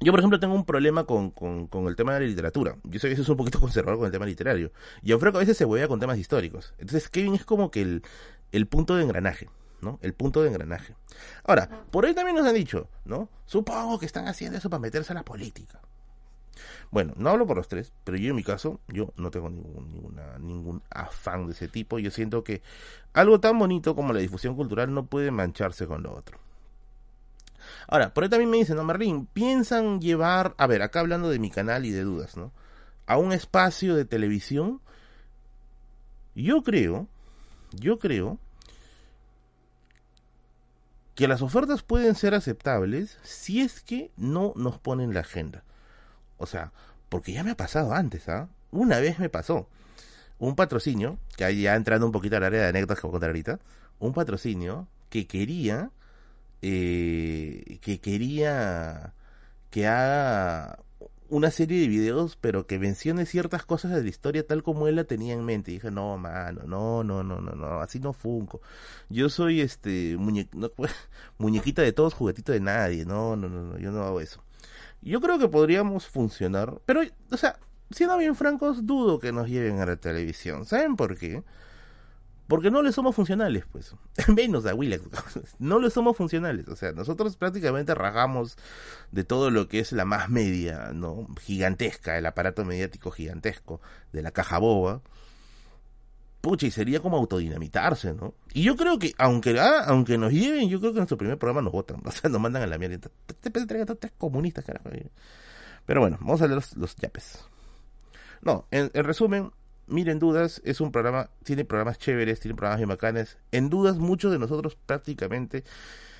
Yo, 0.01 0.11
por 0.11 0.19
ejemplo, 0.19 0.39
tengo 0.39 0.55
un 0.55 0.65
problema 0.65 1.05
con, 1.05 1.29
con, 1.29 1.87
el 1.87 1.95
tema 1.95 2.15
de 2.15 2.21
la 2.21 2.25
literatura. 2.25 2.75
Yo 2.83 2.99
sé 2.99 3.07
que 3.07 3.13
eso 3.13 3.21
es 3.21 3.29
un 3.29 3.37
poquito 3.37 3.59
conservador 3.61 3.99
con 3.99 4.07
el 4.07 4.11
tema 4.11 4.25
literario. 4.25 4.71
Y 5.01 5.13
a 5.13 5.17
veces 5.17 5.55
se 5.55 5.63
huevea 5.63 5.87
con 5.87 5.99
temas 5.99 6.17
históricos. 6.17 6.73
Entonces, 6.77 7.07
Kevin 7.07 7.35
es 7.35 7.45
como 7.45 7.71
que 7.71 7.81
el, 7.83 8.01
el 8.51 8.67
punto 8.67 8.95
de 8.95 9.03
engranaje. 9.03 9.47
El 10.01 10.13
punto 10.13 10.41
de 10.41 10.49
engranaje. 10.49 10.95
Ahora, 11.43 11.85
por 11.91 12.05
ahí 12.05 12.13
también 12.13 12.35
nos 12.35 12.47
han 12.47 12.55
dicho, 12.55 12.87
¿no? 13.05 13.29
Supongo 13.45 13.99
que 13.99 14.05
están 14.05 14.27
haciendo 14.27 14.57
eso 14.57 14.69
para 14.69 14.79
meterse 14.79 15.13
a 15.13 15.15
la 15.15 15.23
política. 15.23 15.79
Bueno, 16.91 17.13
no 17.15 17.29
hablo 17.29 17.47
por 17.47 17.57
los 17.57 17.67
tres, 17.67 17.93
pero 18.03 18.17
yo 18.17 18.29
en 18.29 18.35
mi 18.35 18.43
caso, 18.43 18.79
yo 18.87 19.13
no 19.15 19.31
tengo 19.31 19.49
ningún, 19.49 20.19
ningún 20.39 20.83
afán 20.89 21.47
de 21.47 21.53
ese 21.53 21.67
tipo. 21.67 21.99
Yo 21.99 22.11
siento 22.11 22.43
que 22.43 22.61
algo 23.13 23.39
tan 23.39 23.57
bonito 23.57 23.95
como 23.95 24.13
la 24.13 24.19
difusión 24.19 24.55
cultural 24.55 24.93
no 24.93 25.05
puede 25.05 25.31
mancharse 25.31 25.87
con 25.87 26.03
lo 26.03 26.13
otro. 26.13 26.37
Ahora, 27.87 28.13
por 28.13 28.23
ahí 28.23 28.29
también 28.29 28.49
me 28.49 28.57
dicen, 28.57 28.75
no, 28.75 28.83
Merlín, 28.83 29.27
piensan 29.27 30.01
llevar, 30.01 30.53
a 30.57 30.67
ver, 30.67 30.81
acá 30.81 30.99
hablando 30.99 31.29
de 31.29 31.39
mi 31.39 31.49
canal 31.49 31.85
y 31.85 31.91
de 31.91 32.01
dudas, 32.01 32.35
¿no? 32.35 32.51
A 33.05 33.17
un 33.17 33.31
espacio 33.31 33.95
de 33.95 34.05
televisión. 34.05 34.81
Yo 36.35 36.63
creo, 36.63 37.07
yo 37.71 37.99
creo 37.99 38.37
que 41.15 41.27
las 41.27 41.41
ofertas 41.41 41.83
pueden 41.83 42.15
ser 42.15 42.33
aceptables 42.33 43.17
si 43.23 43.61
es 43.61 43.81
que 43.81 44.11
no 44.17 44.53
nos 44.55 44.77
ponen 44.79 45.13
la 45.13 45.21
agenda. 45.21 45.63
O 46.37 46.45
sea, 46.45 46.71
porque 47.09 47.33
ya 47.33 47.43
me 47.43 47.51
ha 47.51 47.57
pasado 47.57 47.93
antes, 47.93 48.29
¿ah? 48.29 48.47
Una 48.71 48.99
vez 48.99 49.19
me 49.19 49.29
pasó. 49.29 49.67
Un 50.39 50.55
patrocinio, 50.55 51.19
que 51.37 51.61
ya 51.61 51.75
entrando 51.75 52.05
un 52.05 52.11
poquito 52.11 52.37
al 52.37 52.43
área 52.43 52.61
de 52.61 52.69
anécdotas 52.69 52.99
que 52.99 53.07
voy 53.07 53.11
a 53.11 53.13
contar 53.13 53.29
ahorita, 53.29 53.59
un 53.99 54.13
patrocinio 54.13 54.87
que 55.09 55.27
quería, 55.27 55.91
eh, 56.61 57.79
que 57.81 57.99
quería 57.99 59.13
que 59.69 59.87
haga 59.87 60.79
una 61.31 61.49
serie 61.49 61.81
de 61.81 61.87
videos, 61.87 62.37
pero 62.39 62.67
que 62.67 62.77
mencione 62.77 63.25
ciertas 63.25 63.65
cosas 63.65 63.91
de 63.91 64.03
la 64.03 64.09
historia 64.09 64.45
tal 64.45 64.63
como 64.63 64.87
él 64.87 64.97
la 64.97 65.05
tenía 65.05 65.33
en 65.33 65.45
mente. 65.45 65.71
Y 65.71 65.75
dije, 65.75 65.89
no, 65.89 66.17
mano, 66.17 66.63
no, 66.67 67.03
no, 67.03 67.23
no, 67.23 67.39
no, 67.39 67.53
no, 67.53 67.79
así 67.79 67.99
no 67.99 68.13
funco. 68.13 68.61
Yo 69.09 69.29
soy 69.29 69.61
este 69.61 70.17
muñequita 71.37 71.81
de 71.81 71.93
todos, 71.93 72.13
juguetito 72.13 72.51
de 72.51 72.59
nadie. 72.59 73.05
No, 73.05 73.35
no, 73.35 73.49
no, 73.49 73.63
no, 73.63 73.79
yo 73.79 73.91
no 73.91 74.03
hago 74.03 74.19
eso. 74.21 74.43
Yo 75.01 75.21
creo 75.21 75.39
que 75.39 75.47
podríamos 75.47 76.05
funcionar, 76.05 76.79
pero, 76.85 77.01
o 77.31 77.37
sea, 77.37 77.57
siendo 77.89 78.17
bien 78.17 78.35
francos, 78.35 78.85
dudo 78.85 79.19
que 79.19 79.31
nos 79.31 79.47
lleven 79.47 79.79
a 79.79 79.85
la 79.85 79.95
televisión. 79.95 80.65
¿Saben 80.65 80.95
por 80.95 81.17
qué? 81.17 81.43
Porque 82.51 82.69
no 82.69 82.81
le 82.81 82.91
somos 82.91 83.15
funcionales, 83.15 83.63
pues. 83.71 83.95
Menos 84.27 84.65
a 84.65 84.75
Willax. 84.75 85.03
no 85.59 85.79
le 85.79 85.89
somos 85.89 86.17
funcionales. 86.17 86.67
O 86.67 86.75
sea, 86.75 86.91
nosotros 86.91 87.37
prácticamente 87.37 87.95
ragamos 87.95 88.57
de 89.13 89.23
todo 89.23 89.49
lo 89.49 89.69
que 89.69 89.79
es 89.79 89.93
la 89.93 90.03
más 90.03 90.27
media, 90.27 90.91
¿no? 90.93 91.27
Gigantesca, 91.39 92.17
el 92.17 92.25
aparato 92.25 92.65
mediático 92.65 93.09
gigantesco 93.09 93.79
de 94.11 94.21
la 94.21 94.31
caja 94.31 94.57
boba. 94.57 95.01
Pucha, 96.41 96.67
y 96.67 96.71
sería 96.71 96.99
como 96.99 97.15
autodinamitarse, 97.15 98.13
¿no? 98.13 98.33
Y 98.53 98.63
yo 98.63 98.75
creo 98.75 98.99
que, 98.99 99.13
aunque 99.17 99.57
ah, 99.57 99.85
aunque 99.87 100.17
nos 100.17 100.33
lleven, 100.33 100.67
yo 100.67 100.81
creo 100.81 100.91
que 100.91 100.97
en 100.97 101.03
nuestro 101.03 101.17
primer 101.17 101.37
programa 101.37 101.61
nos 101.61 101.71
votan. 101.71 102.01
O 102.05 102.11
sea, 102.11 102.29
nos 102.29 102.41
mandan 102.41 102.63
a 102.63 102.67
la 102.67 102.77
mierda. 102.77 103.09
Tres 103.39 104.11
comunistas, 104.17 104.65
carajo. 104.65 104.89
Pero 105.85 106.01
bueno, 106.01 106.17
vamos 106.19 106.41
a 106.41 106.47
leer 106.47 106.55
los, 106.55 106.75
los 106.75 106.97
yapes. 106.97 107.45
No, 108.41 108.67
en 108.71 108.89
resumen, 109.05 109.53
Miren 109.87 110.19
Dudas 110.19 110.61
es 110.63 110.79
un 110.81 110.91
programa, 110.91 111.29
tiene 111.43 111.65
programas 111.65 111.97
chéveres, 111.97 112.39
tiene 112.39 112.55
programas 112.55 112.79
bien 112.79 112.89
bacanes. 112.89 113.37
En 113.51 113.69
Dudas 113.69 113.97
muchos 113.97 114.31
de 114.31 114.39
nosotros 114.39 114.77
prácticamente 114.85 115.63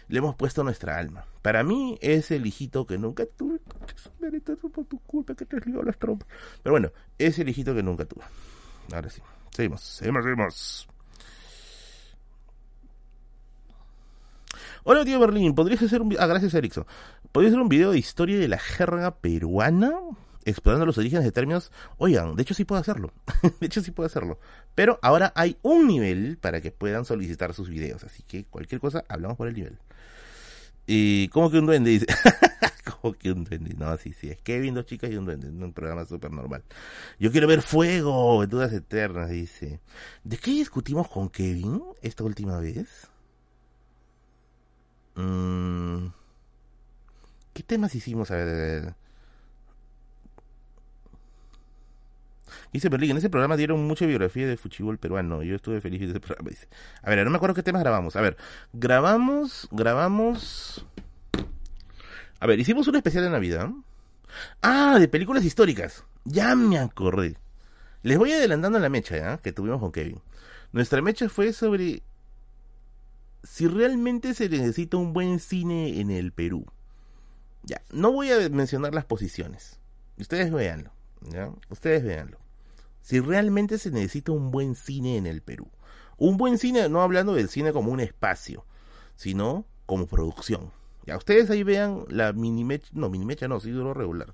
le 0.08 0.18
hemos 0.18 0.36
puesto 0.36 0.64
nuestra 0.64 0.98
alma. 0.98 1.26
Para 1.42 1.64
mí 1.64 1.98
es 2.02 2.32
el 2.32 2.46
hijito 2.46 2.86
que 2.86 2.98
nunca 2.98 3.26
tuve. 3.26 3.60
por 4.74 4.86
tu 4.86 5.00
culpa 5.00 5.36
que 5.36 5.46
te 5.46 5.58
las 5.84 5.98
trompas. 5.98 6.28
Pero 6.62 6.74
bueno, 6.74 6.92
es 7.18 7.40
el 7.40 7.48
hijito 7.48 7.74
que 7.74 7.82
nunca 7.82 8.06
tuve. 8.06 8.24
Ahora 8.92 9.10
sí. 9.10 9.22
Seguimos, 9.52 9.82
seguimos, 9.82 10.24
seguimos. 10.24 10.88
Hola 14.84 15.06
tío 15.06 15.20
Berlín, 15.20 15.54
¿podrías 15.54 15.82
hacer 15.84 16.02
un 16.02 16.16
Ah, 16.20 16.26
gracias 16.26 16.54
Erickson. 16.56 16.86
¿Podrías 17.32 17.52
hacer 17.52 17.62
un 17.62 17.70
video 17.70 17.92
de 17.92 18.00
historia 18.00 18.40
de 18.40 18.48
la 18.48 18.58
jerga 18.58 19.16
peruana? 19.16 19.92
Explorando 20.46 20.86
los 20.86 20.98
orígenes 20.98 21.24
de 21.24 21.32
términos, 21.32 21.72
oigan, 21.98 22.36
de 22.36 22.42
hecho 22.44 22.54
sí 22.54 22.66
puedo 22.66 22.82
hacerlo, 22.82 23.14
de 23.60 23.66
hecho 23.66 23.82
sí 23.82 23.92
puedo 23.92 24.08
hacerlo, 24.08 24.40
pero 24.76 25.00
ahora 25.02 25.32
hay 25.36 25.58
un 25.62 25.88
nivel 25.88 26.38
para 26.38 26.62
que 26.62 26.72
puedan 26.72 27.06
solicitar 27.06 27.54
sus 27.54 27.70
videos, 27.70 28.04
así 28.04 28.24
que 28.24 28.46
cualquier 28.46 28.82
cosa, 28.82 29.04
hablamos 29.08 29.38
por 29.38 29.48
el 29.48 29.56
nivel. 29.56 29.78
Y 30.88 31.28
como 31.30 31.50
que 31.52 31.60
un 31.60 31.68
duende 31.68 31.92
dice, 31.92 32.06
como 33.02 33.14
que 33.14 33.32
un 33.32 33.44
duende, 33.44 33.76
no, 33.76 33.96
sí, 33.98 34.14
sí, 34.14 34.30
es 34.30 34.42
Kevin, 34.42 34.74
dos 34.74 34.86
chicas 34.86 35.12
y 35.12 35.16
un 35.16 35.26
duende, 35.26 35.48
un 35.48 35.74
programa 35.74 36.06
súper 36.06 36.32
normal. 36.32 36.64
Yo 37.20 37.32
quiero 37.32 37.48
ver 37.48 37.62
fuego, 37.62 38.46
dudas 38.48 38.74
eternas, 38.74 39.30
dice. 39.30 39.80
¿De 40.24 40.38
qué 40.38 40.52
discutimos 40.52 41.08
con 41.08 41.30
Kevin 41.30 41.82
esta 42.02 42.24
última 42.24 42.60
vez? 42.60 43.08
Mm, 45.16 46.08
¿Qué 47.54 47.64
temas 47.64 47.96
hicimos? 47.96 48.32
A 48.32 48.36
ver, 48.36 48.48
a 48.48 48.52
ver. 48.52 48.96
Dice 52.72 52.88
Berlín, 52.88 53.12
en 53.12 53.18
ese 53.18 53.30
programa 53.30 53.58
dieron 53.58 53.86
mucha 53.86 54.06
biografía 54.06 54.48
de 54.48 54.56
fútbol 54.56 54.98
peruano. 54.98 55.44
Yo 55.44 55.56
estuve 55.56 55.82
feliz 55.82 56.00
de 56.00 56.08
ese 56.08 56.20
programa. 56.20 56.50
A 57.02 57.10
ver, 57.10 57.24
no 57.26 57.30
me 57.30 57.36
acuerdo 57.36 57.56
qué 57.56 57.64
temas 57.64 57.82
grabamos. 57.82 58.16
A 58.16 58.22
ver, 58.22 58.38
grabamos, 58.74 59.68
grabamos... 59.72 60.86
A 62.40 62.48
ver, 62.48 62.60
hicimos 62.60 62.88
un 62.88 62.96
especial 62.96 63.26
de 63.26 63.30
Navidad. 63.30 63.70
Ah, 64.62 64.98
de 65.00 65.08
películas 65.08 65.44
históricas. 65.44 66.06
Ya 66.24 66.56
me 66.56 66.80
acordé. 66.80 67.38
Les 68.04 68.18
voy 68.18 68.32
adelantando 68.32 68.80
la 68.80 68.90
mecha 68.90 69.18
¿ya? 69.18 69.38
que 69.38 69.52
tuvimos 69.52 69.80
con 69.80 69.92
Kevin. 69.92 70.22
Nuestra 70.72 71.02
mecha 71.02 71.30
fue 71.30 71.54
sobre 71.54 72.02
si 73.44 73.68
realmente 73.68 74.34
se 74.34 74.50
necesita 74.50 74.98
un 74.98 75.14
buen 75.14 75.40
cine 75.40 76.00
en 76.00 76.10
el 76.10 76.32
Perú. 76.32 76.66
Ya, 77.64 77.82
no 77.92 78.12
voy 78.12 78.32
a 78.32 78.50
mencionar 78.50 78.96
las 78.96 79.06
posiciones. 79.06 79.80
Ustedes 80.18 80.52
véanlo. 80.52 80.92
¿ya? 81.30 81.52
Ustedes 81.70 82.04
véanlo 82.04 82.41
si 83.02 83.20
realmente 83.20 83.78
se 83.78 83.92
necesita 83.92 84.32
un 84.32 84.52
buen 84.52 84.76
cine 84.76 85.18
en 85.18 85.26
el 85.26 85.42
Perú. 85.42 85.70
Un 86.18 86.38
buen 86.38 86.58
cine, 86.58 86.88
no 86.90 87.02
hablando 87.02 87.34
del 87.34 87.50
cine 87.50 87.74
como 87.74 87.92
un 87.92 88.00
espacio, 88.00 88.66
sino 89.16 89.66
como 89.86 90.06
producción. 90.06 90.72
Ya 91.06 91.18
ustedes 91.18 91.50
ahí 91.50 91.64
vean 91.64 92.06
la 92.10 92.32
minimecha, 92.32 92.90
no, 92.94 93.10
minimecha 93.10 93.48
no, 93.48 93.60
sí 93.60 93.72
duró 93.72 93.94
regular, 93.94 94.34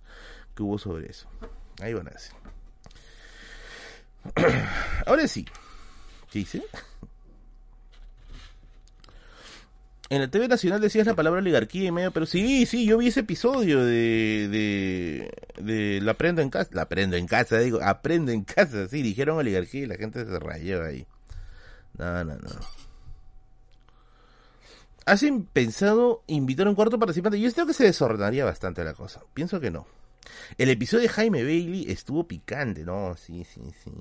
que 0.54 0.64
hubo 0.64 0.78
sobre 0.78 1.10
eso. 1.10 1.30
Ahí 1.82 1.94
van 1.94 2.08
a 2.08 2.12
decir. 2.12 2.34
Ahora 5.06 5.28
sí. 5.28 5.46
¿Qué 6.30 6.40
dice? 6.40 6.64
En 10.10 10.22
la 10.22 10.30
TV 10.30 10.48
Nacional 10.48 10.80
decías 10.80 11.06
la 11.06 11.16
palabra 11.16 11.40
oligarquía 11.40 11.88
y 11.88 11.92
medio, 11.92 12.12
pero 12.12 12.26
sí, 12.26 12.66
sí, 12.66 12.86
yo 12.86 12.98
vi 12.98 13.08
ese 13.08 13.22
episodio 13.22 13.84
de, 13.84 14.48
de, 14.50 15.32
de 15.62 16.02
La 16.02 16.12
Aprendo 16.12 16.42
en 16.42 16.50
Casa, 16.50 16.70
La 16.74 16.84
Aprendo 16.84 17.18
en 17.18 17.28
Casa, 17.28 17.60
digo, 17.60 17.80
Aprendo 17.84 18.32
en 18.32 18.44
Casa, 18.44 18.88
sí, 18.88 19.02
dijeron 19.02 19.38
oligarquía 19.38 19.84
y 19.84 19.88
la 19.88 19.96
gente 19.96 20.26
se 20.26 20.40
rayó 20.40 20.84
ahí. 20.84 21.06
No, 21.98 22.24
no, 22.24 22.36
no. 22.36 22.50
¿Has 25.06 25.24
pensado 25.54 26.24
invitar 26.28 26.68
a 26.68 26.70
un 26.70 26.76
cuarto 26.76 27.00
participante? 27.00 27.40
Yo 27.40 27.52
creo 27.54 27.66
que 27.66 27.74
se 27.74 27.86
desordenaría 27.86 28.44
bastante 28.44 28.84
la 28.84 28.94
cosa. 28.94 29.22
Pienso 29.34 29.60
que 29.60 29.72
no. 29.72 29.88
El 30.58 30.70
episodio 30.70 31.04
de 31.04 31.10
Jaime 31.10 31.44
Bailey 31.44 31.90
estuvo 31.90 32.28
picante, 32.28 32.84
no, 32.84 33.16
sí, 33.16 33.46
sí, 33.46 33.62
sí. 33.84 33.92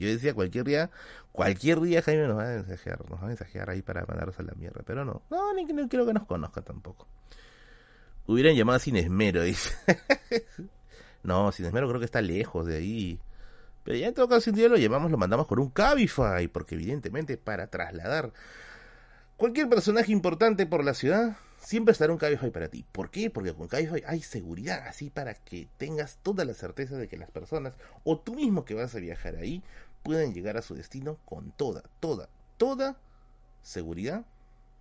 Yo 0.00 0.08
decía 0.08 0.32
cualquier 0.32 0.64
día, 0.64 0.90
cualquier 1.30 1.78
día 1.80 2.00
Jaime 2.00 2.26
nos 2.26 2.38
va 2.38 2.44
a 2.44 2.56
mensajear, 2.56 2.98
nos 3.10 3.20
va 3.20 3.24
a 3.24 3.28
mensajear 3.28 3.68
ahí 3.68 3.82
para 3.82 4.06
mandarnos 4.06 4.38
a 4.38 4.42
la 4.42 4.54
mierda, 4.54 4.80
pero 4.86 5.04
no, 5.04 5.20
no, 5.28 5.52
ni 5.52 5.64
no 5.66 5.88
quiero 5.90 6.06
que 6.06 6.14
nos 6.14 6.26
conozca 6.26 6.62
tampoco. 6.62 7.06
Hubieran 8.26 8.56
llamado 8.56 8.78
Sin 8.78 8.96
Esmero, 8.96 9.42
dice. 9.42 9.74
no, 11.22 11.52
Sin 11.52 11.66
Esmero 11.66 11.86
creo 11.86 12.00
que 12.00 12.06
está 12.06 12.22
lejos 12.22 12.66
de 12.66 12.76
ahí. 12.76 13.20
Pero 13.84 13.98
ya 13.98 14.08
en 14.08 14.14
todo 14.14 14.26
caso 14.26 14.48
un 14.48 14.56
día 14.56 14.68
lo 14.70 14.78
llamamos, 14.78 15.10
lo 15.10 15.18
mandamos 15.18 15.46
con 15.46 15.58
un 15.58 15.68
Cabify, 15.68 16.48
porque 16.48 16.76
evidentemente 16.76 17.36
para 17.36 17.66
trasladar 17.66 18.32
cualquier 19.36 19.68
personaje 19.68 20.12
importante 20.12 20.64
por 20.64 20.82
la 20.82 20.94
ciudad, 20.94 21.36
siempre 21.58 21.92
estará 21.92 22.12
un 22.12 22.18
Cabify 22.18 22.50
para 22.50 22.68
ti. 22.68 22.84
¿Por 22.90 23.10
qué? 23.10 23.30
Porque 23.30 23.54
con 23.54 23.68
Cabify 23.68 24.02
hay 24.06 24.22
seguridad, 24.22 24.86
así 24.86 25.10
para 25.10 25.34
que 25.34 25.68
tengas 25.76 26.18
toda 26.22 26.44
la 26.44 26.54
certeza 26.54 26.96
de 26.96 27.08
que 27.08 27.16
las 27.16 27.30
personas, 27.30 27.76
o 28.04 28.18
tú 28.18 28.34
mismo 28.34 28.64
que 28.64 28.74
vas 28.74 28.94
a 28.94 28.98
viajar 28.98 29.36
ahí, 29.36 29.62
pueden 30.02 30.34
llegar 30.34 30.56
a 30.56 30.62
su 30.62 30.74
destino 30.74 31.18
con 31.24 31.52
toda, 31.52 31.82
toda, 32.00 32.28
toda 32.56 32.96
seguridad 33.62 34.24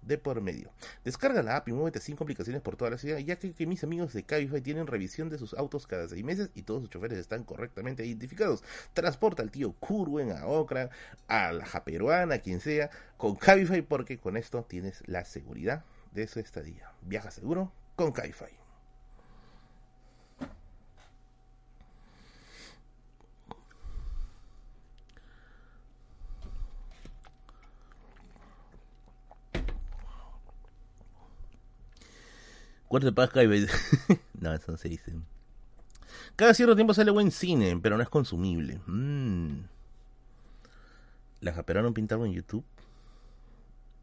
de 0.01 0.17
por 0.17 0.41
medio. 0.41 0.71
Descarga 1.03 1.43
la 1.43 1.57
app 1.57 1.67
y 1.67 1.73
muévete 1.73 1.99
sin 1.99 2.15
complicaciones 2.15 2.61
por 2.61 2.75
toda 2.75 2.91
la 2.91 2.97
ciudad, 2.97 3.17
ya 3.19 3.37
que, 3.37 3.67
mis 3.67 3.83
amigos 3.83 4.13
de 4.13 4.23
Cabify 4.23 4.61
tienen 4.61 4.87
revisión 4.87 5.29
de 5.29 5.37
sus 5.37 5.53
autos 5.53 5.87
cada 5.87 6.07
seis 6.07 6.23
meses 6.23 6.51
y 6.55 6.63
todos 6.63 6.81
sus 6.81 6.89
choferes 6.89 7.17
están 7.17 7.43
correctamente 7.43 8.05
identificados. 8.05 8.63
Transporta 8.93 9.43
al 9.43 9.51
tío 9.51 9.73
Curwen, 9.73 10.31
a 10.31 10.47
Ocra, 10.47 10.89
a 11.27 11.51
la 11.51 11.65
Japeruana, 11.65 12.35
a 12.35 12.39
quien 12.39 12.59
sea, 12.59 12.89
con 13.17 13.35
Cabify, 13.35 13.81
porque 13.81 14.19
con 14.19 14.37
esto 14.37 14.63
tienes 14.63 15.03
la 15.05 15.25
seguridad 15.25 15.83
de 16.11 16.27
su 16.27 16.39
estadía. 16.39 16.91
Viaja 17.01 17.31
seguro 17.31 17.71
con 17.95 18.11
Cabify. 18.11 18.58
Cuarto 32.89 33.05
de 33.05 33.13
paz 33.13 33.29
no, 34.41 34.53
eso 34.53 34.71
no 34.71 34.77
se 34.77 34.89
dice. 34.89 35.13
Cada 36.35 36.55
cierto 36.55 36.75
tiempo 36.75 36.95
sale 36.95 37.11
buen 37.11 37.29
cine, 37.29 37.79
pero 37.81 37.95
no 37.95 38.03
es 38.03 38.09
consumible. 38.09 38.81
Mm. 38.87 39.59
¿La 41.41 41.53
japeraron 41.53 41.93
pintado 41.93 42.25
en 42.25 42.33
YouTube? 42.33 42.65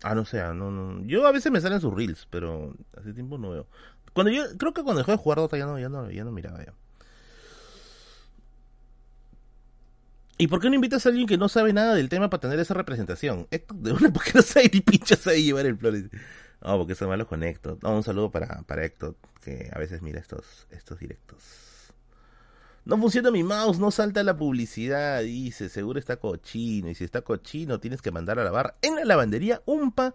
Ah, 0.05 0.15
no 0.15 0.25
sé, 0.25 0.39
no, 0.55 0.71
no. 0.71 1.05
Yo 1.05 1.27
a 1.27 1.33
veces 1.33 1.51
me 1.51 1.61
salen 1.61 1.81
sus 1.81 1.93
reels, 1.93 2.29
pero 2.31 2.77
hace 2.97 3.13
tiempo 3.13 3.39
no 3.39 3.51
veo. 3.51 3.67
Cuando 4.13 4.31
yo, 4.31 4.45
creo 4.57 4.73
que 4.73 4.85
cuando 4.85 5.01
dejé 5.01 5.11
de 5.13 5.19
jugar 5.19 5.39
Dota 5.39 5.59
ya 5.59 5.67
no, 5.67 5.81
ya 5.81 5.89
no, 5.89 6.09
ya 6.09 6.23
no 6.23 6.31
miraba 6.31 6.65
ya. 6.65 6.73
¿Y 10.39 10.47
por 10.47 10.61
qué 10.61 10.69
no 10.69 10.77
invitas 10.77 11.07
a 11.07 11.09
alguien 11.09 11.27
que 11.27 11.39
no 11.39 11.49
sabe 11.49 11.73
nada 11.73 11.95
del 11.95 12.09
tema 12.09 12.31
para 12.31 12.43
tener 12.43 12.61
esa 12.61 12.75
representación? 12.75 13.49
Héctor, 13.51 13.79
de 13.79 13.93
una, 13.93 14.11
¿por 14.13 14.23
qué 14.23 14.31
no 14.35 14.43
sabe 14.43 14.71
ni 14.73 14.81
pinchas 14.81 15.27
ahí 15.27 15.47
llevar 15.47 15.67
el 15.67 15.77
flores? 15.77 16.05
No, 16.67 16.77
porque 16.79 16.97
son 16.97 17.09
malos 17.09 17.29
con 17.29 17.45
Héctor. 17.45 17.79
No, 17.81 17.95
un 17.95 18.03
saludo 18.03 18.33
para, 18.33 18.63
para 18.63 18.85
Héctor, 18.85 19.15
que 19.41 19.71
a 19.73 19.79
veces 19.79 20.03
mira 20.03 20.19
estos, 20.19 20.67
estos 20.71 20.99
directos. 20.99 21.93
No 22.85 22.99
funciona 22.99 23.31
mi 23.31 23.45
mouse, 23.45 23.79
no 23.79 23.93
salta 23.93 24.25
la 24.25 24.37
publicidad, 24.37 25.23
dice, 25.23 25.69
seguro 25.69 26.01
está 26.01 26.17
cochino. 26.17 26.91
Y 26.91 26.97
si 26.97 27.05
está 27.05 27.23
cochino, 27.23 27.79
tienes 27.79 28.03
que 28.03 28.11
mandar 28.11 28.41
a 28.41 28.45
lavar 28.45 28.75
en 28.83 28.97
la 28.97 29.05
lavandería 29.05 29.63
Umpa 29.65 30.13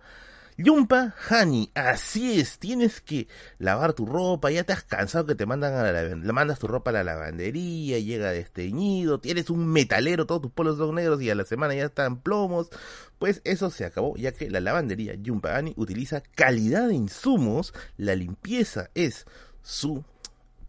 Yumpa 0.63 1.15
Honey, 1.29 1.71
así 1.73 2.39
es, 2.39 2.59
tienes 2.59 3.01
que 3.01 3.27
lavar 3.57 3.93
tu 3.93 4.05
ropa, 4.05 4.51
ya 4.51 4.63
te 4.63 4.73
has 4.73 4.83
cansado 4.83 5.25
que 5.25 5.33
te 5.33 5.47
mandan 5.47 5.73
a 5.73 5.91
la, 5.91 6.03
le 6.03 6.33
mandas 6.33 6.59
tu 6.59 6.67
ropa 6.67 6.91
a 6.91 6.93
la 6.93 7.03
lavandería, 7.03 7.97
llega 7.97 8.31
desteñido, 8.31 9.19
tienes 9.19 9.49
un 9.49 9.65
metalero, 9.67 10.27
todos 10.27 10.41
tus 10.41 10.51
polos 10.51 10.77
son 10.77 10.95
negros 10.95 11.21
y 11.21 11.29
a 11.31 11.35
la 11.35 11.45
semana 11.45 11.73
ya 11.73 11.85
están 11.85 12.21
plomos, 12.21 12.69
pues 13.17 13.41
eso 13.43 13.71
se 13.71 13.85
acabó, 13.85 14.15
ya 14.17 14.33
que 14.33 14.51
la 14.51 14.59
lavandería 14.59 15.15
Yumpa 15.15 15.57
Honey 15.57 15.73
utiliza 15.77 16.21
calidad 16.21 16.89
de 16.89 16.95
insumos, 16.95 17.73
la 17.97 18.13
limpieza 18.13 18.91
es 18.93 19.25
su 19.63 20.03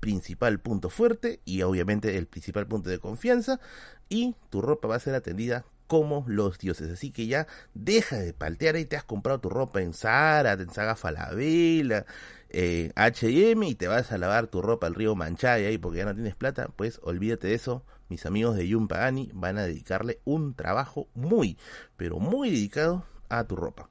principal 0.00 0.58
punto 0.58 0.88
fuerte 0.88 1.40
y 1.44 1.62
obviamente 1.62 2.16
el 2.16 2.26
principal 2.26 2.66
punto 2.66 2.88
de 2.88 2.98
confianza 2.98 3.60
y 4.08 4.36
tu 4.48 4.62
ropa 4.62 4.88
va 4.88 4.96
a 4.96 5.00
ser 5.00 5.14
atendida 5.14 5.66
como 5.86 6.24
los 6.26 6.58
dioses. 6.58 6.90
Así 6.90 7.10
que 7.10 7.26
ya 7.26 7.46
deja 7.74 8.16
de 8.16 8.32
paltear 8.32 8.76
y 8.76 8.84
te 8.84 8.96
has 8.96 9.04
comprado 9.04 9.40
tu 9.40 9.48
ropa 9.48 9.82
en 9.82 9.94
Zara, 9.94 10.52
en 10.52 10.70
Saga 10.70 10.96
Falabella, 10.96 12.06
eh, 12.50 12.92
H&M 12.96 13.66
y 13.66 13.74
te 13.74 13.88
vas 13.88 14.12
a 14.12 14.18
lavar 14.18 14.46
tu 14.46 14.60
ropa 14.60 14.86
al 14.86 14.94
río 14.94 15.14
Manchaya 15.14 15.68
ahí 15.68 15.78
porque 15.78 15.98
ya 15.98 16.04
no 16.04 16.14
tienes 16.14 16.34
plata, 16.34 16.68
pues 16.76 17.00
olvídate 17.02 17.48
de 17.48 17.54
eso. 17.54 17.84
Mis 18.08 18.26
amigos 18.26 18.56
de 18.56 18.68
Yumpa 18.68 19.06
Ani 19.06 19.30
van 19.32 19.56
a 19.56 19.62
dedicarle 19.62 20.20
un 20.24 20.54
trabajo 20.54 21.08
muy, 21.14 21.56
pero 21.96 22.18
muy 22.18 22.50
dedicado 22.50 23.06
a 23.30 23.44
tu 23.44 23.56
ropa. 23.56 23.88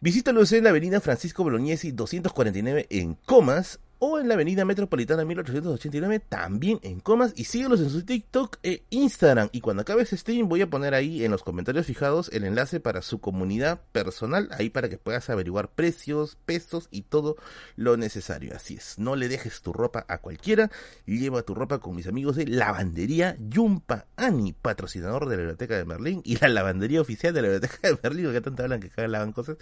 Visítalos 0.00 0.52
en 0.52 0.64
la 0.64 0.70
avenida 0.70 1.00
Francisco 1.00 1.42
Bolognesi 1.42 1.90
249 1.90 2.86
en 2.88 3.14
Comas 3.14 3.80
o 3.98 4.18
en 4.18 4.28
la 4.28 4.34
avenida 4.34 4.64
Metropolitana 4.64 5.24
1889, 5.24 6.20
también 6.28 6.78
en 6.82 7.00
comas, 7.00 7.32
y 7.36 7.44
síguelos 7.44 7.80
en 7.80 7.90
su 7.90 8.04
TikTok 8.04 8.58
e 8.62 8.82
Instagram. 8.90 9.48
Y 9.52 9.60
cuando 9.60 9.82
acabe 9.82 10.02
este 10.02 10.16
stream 10.16 10.48
voy 10.48 10.62
a 10.62 10.70
poner 10.70 10.94
ahí 10.94 11.24
en 11.24 11.30
los 11.30 11.42
comentarios 11.42 11.86
fijados 11.86 12.30
el 12.32 12.44
enlace 12.44 12.80
para 12.80 13.02
su 13.02 13.20
comunidad 13.20 13.80
personal, 13.92 14.48
ahí 14.52 14.70
para 14.70 14.88
que 14.88 14.98
puedas 14.98 15.28
averiguar 15.30 15.70
precios, 15.70 16.36
pesos 16.46 16.88
y 16.90 17.02
todo 17.02 17.36
lo 17.76 17.96
necesario. 17.96 18.54
Así 18.54 18.74
es, 18.74 18.98
no 18.98 19.16
le 19.16 19.28
dejes 19.28 19.62
tu 19.62 19.72
ropa 19.72 20.04
a 20.08 20.18
cualquiera, 20.18 20.70
lleva 21.06 21.42
tu 21.42 21.54
ropa 21.54 21.78
con 21.78 21.96
mis 21.96 22.06
amigos 22.06 22.36
de 22.36 22.46
Lavandería 22.46 23.36
Yumpa 23.38 24.06
Ani, 24.16 24.52
patrocinador 24.52 25.28
de 25.28 25.36
la 25.36 25.42
Biblioteca 25.42 25.76
de 25.76 25.84
Merlín 25.84 26.22
y 26.24 26.36
la 26.36 26.48
lavandería 26.48 27.00
oficial 27.00 27.34
de 27.34 27.42
la 27.42 27.48
Biblioteca 27.48 27.88
de 27.88 27.98
Merlín, 28.02 28.32
que 28.32 28.40
tanto 28.40 28.62
hablan 28.62 28.80
que 28.80 28.90
cada 28.90 29.08
lavan 29.08 29.32
cosas. 29.32 29.56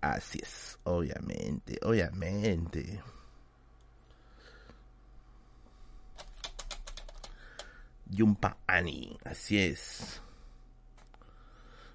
Así 0.00 0.40
es, 0.42 0.78
obviamente, 0.84 1.78
obviamente. 1.82 3.00
Yumpa 8.10 8.58
Ani. 8.66 9.18
Así 9.24 9.58
es. 9.58 10.22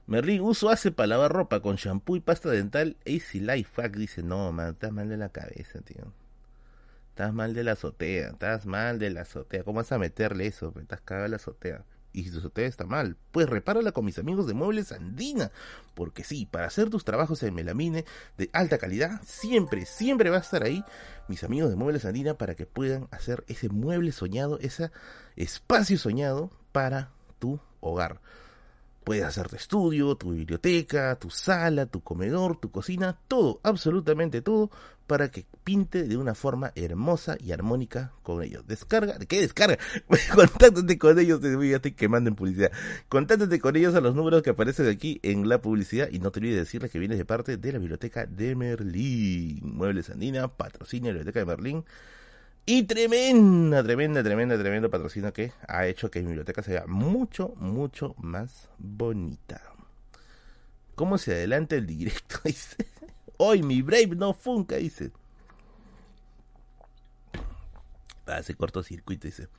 Merlin, 0.08 0.42
uso 0.42 0.70
hace 0.70 0.92
para 0.92 1.08
lavar 1.08 1.32
ropa 1.32 1.62
con 1.62 1.78
shampoo 1.78 2.16
y 2.16 2.20
pasta 2.20 2.50
dental. 2.50 2.98
Easy 3.06 3.40
Life 3.40 3.82
Hack 3.82 3.96
dice, 3.96 4.22
no, 4.22 4.52
man, 4.52 4.74
estás 4.74 4.92
mal 4.92 5.10
de 5.10 5.18
la 5.18 5.30
cabeza, 5.30 5.82
tío. 5.82 6.14
Estás 7.10 7.34
mal 7.34 7.54
de 7.54 7.64
la 7.64 7.72
azotea, 7.72 8.30
estás 8.30 8.66
mal 8.66 9.00
de 9.00 9.10
la 9.10 9.22
azotea. 9.22 9.64
¿Cómo 9.64 9.78
vas 9.78 9.92
a 9.92 9.98
meterle 9.98 10.48
eso? 10.48 10.74
Estás 10.80 11.02
cagado 11.02 11.26
en 11.26 11.32
la 11.32 11.38
azotea. 11.38 11.84
Y 12.16 12.24
si 12.24 12.32
tu 12.32 12.50
está 12.62 12.86
mal, 12.86 13.18
pues 13.34 13.50
repárala 13.50 13.92
con 13.92 14.06
mis 14.06 14.18
amigos 14.18 14.48
de 14.48 14.54
Muebles 14.54 14.94
Andina. 14.94 15.52
Porque 15.96 16.24
sí, 16.24 16.46
para 16.46 16.68
hacer 16.68 16.90
tus 16.90 17.04
trabajos 17.04 17.44
en 17.44 17.54
melamine 17.54 18.06
de 18.38 18.50
alta 18.54 18.78
calidad, 18.78 19.22
siempre, 19.26 19.86
siempre 19.86 20.30
va 20.30 20.38
a 20.38 20.40
estar 20.40 20.64
ahí 20.64 20.82
mis 21.28 21.44
amigos 21.44 21.70
de 21.70 21.76
Muebles 21.76 22.06
Andina 22.06 22.36
para 22.36 22.56
que 22.56 22.66
puedan 22.66 23.10
hacer 23.12 23.44
ese 23.48 23.68
mueble 23.68 24.14
soñado, 24.14 24.58
ese 24.60 24.92
espacio 25.36 25.98
soñado 25.98 26.52
para 26.72 27.12
tu 27.38 27.60
hogar. 27.82 28.22
Puedes 29.06 29.24
hacer 29.24 29.48
tu 29.48 29.56
estudio, 29.56 30.16
tu 30.16 30.32
biblioteca, 30.32 31.16
tu 31.16 31.30
sala, 31.30 31.86
tu 31.86 32.02
comedor, 32.02 32.60
tu 32.60 32.72
cocina, 32.72 33.16
todo, 33.28 33.60
absolutamente 33.62 34.42
todo, 34.42 34.72
para 35.06 35.30
que 35.30 35.46
pinte 35.64 36.06
de 36.06 36.18
una 36.18 36.34
forma 36.34 36.72
hermosa 36.74 37.38
y 37.40 37.52
armónica 37.52 38.14
con 38.24 38.42
ellos. 38.42 38.66
Descarga, 38.66 39.20
¿qué 39.20 39.42
descarga? 39.42 39.78
Contáctate 40.34 40.98
con 40.98 41.20
ellos, 41.20 41.40
ya 41.40 41.76
estoy 41.76 41.92
quemando 41.92 42.32
en 42.32 42.36
publicidad. 42.36 42.72
Contáctate 43.08 43.60
con 43.60 43.76
ellos 43.76 43.94
a 43.94 44.02
los 44.02 44.16
números 44.16 44.42
que 44.42 44.50
aparecen 44.50 44.88
aquí 44.90 45.20
en 45.22 45.48
la 45.48 45.62
publicidad 45.62 46.10
y 46.12 46.18
no 46.18 46.32
te 46.32 46.40
olvides 46.40 46.58
decirles 46.58 46.90
que 46.90 46.98
vienes 46.98 47.20
de 47.20 47.26
parte 47.26 47.58
de 47.58 47.72
la 47.74 47.78
Biblioteca 47.78 48.26
de 48.26 48.56
Merlín. 48.56 49.60
Muebles 49.62 50.10
Andina, 50.10 50.48
patrocina 50.48 51.10
la 51.10 51.14
Biblioteca 51.14 51.42
de 51.42 51.46
Merlín 51.46 51.86
y 52.66 52.84
tremenda, 52.84 53.84
tremenda, 53.84 54.24
tremenda, 54.24 54.58
tremendo 54.58 54.90
patrocinio 54.90 55.32
que 55.32 55.52
ha 55.68 55.86
hecho 55.86 56.10
que 56.10 56.22
mi 56.22 56.28
biblioteca 56.28 56.64
sea 56.64 56.86
mucho, 56.88 57.54
mucho 57.58 58.16
más 58.18 58.70
bonita. 58.80 59.62
¿Cómo 60.96 61.18
se 61.18 61.34
adelanta 61.34 61.76
el 61.76 61.86
directo? 61.86 62.40
Dice. 62.44 62.88
Hoy 63.38 63.62
mi 63.62 63.82
Brave 63.82 64.16
no 64.16 64.34
funca, 64.34 64.78
dice. 64.78 65.12
Hace 68.26 68.56
cortocircuito, 68.56 69.28
dice. 69.28 69.50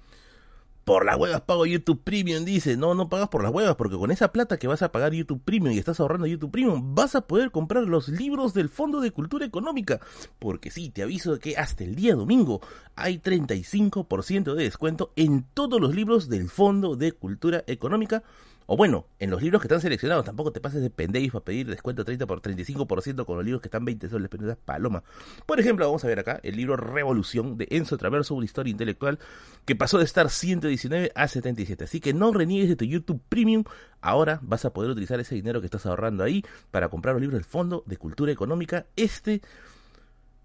Por 0.87 1.05
las 1.05 1.16
huevas 1.16 1.41
pago 1.41 1.66
YouTube 1.66 2.01
Premium, 2.05 2.45
dice. 2.45 2.76
No, 2.76 2.95
no 2.95 3.09
pagas 3.09 3.28
por 3.28 3.43
las 3.43 3.53
huevas, 3.53 3.74
porque 3.74 3.97
con 3.97 4.12
esa 4.12 4.30
plata 4.30 4.57
que 4.57 4.68
vas 4.68 4.82
a 4.82 4.93
pagar 4.93 5.12
YouTube 5.12 5.43
Premium 5.45 5.74
y 5.74 5.78
estás 5.78 5.99
ahorrando 5.99 6.28
YouTube 6.28 6.53
Premium, 6.53 6.95
vas 6.95 7.16
a 7.16 7.22
poder 7.22 7.51
comprar 7.51 7.82
los 7.82 8.07
libros 8.07 8.55
del 8.55 8.68
Fondo 8.68 9.01
de 9.01 9.11
Cultura 9.11 9.45
Económica. 9.45 9.99
Porque 10.39 10.70
sí, 10.70 10.91
te 10.91 11.03
aviso 11.03 11.41
que 11.41 11.57
hasta 11.57 11.82
el 11.82 11.97
día 11.97 12.14
domingo 12.14 12.61
hay 12.95 13.18
35% 13.18 14.55
de 14.55 14.62
descuento 14.62 15.12
en 15.16 15.45
todos 15.55 15.80
los 15.80 15.93
libros 15.93 16.28
del 16.28 16.49
Fondo 16.49 16.95
de 16.95 17.11
Cultura 17.11 17.64
Económica 17.66 18.22
o 18.67 18.77
bueno, 18.77 19.07
en 19.19 19.31
los 19.31 19.43
libros 19.43 19.62
que 19.62 19.67
están 19.67 19.81
seleccionados, 19.81 20.25
tampoco 20.25 20.53
te 20.53 20.61
pases 20.61 20.83
de 20.83 20.91
pendejo 20.91 21.39
a 21.39 21.45
pedir 21.45 21.69
descuento 21.69 22.05
30 22.05 22.27
por 22.27 22.43
35% 22.43 23.25
con 23.25 23.37
los 23.37 23.45
libros 23.45 23.62
que 23.62 23.69
están 23.69 23.85
20 23.85 24.09
soles, 24.09 24.29
pero 24.29 24.57
paloma. 24.57 25.05
Por 25.47 25.61
ejemplo, 25.61 25.87
vamos 25.87 26.05
a 26.05 26.09
ver 26.09 26.19
acá 26.19 26.41
el 26.43 26.57
libro 26.57 26.77
Revolución 26.77 27.57
de 27.57 27.69
Enzo 27.71 27.97
Traverso, 27.97 28.35
una 28.35 28.45
historia 28.45 28.71
intelectual 28.71 29.19
que 29.64 29.77
pasó 29.77 29.99
de 29.99 30.05
estar 30.05 30.31
119 30.31 31.12
a 31.14 31.29
77. 31.29 31.85
Así 31.85 32.01
que 32.01 32.12
no 32.12 32.33
reniegues 32.33 32.69
de 32.69 32.77
tu 32.77 32.85
YouTube 32.85 33.23
Premium. 33.29 33.64
Ahora 34.01 34.41
vas 34.43 34.64
a 34.64 34.73
poder 34.73 34.91
utilizar 34.91 35.21
ese 35.21 35.35
dinero 35.35 35.61
que 35.61 35.67
estás 35.67 35.87
ahorrando 35.87 36.25
ahí 36.25 36.45
para 36.71 36.89
comprar 36.89 37.14
los 37.14 37.23
libros 37.23 37.39
del 37.39 37.45
Fondo 37.45 37.85
de 37.87 37.97
Cultura 37.97 38.33
Económica. 38.33 38.87
Este 38.97 39.43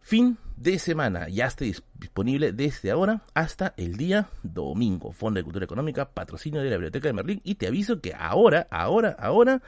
fin 0.01 0.37
de 0.57 0.79
semana. 0.79 1.29
Ya 1.29 1.47
está 1.47 1.65
disponible 1.65 2.51
desde 2.51 2.91
ahora 2.91 3.23
hasta 3.33 3.73
el 3.77 3.97
día 3.97 4.29
domingo. 4.43 5.11
Fondo 5.11 5.39
de 5.39 5.43
Cultura 5.43 5.65
Económica, 5.65 6.09
patrocinio 6.09 6.61
de 6.61 6.69
la 6.69 6.75
Biblioteca 6.75 7.07
de 7.07 7.13
Merlín. 7.13 7.41
Y 7.43 7.55
te 7.55 7.65
aviso 7.67 8.01
que 8.01 8.13
ahora, 8.13 8.67
ahora, 8.69 9.15
ahora 9.19 9.61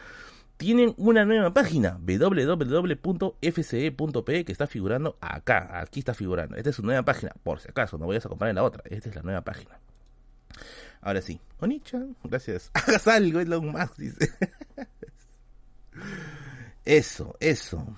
tienen 0.58 0.94
una 0.98 1.26
nueva 1.26 1.54
página, 1.54 1.98
www.fce.pe, 2.00 3.36
que 4.46 4.52
está 4.52 4.68
figurando 4.68 5.18
acá. 5.20 5.80
Aquí 5.80 6.00
está 6.00 6.14
figurando. 6.14 6.56
Esta 6.58 6.70
es 6.70 6.76
su 6.76 6.84
nueva 6.84 7.04
página, 7.04 7.32
por 7.44 7.60
si 7.60 7.70
acaso, 7.70 7.98
no 7.98 8.08
vayas 8.08 8.26
a 8.26 8.30
comprar 8.30 8.50
en 8.50 8.56
la 8.56 8.64
otra. 8.64 8.84
Esta 8.90 9.10
es 9.10 9.16
la 9.16 9.24
nueva 9.24 9.42
página. 9.42 9.80
Ahora 11.02 11.22
sí, 11.22 11.40
Onichan, 11.60 12.16
gracias. 12.24 12.72
Hagas 12.74 13.08
algo, 13.08 13.42
lo 13.42 13.62
más, 13.62 13.96
dice. 13.98 14.30
Eso, 16.86 17.38
eso. 17.40 17.96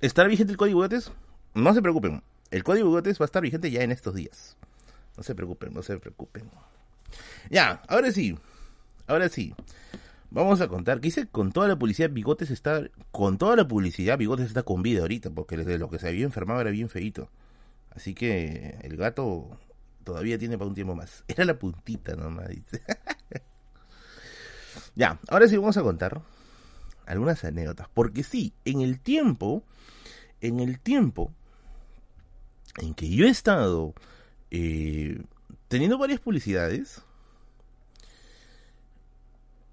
¿Estará 0.00 0.28
vigente 0.28 0.52
el 0.52 0.58
código 0.58 0.80
Gotes? 0.80 1.10
No 1.54 1.72
se 1.72 1.80
preocupen. 1.80 2.22
El 2.50 2.64
código 2.64 2.90
Gotes 2.90 3.18
va 3.18 3.24
a 3.24 3.26
estar 3.26 3.42
vigente 3.42 3.70
ya 3.70 3.82
en 3.82 3.92
estos 3.92 4.14
días. 4.14 4.56
No 5.16 5.22
se 5.22 5.34
preocupen, 5.34 5.72
no 5.72 5.82
se 5.82 5.98
preocupen. 5.98 6.50
Ya, 7.50 7.82
ahora 7.88 8.12
sí. 8.12 8.38
Ahora 9.06 9.30
sí. 9.30 9.54
Vamos 10.30 10.60
a 10.60 10.68
contar. 10.68 11.00
Que 11.00 11.08
hice 11.08 11.26
con 11.26 11.50
toda 11.50 11.66
la 11.68 11.78
publicidad 11.78 12.10
Bigotes 12.10 12.50
está. 12.50 12.82
Con 13.10 13.38
toda 13.38 13.56
la 13.56 13.66
publicidad 13.66 14.18
Bigotes 14.18 14.46
está 14.46 14.64
con 14.64 14.82
vida 14.82 15.00
ahorita. 15.00 15.30
Porque 15.30 15.56
de 15.56 15.78
lo 15.78 15.88
que 15.88 15.98
se 15.98 16.08
había 16.08 16.24
enfermado 16.24 16.60
era 16.60 16.70
bien 16.70 16.90
feito. 16.90 17.30
Así 17.90 18.12
que 18.12 18.76
el 18.82 18.96
gato 18.98 19.58
todavía 20.04 20.38
tiene 20.38 20.58
para 20.58 20.68
un 20.68 20.74
tiempo 20.74 20.94
más. 20.94 21.24
Era 21.28 21.46
la 21.46 21.58
puntita 21.58 22.14
nomás. 22.16 22.50
Ya, 24.94 25.18
ahora 25.28 25.46
sí 25.46 25.56
vamos 25.58 25.76
a 25.76 25.82
contar 25.82 26.22
algunas 27.06 27.44
anécdotas. 27.44 27.88
Porque 27.94 28.22
sí, 28.22 28.52
en 28.64 28.80
el 28.80 29.00
tiempo 29.00 29.64
en 30.40 30.60
el 30.60 30.78
tiempo 30.78 31.32
en 32.78 32.94
que 32.94 33.08
yo 33.08 33.26
he 33.26 33.30
estado 33.30 33.94
eh, 34.50 35.22
teniendo 35.68 35.98
varias 35.98 36.20
publicidades, 36.20 37.02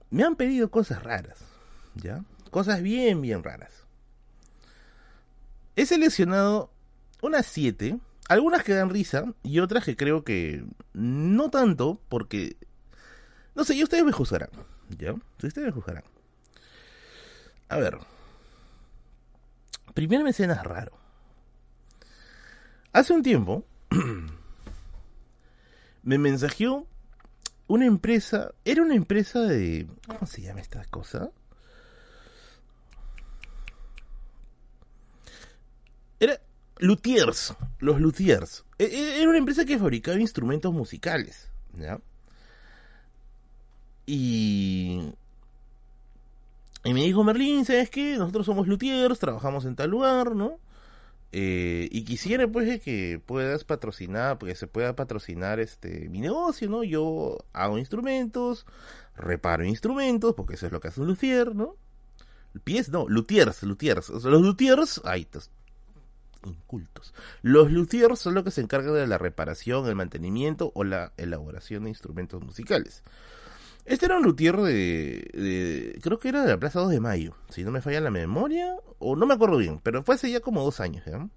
me 0.09 0.23
han 0.23 0.35
pedido 0.35 0.71
cosas 0.71 1.03
raras, 1.03 1.39
¿ya? 1.95 2.23
Cosas 2.49 2.81
bien, 2.81 3.21
bien 3.21 3.43
raras. 3.43 3.85
He 5.75 5.85
seleccionado 5.85 6.71
unas 7.21 7.45
siete, 7.45 7.99
algunas 8.29 8.63
que 8.63 8.73
dan 8.73 8.89
risa 8.89 9.33
y 9.41 9.59
otras 9.59 9.83
que 9.83 9.97
creo 9.97 10.23
que 10.23 10.63
no 10.93 11.49
tanto, 11.49 11.99
porque, 12.09 12.57
no 13.55 13.63
sé, 13.63 13.75
y 13.75 13.83
ustedes 13.83 14.05
me 14.05 14.11
juzgarán, 14.11 14.51
¿ya? 14.97 15.13
Ustedes 15.41 15.65
me 15.65 15.71
juzgarán. 15.71 16.03
A 17.73 17.79
ver. 17.79 17.97
Primera 19.95 20.29
escena 20.29 20.61
raro. 20.61 20.91
Hace 22.91 23.13
un 23.13 23.23
tiempo 23.23 23.65
me 26.03 26.19
mensajeó 26.19 26.85
una 27.65 27.87
empresa. 27.87 28.53
Era 28.63 28.83
una 28.83 28.93
empresa 28.93 29.41
de. 29.41 29.87
¿Cómo 30.05 30.27
se 30.27 30.43
llama 30.43 30.61
esta 30.61 30.85
cosa? 30.85 31.31
Era 36.19 36.39
Luthiers. 36.77 37.55
Los 37.79 37.99
Luthiers. 37.99 38.65
E, 38.77 38.83
e, 38.83 39.19
era 39.19 39.29
una 39.29 39.39
empresa 39.39 39.65
que 39.65 39.79
fabricaba 39.79 40.19
instrumentos 40.19 40.71
musicales. 40.71 41.49
¿Ya? 41.75 41.99
Y 44.05 45.15
y 46.85 46.93
me 46.93 47.01
dijo 47.01 47.23
Merlín, 47.23 47.65
¿sabes 47.65 47.89
qué? 47.89 48.17
Nosotros 48.17 48.45
somos 48.45 48.67
luthiers, 48.67 49.19
trabajamos 49.19 49.65
en 49.65 49.75
tal 49.75 49.89
lugar, 49.89 50.35
¿no? 50.35 50.59
Eh, 51.31 51.87
y 51.91 52.03
quisiera 52.03 52.47
pues 52.47 52.79
que 52.81 53.19
puedas 53.25 53.63
patrocinar, 53.63 54.37
porque 54.37 54.53
se 54.53 54.67
pueda 54.67 54.95
patrocinar 54.95 55.59
este 55.59 56.07
mi 56.09 56.19
negocio, 56.19 56.69
¿no? 56.69 56.83
Yo 56.83 57.39
hago 57.53 57.79
instrumentos, 57.79 58.67
reparo 59.15 59.65
instrumentos, 59.65 60.35
porque 60.35 60.55
eso 60.55 60.67
es 60.67 60.71
lo 60.71 60.79
que 60.79 60.89
hace 60.89 61.01
un 61.01 61.07
luthier, 61.07 61.55
¿no? 61.55 61.75
Pies, 62.63 62.89
no, 62.89 63.07
luthiers, 63.07 63.63
luthiers. 63.63 64.09
los 64.09 64.25
luthiers, 64.25 65.01
ahí 65.05 65.21
estás, 65.21 65.49
incultos. 66.45 67.15
Los 67.41 67.71
luthiers 67.71 68.19
son 68.19 68.35
los 68.35 68.43
que 68.43 68.51
se 68.51 68.61
encargan 68.61 68.93
de 68.93 69.07
la 69.07 69.17
reparación, 69.17 69.87
el 69.87 69.95
mantenimiento 69.95 70.71
o 70.75 70.83
la 70.83 71.13
elaboración 71.17 71.85
de 71.85 71.89
instrumentos 71.89 72.43
musicales. 72.43 73.01
Este 73.85 74.05
era 74.05 74.17
un 74.17 74.23
luthier 74.23 74.55
de, 74.57 75.99
Creo 76.01 76.17
que 76.17 76.29
era 76.29 76.43
de 76.43 76.49
la 76.49 76.57
Plaza 76.57 76.79
2 76.79 76.91
de 76.91 76.99
Mayo, 76.99 77.35
si 77.49 77.63
no 77.63 77.71
me 77.71 77.81
falla 77.81 77.99
la 77.99 78.11
memoria, 78.11 78.75
o 78.99 79.15
no 79.15 79.25
me 79.25 79.33
acuerdo 79.33 79.57
bien, 79.57 79.79
pero 79.83 80.03
fue 80.03 80.15
hace 80.15 80.31
ya 80.31 80.39
como 80.39 80.63
dos 80.63 80.79
años, 80.79 81.03
¿ya? 81.05 81.27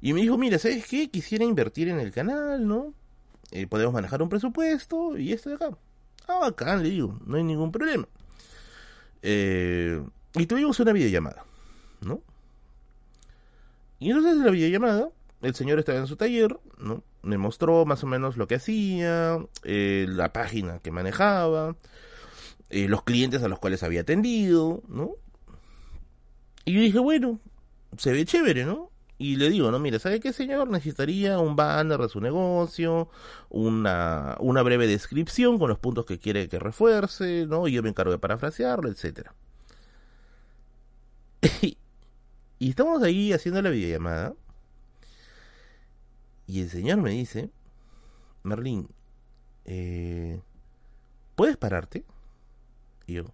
Y 0.00 0.12
me 0.12 0.20
dijo, 0.20 0.38
mira, 0.38 0.58
¿sabes 0.58 0.86
qué? 0.86 1.10
Quisiera 1.10 1.44
invertir 1.44 1.88
en 1.88 1.98
el 1.98 2.12
canal, 2.12 2.66
¿no? 2.66 2.94
Eh, 3.50 3.66
podemos 3.66 3.92
manejar 3.92 4.22
un 4.22 4.28
presupuesto 4.28 5.18
y 5.18 5.32
esto 5.32 5.48
de 5.50 5.56
acá. 5.56 5.76
Ah, 6.28 6.46
acá 6.46 6.76
le 6.76 6.90
digo, 6.90 7.18
no 7.26 7.36
hay 7.36 7.42
ningún 7.42 7.72
problema. 7.72 8.06
Eh, 9.22 10.00
y 10.34 10.46
tuvimos 10.46 10.78
una 10.78 10.92
videollamada, 10.92 11.44
¿no? 12.02 12.22
Y 13.98 14.10
entonces 14.10 14.34
en 14.34 14.44
la 14.44 14.52
videollamada, 14.52 15.08
el 15.42 15.54
señor 15.54 15.80
estaba 15.80 15.98
en 15.98 16.06
su 16.06 16.16
taller, 16.16 16.56
¿no? 16.78 17.02
Me 17.22 17.38
mostró 17.38 17.84
más 17.84 18.02
o 18.04 18.06
menos 18.06 18.36
lo 18.36 18.46
que 18.46 18.56
hacía, 18.56 19.38
eh, 19.64 20.06
la 20.08 20.32
página 20.32 20.78
que 20.80 20.90
manejaba, 20.90 21.76
eh, 22.70 22.88
los 22.88 23.02
clientes 23.02 23.42
a 23.42 23.48
los 23.48 23.58
cuales 23.58 23.82
había 23.82 24.02
atendido, 24.02 24.82
¿no? 24.88 25.12
Y 26.64 26.74
yo 26.74 26.80
dije, 26.80 26.98
bueno, 26.98 27.40
se 27.96 28.12
ve 28.12 28.24
chévere, 28.24 28.64
¿no? 28.64 28.90
Y 29.16 29.36
le 29.36 29.50
digo, 29.50 29.70
no, 29.70 29.80
mira, 29.80 29.98
¿sabe 29.98 30.20
qué, 30.20 30.32
señor? 30.32 30.70
Necesitaría 30.70 31.40
un 31.40 31.56
banner 31.56 31.98
de 31.98 32.08
su 32.08 32.20
negocio, 32.20 33.08
una, 33.48 34.36
una 34.38 34.62
breve 34.62 34.86
descripción 34.86 35.58
con 35.58 35.68
los 35.68 35.78
puntos 35.78 36.04
que 36.06 36.20
quiere 36.20 36.48
que 36.48 36.58
refuerce, 36.60 37.46
¿no? 37.46 37.66
Y 37.66 37.72
yo 37.72 37.82
me 37.82 37.88
encargo 37.88 38.12
de 38.12 38.18
parafrasearlo, 38.18 38.88
etcétera. 38.88 39.34
y 42.58 42.70
estamos 42.70 43.02
ahí 43.02 43.32
haciendo 43.32 43.60
la 43.60 43.70
videollamada. 43.70 44.34
Y 46.48 46.62
el 46.62 46.70
señor 46.70 46.96
me 46.96 47.10
dice, 47.10 47.50
Merlín, 48.42 48.88
eh, 49.66 50.40
¿puedes 51.36 51.58
pararte? 51.58 52.04
Y 53.06 53.14
yo, 53.14 53.24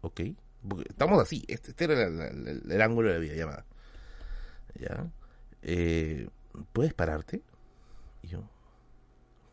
ok. 0.00 0.20
Porque 0.68 0.88
estamos 0.88 1.22
así, 1.22 1.44
este, 1.46 1.70
este 1.70 1.84
era 1.84 2.02
el, 2.04 2.82
ángulo 2.82 3.08
de 3.08 3.14
la 3.14 3.20
videollamada. 3.20 3.64
¿Ya? 4.74 5.08
Eh, 5.62 6.28
¿Puedes 6.72 6.94
pararte? 6.94 7.42
Y 8.22 8.28
yo, 8.28 8.42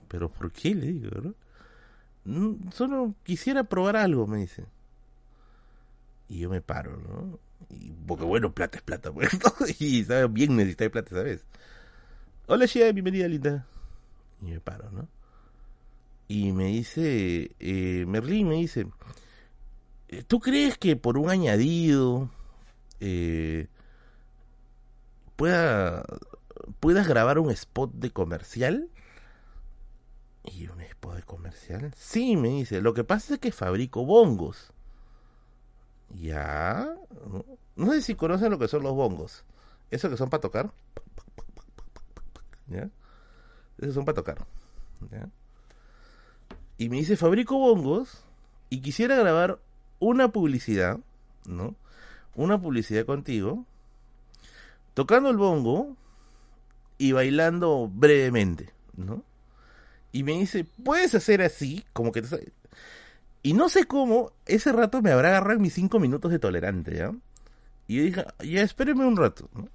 ¿pero 0.07 0.29
por 0.29 0.51
qué? 0.51 0.73
Le 0.73 0.87
digo, 0.87 1.11
¿no? 1.21 1.35
Mm, 2.25 2.71
solo 2.71 3.13
quisiera 3.23 3.65
probar 3.65 3.97
algo, 3.97 4.25
me 4.25 4.39
dice. 4.39 4.65
Y 6.27 6.39
yo 6.39 6.49
me 6.49 6.61
paro, 6.61 6.97
¿no? 6.97 7.39
Y, 7.69 7.91
porque 8.07 8.25
bueno, 8.25 8.51
plata 8.51 8.77
es 8.79 8.83
plata, 8.83 9.11
pues, 9.11 9.29
y 9.79 10.03
¿sabes? 10.05 10.33
bien 10.33 10.55
necesitar 10.55 10.89
plata, 10.89 11.11
¿sabes? 11.11 11.45
Hola 12.51 12.65
Shia, 12.65 12.91
bienvenida 12.91 13.27
linda. 13.27 13.67
Y 14.41 14.45
me 14.45 14.59
paro, 14.59 14.89
¿no? 14.89 15.07
Y 16.27 16.51
me 16.51 16.65
dice, 16.65 17.51
eh, 17.59 18.05
Merlín 18.07 18.47
me 18.47 18.55
dice, 18.55 18.87
eh, 20.07 20.23
¿tú 20.23 20.39
crees 20.39 20.75
que 20.79 20.95
por 20.95 21.19
un 21.19 21.29
añadido 21.29 22.31
eh, 23.01 23.67
pueda, 25.35 26.03
puedas 26.79 27.07
grabar 27.07 27.37
un 27.37 27.51
spot 27.51 27.91
de 27.93 28.09
comercial? 28.09 28.89
¿Y 30.43 30.69
un 30.69 30.81
spot 30.81 31.17
de 31.17 31.21
comercial? 31.21 31.93
Sí, 31.95 32.35
me 32.35 32.49
dice, 32.49 32.81
lo 32.81 32.95
que 32.95 33.03
pasa 33.03 33.35
es 33.35 33.39
que 33.39 33.51
fabrico 33.51 34.05
bongos. 34.05 34.73
Ya, 36.19 36.95
no 37.75 37.91
sé 37.91 38.01
si 38.01 38.15
conocen 38.15 38.49
lo 38.49 38.57
que 38.57 38.67
son 38.67 38.81
los 38.81 38.93
bongos. 38.93 39.45
¿Eso 39.91 40.09
que 40.09 40.17
son 40.17 40.31
para 40.31 40.41
tocar? 40.41 40.71
¿Ya? 42.69 42.89
Esos 43.79 43.95
son 43.95 44.05
para 44.05 44.15
tocar, 44.15 44.45
Y 46.77 46.89
me 46.89 46.97
dice, 46.97 47.17
fabrico 47.17 47.57
bongos 47.57 48.23
y 48.69 48.81
quisiera 48.81 49.15
grabar 49.15 49.59
una 49.99 50.31
publicidad, 50.31 50.99
¿no? 51.45 51.75
Una 52.35 52.61
publicidad 52.61 53.05
contigo, 53.05 53.65
tocando 54.93 55.29
el 55.29 55.37
bongo 55.37 55.95
y 56.97 57.13
bailando 57.13 57.89
brevemente, 57.93 58.71
¿no? 58.95 59.23
Y 60.11 60.23
me 60.23 60.33
dice, 60.33 60.65
¿puedes 60.83 61.15
hacer 61.15 61.41
así? 61.41 61.85
Como 61.93 62.11
que 62.11 62.21
te... 62.21 62.51
Y 63.41 63.53
no 63.53 63.69
sé 63.69 63.85
cómo, 63.85 64.33
ese 64.45 64.71
rato 64.71 65.01
me 65.01 65.11
habrá 65.11 65.29
agarrado 65.29 65.59
mis 65.59 65.73
cinco 65.73 65.99
minutos 65.99 66.31
de 66.31 66.39
tolerante, 66.39 66.95
¿ya? 66.95 67.13
Y 67.87 67.99
dije, 67.99 68.25
ya 68.43 68.61
espéreme 68.61 69.05
un 69.05 69.15
rato, 69.15 69.49
¿no? 69.53 69.69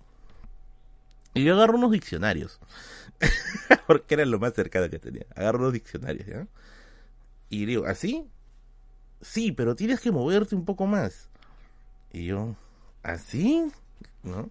Y 1.35 1.45
yo 1.45 1.55
agarro 1.55 1.77
unos 1.77 1.91
diccionarios. 1.91 2.61
Porque 3.87 4.15
era 4.15 4.25
lo 4.25 4.39
más 4.39 4.55
cercano 4.55 4.89
que 4.89 4.99
tenía. 4.99 5.27
Agarro 5.35 5.59
unos 5.59 5.73
diccionarios, 5.73 6.27
¿ya? 6.27 6.47
Y 7.51 7.67
digo, 7.67 7.87
¿así? 7.87 8.25
Sí, 9.21 9.53
pero 9.53 9.75
tienes 9.75 10.01
que 10.01 10.13
moverte 10.13 10.55
un 10.55 10.65
poco 10.65 10.87
más. 10.87 11.29
Y 12.13 12.27
yo, 12.27 12.57
¿así? 13.03 13.71
¿No? 14.23 14.51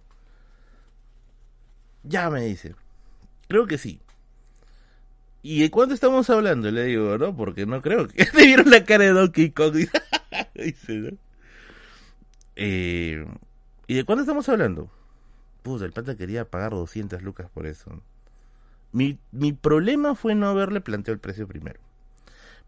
Ya 2.02 2.28
me 2.28 2.42
dice. 2.42 2.74
Creo 3.48 3.66
que 3.66 3.78
sí. 3.78 4.00
¿Y 5.42 5.60
de 5.60 5.70
cuánto 5.70 5.94
estamos 5.94 6.28
hablando? 6.30 6.70
Le 6.70 6.84
digo, 6.84 7.18
¿no? 7.18 7.36
Porque 7.36 7.66
no 7.66 7.82
creo 7.82 8.08
que... 8.08 8.24
¿Te 8.26 8.46
vieron 8.46 8.70
la 8.70 8.84
cara 8.84 9.04
de 9.04 9.10
Donkey 9.12 9.50
Kong? 9.50 9.74
dice, 10.54 10.92
¿no? 10.92 11.18
Eh, 12.56 13.26
¿Y 13.86 13.94
de 13.94 14.04
cuánto 14.04 14.22
estamos 14.22 14.48
hablando? 14.48 14.90
Puta, 15.64 15.86
el 15.86 15.92
pata 15.92 16.14
quería 16.14 16.44
pagar 16.44 16.72
200 16.72 17.22
lucas 17.22 17.48
por 17.48 17.66
eso. 17.66 17.90
Mi, 18.92 19.18
mi 19.32 19.54
problema 19.54 20.14
fue 20.14 20.34
no 20.34 20.48
haberle 20.48 20.82
planteado 20.82 21.14
el 21.14 21.20
precio 21.20 21.48
primero. 21.48 21.80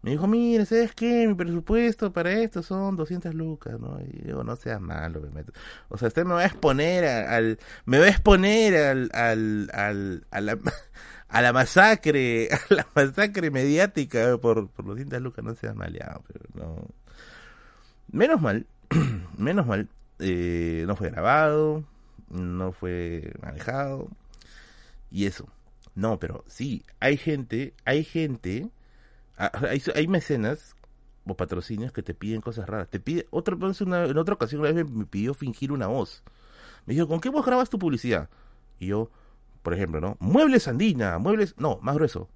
Me 0.01 0.09
dijo, 0.11 0.25
mire, 0.25 0.65
¿sabes 0.65 0.95
qué? 0.95 1.27
Mi 1.27 1.35
presupuesto 1.35 2.11
para 2.11 2.31
esto 2.31 2.63
son 2.63 2.95
200 2.95 3.35
lucas, 3.35 3.79
¿no? 3.79 3.99
Y 4.01 4.23
digo, 4.25 4.43
no 4.43 4.55
seas 4.55 4.81
malo, 4.81 5.21
me 5.21 5.29
meto. 5.29 5.53
O 5.89 5.97
sea, 5.99 6.07
usted 6.07 6.25
me 6.25 6.33
va 6.33 6.41
a 6.41 6.45
exponer 6.47 7.05
al... 7.05 7.59
me 7.85 7.99
va 7.99 8.05
a 8.05 8.09
exponer 8.09 8.75
al... 8.75 9.69
a 11.29 11.41
la 11.41 11.53
masacre, 11.53 12.49
a 12.51 12.73
la 12.73 12.87
masacre 12.95 13.51
mediática 13.51 14.39
por, 14.39 14.69
por 14.69 14.85
200 14.85 15.21
lucas, 15.21 15.45
no 15.45 15.53
seas 15.53 15.75
maleado, 15.75 16.23
pero 16.27 16.45
no... 16.55 16.87
Menos 18.11 18.41
mal, 18.41 18.65
menos 19.37 19.67
mal, 19.67 19.87
eh, 20.17 20.83
no 20.87 20.95
fue 20.95 21.11
grabado, 21.11 21.83
no 22.29 22.71
fue 22.71 23.33
manejado 23.41 24.09
y 25.11 25.25
eso. 25.25 25.47
No, 25.95 26.19
pero 26.19 26.43
sí, 26.47 26.83
hay 26.99 27.17
gente, 27.17 27.73
hay 27.85 28.03
gente, 28.03 28.69
hay, 29.35 29.81
hay 29.95 30.07
mecenas 30.07 30.75
o 31.25 31.35
patrocinios 31.35 31.91
que 31.91 32.03
te 32.03 32.13
piden 32.13 32.41
cosas 32.41 32.67
raras. 32.67 32.89
Te 32.89 32.99
pide, 32.99 33.27
otra, 33.31 33.55
una, 33.55 34.05
en 34.05 34.17
otra 34.17 34.35
ocasión 34.35 34.61
una 34.61 34.71
vez 34.71 34.89
me, 34.89 35.05
pidió 35.05 35.33
fingir 35.33 35.71
una 35.71 35.87
voz. 35.87 36.23
Me 36.85 36.93
dijo, 36.93 37.07
¿con 37.07 37.19
qué 37.19 37.29
voz 37.29 37.45
grabas 37.45 37.69
tu 37.69 37.79
publicidad? 37.79 38.29
Y 38.79 38.87
yo, 38.87 39.09
por 39.63 39.73
ejemplo, 39.73 39.99
¿no? 39.99 40.17
Muebles 40.19 40.67
Andina, 40.67 41.17
muebles, 41.17 41.55
no, 41.57 41.79
más 41.81 41.95
grueso. 41.95 42.29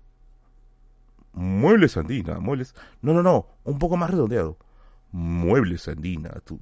Muebles 1.33 1.95
Andina, 1.95 2.39
muebles, 2.39 2.75
no, 3.01 3.13
no, 3.13 3.23
no, 3.23 3.47
un 3.63 3.79
poco 3.79 3.95
más 3.95 4.09
redondeado. 4.09 4.57
Muebles 5.11 5.87
Andina, 5.87 6.31
tú. 6.43 6.59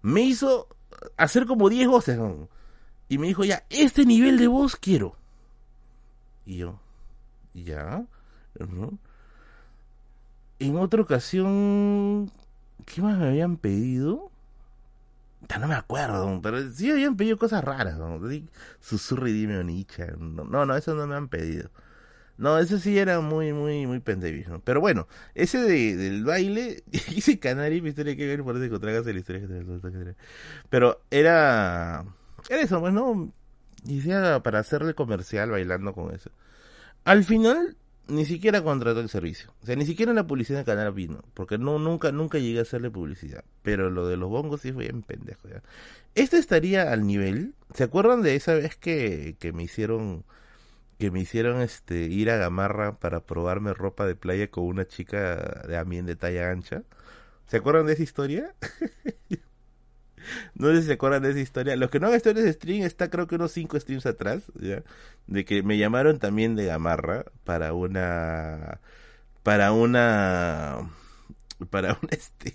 Me 0.00 0.22
hizo 0.22 0.68
hacer 1.16 1.46
como 1.46 1.68
10 1.68 1.88
voces. 1.88 2.18
Y 3.08 3.18
me 3.18 3.28
dijo, 3.28 3.44
ya, 3.44 3.64
este 3.70 4.04
nivel 4.04 4.38
de 4.38 4.48
voz 4.48 4.76
quiero. 4.76 5.16
Y 6.44 6.58
yo, 6.58 6.80
ya. 7.54 8.04
En 10.58 10.76
otra 10.76 11.02
ocasión, 11.02 12.30
¿qué 12.84 13.02
más 13.02 13.18
me 13.18 13.28
habían 13.28 13.56
pedido? 13.56 14.30
Ya 15.48 15.58
no 15.58 15.68
me 15.68 15.74
acuerdo, 15.74 16.40
pero 16.42 16.70
sí 16.72 16.90
habían 16.90 17.16
pedido 17.16 17.38
cosas 17.38 17.62
raras. 17.62 17.98
¿no? 17.98 18.20
Susurra 18.80 19.28
y 19.28 19.32
dime 19.32 19.58
onicha. 19.58 20.06
No, 20.18 20.66
no, 20.66 20.76
eso 20.76 20.94
no 20.94 21.06
me 21.06 21.14
han 21.14 21.28
pedido. 21.28 21.70
No, 22.38 22.58
eso 22.58 22.78
sí 22.78 22.98
era 22.98 23.20
muy, 23.20 23.52
muy, 23.52 23.86
muy 23.86 24.00
pendejo. 24.00 24.60
Pero 24.60 24.80
bueno, 24.80 25.06
ese 25.34 25.58
de, 25.58 25.96
del 25.96 26.24
baile, 26.24 26.82
hice 27.14 27.38
Canaria 27.38 27.82
mi 27.82 27.90
historia 27.90 28.16
que 28.16 28.26
ver, 28.26 28.42
por 28.42 28.56
eso 28.56 28.78
que 28.78 29.12
la 29.12 29.18
historia 29.18 29.40
que 29.46 30.14
Pero 30.68 31.00
era 31.10 32.04
era 32.48 32.62
eso, 32.62 32.80
pues, 32.80 32.92
¿no? 32.92 33.32
Para 34.42 34.58
hacerle 34.58 34.94
comercial 34.94 35.50
bailando 35.50 35.92
con 35.92 36.14
eso. 36.14 36.30
Al 37.04 37.24
final, 37.24 37.76
ni 38.08 38.24
siquiera 38.24 38.62
contrató 38.62 39.00
el 39.00 39.08
servicio. 39.08 39.52
O 39.62 39.66
sea, 39.66 39.76
ni 39.76 39.86
siquiera 39.86 40.12
la 40.12 40.26
publicidad 40.26 40.60
de 40.60 40.64
Canal 40.64 40.92
vino. 40.92 41.22
Porque 41.34 41.58
no, 41.58 41.78
nunca, 41.78 42.12
nunca 42.12 42.38
llegué 42.38 42.60
a 42.60 42.62
hacerle 42.62 42.90
publicidad. 42.90 43.44
Pero 43.62 43.90
lo 43.90 44.06
de 44.06 44.16
los 44.16 44.30
bongos 44.30 44.62
sí 44.62 44.72
fue 44.72 44.88
en 44.88 45.02
pendejo. 45.02 45.48
Este 46.14 46.38
estaría 46.38 46.92
al 46.92 47.06
nivel. 47.06 47.54
¿Se 47.74 47.84
acuerdan 47.84 48.22
de 48.22 48.36
esa 48.36 48.54
vez 48.54 48.76
que, 48.76 49.36
que 49.38 49.52
me 49.52 49.62
hicieron 49.62 50.24
que 50.98 51.10
me 51.10 51.20
hicieron 51.20 51.60
este 51.60 52.04
ir 52.04 52.30
a 52.30 52.36
Gamarra 52.36 52.98
para 52.98 53.20
probarme 53.20 53.74
ropa 53.74 54.06
de 54.06 54.16
playa 54.16 54.50
con 54.50 54.64
una 54.64 54.86
chica 54.86 55.64
de 55.68 55.76
ambiente 55.76 56.12
de 56.12 56.16
talla 56.16 56.50
ancha? 56.50 56.84
¿Se 57.46 57.58
acuerdan 57.58 57.86
de 57.86 57.92
esa 57.94 58.02
historia? 58.02 58.54
no 60.54 60.68
sé 60.68 60.82
si 60.82 60.86
se 60.88 60.92
acuerdan 60.94 61.22
de 61.22 61.30
esa 61.30 61.40
historia. 61.40 61.76
Los 61.76 61.90
que 61.90 62.00
no 62.00 62.06
hagan 62.06 62.18
historias 62.18 62.44
de 62.44 62.52
stream 62.52 62.82
está 62.82 63.10
creo 63.10 63.26
que 63.26 63.36
unos 63.36 63.52
5 63.52 63.78
streams 63.80 64.06
atrás, 64.06 64.44
¿ya? 64.60 64.82
De 65.26 65.44
que 65.44 65.62
me 65.62 65.78
llamaron 65.78 66.18
también 66.18 66.56
de 66.56 66.66
Gamarra 66.66 67.24
para 67.44 67.72
una... 67.72 68.80
Para 69.42 69.72
una... 69.72 70.90
Para 71.70 71.98
un 72.02 72.08
este... 72.10 72.54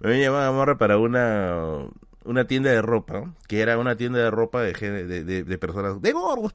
Me 0.00 0.20
llamaron 0.20 0.54
Gamarra 0.54 0.78
para 0.78 0.98
una 0.98 1.88
una 2.24 2.46
tienda 2.46 2.70
de 2.70 2.82
ropa, 2.82 3.34
que 3.48 3.60
era 3.60 3.78
una 3.78 3.96
tienda 3.96 4.18
de 4.18 4.30
ropa 4.30 4.62
de, 4.62 4.72
de, 4.74 5.44
de, 5.44 5.58
personas, 5.58 6.00
de 6.02 6.12
gordos, 6.12 6.54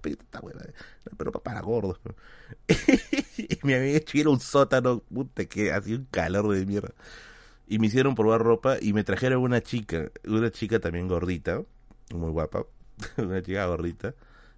pero 1.18 1.32
para 1.32 1.62
gordos. 1.62 2.00
y 3.38 3.58
me 3.64 3.76
habían 3.76 3.96
hecho 3.96 4.18
ir 4.18 4.28
a 4.28 4.30
un 4.30 4.40
sótano, 4.40 5.00
puta, 5.02 5.46
que 5.46 5.74
hacía 5.74 5.96
un 5.96 6.06
calor 6.06 6.54
de 6.54 6.66
mierda. 6.66 6.94
Y 7.68 7.80
me 7.80 7.88
hicieron 7.88 8.16
probar 8.16 8.42
ropa 8.42 8.78
y 8.80 8.94
me 8.94 9.04
trajeron 9.04 9.42
una 9.42 9.62
chica, 9.62 10.12
una 10.26 10.52
chica 10.52 10.80
también 10.80 11.08
gordita, 11.08 11.64
muy 12.14 12.32
guapa, 12.32 12.66
una 13.18 13.42
chica 13.42 13.66
gordita. 13.66 14.14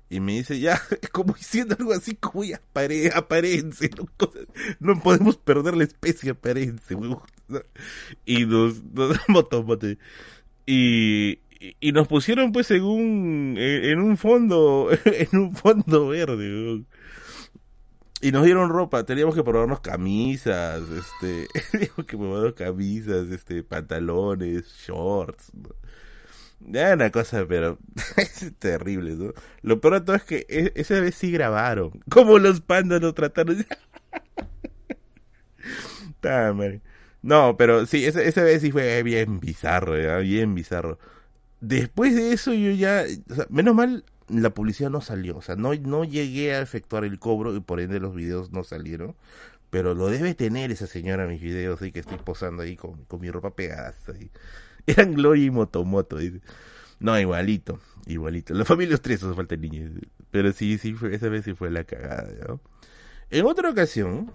Y 0.10 0.20
me 0.22 0.34
dice, 0.34 0.60
ya, 0.60 0.82
como 1.12 1.34
diciendo 1.34 1.76
algo 1.78 1.94
así 1.94 2.16
como 2.16 2.44
ya, 2.44 2.58
apare, 2.58 3.12
no, 4.80 5.00
podemos 5.02 5.38
perder 5.38 5.76
la 5.76 5.84
especie, 5.84 6.32
aparense, 6.32 6.96
Y 8.26 8.46
nos, 8.46 8.84
nos 8.84 9.18
y, 10.66 11.40
y 11.80 11.92
nos 11.92 12.08
pusieron 12.08 12.52
pues 12.52 12.72
en 12.72 12.84
un, 12.84 13.56
en 13.58 14.00
un 14.00 14.18
fondo, 14.18 14.90
en 15.06 15.40
un 15.40 15.56
fondo 15.56 16.08
verde. 16.08 16.84
Y 18.20 18.32
nos 18.32 18.46
dieron 18.46 18.70
ropa, 18.70 19.06
teníamos 19.06 19.36
que 19.36 19.44
probarnos 19.44 19.80
camisas, 19.80 20.82
este, 20.90 21.48
teníamos 21.72 22.06
que 22.08 22.18
probarnos 22.18 22.54
camisas, 22.54 23.30
este, 23.30 23.64
pantalones, 23.64 24.66
shorts. 24.86 25.52
Ya 26.60 26.94
una 26.94 27.12
cosa, 27.12 27.46
pero 27.48 27.78
es 28.18 28.52
terrible, 28.58 29.16
¿no? 29.16 29.34
Lo 29.62 29.80
peor 29.80 29.96
de 29.96 30.02
todo 30.02 30.16
es 30.16 30.24
que 30.24 30.46
e, 30.50 30.74
esa 30.76 31.00
vez 31.00 31.16
sí 31.16 31.32
grabaron. 31.32 31.92
Como 32.10 32.40
los 32.40 32.62
pandas 32.62 33.02
nos 33.02 33.14
trataron. 33.14 33.66
No, 37.22 37.56
pero 37.58 37.86
sí, 37.86 38.06
esa, 38.06 38.22
esa 38.24 38.44
vez 38.44 38.62
sí 38.62 38.72
fue 38.72 39.04
bien 39.04 39.40
bizarro, 39.40 39.94
bien 40.22 40.56
bizarro. 40.56 40.98
Después 41.62 42.16
de 42.16 42.34
eso 42.34 42.54
yo 42.54 42.72
ya, 42.72 43.04
menos 43.50 43.76
mal 43.76 44.04
la 44.30 44.50
publicidad 44.52 44.90
no 44.90 45.02
salió, 45.02 45.38
o 45.38 45.42
sea, 45.42 45.56
no, 45.56 45.74
no 45.76 46.04
llegué 46.04 46.54
a 46.54 46.62
efectuar 46.62 47.06
el 47.06 47.20
cobro 47.20 47.56
y 47.56 47.60
por 47.60 47.80
ende 47.80 48.00
los 48.00 48.16
videos 48.16 48.52
no 48.52 48.64
salieron. 48.64 49.16
Pero 49.70 49.94
lo 49.94 50.08
debe 50.08 50.34
tener 50.34 50.72
esa 50.72 50.88
señora 50.88 51.28
mis 51.28 51.42
videos, 51.42 51.82
ahí 51.82 51.92
que 51.92 52.00
estoy 52.00 52.18
posando 52.20 52.64
ahí 52.64 52.78
con, 52.78 53.04
con 53.06 53.20
mi 53.20 53.30
ropa 53.30 53.52
pegada. 53.52 53.94
Ahí. 54.08 54.32
Eran 54.88 55.14
Gloria 55.14 55.46
y 55.46 55.50
Motomoto. 55.52 56.18
No, 57.00 57.20
igualito, 57.20 57.80
igualito. 58.06 58.54
La 58.54 58.66
familia 58.66 58.92
los 58.92 59.02
tres, 59.02 59.20
falta 59.20 59.56
el 59.56 59.62
niño. 59.62 59.92
Pero 60.32 60.54
sí, 60.54 60.78
sí, 60.78 60.94
fue, 60.94 61.14
esa 61.14 61.28
vez 61.30 61.46
sí 61.46 61.54
fue 61.54 61.70
la 61.70 61.84
cagada. 61.84 62.30
¿no? 62.48 62.62
En 63.30 63.46
otra 63.46 63.70
ocasión, 63.70 64.32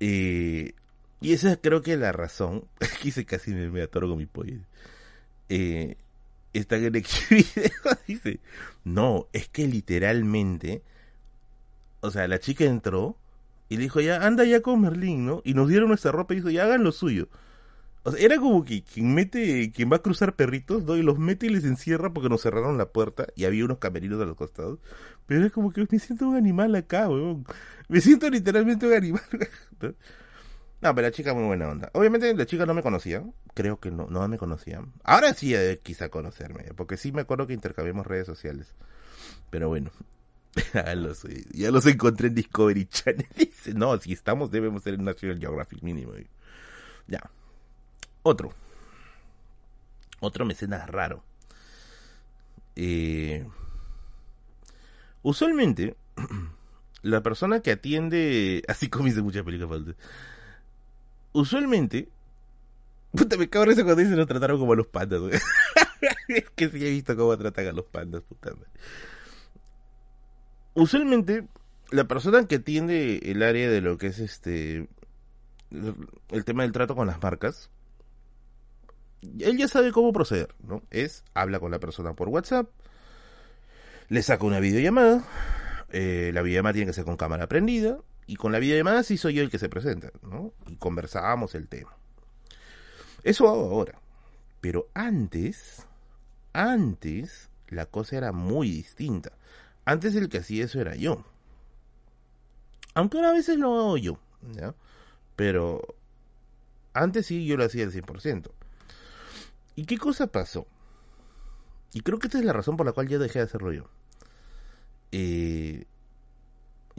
eh, 0.00 0.74
y 1.20 1.32
esa 1.32 1.52
es 1.52 1.58
creo 1.62 1.82
que 1.82 1.96
la 1.96 2.12
razón. 2.12 2.64
Aquí 2.80 3.10
se 3.10 3.24
casi 3.24 3.52
me, 3.52 3.70
me 3.70 3.82
atoro 3.82 4.14
mi 4.16 4.26
pollo. 4.26 4.58
Eh, 5.48 5.96
está 6.52 6.76
en 6.76 6.84
el 6.94 7.04
video. 7.30 7.70
Dice: 8.06 8.40
No, 8.84 9.26
es 9.32 9.48
que 9.48 9.66
literalmente. 9.66 10.82
O 12.00 12.10
sea, 12.10 12.28
la 12.28 12.38
chica 12.38 12.64
entró 12.64 13.16
y 13.68 13.76
le 13.76 13.82
dijo: 13.82 14.00
Ya, 14.00 14.26
anda 14.26 14.44
ya 14.44 14.60
con 14.60 14.80
Merlín, 14.80 15.26
¿no? 15.26 15.42
Y 15.44 15.54
nos 15.54 15.68
dieron 15.68 15.88
nuestra 15.88 16.12
ropa 16.12 16.34
y 16.34 16.36
dijo: 16.36 16.50
Ya 16.50 16.64
hagan 16.64 16.84
lo 16.84 16.92
suyo. 16.92 17.28
O 18.04 18.12
sea, 18.12 18.24
era 18.24 18.38
como 18.38 18.64
que 18.64 18.82
quien 18.82 19.12
mete, 19.14 19.70
quien 19.72 19.90
va 19.92 19.96
a 19.96 20.02
cruzar 20.02 20.34
perritos, 20.34 20.84
¿no? 20.84 20.96
Y 20.96 21.02
los 21.02 21.18
mete 21.18 21.46
y 21.46 21.50
les 21.50 21.64
encierra 21.64 22.12
porque 22.12 22.28
nos 22.28 22.42
cerraron 22.42 22.78
la 22.78 22.86
puerta 22.90 23.26
y 23.36 23.44
había 23.44 23.64
unos 23.64 23.78
camerinos 23.78 24.20
a 24.22 24.24
los 24.24 24.36
costados. 24.36 24.78
Pero 25.26 25.44
es 25.44 25.52
como 25.52 25.72
que 25.72 25.86
me 25.90 25.98
siento 25.98 26.28
un 26.28 26.36
animal 26.36 26.74
acá, 26.74 27.08
weón. 27.08 27.44
Me 27.88 28.00
siento 28.00 28.30
literalmente 28.30 28.86
un 28.86 28.94
animal. 28.94 29.22
Pero 30.80 31.02
la 31.02 31.10
chica 31.10 31.34
muy 31.34 31.44
buena 31.44 31.68
onda. 31.68 31.90
Obviamente 31.92 32.32
la 32.34 32.46
chica 32.46 32.64
no 32.64 32.74
me 32.74 32.82
conocía. 32.82 33.24
Creo 33.54 33.80
que 33.80 33.90
no, 33.90 34.06
no 34.06 34.26
me 34.28 34.38
conocía. 34.38 34.82
Ahora 35.02 35.34
sí 35.34 35.54
eh, 35.54 35.80
quizá 35.82 36.08
conocerme. 36.08 36.64
Porque 36.76 36.96
sí 36.96 37.10
me 37.12 37.22
acuerdo 37.22 37.46
que 37.46 37.54
intercambiamos 37.54 38.06
redes 38.06 38.26
sociales. 38.26 38.74
Pero 39.50 39.68
bueno. 39.68 39.90
ya, 41.52 41.70
los, 41.70 41.86
encontré 41.86 42.28
en 42.28 42.34
Discovery 42.34 42.86
Channel. 42.86 43.26
Dice, 43.36 43.74
no, 43.74 43.98
si 43.98 44.12
estamos 44.12 44.50
debemos 44.50 44.82
ser 44.82 44.94
en 44.94 45.04
National 45.04 45.38
Geographic 45.38 45.82
mínimo. 45.82 46.12
Ya. 47.06 47.28
Otro. 48.22 48.52
Otro 50.20 50.44
mecenas 50.44 50.88
raro. 50.88 51.24
Eh, 52.76 53.44
usualmente, 55.22 55.96
la 57.02 57.22
persona 57.22 57.60
que 57.60 57.72
atiende. 57.72 58.62
Así 58.68 58.88
dice 59.04 59.22
muchas 59.22 59.42
películas 59.42 59.96
Usualmente. 61.38 62.08
Puta, 63.12 63.36
me 63.36 63.48
cago 63.48 63.64
en 63.64 63.70
eso 63.70 63.84
cuando 63.84 64.02
dicen 64.02 64.16
lo 64.16 64.26
trataron 64.26 64.58
como 64.58 64.72
a 64.72 64.76
los 64.76 64.86
pandas, 64.86 65.22
es 66.28 66.50
que 66.50 66.68
sí 66.68 66.86
he 66.86 66.90
visto 66.90 67.16
cómo 67.16 67.36
tratan 67.38 67.68
a 67.68 67.72
los 67.72 67.86
pandas, 67.86 68.22
puta 68.22 68.52
Usualmente, 70.74 71.46
la 71.90 72.04
persona 72.06 72.46
que 72.46 72.56
atiende 72.56 73.18
el 73.24 73.42
área 73.42 73.70
de 73.70 73.80
lo 73.80 73.96
que 73.98 74.08
es 74.08 74.18
este. 74.18 74.88
El 75.70 76.44
tema 76.44 76.62
del 76.62 76.72
trato 76.72 76.94
con 76.94 77.06
las 77.06 77.22
marcas 77.22 77.70
él 79.22 79.56
ya 79.56 79.68
sabe 79.68 79.92
cómo 79.92 80.12
proceder, 80.12 80.54
¿no? 80.62 80.82
Es, 80.90 81.24
habla 81.34 81.60
con 81.60 81.70
la 81.70 81.78
persona 81.78 82.14
por 82.14 82.28
WhatsApp, 82.28 82.68
le 84.08 84.22
saca 84.22 84.44
una 84.44 84.60
videollamada, 84.60 85.24
eh, 85.90 86.30
la 86.32 86.42
videollamada 86.42 86.74
tiene 86.74 86.86
que 86.86 86.92
ser 86.92 87.04
con 87.04 87.16
cámara 87.16 87.48
prendida, 87.48 87.98
y 88.28 88.36
con 88.36 88.52
la 88.52 88.58
videollamada 88.58 89.02
sí 89.02 89.16
soy 89.16 89.34
yo 89.34 89.42
el 89.42 89.50
que 89.50 89.58
se 89.58 89.70
presenta, 89.70 90.10
¿no? 90.20 90.52
Y 90.66 90.76
conversábamos 90.76 91.54
el 91.54 91.66
tema. 91.66 91.96
Eso 93.24 93.48
hago 93.48 93.70
ahora. 93.70 93.98
Pero 94.60 94.88
antes, 94.92 95.86
antes, 96.52 97.48
la 97.68 97.86
cosa 97.86 98.18
era 98.18 98.32
muy 98.32 98.70
distinta. 98.70 99.32
Antes 99.86 100.14
el 100.14 100.28
que 100.28 100.38
hacía 100.38 100.66
eso 100.66 100.78
era 100.78 100.94
yo. 100.94 101.24
Aunque 102.92 103.18
a 103.18 103.32
veces 103.32 103.56
lo 103.56 103.78
hago 103.78 103.96
yo, 103.96 104.18
¿ya? 104.52 104.74
Pero 105.34 105.80
antes 106.92 107.24
sí 107.24 107.46
yo 107.46 107.56
lo 107.56 107.64
hacía 107.64 107.84
al 107.84 107.92
100%. 107.92 108.50
¿Y 109.74 109.86
qué 109.86 109.96
cosa 109.96 110.26
pasó? 110.26 110.66
Y 111.94 112.02
creo 112.02 112.18
que 112.18 112.26
esta 112.26 112.38
es 112.38 112.44
la 112.44 112.52
razón 112.52 112.76
por 112.76 112.84
la 112.84 112.92
cual 112.92 113.08
ya 113.08 113.16
dejé 113.16 113.38
de 113.38 113.46
hacerlo 113.46 113.72
yo. 113.72 113.88
Eh, 115.12 115.86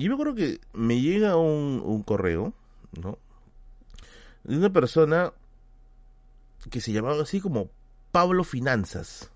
yo 0.04 0.10
me 0.10 0.14
acuerdo 0.14 0.36
que 0.36 0.60
me 0.74 1.02
llega 1.02 1.36
un, 1.36 2.04
correo, 2.04 2.54
¿no? 3.02 3.18
De 4.44 4.58
una 4.58 4.72
persona 4.72 5.34
que 6.70 6.82
se 6.82 6.92
llamaba 6.92 7.22
así 7.22 7.42
como 7.42 7.70
Pablo 8.12 8.44
Finanzas. 8.44 9.32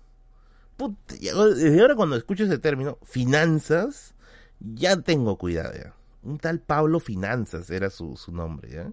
desde 1.08 1.80
ahora 1.80 1.94
cuando 1.94 2.16
escucho 2.16 2.44
ese 2.44 2.58
término, 2.58 2.98
finanzas, 3.02 4.14
ya 4.60 5.00
tengo 5.00 5.36
cuidado 5.38 5.72
ya. 5.74 5.94
Un 6.22 6.38
tal 6.38 6.60
Pablo 6.60 7.00
Finanzas 7.00 7.70
era 7.70 7.90
su, 7.90 8.16
su 8.16 8.32
nombre, 8.32 8.70
¿ya? 8.70 8.92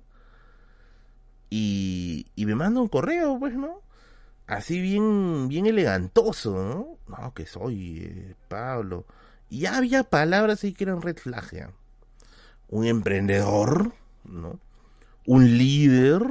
Y, 1.49 2.27
y 2.35 2.45
me 2.45 2.55
manda 2.55 2.81
un 2.81 2.87
correo, 2.87 3.37
pues, 3.39 3.55
¿no? 3.55 3.81
así 4.51 4.81
bien, 4.81 5.47
bien 5.47 5.65
elegantoso, 5.65 6.51
¿no? 6.51 6.97
No, 7.07 7.33
que 7.33 7.45
soy 7.45 7.99
eh, 8.03 8.35
Pablo. 8.47 9.05
Y 9.51 9.65
había 9.65 10.05
palabras 10.05 10.63
ahí 10.63 10.71
que 10.71 10.85
eran 10.85 11.01
red 11.01 11.17
flag, 11.17 11.73
Un 12.69 12.85
emprendedor, 12.85 13.91
¿no? 14.23 14.57
Un 15.25 15.57
líder, 15.57 16.23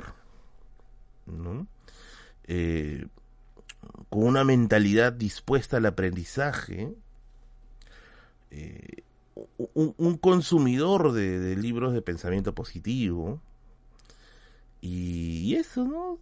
¿no? 1.26 1.66
Eh, 2.44 3.06
con 4.08 4.22
una 4.22 4.42
mentalidad 4.42 5.12
dispuesta 5.12 5.76
al 5.76 5.84
aprendizaje, 5.84 6.94
eh, 8.52 9.02
un, 9.74 10.16
consumidor 10.16 11.12
de, 11.12 11.56
libros 11.56 11.92
de 11.92 12.00
pensamiento 12.00 12.54
positivo, 12.54 13.38
y 14.80 15.54
eso, 15.56 15.84
¿no? 15.84 16.18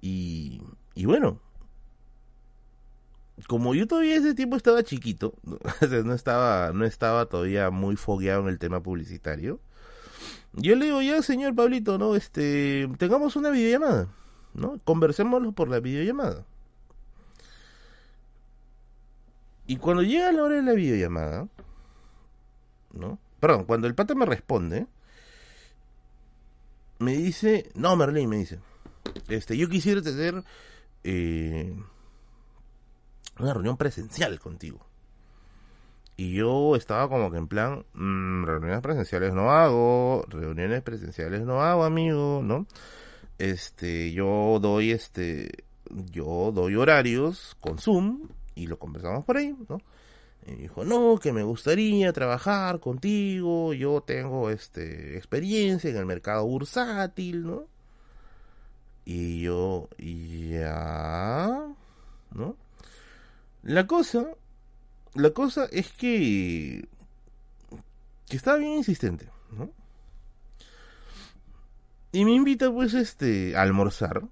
Y 0.00 0.60
bueno, 1.04 1.40
como 3.46 3.74
yo 3.74 3.86
todavía 3.86 4.16
ese 4.16 4.34
tiempo 4.34 4.56
estaba 4.56 4.82
chiquito, 4.82 5.34
no 6.04 6.14
estaba, 6.14 6.72
no 6.72 6.84
estaba 6.84 7.26
todavía 7.26 7.70
muy 7.70 7.96
fogueado 7.96 8.42
en 8.42 8.48
el 8.48 8.58
tema 8.58 8.82
publicitario, 8.82 9.60
yo 10.54 10.74
le 10.74 10.86
digo, 10.86 11.02
ya 11.02 11.22
señor 11.22 11.54
Pablito, 11.54 11.98
no, 11.98 12.16
este, 12.16 12.88
tengamos 12.98 13.36
una 13.36 13.50
videollamada, 13.50 14.08
¿no? 14.54 14.80
Conversémoslo 14.84 15.52
por 15.52 15.68
la 15.68 15.80
videollamada. 15.80 16.44
Y 19.66 19.76
cuando 19.76 20.02
llega 20.02 20.32
la 20.32 20.42
hora 20.42 20.56
de 20.56 20.62
la 20.62 20.72
videollamada, 20.72 21.46
¿no? 22.92 23.18
Perdón, 23.38 23.64
cuando 23.64 23.86
el 23.86 23.94
pata 23.94 24.14
me 24.14 24.26
responde, 24.26 24.86
me 26.98 27.12
dice, 27.12 27.70
no, 27.74 27.94
Merlin, 27.94 28.28
me 28.28 28.38
dice, 28.38 28.58
este, 29.28 29.56
yo 29.56 29.68
quisiera 29.68 30.02
tener 30.02 30.42
eh, 31.04 31.76
una 33.38 33.54
reunión 33.54 33.76
presencial 33.76 34.38
contigo. 34.38 34.84
Y 36.16 36.32
yo 36.34 36.74
estaba 36.74 37.08
como 37.08 37.30
que 37.30 37.38
en 37.38 37.46
plan, 37.46 37.84
mm, 37.94 38.44
reuniones 38.44 38.80
presenciales 38.80 39.32
no 39.34 39.52
hago, 39.52 40.24
reuniones 40.28 40.82
presenciales 40.82 41.42
no 41.42 41.62
hago, 41.62 41.84
amigo, 41.84 42.40
¿no? 42.42 42.66
Este, 43.38 44.12
yo 44.12 44.58
doy 44.60 44.90
este, 44.90 45.64
yo 46.10 46.50
doy 46.52 46.74
horarios 46.74 47.56
con 47.60 47.78
Zoom 47.78 48.28
y 48.56 48.66
lo 48.66 48.78
conversamos 48.78 49.24
por 49.24 49.36
ahí, 49.36 49.54
¿no? 49.68 49.78
Y 50.46 50.54
dijo, 50.56 50.84
no, 50.84 51.18
que 51.22 51.32
me 51.32 51.42
gustaría 51.44 52.12
trabajar 52.12 52.80
contigo, 52.80 53.72
yo 53.74 54.00
tengo 54.00 54.50
este 54.50 55.16
experiencia 55.16 55.90
en 55.90 55.96
el 55.96 56.06
mercado 56.06 56.46
bursátil, 56.46 57.46
¿no? 57.46 57.64
Y 59.04 59.42
yo, 59.42 59.88
ya, 59.98 61.64
¿no? 62.32 62.56
La 63.62 63.86
cosa, 63.86 64.26
la 65.14 65.30
cosa 65.30 65.66
es 65.70 65.92
que, 65.92 66.88
que 68.28 68.36
estaba 68.36 68.58
bien 68.58 68.72
insistente, 68.72 69.28
¿no? 69.50 69.70
Y 72.12 72.24
me 72.24 72.32
invita 72.32 72.72
pues 72.72 72.94
este 72.94 73.56
a 73.56 73.62
almorzar. 73.62 74.22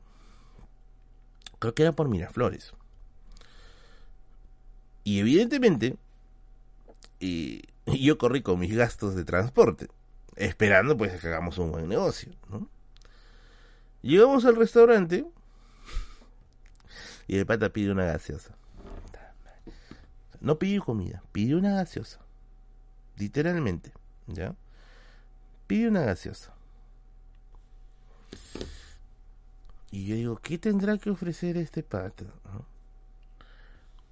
Creo 1.59 1.74
que 1.74 1.82
era 1.82 1.93
por 1.93 2.09
Miraflores. 2.09 2.73
Y 5.05 5.20
evidentemente, 5.20 5.97
y, 7.20 7.62
yo 7.86 8.19
corrí 8.19 8.43
con 8.43 8.59
mis 8.59 8.74
gastos 8.74 9.15
de 9.15 9.24
transporte, 9.24 9.89
esperando 10.35 10.97
pues 10.97 11.20
que 11.20 11.28
hagamos 11.28 11.59
un 11.59 11.70
buen 11.70 11.89
negocio, 11.89 12.32
¿no? 12.51 12.69
Llegamos 14.03 14.44
al 14.44 14.57
restaurante 14.57 15.24
y 17.28 17.36
el 17.36 17.47
pata 17.47 17.73
pide 17.73 17.93
una 17.93 18.05
gaseosa. 18.05 18.57
No 20.40 20.58
pidió 20.58 20.84
comida, 20.84 21.22
pidió 21.32 21.58
una 21.58 21.74
gaseosa. 21.74 22.20
Literalmente, 23.16 23.92
¿ya? 24.26 24.54
Pide 25.66 25.88
una 25.88 26.02
gaseosa. 26.02 26.52
Y 29.90 30.06
yo 30.06 30.16
digo, 30.16 30.36
¿qué 30.36 30.58
tendrá 30.58 30.98
que 30.98 31.10
ofrecer 31.10 31.56
este 31.56 31.82
pata? 31.82 32.24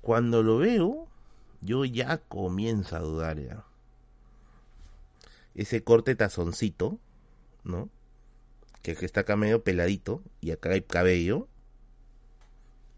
Cuando 0.01 0.43
lo 0.43 0.59
veo, 0.59 1.09
yo 1.61 1.85
ya 1.85 2.19
comienzo 2.19 2.97
a 2.97 3.01
dudar 3.01 3.39
ya. 3.39 3.65
Ese 5.55 5.85
corte 5.85 6.15
tazoncito, 6.15 6.99
¿no? 7.65 7.89
Que 8.83 8.93
está 8.93 9.21
acá 9.21 9.37
medio 9.37 9.63
peladito 9.63 10.23
y 10.41 10.51
acá 10.51 10.71
hay 10.71 10.83
cabello 10.83 11.49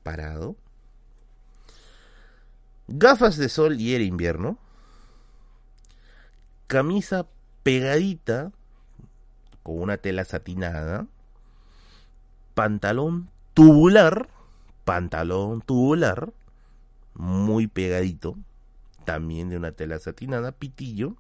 parado 0.03 0.57
gafas 2.89 3.37
de 3.37 3.49
sol 3.49 3.81
y 3.81 3.95
era 3.95 4.05
invierno, 4.05 4.59
camisa 6.67 7.27
pegadita 7.63 8.53
con 9.63 9.81
una 9.81 9.97
tela 9.97 10.25
satinada, 10.25 11.07
pantalón 12.55 13.31
tubular, 13.55 14.29
pantalón 14.85 15.63
tubular, 15.63 16.33
muy 17.15 17.67
pegadito, 17.67 18.37
también 19.05 19.49
de 19.49 19.57
una 19.57 19.73
tela 19.73 19.99
satinada, 19.99 20.53
pitillo, 20.53 21.17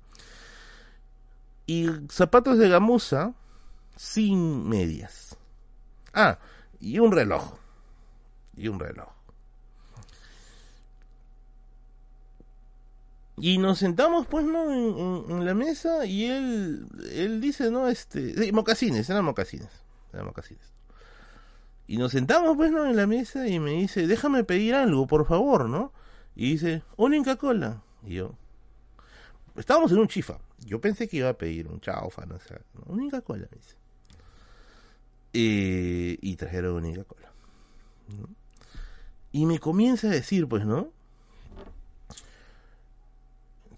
y 1.66 1.88
zapatos 2.10 2.59
de 2.59 2.68
gamuza 2.68 3.34
sin 3.97 4.68
medias. 4.68 5.36
Ah, 6.12 6.38
y 6.80 6.98
un 6.98 7.12
reloj. 7.12 7.55
Y 8.56 8.68
un 8.68 8.78
reloj. 8.78 9.15
Y 13.38 13.58
nos 13.58 13.78
sentamos, 13.78 14.26
pues, 14.26 14.44
¿no? 14.44 14.72
En, 14.72 15.44
la 15.44 15.54
mesa 15.54 16.06
y 16.06 16.24
él, 16.24 16.88
él 17.12 17.40
dice, 17.40 17.70
¿no? 17.70 17.88
Este, 17.88 18.50
mocasines, 18.52 19.08
eran 19.10 19.24
mocasines, 19.24 19.68
eran 20.12 20.26
mocasines. 20.26 20.72
Y 21.86 21.98
nos 21.98 22.12
sentamos, 22.12 22.56
pues, 22.56 22.72
¿no? 22.72 22.86
En 22.86 22.96
la 22.96 23.06
mesa 23.06 23.46
y 23.46 23.60
me 23.60 23.72
dice, 23.72 24.06
déjame 24.06 24.42
pedir 24.44 24.74
algo, 24.74 25.06
por 25.06 25.26
favor, 25.26 25.68
¿no? 25.68 25.92
Y 26.34 26.52
dice, 26.52 26.82
una 26.96 27.16
Inca 27.16 27.36
Cola. 27.36 27.82
Y 28.04 28.14
yo, 28.14 28.34
estábamos 29.54 29.92
en 29.92 29.98
un 29.98 30.08
chifa. 30.08 30.38
Yo 30.64 30.80
pensé 30.80 31.06
que 31.06 31.18
iba 31.18 31.28
a 31.28 31.36
pedir 31.36 31.68
un 31.68 31.80
chaufa, 31.80 32.24
no 32.24 32.38
sé, 32.40 32.58
¿no? 32.74 32.92
una 32.92 33.04
Inca 33.04 33.20
Cola, 33.20 33.46
me 33.50 33.58
dice. 33.58 33.76
Eh, 35.34 36.18
y 36.22 36.36
trajeron 36.36 36.76
una 36.76 36.88
Inca 36.88 37.04
Cola. 37.04 37.30
Y 39.32 39.44
me 39.44 39.58
comienza 39.58 40.06
a 40.06 40.10
decir, 40.10 40.48
pues, 40.48 40.64
¿no? 40.64 40.95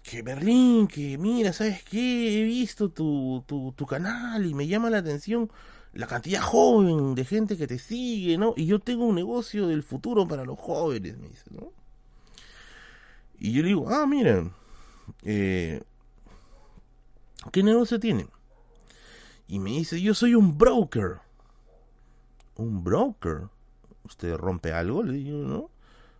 Que 0.09 0.23
Berlín, 0.23 0.87
que 0.87 1.19
mira, 1.19 1.53
¿sabes 1.53 1.83
qué? 1.83 2.41
He 2.41 2.43
visto 2.43 2.89
tu, 2.89 3.43
tu, 3.45 3.73
tu 3.73 3.85
canal 3.85 4.43
y 4.43 4.55
me 4.55 4.65
llama 4.65 4.89
la 4.89 4.97
atención 4.97 5.51
la 5.93 6.07
cantidad 6.07 6.41
joven 6.41 7.13
de 7.13 7.25
gente 7.25 7.57
que 7.57 7.67
te 7.67 7.77
sigue, 7.77 8.35
¿no? 8.35 8.55
Y 8.57 8.65
yo 8.65 8.79
tengo 8.79 9.05
un 9.05 9.13
negocio 9.13 9.67
del 9.67 9.83
futuro 9.83 10.27
para 10.27 10.45
los 10.45 10.57
jóvenes, 10.57 11.15
me 11.19 11.29
dice, 11.29 11.43
¿no? 11.51 11.71
Y 13.37 13.53
yo 13.53 13.61
le 13.61 13.67
digo, 13.67 13.87
ah, 13.87 14.07
miren, 14.07 14.51
eh, 15.21 15.79
¿qué 17.51 17.61
negocio 17.61 17.99
tienen? 17.99 18.29
Y 19.47 19.59
me 19.59 19.69
dice, 19.69 20.01
yo 20.01 20.15
soy 20.15 20.33
un 20.33 20.57
broker. 20.57 21.19
¿Un 22.55 22.83
broker? 22.83 23.43
¿Usted 24.05 24.35
rompe 24.37 24.73
algo? 24.73 25.03
Le 25.03 25.13
digo, 25.13 25.37
¿no? 25.37 25.69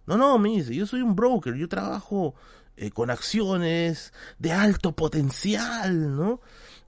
No, 0.05 0.15
no, 0.15 0.37
me 0.37 0.49
dice, 0.49 0.75
yo 0.75 0.85
soy 0.85 1.01
un 1.01 1.15
broker, 1.15 1.55
yo 1.55 1.67
trabajo 1.67 2.35
eh, 2.81 2.91
con 2.91 3.09
acciones 3.09 4.13
de 4.37 4.53
alto 4.53 4.93
potencial, 4.93 6.15
¿no? 6.15 6.39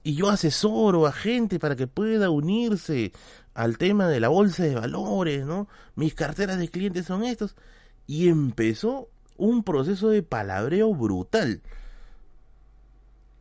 Y 0.02 0.14
yo 0.14 0.30
asesoro 0.30 1.06
a 1.06 1.12
gente 1.12 1.58
para 1.58 1.76
que 1.76 1.86
pueda 1.86 2.30
unirse 2.30 3.12
al 3.52 3.76
tema 3.76 4.08
de 4.08 4.18
la 4.18 4.28
bolsa 4.28 4.62
de 4.62 4.74
valores, 4.74 5.44
¿no? 5.44 5.68
Mis 5.94 6.14
carteras 6.14 6.58
de 6.58 6.70
clientes 6.70 7.04
son 7.04 7.24
estos. 7.24 7.56
Y 8.06 8.28
empezó 8.28 9.10
un 9.36 9.64
proceso 9.64 10.08
de 10.08 10.22
palabreo 10.22 10.94
brutal. 10.94 11.60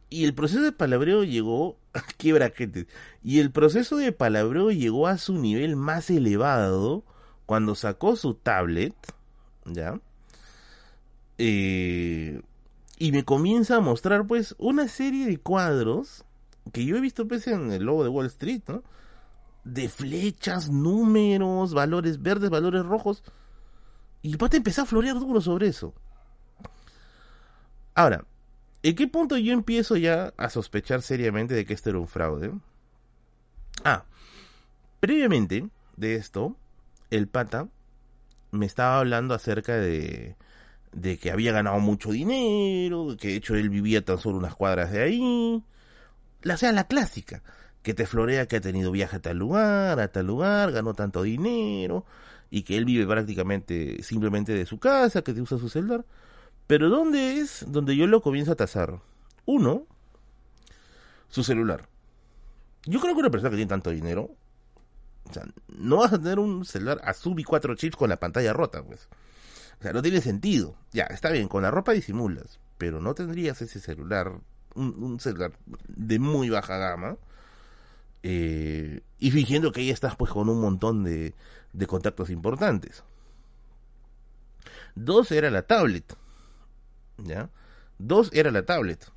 Y 0.09 0.25
el 0.25 0.33
proceso 0.33 0.61
de 0.61 0.73
palabreo 0.73 1.23
llegó, 1.23 1.77
quiebra 2.17 2.49
gente, 2.49 2.85
y 3.23 3.39
el 3.39 3.51
proceso 3.51 3.95
de 3.95 4.11
palabreo 4.11 4.71
llegó 4.71 5.07
a 5.07 5.17
su 5.17 5.37
nivel 5.37 5.77
más 5.77 6.09
elevado 6.09 7.05
cuando 7.45 7.75
sacó 7.75 8.17
su 8.17 8.33
tablet, 8.33 8.93
¿ya? 9.63 10.01
Eh, 11.37 12.41
y 12.97 13.11
me 13.11 13.25
comienza 13.25 13.77
a 13.77 13.79
mostrar 13.79 14.27
pues 14.27 14.55
una 14.59 14.87
serie 14.87 15.25
de 15.25 15.37
cuadros 15.37 16.23
que 16.71 16.85
yo 16.85 16.97
he 16.97 17.01
visto 17.01 17.27
pues 17.27 17.47
en 17.47 17.71
el 17.71 17.83
logo 17.83 18.03
de 18.03 18.09
Wall 18.09 18.27
Street, 18.27 18.61
¿no? 18.67 18.83
De 19.63 19.89
flechas, 19.89 20.69
números, 20.69 21.73
valores 21.73 22.21
verdes, 22.21 22.49
valores 22.49 22.85
rojos. 22.85 23.23
Y 24.21 24.31
el 24.31 24.37
pata 24.37 24.57
empezó 24.57 24.83
a 24.83 24.85
florear 24.85 25.19
duro 25.19 25.41
sobre 25.41 25.67
eso. 25.67 25.93
Ahora, 27.95 28.25
¿en 28.83 28.95
qué 28.95 29.07
punto 29.07 29.37
yo 29.37 29.53
empiezo 29.53 29.97
ya 29.97 30.33
a 30.37 30.49
sospechar 30.49 31.01
seriamente 31.01 31.55
de 31.55 31.65
que 31.65 31.73
esto 31.73 31.89
era 31.89 31.99
un 31.99 32.07
fraude? 32.07 32.51
Ah, 33.83 34.05
previamente 34.99 35.67
de 35.97 36.15
esto, 36.15 36.55
el 37.09 37.27
pata 37.27 37.67
me 38.51 38.65
estaba 38.65 38.99
hablando 38.99 39.33
acerca 39.33 39.75
de, 39.75 40.35
de 40.91 41.17
que 41.17 41.31
había 41.31 41.51
ganado 41.51 41.79
mucho 41.79 42.11
dinero, 42.11 43.15
que 43.19 43.29
de 43.29 43.35
hecho 43.35 43.55
él 43.55 43.69
vivía 43.69 44.03
tan 44.03 44.17
solo 44.17 44.37
unas 44.37 44.55
cuadras 44.55 44.91
de 44.91 45.01
ahí. 45.01 45.63
La 46.41 46.57
sea 46.57 46.71
la 46.71 46.85
clásica, 46.85 47.43
que 47.83 47.93
te 47.93 48.05
florea 48.05 48.47
que 48.47 48.57
ha 48.57 48.61
tenido 48.61 48.91
viaje 48.91 49.17
a 49.17 49.21
tal 49.21 49.37
lugar, 49.37 49.99
a 49.99 50.11
tal 50.11 50.27
lugar, 50.27 50.71
ganó 50.71 50.93
tanto 50.93 51.23
dinero, 51.23 52.05
y 52.49 52.63
que 52.63 52.77
él 52.77 52.85
vive 52.85 53.05
prácticamente 53.05 54.03
simplemente 54.03 54.53
de 54.53 54.65
su 54.65 54.79
casa, 54.79 55.21
que 55.21 55.33
te 55.33 55.41
usa 55.41 55.57
su 55.57 55.69
celular. 55.69 56.05
Pero 56.67 56.89
¿dónde 56.89 57.39
es 57.39 57.65
donde 57.67 57.95
yo 57.95 58.07
lo 58.07 58.21
comienzo 58.21 58.51
a 58.53 58.55
tasar? 58.55 58.99
Uno, 59.45 59.85
su 61.29 61.43
celular. 61.43 61.87
Yo 62.85 62.99
creo 62.99 63.13
que 63.13 63.19
una 63.19 63.29
persona 63.29 63.49
que 63.51 63.57
tiene 63.57 63.69
tanto 63.69 63.91
dinero, 63.91 64.31
o 65.29 65.33
sea, 65.33 65.43
no 65.67 65.97
vas 65.97 66.13
a 66.13 66.17
tener 66.17 66.39
un 66.39 66.65
celular 66.65 66.99
Azubi 67.03 67.43
4 67.43 67.75
chips 67.75 67.95
con 67.95 68.09
la 68.09 68.17
pantalla 68.17 68.53
rota, 68.53 68.83
pues 68.83 69.07
O 69.81 69.83
sea, 69.83 69.93
no 69.93 70.03
tiene 70.03 70.21
sentido. 70.21 70.75
Ya, 70.91 71.05
está 71.05 71.31
bien, 71.31 71.47
con 71.47 71.63
la 71.63 71.71
ropa 71.71 71.91
disimulas, 71.91 72.59
pero 72.77 73.01
no 73.01 73.15
tendrías 73.15 73.63
ese 73.63 73.79
celular, 73.79 74.31
un, 74.75 75.19
celular 75.19 75.53
de 75.87 76.19
muy 76.19 76.51
baja 76.51 76.77
gama, 76.77 77.17
eh, 78.21 79.01
y 79.17 79.31
fingiendo 79.31 79.71
que 79.71 79.81
ahí 79.81 79.89
estás 79.89 80.15
pues 80.15 80.31
con 80.31 80.49
un 80.49 80.61
montón 80.61 81.03
de, 81.03 81.33
de 81.73 81.87
contactos 81.87 82.29
importantes. 82.29 83.03
Dos 84.93 85.31
era 85.31 85.49
la 85.49 85.63
tablet. 85.63 86.15
¿Ya? 87.17 87.49
Dos 87.97 88.29
era 88.33 88.51
la 88.51 88.63
tablet. 88.63 89.11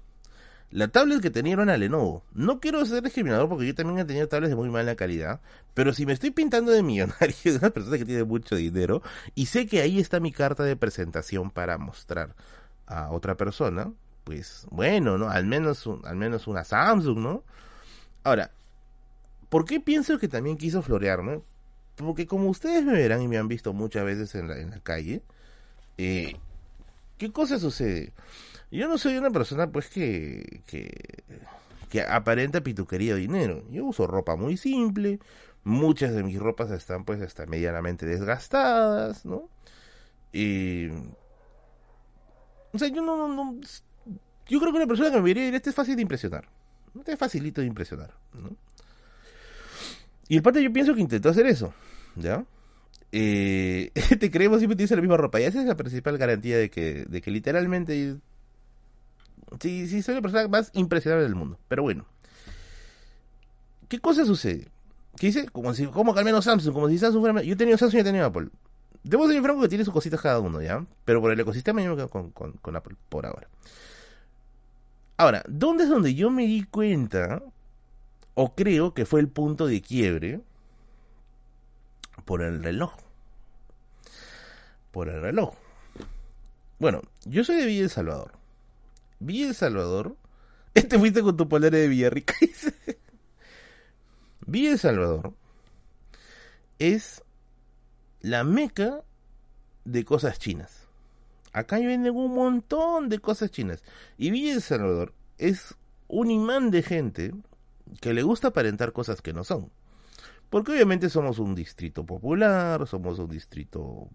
La 0.71 0.89
tablet 0.89 1.21
que 1.21 1.31
tenía 1.31 1.53
era 1.53 1.63
una 1.63 1.77
Lenovo. 1.77 2.25
No 2.33 2.59
quiero 2.59 2.85
ser 2.85 3.03
discriminador 3.03 3.49
porque 3.49 3.67
yo 3.67 3.75
también 3.75 3.99
he 4.01 4.05
tenido 4.05 4.27
tablets 4.27 4.51
de 4.51 4.57
muy 4.57 4.71
mala 4.71 4.97
calidad. 4.97 5.41
Pero 5.73 5.93
si 5.93 6.05
me 6.05 6.13
estoy 6.13 6.31
pintando 6.31 6.73
de 6.73 6.83
millonario, 6.83 7.37
de 7.45 7.57
una 7.57 7.71
persona 7.71 7.99
que 7.99 8.05
tiene 8.05 8.25
mucho 8.25 8.57
dinero, 8.57 9.03
y 9.35 9.47
sé 9.47 9.67
que 9.67 9.83
ahí 9.83 10.01
está 10.01 10.21
mi 10.21 10.33
carta 10.33 10.65
de 10.65 10.77
presentación 10.77 11.51
para 11.51 11.79
mostrar 11.79 12.35
a 12.87 13.11
otra 13.11 13.37
persona, 13.37 13.93
pues 14.25 14.67
bueno, 14.71 15.19
¿no? 15.19 15.29
Al 15.29 15.47
menos, 15.47 15.89
al 16.05 16.17
menos 16.17 16.47
una 16.47 16.65
Samsung, 16.65 17.19
¿no? 17.19 17.45
Ahora, 18.25 18.51
¿por 19.49 19.65
qué 19.67 19.81
pienso 19.81 20.19
que 20.19 20.29
también 20.29 20.57
quiso 20.57 20.83
florearme? 20.83 21.41
Porque 21.97 22.27
como 22.27 22.49
ustedes 22.49 22.85
me 22.85 22.95
verán 22.95 23.23
y 23.23 23.29
me 23.29 23.39
han 23.39 23.49
visto 23.49 23.73
muchas 23.73 24.05
veces 24.05 24.35
en 24.35 24.49
la, 24.49 24.59
en 24.59 24.71
la 24.71 24.81
calle, 24.81 25.23
eh, 25.99 26.35
¿qué 27.19 27.31
cosa 27.31 27.59
sucede? 27.59 28.13
Yo 28.71 28.89
no 28.89 28.99
soy 28.99 29.17
una 29.17 29.31
persona 29.31 29.71
pues 29.71 29.89
que, 29.89 30.63
que, 30.67 32.03
aparenta 32.03 32.61
pituquería 32.63 33.15
o 33.15 33.17
dinero. 33.17 33.63
Yo 33.71 33.85
uso 33.85 34.07
ropa 34.07 34.37
muy 34.37 34.57
simple, 34.57 35.21
muchas 35.63 36.13
de 36.15 36.23
mis 36.23 36.39
ropas 36.39 36.71
están 36.71 37.05
pues 37.05 37.21
hasta 37.23 37.47
medianamente 37.47 38.07
desgastadas, 38.07 39.25
¿no? 39.25 39.49
Y... 40.33 40.89
O 42.73 42.79
sea, 42.79 42.89
yo 42.89 43.03
no, 43.03 43.29
no, 43.29 43.61
Yo 44.49 44.59
creo 44.59 44.73
que 44.73 44.79
una 44.79 44.87
persona 44.89 45.13
que 45.13 45.21
me 45.21 45.29
diría, 45.29 45.57
este 45.57 45.71
es 45.71 45.77
fácil 45.77 45.95
de 45.95 46.03
impresionar. 46.03 46.49
Este 46.99 47.13
es 47.13 47.19
facilito 47.19 47.61
de 47.61 47.69
impresionar, 47.69 48.13
¿no? 48.33 48.57
Y 50.29 50.37
el 50.37 50.43
pata 50.43 50.61
yo 50.61 50.73
pienso 50.73 50.95
que 50.95 51.01
intentó 51.01 51.29
hacer 51.29 51.47
eso, 51.47 51.73
¿ya? 52.17 52.45
Eh, 53.13 53.93
te 54.19 54.31
creemos 54.31 54.59
siempre 54.59 54.77
tienes 54.77 54.91
la 54.91 55.01
misma 55.01 55.17
ropa. 55.17 55.41
Y 55.41 55.45
esa 55.45 55.61
es 55.61 55.67
la 55.67 55.77
principal 55.77 56.19
garantía 56.19 56.59
de 56.59 56.71
que, 56.71 57.05
de 57.05 57.21
que 57.21 57.31
literalmente 57.31 58.17
Sí, 59.61 59.89
sí, 59.89 60.03
soy 60.03 60.15
la 60.17 60.23
persona 60.23 60.49
más 60.49 60.71
impresionable 60.75 61.25
del 61.25 61.35
mundo. 61.35 61.59
Pero 61.69 61.83
bueno. 61.83 62.07
¿Qué 63.89 64.01
cosa 64.01 64.25
sucede? 64.25 64.69
¿Qué 65.17 65.29
dice? 65.29 65.49
Como 65.49 65.75
si, 65.75 65.87
como 65.87 66.15
que 66.15 66.21
al 66.21 66.43
Samsung, 66.43 66.75
como 66.75 66.89
si 66.89 66.99
Samsung 66.99 67.21
fuera. 67.21 67.43
Yo 67.43 67.55
he 67.55 67.57
tenido 67.57 67.79
Samsung 67.79 67.99
y 67.99 68.01
he 68.01 68.05
tenido 68.05 68.25
Apple. 68.25 68.49
Debo 69.03 69.29
ser 69.29 69.43
franco 69.43 69.63
que 69.63 69.69
tiene 69.69 69.85
sus 69.85 69.93
cositas 69.93 70.21
cada 70.21 70.41
uno, 70.41 70.63
¿ya? 70.63 70.85
Pero 71.05 71.21
por 71.21 71.31
el 71.31 71.39
ecosistema 71.39 71.83
yo 71.83 71.91
me 71.91 71.97
quedo 71.97 72.09
con, 72.09 72.31
con 72.31 72.77
Apple 72.77 72.97
por 73.09 73.27
ahora. 73.27 73.49
Ahora, 75.17 75.45
¿dónde 75.47 75.85
es 75.85 75.91
donde 75.91 76.15
yo 76.15 76.31
me 76.31 76.47
di 76.47 76.65
cuenta? 76.65 77.43
O 78.35 78.55
creo 78.55 78.95
que 78.95 79.07
fue 79.07 79.21
el 79.21 79.29
punto 79.29 79.67
de 79.67 79.81
quiebre. 79.81 80.41
Por 82.25 82.43
el 82.43 82.63
reloj. 82.63 82.95
Por 84.91 85.09
el 85.09 85.21
reloj. 85.21 85.55
Bueno, 86.79 87.03
yo 87.25 87.45
soy 87.45 87.57
de 87.57 87.67
Villa 87.67 87.83
El 87.85 87.91
Salvador. 87.91 88.33
Villa 89.25 89.49
El 89.49 89.55
Salvador. 89.55 90.17
Este 90.75 90.99
fuiste 90.99 91.23
con 91.23 91.37
tu 91.37 91.49
polera 91.49 91.79
de 91.79 91.87
Villarrica. 91.87 92.35
Villa 94.47 94.73
El 94.73 94.79
Salvador 94.79 95.33
es 96.81 97.23
la 98.21 98.43
meca 98.43 99.05
de 99.85 100.05
cosas 100.05 100.41
chinas. 100.41 100.89
Acá 101.53 101.77
venden 101.77 102.17
un 102.17 102.35
montón 102.35 103.09
de 103.09 103.21
cosas 103.21 103.53
chinas. 103.53 103.85
Y 104.19 104.31
Villa 104.31 104.55
El 104.55 104.63
Salvador 104.63 105.15
es 105.39 105.77
un 106.09 106.33
imán 106.33 106.73
de 106.73 106.83
gente 106.83 107.33
que 108.01 108.15
le 108.15 108.25
gusta 108.25 108.49
aparentar 108.49 108.93
cosas 108.93 109.23
que 109.23 109.33
no 109.33 109.45
son. 109.45 109.71
Porque 110.51 110.73
obviamente 110.73 111.09
somos 111.09 111.39
un 111.39 111.55
distrito 111.55 112.05
popular, 112.05 112.85
somos 112.89 113.21
un 113.21 113.29
distrito 113.29 114.09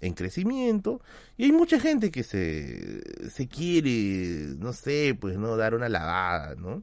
en 0.00 0.14
crecimiento 0.14 1.00
y 1.36 1.44
hay 1.44 1.52
mucha 1.52 1.80
gente 1.80 2.10
que 2.10 2.22
se, 2.22 3.30
se 3.30 3.48
quiere, 3.48 4.54
no 4.58 4.72
sé, 4.72 5.16
pues 5.18 5.36
no 5.38 5.56
dar 5.56 5.74
una 5.74 5.88
lavada, 5.88 6.54
¿no? 6.54 6.82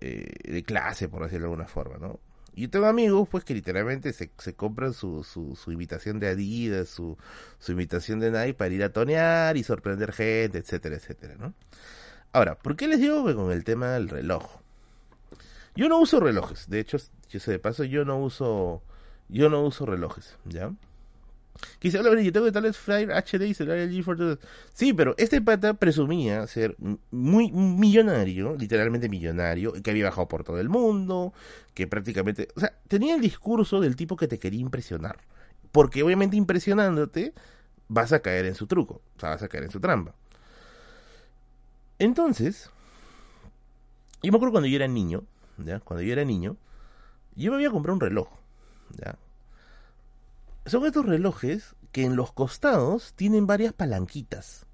Eh, 0.00 0.50
de 0.50 0.62
clase, 0.62 1.08
por 1.08 1.22
decirlo 1.22 1.46
de 1.46 1.52
alguna 1.52 1.68
forma, 1.68 1.98
¿no? 1.98 2.18
Y 2.54 2.68
tengo 2.68 2.86
amigos, 2.86 3.28
pues, 3.30 3.44
que 3.44 3.54
literalmente 3.54 4.12
se, 4.12 4.30
se 4.38 4.54
compran 4.54 4.92
su, 4.92 5.24
su, 5.24 5.56
su 5.56 5.72
invitación 5.72 6.20
de 6.20 6.28
Adidas, 6.28 6.88
su, 6.88 7.16
su 7.58 7.72
invitación 7.72 8.20
de 8.20 8.30
Nike 8.30 8.54
para 8.54 8.74
ir 8.74 8.84
a 8.84 8.92
tonear 8.92 9.56
y 9.56 9.62
sorprender 9.62 10.12
gente, 10.12 10.58
etcétera, 10.58 10.96
etcétera, 10.96 11.36
¿no? 11.38 11.54
Ahora, 12.32 12.56
¿por 12.56 12.76
qué 12.76 12.88
les 12.88 13.00
digo 13.00 13.24
que 13.26 13.34
con 13.34 13.52
el 13.52 13.64
tema 13.64 13.90
del 13.92 14.08
reloj? 14.08 14.60
Yo 15.74 15.88
no 15.88 15.98
uso 15.98 16.20
relojes, 16.20 16.68
de 16.68 16.80
hecho, 16.80 16.98
yo 17.30 17.40
sé 17.40 17.52
de 17.52 17.58
paso, 17.58 17.84
yo 17.84 18.04
no 18.04 18.18
uso, 18.18 18.82
yo 19.28 19.48
no 19.48 19.62
uso 19.62 19.86
relojes, 19.86 20.36
¿ya? 20.44 20.72
Quise 21.78 21.98
hablar, 21.98 22.18
yo 22.18 22.32
tengo 22.32 22.46
que 22.46 22.52
tal 22.52 22.72
Fire 22.74 23.12
HD 23.12 23.48
y 23.48 23.54
celular 23.54 23.78
LG 23.78 24.38
Sí, 24.72 24.92
pero 24.92 25.14
este 25.18 25.40
pata 25.40 25.74
presumía 25.74 26.46
ser 26.46 26.76
muy 27.10 27.52
millonario, 27.52 28.56
literalmente 28.56 29.08
millonario, 29.08 29.72
que 29.72 29.90
había 29.90 30.06
bajado 30.06 30.28
por 30.28 30.44
todo 30.44 30.58
el 30.60 30.68
mundo, 30.68 31.32
que 31.74 31.86
prácticamente, 31.86 32.48
o 32.56 32.60
sea, 32.60 32.72
tenía 32.88 33.14
el 33.14 33.20
discurso 33.20 33.80
del 33.80 33.96
tipo 33.96 34.16
que 34.16 34.28
te 34.28 34.38
quería 34.38 34.60
impresionar. 34.60 35.18
Porque 35.72 36.02
obviamente 36.02 36.36
impresionándote 36.36 37.32
vas 37.88 38.12
a 38.12 38.20
caer 38.20 38.46
en 38.46 38.54
su 38.54 38.66
truco, 38.66 39.00
o 39.16 39.20
sea, 39.20 39.30
vas 39.30 39.42
a 39.42 39.48
caer 39.48 39.64
en 39.64 39.70
su 39.70 39.80
trampa. 39.80 40.14
Entonces, 41.98 42.70
yo 44.22 44.32
me 44.32 44.36
acuerdo 44.36 44.52
cuando 44.52 44.68
yo 44.68 44.76
era 44.76 44.88
niño, 44.88 45.24
¿ya? 45.58 45.80
Cuando 45.80 46.02
yo 46.02 46.12
era 46.12 46.24
niño, 46.24 46.56
yo 47.36 47.50
me 47.50 47.56
había 47.56 47.70
comprado 47.70 47.94
un 47.94 48.00
reloj, 48.00 48.28
¿ya? 48.96 49.16
Son 50.66 50.86
estos 50.86 51.06
relojes 51.06 51.74
que 51.90 52.04
en 52.04 52.16
los 52.16 52.32
costados 52.32 53.12
tienen 53.14 53.46
varias 53.46 53.72
palanquitas. 53.72 54.66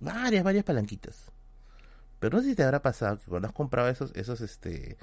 Varias, 0.00 0.44
varias 0.44 0.64
palanquitas. 0.64 1.30
Pero 2.18 2.36
no 2.36 2.42
sé 2.42 2.50
si 2.50 2.54
te 2.54 2.62
habrá 2.62 2.82
pasado 2.82 3.18
que 3.18 3.26
cuando 3.26 3.48
has 3.48 3.54
comprado 3.54 3.88
esos, 3.88 4.12
esos, 4.14 4.40
este, 4.40 4.96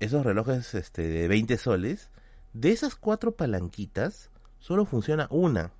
esos 0.00 0.24
relojes 0.24 0.74
este, 0.74 1.02
de 1.02 1.28
20 1.28 1.56
soles, 1.58 2.10
de 2.52 2.70
esas 2.70 2.96
cuatro 2.96 3.32
palanquitas, 3.32 4.30
solo 4.58 4.84
funciona 4.84 5.28
una. 5.30 5.72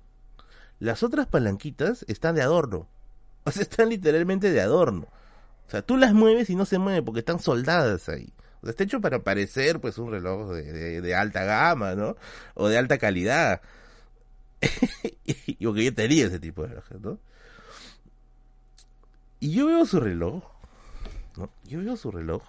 Las 0.79 1.03
otras 1.03 1.27
palanquitas 1.27 2.05
están 2.07 2.35
de 2.35 2.41
adorno. 2.41 2.87
O 3.43 3.51
sea, 3.51 3.61
están 3.63 3.89
literalmente 3.89 4.51
de 4.51 4.61
adorno. 4.61 5.07
O 5.67 5.69
sea, 5.69 5.81
tú 5.81 5.97
las 5.97 6.13
mueves 6.13 6.49
y 6.49 6.55
no 6.55 6.65
se 6.65 6.79
mueven 6.79 7.05
porque 7.05 7.19
están 7.19 7.39
soldadas 7.39 8.09
ahí. 8.09 8.33
O 8.61 8.69
está 8.69 8.83
hecho 8.83 9.01
para 9.01 9.23
parecer 9.23 9.79
pues 9.79 9.97
un 9.97 10.11
reloj 10.11 10.51
de, 10.51 11.15
alta 11.15 11.43
gama, 11.43 11.95
¿no? 11.95 12.17
O 12.55 12.67
de 12.67 12.77
alta 12.77 12.97
calidad. 12.97 13.61
y 15.25 15.65
porque 15.65 15.85
yo 15.85 15.93
tenía 15.93 16.27
ese 16.27 16.39
tipo 16.39 16.63
de 16.63 16.69
relojes, 16.69 17.01
¿no? 17.01 17.19
Y 19.39 19.51
yo 19.53 19.67
veo 19.67 19.85
su 19.85 19.99
reloj, 19.99 20.43
¿no? 21.37 21.49
Yo 21.63 21.79
veo 21.79 21.95
su 21.95 22.11
reloj. 22.11 22.43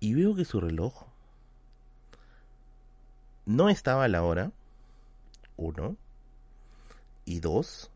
Y 0.00 0.14
veo 0.14 0.34
que 0.34 0.44
su 0.44 0.60
reloj 0.60 1.04
no 3.44 3.68
estaba 3.68 4.04
a 4.04 4.08
la 4.08 4.22
hora, 4.22 4.50
uno, 5.56 5.96
y 7.24 7.40
dos, 7.40 7.90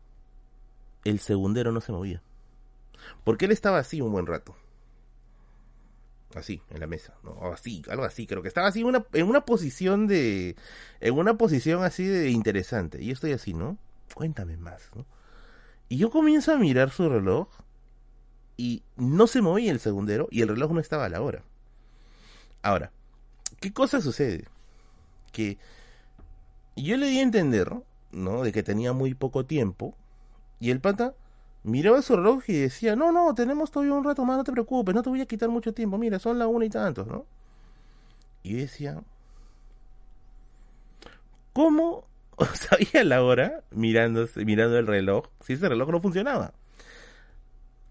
el 1.03 1.19
segundero 1.19 1.71
no 1.71 1.81
se 1.81 1.91
movía. 1.91 2.21
Porque 3.23 3.45
él 3.45 3.51
estaba 3.51 3.79
así 3.79 4.01
un 4.01 4.11
buen 4.11 4.25
rato. 4.25 4.55
Así, 6.35 6.61
en 6.69 6.79
la 6.79 6.87
mesa, 6.87 7.13
¿no? 7.23 7.51
así, 7.53 7.83
algo 7.89 8.03
así, 8.03 8.27
creo 8.27 8.41
que 8.41 8.49
estaba 8.49 8.67
así 8.67 8.81
en 8.81 8.87
una, 8.87 9.05
en 9.13 9.27
una 9.27 9.45
posición 9.45 10.07
de. 10.07 10.55
En 10.99 11.17
una 11.17 11.37
posición 11.37 11.83
así 11.83 12.05
de 12.05 12.29
interesante. 12.29 13.01
Y 13.01 13.07
yo 13.07 13.13
estoy 13.13 13.31
así, 13.31 13.53
¿no? 13.53 13.77
Cuéntame 14.13 14.57
más, 14.57 14.91
¿no? 14.93 15.05
Y 15.89 15.97
yo 15.97 16.09
comienzo 16.09 16.51
a 16.51 16.57
mirar 16.57 16.91
su 16.91 17.09
reloj. 17.09 17.47
Y 18.57 18.83
no 18.95 19.27
se 19.27 19.41
movía 19.41 19.71
el 19.71 19.79
segundero. 19.79 20.27
Y 20.31 20.41
el 20.41 20.49
reloj 20.49 20.71
no 20.71 20.79
estaba 20.79 21.05
a 21.05 21.09
la 21.09 21.21
hora. 21.21 21.43
Ahora, 22.61 22.91
¿qué 23.59 23.71
cosa 23.71 24.01
sucede? 24.01 24.45
Que 25.31 25.57
yo 26.75 26.97
le 26.97 27.07
di 27.07 27.19
a 27.19 27.23
entender, 27.23 27.71
¿no? 28.11 28.43
De 28.43 28.51
que 28.51 28.63
tenía 28.63 28.93
muy 28.93 29.13
poco 29.13 29.45
tiempo. 29.45 29.95
Y 30.59 30.71
el 30.71 30.81
pata 30.81 31.13
miraba 31.67 32.01
su 32.01 32.15
reloj 32.15 32.43
y 32.47 32.53
decía, 32.53 32.95
no, 32.95 33.11
no, 33.11 33.35
tenemos 33.35 33.71
todavía 33.71 33.93
un 33.93 34.03
rato 34.03 34.23
más, 34.23 34.37
no 34.37 34.43
te 34.43 34.53
preocupes, 34.53 34.95
no 34.95 35.03
te 35.03 35.09
voy 35.09 35.21
a 35.21 35.25
quitar 35.25 35.49
mucho 35.49 35.73
tiempo, 35.73 35.97
mira, 35.97 36.17
son 36.17 36.39
las 36.39 36.47
una 36.47 36.65
y 36.65 36.69
tantos, 36.69 37.07
¿no? 37.07 37.25
Y 38.41 38.53
decía, 38.53 39.03
¿cómo 41.51 42.05
sabía 42.53 43.03
la 43.03 43.21
hora 43.21 43.63
mirando, 43.71 44.27
mirando 44.35 44.77
el 44.79 44.87
reloj 44.87 45.27
si 45.41 45.53
ese 45.53 45.67
reloj 45.67 45.89
no 45.89 45.99
funcionaba? 45.99 46.53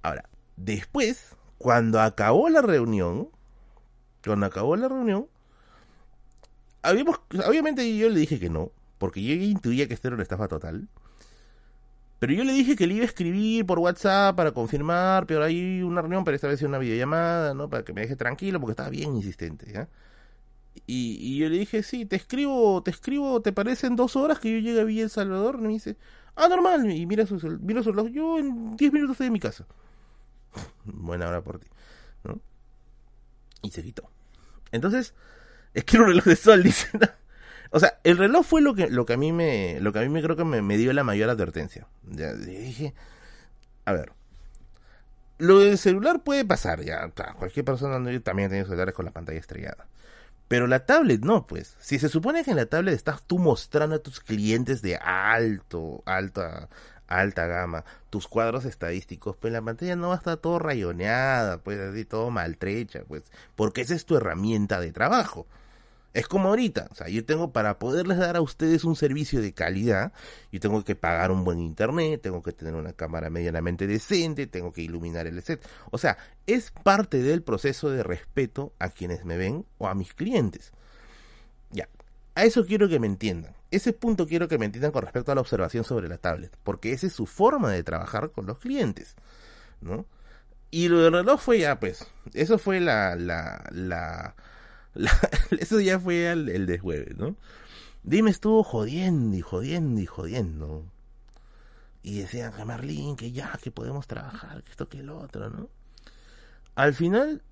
Ahora, 0.03 0.25
después, 0.57 1.37
cuando 1.59 2.01
acabó 2.01 2.49
la 2.49 2.63
reunión, 2.63 3.29
cuando 4.25 4.47
acabó 4.47 4.77
la 4.77 4.89
reunión, 4.89 5.27
habíamos, 6.81 7.21
obviamente 7.47 7.95
yo 7.97 8.09
le 8.09 8.21
dije 8.21 8.41
que 8.41 8.49
no, 8.49 8.71
porque 8.97 9.23
yo 9.23 9.35
intuía 9.35 9.87
que 9.87 9.95
esto 9.95 10.09
era 10.09 10.15
una 10.15 10.23
estafa 10.23 10.49
total. 10.49 10.89
Pero 12.19 12.33
yo 12.33 12.45
le 12.45 12.53
dije 12.53 12.77
que 12.77 12.87
le 12.87 12.95
iba 12.95 13.03
a 13.03 13.07
escribir 13.07 13.67
por 13.67 13.79
WhatsApp 13.79 14.37
para 14.37 14.53
confirmar, 14.53 15.27
pero 15.27 15.45
hay 15.45 15.83
una 15.83 16.01
reunión, 16.01 16.25
para 16.25 16.35
esta 16.35 16.49
vez 16.49 16.63
una 16.63 16.79
videollamada, 16.79 17.53
¿no? 17.55 17.69
Para 17.69 17.85
que 17.85 17.93
me 17.93 18.01
deje 18.01 18.17
tranquilo, 18.17 18.59
porque 18.61 18.73
estaba 18.73 18.89
bien 18.89 19.15
insistente, 19.17 19.71
¿ya? 19.71 19.89
Y, 20.87 21.39
yo 21.39 21.49
le 21.49 21.59
dije, 21.59 21.83
sí, 21.83 22.07
te 22.07 22.17
escribo, 22.17 22.83
te 22.83 22.91
escribo, 22.91 23.41
¿te 23.43 23.53
parecen 23.53 23.97
dos 23.97 24.17
horas 24.17 24.39
que 24.39 24.53
yo 24.53 24.59
llegue 24.59 24.81
a 24.81 24.85
Villa 24.85 25.03
El 25.05 25.11
Salvador? 25.11 25.57
Y 25.59 25.63
me 25.63 25.69
dice, 25.69 25.97
ah, 26.37 26.49
normal, 26.49 26.91
y 26.91 27.07
mira 27.07 27.27
su, 27.27 27.37
mira 27.61 27.83
su 27.83 27.91
reloj, 27.91 28.09
yo 28.09 28.39
en 28.39 28.77
diez 28.77 28.93
minutos 28.93 29.15
estoy 29.15 29.29
en 29.29 29.33
mi 29.33 29.41
casa. 29.41 29.67
Buena 30.85 31.29
hora 31.29 31.43
por 31.43 31.59
ti, 31.59 31.67
¿no? 32.25 32.41
Y 33.63 33.71
se 33.71 33.83
quitó. 33.83 34.11
Entonces, 34.73 35.15
es 35.75 35.85
que 35.85 35.99
un 35.99 36.07
reloj 36.07 36.25
de 36.25 36.37
sol, 36.37 36.63
dice, 36.63 36.89
O 37.77 37.79
sea, 37.79 38.01
el 38.05 38.17
reloj 38.17 38.47
fue 38.47 38.63
lo 38.63 38.75
que, 38.75 38.89
lo 38.89 39.05
que 39.05 39.13
a 39.13 39.17
mí 39.19 39.33
me, 39.33 39.81
lo 39.81 39.93
que 39.93 39.99
a 39.99 40.03
mí 40.03 40.09
me 40.09 40.23
creo 40.23 40.35
que 40.35 40.47
me, 40.47 40.79
dio 40.79 40.95
la 40.95 41.05
mayor 41.05 41.29
advertencia. 41.29 41.87
Ya 42.05 42.33
dije, 42.33 42.95
a 43.85 43.93
ver, 43.93 44.13
lo 45.37 45.59
del 45.59 45.77
celular 45.77 46.25
puede 46.25 46.47
pasar, 46.47 46.81
ya, 46.81 47.11
cualquier 47.39 47.67
persona 47.67 47.97
también 48.23 48.49
tiene 48.49 48.65
celulares 48.65 48.95
con 48.95 49.05
la 49.05 49.11
pantalla 49.11 49.39
estrellada. 49.39 49.89
Pero 50.49 50.67
la 50.69 50.87
tablet 50.87 51.21
no, 51.21 51.47
pues. 51.47 51.77
Si 51.79 51.99
se 51.99 52.09
supone 52.09 52.45
que 52.45 52.53
en 52.53 52.57
la 52.57 52.65
tablet 52.65 52.95
estás 52.95 53.23
tú 53.23 53.39
mostrando 53.39 53.97
a 53.97 54.03
tus 54.03 54.21
clientes 54.21 54.81
de 54.81 54.97
alto, 54.97 56.03
alta, 56.07 56.71
alta 57.09 57.47
gama, 57.47 57.85
tus 58.09 58.27
cuadros 58.27 58.65
estadísticos, 58.65 59.37
pues 59.37 59.53
la 59.53 59.61
pantalla 59.61 59.97
no 59.97 60.09
va 60.09 60.15
a 60.15 60.17
estar 60.17 60.39
todo 60.39 60.59
rayoneada, 60.59 61.59
pues 61.59 61.79
así 61.79 62.07
todo 62.07 62.31
maltrecha, 62.31 63.03
pues, 63.07 63.25
porque 63.55 63.83
esa 63.83 63.95
es 63.95 64.07
tu 64.07 64.17
herramienta 64.17 64.81
de 64.81 64.93
trabajo. 64.93 65.47
Es 66.17 66.29
como 66.29 66.49
ahorita, 66.49 66.89
o 66.91 66.95
sea, 66.95 67.11
yo 67.11 67.27
tengo 67.27 67.53
para 67.53 67.79
poderles 67.79 68.17
dar 68.17 68.37
a 68.37 68.41
ustedes 68.41 68.85
un 68.85 68.97
servicio 68.97 69.43
de 69.43 69.53
calidad, 69.53 70.15
yo 70.51 70.61
tengo 70.61 70.83
que 70.83 70.97
pagar 70.97 71.31
un 71.31 71.45
buen 71.45 71.59
internet, 71.59 72.23
tengo 72.23 72.43
que 72.43 72.53
tener 72.53 72.75
una 72.75 72.95
cámara 72.95 73.29
medianamente 73.29 73.87
decente, 73.87 74.47
tengo 74.47 74.73
que 74.73 74.81
iluminar 74.81 75.27
el 75.27 75.43
set. 75.43 75.63
O 75.91 75.99
sea, 75.99 76.17
es 76.47 76.71
parte 76.71 77.21
del 77.21 77.43
proceso 77.43 77.91
de 77.91 78.03
respeto 78.03 78.73
a 78.79 78.89
quienes 78.89 79.27
me 79.27 79.37
ven 79.37 79.67
o 79.77 79.89
a 79.89 79.95
mis 79.95 80.15
clientes. 80.15 80.73
Ya, 81.71 81.87
a 82.35 82.47
eso 82.47 82.65
quiero 82.65 82.89
que 82.89 82.99
me 82.99 83.09
entiendan. 83.09 83.55
Ese 83.71 83.93
punto 83.93 84.27
quiero 84.27 84.49
que 84.49 84.57
me 84.57 84.65
entiendan 84.65 84.93
con 84.93 85.03
respecto 85.03 85.33
a 85.33 85.35
la 85.35 85.43
observación 85.43 85.85
sobre 85.85 86.09
la 86.09 86.17
tablet, 86.17 86.57
porque 86.65 86.93
esa 86.93 87.09
es 87.09 87.13
su 87.13 87.27
forma 87.27 87.71
de 87.73 87.83
trabajar 87.83 88.31
con 88.31 88.47
los 88.47 88.59
clientes, 88.59 89.17
¿no? 89.83 90.07
Y 90.71 90.89
lo 90.89 91.01
del 91.01 91.13
reloj 91.13 91.43
fue 91.43 91.59
ya, 91.59 91.79
pues, 91.79 92.07
eso 92.33 92.57
fue 92.57 92.81
la, 92.81 93.17
la, 93.17 93.69
la, 93.71 94.35
eso 95.59 95.81
ya 95.81 95.99
fue 95.99 96.31
el, 96.31 96.67
de 96.67 96.79
jueves, 96.79 97.17
¿no? 97.17 97.37
Dime 98.03 98.31
estuvo 98.31 98.63
jodiendo 98.63 99.37
y 99.37 99.41
jodiendo 99.41 100.01
y 100.01 100.07
jodiendo. 100.07 100.85
Y 102.03 102.21
decían 102.21 102.53
que 102.53 102.65
Marlene, 102.65 103.17
que 103.17 103.33
ya, 103.33 103.59
que 103.61 103.71
podemos 103.71 104.07
trabajar, 104.07 104.63
que 104.63 104.71
esto, 104.71 104.89
que 104.89 105.01
el 105.01 105.11
otro, 105.11 105.51
¿no? 105.51 105.69
Al 106.77 106.95
final, 106.95 107.43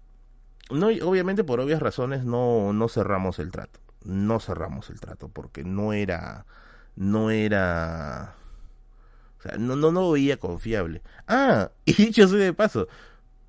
no, 0.71 0.89
obviamente 0.89 1.43
por 1.43 1.61
obvias 1.61 1.81
razones 1.81 2.25
no, 2.25 2.73
no 2.73 2.89
cerramos 2.89 3.39
el 3.39 3.51
trato. 3.51 3.81
No 4.05 4.39
cerramos 4.39 4.91
el 4.91 5.01
trato 5.01 5.29
porque 5.29 5.65
no 5.65 5.93
era, 5.93 6.47
no 6.95 7.31
era, 7.31 8.37
o 9.39 9.43
sea, 9.43 9.57
no, 9.59 9.77
no, 9.77 9.91
no 9.91 10.11
veía 10.11 10.37
confiable. 10.37 11.03
Ah, 11.27 11.71
y 11.85 11.95
dicho 11.95 12.29
sea 12.29 12.39
de 12.39 12.53
paso, 12.53 12.87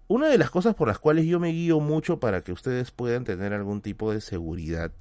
una 0.08 0.28
de 0.28 0.38
las 0.38 0.52
cosas 0.52 0.76
por 0.76 0.88
las 0.88 1.00
cuales 1.00 1.26
yo 1.26 1.40
me 1.40 1.50
guío 1.50 1.80
mucho 1.80 2.20
para 2.20 2.44
que 2.44 2.52
ustedes 2.52 2.92
puedan 2.92 3.24
tener 3.24 3.54
algún 3.54 3.82
tipo 3.82 4.12
de 4.12 4.22
seguridad 4.22 4.92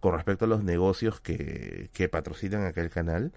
con 0.00 0.14
respecto 0.14 0.44
a 0.44 0.48
los 0.48 0.64
negocios 0.64 1.20
que, 1.20 1.90
que 1.92 2.08
patrocinan 2.08 2.64
aquel 2.64 2.90
canal 2.90 3.32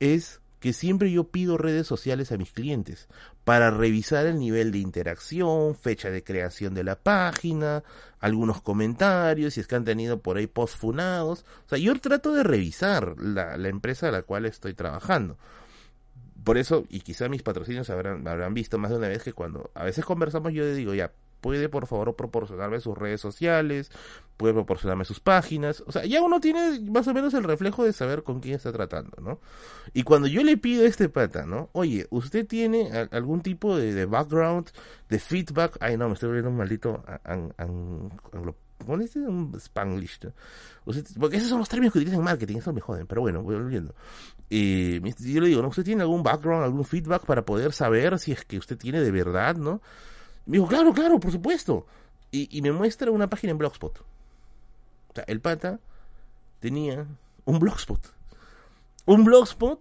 es 0.00 0.40
que 0.60 0.72
siempre 0.72 1.10
yo 1.10 1.24
pido 1.24 1.58
redes 1.58 1.88
sociales 1.88 2.30
a 2.30 2.38
mis 2.38 2.52
clientes 2.52 3.08
para 3.44 3.70
revisar 3.70 4.26
el 4.26 4.38
nivel 4.38 4.70
de 4.70 4.78
interacción, 4.78 5.74
fecha 5.74 6.08
de 6.08 6.22
creación 6.22 6.72
de 6.72 6.84
la 6.84 6.94
página, 6.94 7.82
algunos 8.20 8.62
comentarios, 8.62 9.54
si 9.54 9.60
es 9.60 9.66
que 9.66 9.74
han 9.74 9.84
tenido 9.84 10.20
por 10.20 10.36
ahí 10.36 10.46
post 10.46 10.76
funados. 10.76 11.44
O 11.66 11.68
sea, 11.68 11.78
yo 11.78 11.98
trato 11.98 12.32
de 12.32 12.44
revisar 12.44 13.16
la, 13.18 13.56
la 13.56 13.68
empresa 13.68 14.08
a 14.08 14.12
la 14.12 14.22
cual 14.22 14.46
estoy 14.46 14.74
trabajando 14.74 15.36
por 16.44 16.58
eso, 16.58 16.84
y 16.88 17.00
quizá 17.00 17.28
mis 17.28 17.42
patrocinios 17.42 17.90
habrán, 17.90 18.26
habrán 18.26 18.54
visto 18.54 18.78
más 18.78 18.90
de 18.90 18.98
una 18.98 19.08
vez 19.08 19.22
que 19.22 19.32
cuando 19.32 19.70
a 19.74 19.84
veces 19.84 20.04
conversamos 20.04 20.52
yo 20.52 20.64
le 20.64 20.74
digo, 20.74 20.94
ya, 20.94 21.12
puede 21.42 21.68
por 21.68 21.86
favor 21.86 22.14
proporcionarme 22.16 22.80
sus 22.80 22.96
redes 22.96 23.20
sociales, 23.20 23.90
puede 24.36 24.54
proporcionarme 24.54 25.04
sus 25.04 25.20
páginas, 25.20 25.82
o 25.86 25.92
sea, 25.92 26.06
ya 26.06 26.22
uno 26.22 26.40
tiene 26.40 26.80
más 26.90 27.06
o 27.08 27.14
menos 27.14 27.34
el 27.34 27.44
reflejo 27.44 27.84
de 27.84 27.92
saber 27.92 28.22
con 28.22 28.40
quién 28.40 28.54
está 28.54 28.72
tratando, 28.72 29.18
¿no? 29.20 29.40
Y 29.92 30.04
cuando 30.04 30.28
yo 30.28 30.42
le 30.42 30.56
pido 30.56 30.84
a 30.84 30.86
este 30.86 31.08
pata, 31.08 31.44
¿no? 31.44 31.68
Oye, 31.72 32.06
¿usted 32.10 32.46
tiene 32.46 32.90
algún 33.10 33.42
tipo 33.42 33.76
de, 33.76 34.06
background, 34.06 34.70
de 35.08 35.18
feedback? 35.18 35.76
Ay, 35.80 35.96
no, 35.96 36.08
me 36.08 36.14
estoy 36.14 36.28
volviendo 36.28 36.50
un 36.50 36.56
maldito 36.56 37.04
¿Cómo 38.32 38.71
dice? 38.98 39.20
Un 39.20 39.52
spanglish. 39.58 40.18
porque 41.18 41.36
esos 41.36 41.48
son 41.48 41.58
los 41.58 41.68
términos 41.68 41.92
que 41.92 41.98
utilizan 42.00 42.22
marketing, 42.22 42.56
eso 42.56 42.72
me 42.72 42.80
joden, 42.80 43.06
pero 43.06 43.20
bueno, 43.20 43.42
voy 43.42 43.56
volviendo. 43.56 43.94
Eh, 44.50 45.00
yo 45.18 45.40
le 45.40 45.48
digo, 45.48 45.62
¿no? 45.62 45.68
¿Usted 45.68 45.84
tiene 45.84 46.02
algún 46.02 46.22
background, 46.22 46.64
algún 46.64 46.84
feedback 46.84 47.24
para 47.24 47.44
poder 47.44 47.72
saber 47.72 48.18
si 48.18 48.32
es 48.32 48.44
que 48.44 48.58
usted 48.58 48.76
tiene 48.76 49.00
de 49.00 49.10
verdad, 49.10 49.56
¿no? 49.56 49.80
Me 50.46 50.58
dijo, 50.58 50.68
claro, 50.68 50.92
claro, 50.92 51.18
por 51.18 51.32
supuesto. 51.32 51.86
Y, 52.30 52.56
y 52.56 52.62
me 52.62 52.72
muestra 52.72 53.10
una 53.10 53.28
página 53.28 53.52
en 53.52 53.58
Blogspot. 53.58 54.00
O 54.00 55.14
sea, 55.14 55.24
el 55.26 55.40
pata 55.40 55.80
tenía 56.60 57.06
un 57.44 57.58
Blogspot. 57.58 58.00
Un 59.04 59.24
Blogspot 59.24 59.80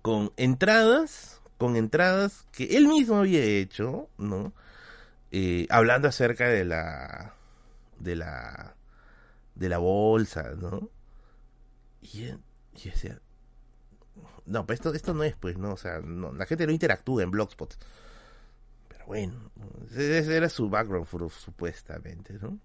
con 0.00 0.32
entradas, 0.36 1.40
con 1.58 1.76
entradas 1.76 2.46
que 2.52 2.76
él 2.76 2.88
mismo 2.88 3.16
había 3.16 3.42
hecho, 3.42 4.08
¿no? 4.16 4.52
Eh, 5.34 5.66
hablando 5.70 6.08
acerca 6.08 6.46
de 6.46 6.66
la 6.66 7.34
de 7.98 8.16
la 8.16 8.76
de 9.54 9.68
la 9.70 9.78
bolsa, 9.78 10.50
¿no? 10.58 10.90
Y, 12.02 12.24
y 12.24 12.84
decía, 12.84 13.18
no, 14.44 14.66
pues 14.66 14.78
esto, 14.78 14.92
esto 14.92 15.14
no 15.14 15.24
es, 15.24 15.34
pues, 15.36 15.56
¿no? 15.56 15.72
O 15.72 15.76
sea, 15.78 16.00
la 16.00 16.44
gente 16.44 16.66
no 16.66 16.72
interactúa 16.72 17.22
en 17.22 17.30
Blogspot. 17.30 17.74
Pero 18.88 19.06
bueno, 19.06 19.50
ese 19.90 20.36
era 20.36 20.50
su 20.50 20.68
background, 20.68 21.06
supuestamente, 21.30 22.34
¿no? 22.34 22.58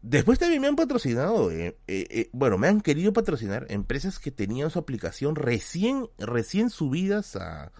Después 0.00 0.38
también 0.38 0.62
me 0.62 0.68
han 0.68 0.76
patrocinado, 0.76 1.50
eh, 1.50 1.76
eh, 1.86 2.28
bueno, 2.32 2.56
me 2.56 2.68
han 2.68 2.80
querido 2.80 3.12
patrocinar 3.12 3.66
empresas 3.68 4.18
que 4.18 4.30
tenían 4.30 4.70
su 4.70 4.78
aplicación 4.78 5.34
recién, 5.34 6.08
recién 6.18 6.70
subidas 6.70 7.36
a, 7.36 7.72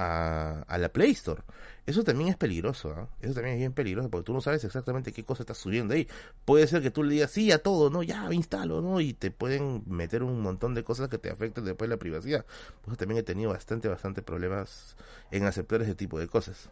a, 0.00 0.78
la 0.78 0.88
Play 0.90 1.10
Store. 1.12 1.42
Eso 1.86 2.04
también 2.04 2.30
es 2.30 2.36
peligroso, 2.36 2.94
¿ah? 2.96 3.08
eso 3.20 3.34
también 3.34 3.54
es 3.54 3.60
bien 3.60 3.72
peligroso 3.72 4.10
porque 4.10 4.26
tú 4.26 4.32
no 4.32 4.40
sabes 4.40 4.62
exactamente 4.64 5.12
qué 5.12 5.24
cosa 5.24 5.42
estás 5.42 5.58
subiendo 5.58 5.94
ahí. 5.94 6.06
Puede 6.44 6.66
ser 6.66 6.82
que 6.82 6.90
tú 6.90 7.02
le 7.02 7.14
digas 7.14 7.30
sí 7.30 7.50
a 7.50 7.62
todo, 7.62 7.90
¿no? 7.90 8.02
Ya, 8.02 8.32
instalo, 8.32 8.80
¿no? 8.80 9.00
Y 9.00 9.12
te 9.12 9.30
pueden 9.30 9.82
meter 9.86 10.22
un 10.22 10.40
montón 10.40 10.74
de 10.74 10.84
cosas 10.84 11.08
que 11.08 11.18
te 11.18 11.30
afecten 11.30 11.64
después 11.64 11.90
la 11.90 11.96
privacidad. 11.96 12.46
Pues 12.82 12.96
también 12.96 13.18
he 13.18 13.22
tenido 13.22 13.50
bastante, 13.50 13.88
bastante 13.88 14.22
problemas 14.22 14.96
en 15.30 15.44
aceptar 15.44 15.82
ese 15.82 15.94
tipo 15.94 16.18
de 16.18 16.28
cosas. 16.28 16.68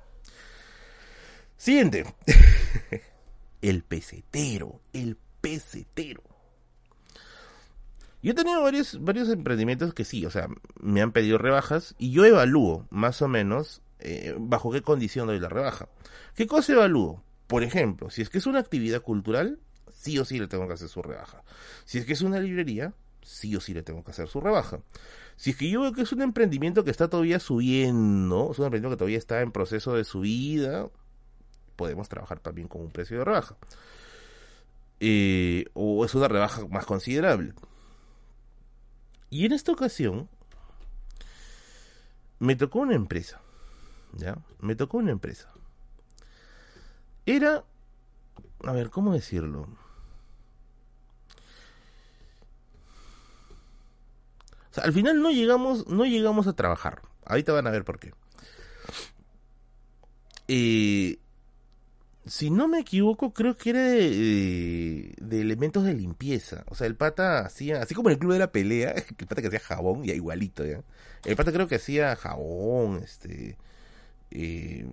Siguiente. 1.56 2.04
el 3.62 3.82
pesetero, 3.82 4.80
el 4.92 5.16
pesetero. 5.40 6.22
Yo 8.22 8.32
he 8.32 8.34
tenido 8.34 8.62
varios, 8.62 9.02
varios 9.02 9.28
emprendimientos 9.28 9.94
que 9.94 10.04
sí, 10.04 10.26
o 10.26 10.30
sea, 10.30 10.48
me 10.80 11.02
han 11.02 11.12
pedido 11.12 11.38
rebajas 11.38 11.94
y 11.98 12.10
yo 12.10 12.24
evalúo 12.24 12.86
más 12.90 13.22
o 13.22 13.28
menos 13.28 13.82
eh, 14.00 14.34
bajo 14.38 14.72
qué 14.72 14.82
condición 14.82 15.28
doy 15.28 15.38
la 15.38 15.48
rebaja. 15.48 15.88
¿Qué 16.34 16.46
cosa 16.46 16.72
evalúo? 16.72 17.22
Por 17.46 17.62
ejemplo, 17.62 18.10
si 18.10 18.22
es 18.22 18.28
que 18.28 18.38
es 18.38 18.46
una 18.46 18.58
actividad 18.58 19.02
cultural, 19.02 19.60
sí 19.92 20.18
o 20.18 20.24
sí 20.24 20.38
le 20.38 20.48
tengo 20.48 20.66
que 20.66 20.74
hacer 20.74 20.88
su 20.88 21.02
rebaja. 21.02 21.42
Si 21.84 21.98
es 21.98 22.04
que 22.04 22.12
es 22.12 22.22
una 22.22 22.40
librería, 22.40 22.92
sí 23.22 23.54
o 23.56 23.60
sí 23.60 23.74
le 23.74 23.82
tengo 23.82 24.02
que 24.04 24.10
hacer 24.10 24.28
su 24.28 24.40
rebaja. 24.40 24.80
Si 25.36 25.50
es 25.50 25.56
que 25.56 25.70
yo 25.70 25.82
veo 25.82 25.92
que 25.92 26.02
es 26.02 26.12
un 26.12 26.22
emprendimiento 26.22 26.84
que 26.84 26.90
está 26.90 27.08
todavía 27.08 27.38
subiendo, 27.38 28.50
es 28.50 28.58
un 28.58 28.64
emprendimiento 28.64 28.90
que 28.90 28.98
todavía 28.98 29.18
está 29.18 29.40
en 29.40 29.52
proceso 29.52 29.94
de 29.94 30.04
subida, 30.04 30.88
podemos 31.76 32.08
trabajar 32.08 32.40
también 32.40 32.68
con 32.68 32.82
un 32.82 32.90
precio 32.90 33.18
de 33.18 33.24
rebaja. 33.24 33.56
Eh, 35.00 35.66
o 35.74 36.04
es 36.04 36.14
una 36.14 36.26
rebaja 36.26 36.66
más 36.66 36.86
considerable. 36.86 37.54
Y 39.30 39.44
en 39.46 39.52
esta 39.52 39.72
ocasión 39.72 40.28
me 42.38 42.56
tocó 42.56 42.80
una 42.80 42.94
empresa. 42.94 43.40
¿Ya? 44.12 44.38
Me 44.60 44.74
tocó 44.74 44.98
una 44.98 45.12
empresa. 45.12 45.50
Era, 47.26 47.64
a 48.64 48.72
ver, 48.72 48.90
¿cómo 48.90 49.12
decirlo? 49.12 49.68
O 54.70 54.74
sea, 54.74 54.84
al 54.84 54.92
final 54.92 55.20
no 55.20 55.30
llegamos, 55.30 55.86
no 55.88 56.04
llegamos 56.04 56.46
a 56.46 56.54
trabajar. 56.54 57.02
Ahorita 57.26 57.52
van 57.52 57.66
a 57.66 57.70
ver 57.70 57.84
por 57.84 57.98
qué. 57.98 58.14
Eh, 60.46 61.18
si 62.28 62.50
no 62.50 62.68
me 62.68 62.80
equivoco, 62.80 63.32
creo 63.32 63.56
que 63.56 63.70
era 63.70 63.82
de, 63.82 65.14
de, 65.20 65.40
elementos 65.40 65.84
de 65.84 65.94
limpieza. 65.94 66.64
O 66.68 66.74
sea, 66.74 66.86
el 66.86 66.96
pata 66.96 67.40
hacía, 67.40 67.82
así 67.82 67.94
como 67.94 68.10
en 68.10 68.14
el 68.14 68.18
club 68.18 68.32
de 68.32 68.38
la 68.38 68.52
pelea, 68.52 68.90
el 69.18 69.26
pata 69.26 69.40
que 69.40 69.48
hacía 69.48 69.60
jabón, 69.60 70.04
ya 70.04 70.14
igualito, 70.14 70.64
¿ya? 70.64 70.82
El 71.24 71.36
pata 71.36 71.52
creo 71.52 71.66
que 71.66 71.76
hacía 71.76 72.14
jabón, 72.16 73.00
este, 73.02 73.56
eh, 74.30 74.86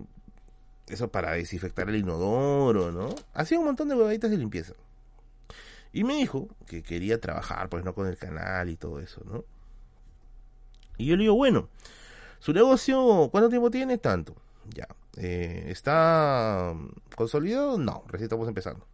eso 0.88 1.08
para 1.08 1.32
desinfectar 1.32 1.88
el 1.88 1.96
inodoro, 1.96 2.90
¿no? 2.90 3.14
Hacía 3.34 3.58
un 3.58 3.66
montón 3.66 3.88
de 3.88 3.94
huevaditas 3.94 4.30
de 4.30 4.38
limpieza. 4.38 4.72
Y 5.92 6.04
me 6.04 6.16
dijo 6.16 6.48
que 6.66 6.82
quería 6.82 7.20
trabajar, 7.20 7.68
pues 7.68 7.84
no 7.84 7.94
con 7.94 8.06
el 8.06 8.16
canal 8.16 8.68
y 8.68 8.76
todo 8.76 8.98
eso, 9.00 9.22
¿no? 9.24 9.44
Y 10.98 11.06
yo 11.06 11.16
le 11.16 11.22
digo, 11.22 11.34
bueno, 11.34 11.68
su 12.38 12.52
negocio, 12.52 13.28
¿cuánto 13.30 13.50
tiempo 13.50 13.70
tiene? 13.70 13.98
Tanto. 13.98 14.34
Ya. 14.74 14.88
Eh, 15.16 15.66
¿Está 15.68 16.74
consolidado? 17.14 17.78
No, 17.78 18.04
recién 18.08 18.24
estamos 18.24 18.48
empezando. 18.48 18.86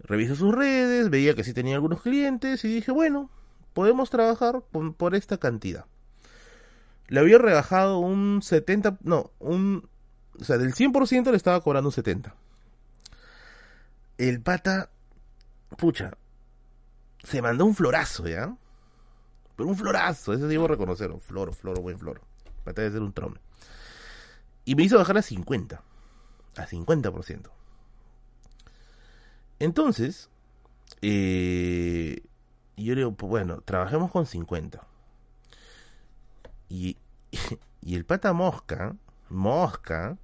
Revisé 0.00 0.36
sus 0.36 0.54
redes, 0.54 1.08
veía 1.08 1.34
que 1.34 1.44
sí 1.44 1.54
tenía 1.54 1.76
algunos 1.76 2.02
clientes 2.02 2.64
y 2.64 2.68
dije, 2.68 2.92
bueno, 2.92 3.30
podemos 3.72 4.10
trabajar 4.10 4.62
por, 4.70 5.14
esta 5.14 5.38
cantidad. 5.38 5.86
Le 7.08 7.20
había 7.20 7.38
rebajado 7.38 7.98
un 7.98 8.40
70, 8.42 8.98
no, 9.02 9.30
un, 9.38 9.88
o 10.38 10.44
sea, 10.44 10.58
del 10.58 10.74
100% 10.74 11.30
le 11.30 11.36
estaba 11.36 11.60
cobrando 11.60 11.88
un 11.88 11.92
70. 11.92 12.34
El 14.18 14.40
pata, 14.42 14.90
pucha, 15.78 16.12
se 17.22 17.40
mandó 17.40 17.64
un 17.64 17.74
florazo, 17.74 18.28
¿ya? 18.28 18.54
Pero 19.56 19.68
un 19.68 19.76
florazo, 19.76 20.32
ese 20.32 20.46
debo 20.46 20.68
reconocer, 20.68 21.10
un 21.10 21.20
floro, 21.20 21.52
floro, 21.52 21.80
buen 21.80 21.98
floro. 21.98 22.20
Pata 22.64 22.82
de 22.82 22.90
ser 22.90 23.02
un 23.02 23.12
trome. 23.12 23.38
Y 24.64 24.74
me 24.74 24.84
hizo 24.84 24.98
bajar 24.98 25.18
a 25.18 25.22
50. 25.22 25.82
A 26.56 26.66
50%. 26.66 27.50
Entonces, 29.58 30.28
eh, 31.02 32.22
yo 32.76 32.94
le 32.94 33.00
digo, 33.00 33.12
pues 33.14 33.30
bueno, 33.30 33.60
trabajemos 33.64 34.10
con 34.10 34.26
50. 34.26 34.86
Y, 36.68 36.96
y 37.82 37.94
el 37.94 38.04
pata 38.04 38.32
mosca, 38.32 38.96
mosca, 39.28 40.18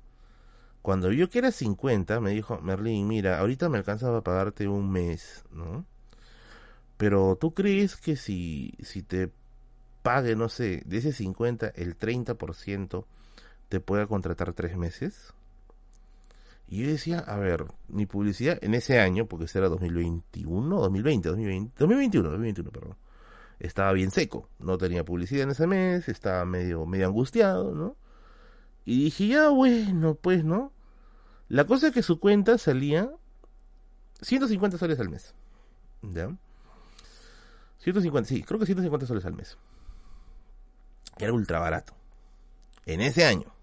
cuando 0.82 1.10
vio 1.10 1.28
que 1.28 1.38
era 1.38 1.52
50, 1.52 2.20
me 2.20 2.30
dijo, 2.30 2.60
Merlin, 2.60 3.06
mira, 3.06 3.38
ahorita 3.38 3.68
me 3.68 3.78
alcanza 3.78 4.06
para 4.06 4.22
pagarte 4.22 4.66
un 4.68 4.90
mes, 4.90 5.44
¿no? 5.52 5.84
Pero 6.96 7.36
tú 7.36 7.54
crees 7.54 7.96
que 7.96 8.16
si, 8.16 8.74
si 8.82 9.02
te 9.02 9.30
pague, 10.02 10.36
no 10.36 10.48
sé, 10.48 10.82
de 10.86 10.98
ese 10.98 11.12
50, 11.12 11.68
el 11.68 11.98
30%, 11.98 13.04
te 13.70 13.80
pueda 13.80 14.06
contratar 14.06 14.52
tres 14.52 14.76
meses. 14.76 15.32
Y 16.68 16.82
yo 16.82 16.88
decía, 16.88 17.20
a 17.20 17.36
ver, 17.36 17.66
mi 17.88 18.04
publicidad 18.04 18.58
en 18.62 18.74
ese 18.74 19.00
año, 19.00 19.26
porque 19.26 19.46
ese 19.46 19.58
era 19.58 19.68
2021, 19.68 20.80
2020, 20.80 21.28
2020, 21.28 21.74
2021, 21.78 22.28
2021, 22.30 22.70
perdón, 22.70 22.96
estaba 23.60 23.92
bien 23.92 24.10
seco, 24.10 24.48
no 24.58 24.76
tenía 24.76 25.04
publicidad 25.04 25.44
en 25.44 25.50
ese 25.50 25.66
mes, 25.66 26.08
estaba 26.08 26.44
medio, 26.44 26.84
medio 26.84 27.06
angustiado, 27.06 27.72
¿no? 27.74 27.96
Y 28.84 29.04
dije, 29.04 29.28
ya 29.28 29.48
bueno, 29.50 30.16
pues, 30.16 30.44
¿no? 30.44 30.72
La 31.48 31.64
cosa 31.64 31.88
es 31.88 31.94
que 31.94 32.02
su 32.02 32.18
cuenta 32.18 32.58
salía 32.58 33.10
150 34.22 34.78
soles 34.78 34.98
al 34.98 35.10
mes, 35.10 35.34
¿ya? 36.02 36.36
150, 37.78 38.28
sí, 38.28 38.42
creo 38.42 38.58
que 38.58 38.66
150 38.66 39.06
soles 39.06 39.24
al 39.24 39.34
mes. 39.34 39.56
Era 41.18 41.32
ultra 41.32 41.60
barato. 41.60 41.94
En 42.86 43.00
ese 43.00 43.24
año. 43.24 43.59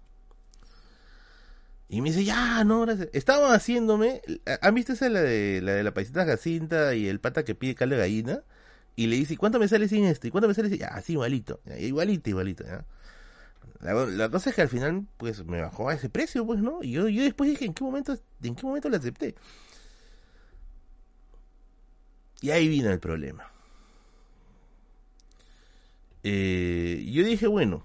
Y 1.88 2.02
me 2.02 2.10
dice, 2.10 2.24
ya, 2.24 2.64
no, 2.64 2.82
gracias. 2.82 3.08
Estaban 3.12 3.52
haciéndome. 3.52 4.20
¿Han 4.60 4.74
visto 4.74 4.92
esa 4.92 5.08
la 5.08 5.22
de 5.22 5.60
la 5.62 5.72
de 5.72 5.82
la 5.82 5.94
paisita 5.94 6.26
Jacinta 6.26 6.94
y 6.94 7.08
el 7.08 7.20
pata 7.20 7.44
que 7.44 7.54
pide 7.54 7.74
caldo 7.74 7.96
de 7.96 8.02
gallina? 8.02 8.42
Y 8.94 9.06
le 9.06 9.16
dice, 9.16 9.36
¿cuánto 9.36 9.58
me 9.58 9.68
sale 9.68 9.88
sin 9.88 10.04
este? 10.04 10.28
¿Y 10.28 10.30
cuánto 10.30 10.48
me 10.48 10.54
sale 10.54 10.68
sin.? 10.68 10.78
Ya, 10.78 11.00
sí, 11.00 11.12
igualito. 11.12 11.60
igualito, 11.78 12.30
igualito, 12.30 12.64
¿ya? 12.64 12.84
La, 13.80 14.28
cosa 14.28 14.50
es 14.50 14.56
que 14.56 14.62
al 14.62 14.68
final, 14.68 15.06
pues, 15.16 15.44
me 15.44 15.60
bajó 15.62 15.88
a 15.88 15.94
ese 15.94 16.08
precio, 16.10 16.44
pues, 16.44 16.60
¿no? 16.60 16.82
Y 16.82 16.92
yo, 16.92 17.08
yo 17.08 17.22
después 17.22 17.48
dije, 17.48 17.64
¿en 17.64 17.74
qué 17.74 17.84
momento, 17.84 18.18
en 18.42 18.54
qué 18.56 18.66
momento 18.66 18.88
le 18.88 18.96
acepté? 18.96 19.34
Y 22.40 22.50
ahí 22.50 22.68
vino 22.68 22.90
el 22.90 23.00
problema. 23.00 23.50
Eh, 26.24 27.08
yo 27.10 27.24
dije, 27.24 27.46
bueno, 27.46 27.84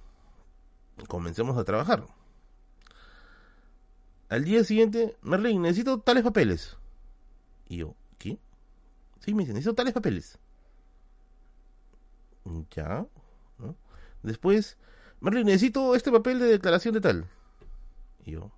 comencemos 1.07 1.57
a 1.57 1.63
trabajar. 1.63 2.05
Al 4.33 4.45
día 4.45 4.63
siguiente, 4.63 5.15
Merlin, 5.21 5.61
necesito 5.61 5.99
tales 5.99 6.23
papeles. 6.23 6.75
Y 7.69 7.77
yo, 7.77 7.93
¿qué? 8.17 8.39
Sí, 9.19 9.35
me 9.35 9.43
dice, 9.43 9.53
necesito 9.53 9.75
tales 9.75 9.93
papeles. 9.93 10.39
Ya. 12.75 13.05
Después, 14.23 14.75
Merlin, 15.19 15.45
necesito 15.45 15.93
este 15.93 16.11
papel 16.11 16.39
de 16.39 16.47
declaración 16.47 16.95
de 16.95 17.01
tal. 17.01 17.27
Y 18.25 18.31
yo, 18.31 18.51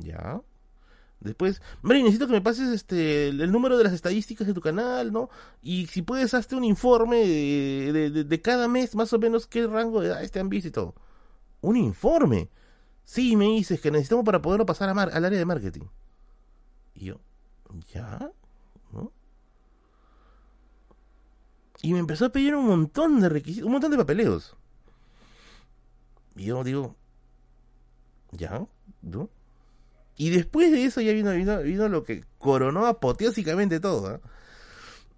ya. 0.00 0.42
Después, 1.20 1.62
Merlin, 1.82 2.06
necesito 2.06 2.26
que 2.26 2.32
me 2.32 2.40
pases 2.40 2.70
este 2.70 3.28
el, 3.28 3.52
número 3.52 3.78
de 3.78 3.84
las 3.84 3.92
estadísticas 3.92 4.48
de 4.48 4.54
tu 4.54 4.60
canal, 4.60 5.12
¿no? 5.12 5.30
Y 5.62 5.86
si 5.86 6.02
puedes, 6.02 6.34
hazte 6.34 6.56
un 6.56 6.64
informe 6.64 7.28
de, 7.28 8.24
de, 8.24 8.42
cada 8.42 8.66
mes, 8.66 8.96
más 8.96 9.12
o 9.12 9.20
menos, 9.20 9.46
qué 9.46 9.68
rango 9.68 10.00
de 10.00 10.08
edad 10.08 10.28
te 10.28 10.40
han 10.40 10.48
visto 10.48 10.66
y 10.66 10.72
todo. 10.72 10.96
Un 11.60 11.76
informe. 11.76 12.50
Sí, 13.10 13.34
me 13.34 13.46
dices 13.46 13.80
que 13.80 13.90
necesitamos 13.90 14.24
para 14.24 14.40
poderlo 14.40 14.64
pasar 14.64 14.88
a 14.88 14.92
al 14.92 15.24
área 15.24 15.36
de 15.36 15.44
marketing. 15.44 15.82
Y 16.94 17.06
yo, 17.06 17.16
¿ya? 17.92 18.30
¿No? 18.92 19.12
Y 21.82 21.92
me 21.92 21.98
empezó 21.98 22.26
a 22.26 22.28
pedir 22.28 22.54
un 22.54 22.68
montón 22.68 23.20
de 23.20 23.28
requisitos, 23.28 23.66
un 23.66 23.72
montón 23.72 23.90
de 23.90 23.96
papeleos. 23.96 24.56
Y 26.36 26.44
yo 26.44 26.62
digo, 26.62 26.94
¿ya? 28.30 28.64
¿No? 29.02 29.28
Y 30.16 30.30
después 30.30 30.70
de 30.70 30.84
eso 30.84 31.00
ya 31.00 31.12
vino, 31.12 31.88
lo 31.88 32.04
que 32.04 32.24
coronó 32.38 32.86
apoteósicamente 32.86 33.80
todo. 33.80 34.14
¿eh? 34.14 34.20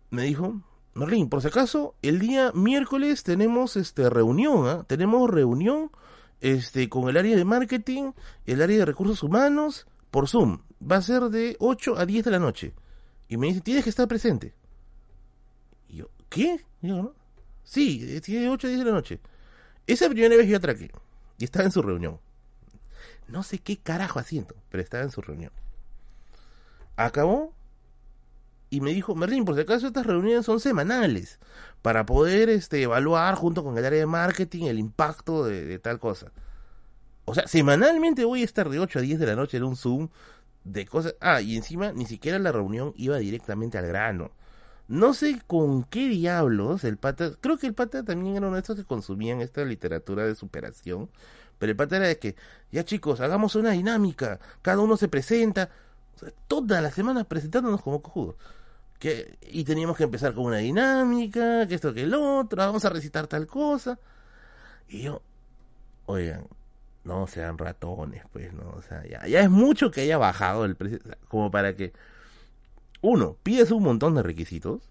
Me 0.09 0.23
dijo, 0.23 0.63
Merlin, 0.95 1.29
por 1.29 1.43
si 1.43 1.49
acaso, 1.49 1.95
el 2.01 2.21
día 2.21 2.53
miércoles 2.55 3.23
tenemos 3.23 3.77
este 3.77 4.09
reunión, 4.09 4.67
¿eh? 4.67 4.83
tenemos 4.87 5.29
reunión 5.29 5.91
este, 6.43 6.89
con 6.89 7.09
el 7.09 7.17
área 7.17 7.37
de 7.37 7.45
marketing, 7.45 8.13
el 8.47 8.61
área 8.61 8.79
de 8.79 8.85
recursos 8.85 9.23
humanos, 9.23 9.87
por 10.11 10.29
Zoom. 10.29 10.59
Va 10.83 10.97
a 10.97 11.03
ser 11.03 11.23
de 11.31 11.57
8 11.61 11.97
a 11.97 12.05
10 12.05 12.25
de 12.25 12.31
la 12.33 12.41
noche. 12.41 12.75
Y 13.29 13.37
me 13.37 13.47
dice, 13.47 13.61
tienes 13.61 13.85
que 13.85 13.91
estar 13.91 14.09
presente. 14.09 14.53
Y 15.89 15.99
yo, 15.99 16.11
¿qué? 16.29 16.65
Y 16.83 16.89
yo, 16.89 16.97
¿no? 16.97 17.15
Sí, 17.63 18.21
tiene 18.21 18.43
de 18.43 18.49
8 18.51 18.67
a 18.67 18.71
10 18.71 18.79
de 18.81 18.85
la 18.85 18.93
noche. 18.93 19.21
Esa 19.87 20.09
primera 20.09 20.37
vez 20.37 20.49
yo 20.49 20.57
atraqué. 20.57 20.91
Y 21.39 21.45
estaba 21.45 21.65
en 21.65 21.71
su 21.71 21.81
reunión. 21.81 22.19
No 23.29 23.45
sé 23.45 23.61
qué 23.61 23.77
carajo 23.77 24.19
haciendo, 24.19 24.57
pero 24.69 24.83
estaba 24.83 25.05
en 25.05 25.11
su 25.11 25.23
reunión. 25.23 25.53
Acabó 26.97 27.55
y 28.73 28.81
me 28.81 28.95
dijo, 28.95 29.15
Merlin, 29.15 29.45
por 29.45 29.55
si 29.55 29.61
acaso 29.61 29.87
estas 29.87 30.07
reuniones 30.07 30.47
son 30.47 30.59
semanales 30.59 31.39
para 31.83 32.07
poder 32.07 32.49
este, 32.49 32.81
evaluar 32.81 33.35
junto 33.35 33.63
con 33.63 33.77
el 33.77 33.85
área 33.85 33.99
de 33.99 34.07
marketing 34.07 34.65
el 34.65 34.79
impacto 34.79 35.45
de, 35.45 35.79
tal 35.79 35.99
cosa. 35.99 36.33
O 37.27 37.35
sea, 37.35 37.47
semanalmente 37.47 38.25
voy 38.25 38.41
a 38.41 38.47
estar 38.47 38.71
de 38.71 38.79
8 38.79 39.01
a 39.01 39.03
10 39.03 39.19
de 39.19 39.27
la 39.27 39.37
noche 39.37 39.59
en 39.59 39.65
un 39.65 39.77
Zoom 39.77 40.09
de 40.65 40.87
cosas. 40.87 41.17
Ah, 41.21 41.43
y 41.43 41.55
encima 41.55 41.93
ni 41.93 42.07
siquiera 42.07 42.39
la 42.39 42.51
reunión 42.51 42.95
iba 42.97 43.19
directamente 43.19 43.77
al 43.77 43.87
grano. 43.87 44.31
No 44.89 45.13
sé 45.13 45.39
con 45.47 45.85
qué 45.85 46.09
diablos 46.09 46.83
el 46.85 46.97
pata. 46.97 47.33
Creo 47.43 47.59
que 47.59 47.67
el 47.67 47.75
pata 47.75 48.03
también 48.03 48.37
era 48.37 48.47
uno 48.47 48.57
de 48.57 48.63
estos 48.63 48.77
que 48.77 48.85
consumían 48.85 49.43
esta 49.43 49.67
literatura 49.67 50.25
de 50.25 50.35
superación. 50.35 51.11
Pero 51.59 51.73
el 51.73 51.77
pata 51.77 51.97
era 51.99 52.07
de 52.07 52.19
que, 52.19 52.37
ya 52.71 52.87
chicos, 52.87 53.21
hagamos 53.21 53.55
una 53.55 53.73
dinámica. 53.73 54.41
Cada 54.63 54.81
uno 54.81 54.97
se 54.97 55.09
presenta. 55.09 55.69
O 56.15 56.21
sea, 56.21 56.31
toda 56.49 56.81
la 56.81 56.91
semana 56.91 57.25
presentándonos 57.25 57.83
como 57.83 58.01
cojudos 58.01 58.37
y 59.51 59.65
teníamos 59.65 59.97
que 59.97 60.05
empezar 60.05 60.35
con 60.35 60.47
una 60.47 60.59
dinámica, 60.59 61.67
que 61.67 61.75
esto 61.75 61.93
que 61.93 62.03
el 62.03 62.15
otro, 62.15 62.59
vamos 62.59 62.85
a 62.85 62.91
recitar 62.91 63.27
tal 63.27 63.47
cosa. 63.47 63.99
Y 64.89 65.03
yo, 65.03 65.23
oigan, 66.07 66.47
no 67.05 67.27
sean 67.27 67.59
ratones, 67.59 68.23
pues, 68.33 68.53
¿no? 68.53 68.71
O 68.71 68.83
sea, 68.83 69.05
ya, 69.07 69.27
ya 69.27 69.41
es 69.41 69.51
mucho 69.51 69.91
que 69.91 70.03
haya 70.03 70.19
bajado 70.19 70.65
el 70.65 70.77
precio, 70.77 70.99
como 71.29 71.51
para 71.51 71.75
que, 71.75 71.93
uno, 73.01 73.37
pides 73.43 73.71
un 73.71 73.83
montón 73.83 74.15
de 74.15 74.23
requisitos, 74.23 74.83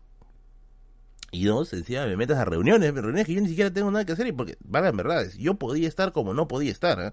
y 1.31 1.45
dos, 1.45 1.71
encima 1.71 2.05
me 2.05 2.17
metas 2.17 2.37
a 2.37 2.45
reuniones, 2.45 2.93
reuniones 2.93 3.25
que 3.25 3.33
yo 3.33 3.41
ni 3.41 3.47
siquiera 3.47 3.71
tengo 3.71 3.89
nada 3.91 4.05
que 4.05 4.11
hacer, 4.11 4.27
y 4.27 4.33
porque, 4.33 4.57
valgan 4.61 4.97
verdades, 4.97 5.37
yo 5.37 5.55
podía 5.55 5.87
estar 5.87 6.11
como 6.11 6.33
no 6.33 6.47
podía 6.47 6.71
estar, 6.71 6.99
¿eh? 6.99 7.11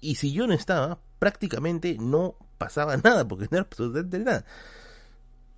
y 0.00 0.16
si 0.16 0.32
yo 0.32 0.46
no 0.46 0.54
estaba, 0.54 1.00
prácticamente 1.18 1.96
no 1.98 2.36
pasaba 2.58 2.96
nada, 3.04 3.26
porque 3.26 3.48
no 3.50 3.58
era 3.58 3.66
absolutamente 3.66 4.18
nada. 4.20 4.44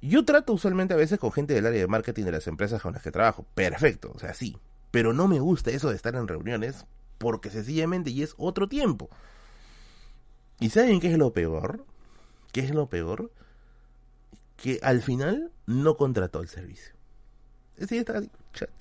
Yo 0.07 0.27
trato 0.27 0.53
usualmente 0.53 0.93
a 0.93 0.99
veces 0.99 1.19
con 1.19 1.33
gente 1.33 1.55
del 1.55 1.65
área 1.65 1.81
de 1.81 1.87
marketing 1.87 2.25
de 2.25 2.33
las 2.33 2.47
empresas 2.47 2.83
con 2.83 2.93
las 2.93 3.03
que 3.03 3.11
trabajo. 3.11 3.47
Perfecto, 3.55 4.13
o 4.15 4.19
sea, 4.19 4.35
sí. 4.35 4.59
Pero 4.91 5.15
no 5.15 5.29
me 5.29 5.41
gusta 5.41 5.71
eso 5.71 5.89
de 5.89 5.97
estar 5.97 6.15
en 6.15 6.29
reuniones 6.29 6.85
porque 7.17 7.49
sencillamente 7.49 8.11
y 8.11 8.23
es 8.23 8.35
otro 8.37 8.69
tiempo. 8.69 9.09
¿Y 10.61 10.69
saben 10.69 11.01
qué 11.01 11.11
es 11.11 11.17
lo 11.17 11.33
peor? 11.33 11.87
¿Qué 12.53 12.61
es 12.61 12.71
lo 12.71 12.87
peor? 12.87 13.33
Que 14.57 14.79
al 14.83 15.01
final 15.01 15.51
no 15.65 15.97
contrató 15.97 16.43
el 16.43 16.49
servicio. 16.49 16.93
Sí, 17.79 17.97
está 17.97 18.21
chato. 18.53 18.73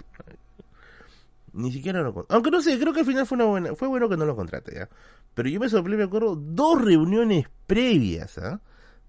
Ni 1.53 1.71
siquiera 1.71 2.01
lo 2.01 2.25
Aunque 2.27 2.51
no 2.51 2.61
sé, 2.61 2.77
creo 2.77 2.91
que 2.91 2.99
al 2.99 3.05
final 3.05 3.25
fue 3.25 3.37
una 3.37 3.45
buena, 3.45 3.75
fue 3.75 3.87
bueno 3.87 4.09
que 4.09 4.17
no 4.17 4.25
lo 4.25 4.35
contrate, 4.35 4.75
¿ya? 4.75 4.89
Pero 5.33 5.47
yo 5.47 5.61
me 5.61 5.69
sorprendí, 5.69 5.99
me 5.99 6.03
acuerdo, 6.03 6.35
dos 6.35 6.81
reuniones 6.81 7.45
previas, 7.65 8.37
¿ah? 8.39 8.59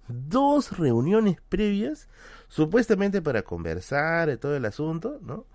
Dos 0.07 0.77
reuniones 0.77 1.37
previas, 1.49 2.07
supuestamente 2.47 3.21
para 3.21 3.41
conversar 3.41 4.27
de 4.27 4.37
todo 4.37 4.55
el 4.55 4.65
asunto, 4.65 5.19
¿no? 5.21 5.45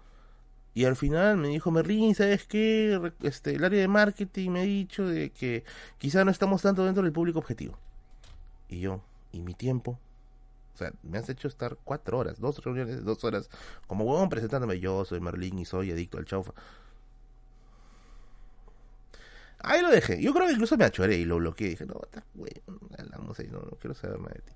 Y 0.75 0.85
al 0.85 0.97
final 0.97 1.37
me 1.37 1.49
dijo 1.49 1.71
Merlin, 1.71 2.15
¿sabes 2.15 2.47
qué? 2.47 3.13
Este, 3.23 3.55
el 3.57 3.65
área 3.65 3.81
de 3.81 3.89
marketing 3.89 4.51
me 4.51 4.61
ha 4.61 4.65
dicho 4.65 5.07
de 5.07 5.31
que 5.31 5.65
quizá 5.99 6.25
no 6.25 6.31
estamos 6.31 6.63
tanto 6.63 6.85
dentro 6.85 7.03
del 7.03 7.13
público 7.13 7.41
objetivo. 7.41 7.77
Y 8.69 8.81
yo, 8.81 9.01
¿y 9.33 9.41
mi 9.41 9.55
tiempo? 9.55 9.99
O 10.75 10.79
sea, 10.79 10.93
me 11.03 11.19
has 11.19 11.29
hecho 11.29 11.49
estar 11.49 11.77
cuatro 11.83 12.19
horas, 12.19 12.41
dos 12.41 12.63
reuniones, 12.65 13.05
dos 13.05 13.25
horas, 13.25 13.51
como 13.87 14.05
huevón 14.05 14.29
presentándome. 14.29 14.79
Yo 14.79 15.05
soy 15.05 15.21
Merlin 15.21 15.59
y 15.59 15.65
soy 15.65 15.91
adicto 15.91 16.19
al 16.19 16.25
chaufa. 16.25 16.53
Ahí 19.63 19.83
lo 19.83 19.91
dejé. 19.91 20.21
Yo 20.21 20.33
creo 20.33 20.47
que 20.47 20.53
incluso 20.55 20.77
me 20.77 20.85
achoré 20.85 21.17
y 21.17 21.25
lo 21.25 21.37
bloqueé. 21.37 21.71
Dije, 21.71 21.87
no, 21.87 22.01
está 22.05 22.25
bueno, 22.35 22.61
no, 22.67 23.61
no 23.61 23.77
quiero 23.81 23.95
saber 23.95 24.19
más 24.19 24.33
de 24.33 24.41
ti. 24.41 24.53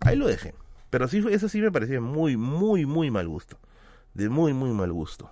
Ahí 0.00 0.16
lo 0.16 0.26
dejé. 0.26 0.54
Pero 0.90 1.06
sí, 1.08 1.24
eso 1.30 1.48
sí 1.48 1.60
me 1.60 1.70
pareció 1.70 2.00
muy, 2.00 2.36
muy, 2.36 2.86
muy 2.86 3.10
mal 3.10 3.28
gusto. 3.28 3.58
De 4.14 4.28
muy, 4.28 4.52
muy 4.52 4.70
mal 4.70 4.92
gusto. 4.92 5.30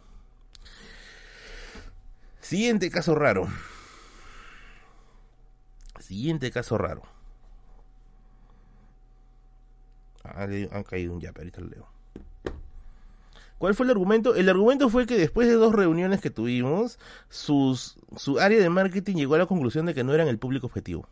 Siguiente 2.41 2.91
caso 2.91 3.15
raro. 3.15 3.49
Siguiente 5.99 6.51
caso 6.53 6.79
raro. 6.79 7.03
Ah, 10.23 10.47
han 10.71 10.85
caído 10.85 11.13
un 11.13 11.21
yape, 11.21 11.41
ahorita 11.41 11.61
lo 11.61 11.69
leo. 11.69 11.96
¿Cuál 13.59 13.75
fue 13.75 13.85
el 13.85 13.91
argumento? 13.91 14.35
El 14.35 14.49
argumento 14.49 14.91
fue 14.91 15.07
que 15.07 15.17
después 15.17 15.49
de 15.49 15.55
dos 15.55 15.75
reuniones 15.75 16.21
que 16.21 16.31
tuvimos, 16.31 16.99
su 17.29 18.39
área 18.41 18.61
de 18.61 18.69
marketing 18.69 19.15
llegó 19.17 19.35
a 19.35 19.39
la 19.39 19.47
conclusión 19.47 19.87
de 19.87 19.95
que 19.95 20.05
no 20.05 20.13
eran 20.15 20.29
el 20.29 20.39
público 20.39 20.67
objetivo. 20.67 21.09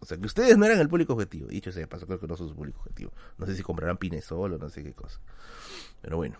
O 0.00 0.06
sea, 0.06 0.16
que 0.16 0.26
ustedes 0.26 0.56
no 0.56 0.64
eran 0.64 0.80
el 0.80 0.88
público 0.88 1.12
objetivo. 1.12 1.48
Dicho 1.48 1.70
sea, 1.72 1.86
pasó, 1.86 2.06
creo 2.06 2.18
que 2.18 2.26
no 2.26 2.36
son 2.36 2.48
su 2.48 2.54
público 2.54 2.80
objetivo. 2.80 3.12
No 3.36 3.46
sé 3.46 3.54
si 3.54 3.62
comprarán 3.62 3.98
Pinesol 3.98 4.54
o 4.54 4.58
no 4.58 4.68
sé 4.70 4.82
qué 4.82 4.94
cosa. 4.94 5.20
Pero 6.00 6.16
bueno. 6.16 6.36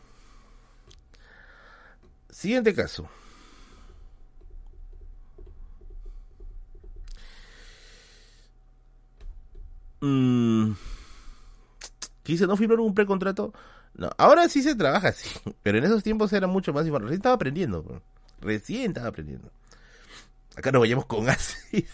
Siguiente 2.30 2.74
caso. 2.74 3.08
Mm, 10.00 10.72
quise 12.22 12.46
no 12.46 12.56
firmar 12.56 12.80
un 12.80 12.94
precontrato. 12.94 13.52
No, 14.00 14.10
ahora 14.16 14.48
sí 14.48 14.62
se 14.62 14.74
trabaja 14.74 15.08
así, 15.08 15.28
pero 15.62 15.76
en 15.76 15.84
esos 15.84 16.02
tiempos 16.02 16.32
era 16.32 16.46
mucho 16.46 16.72
más 16.72 16.86
Recién 16.86 17.12
estaba 17.12 17.34
aprendiendo, 17.34 18.02
recién 18.40 18.88
estaba 18.92 19.08
aprendiendo. 19.08 19.52
Acá 20.56 20.72
nos 20.72 20.80
vayamos 20.80 21.04
con 21.04 21.28
así. 21.28 21.86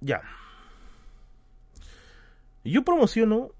Ya. 0.00 0.20
Yo 2.64 2.82
promociono 2.84 3.52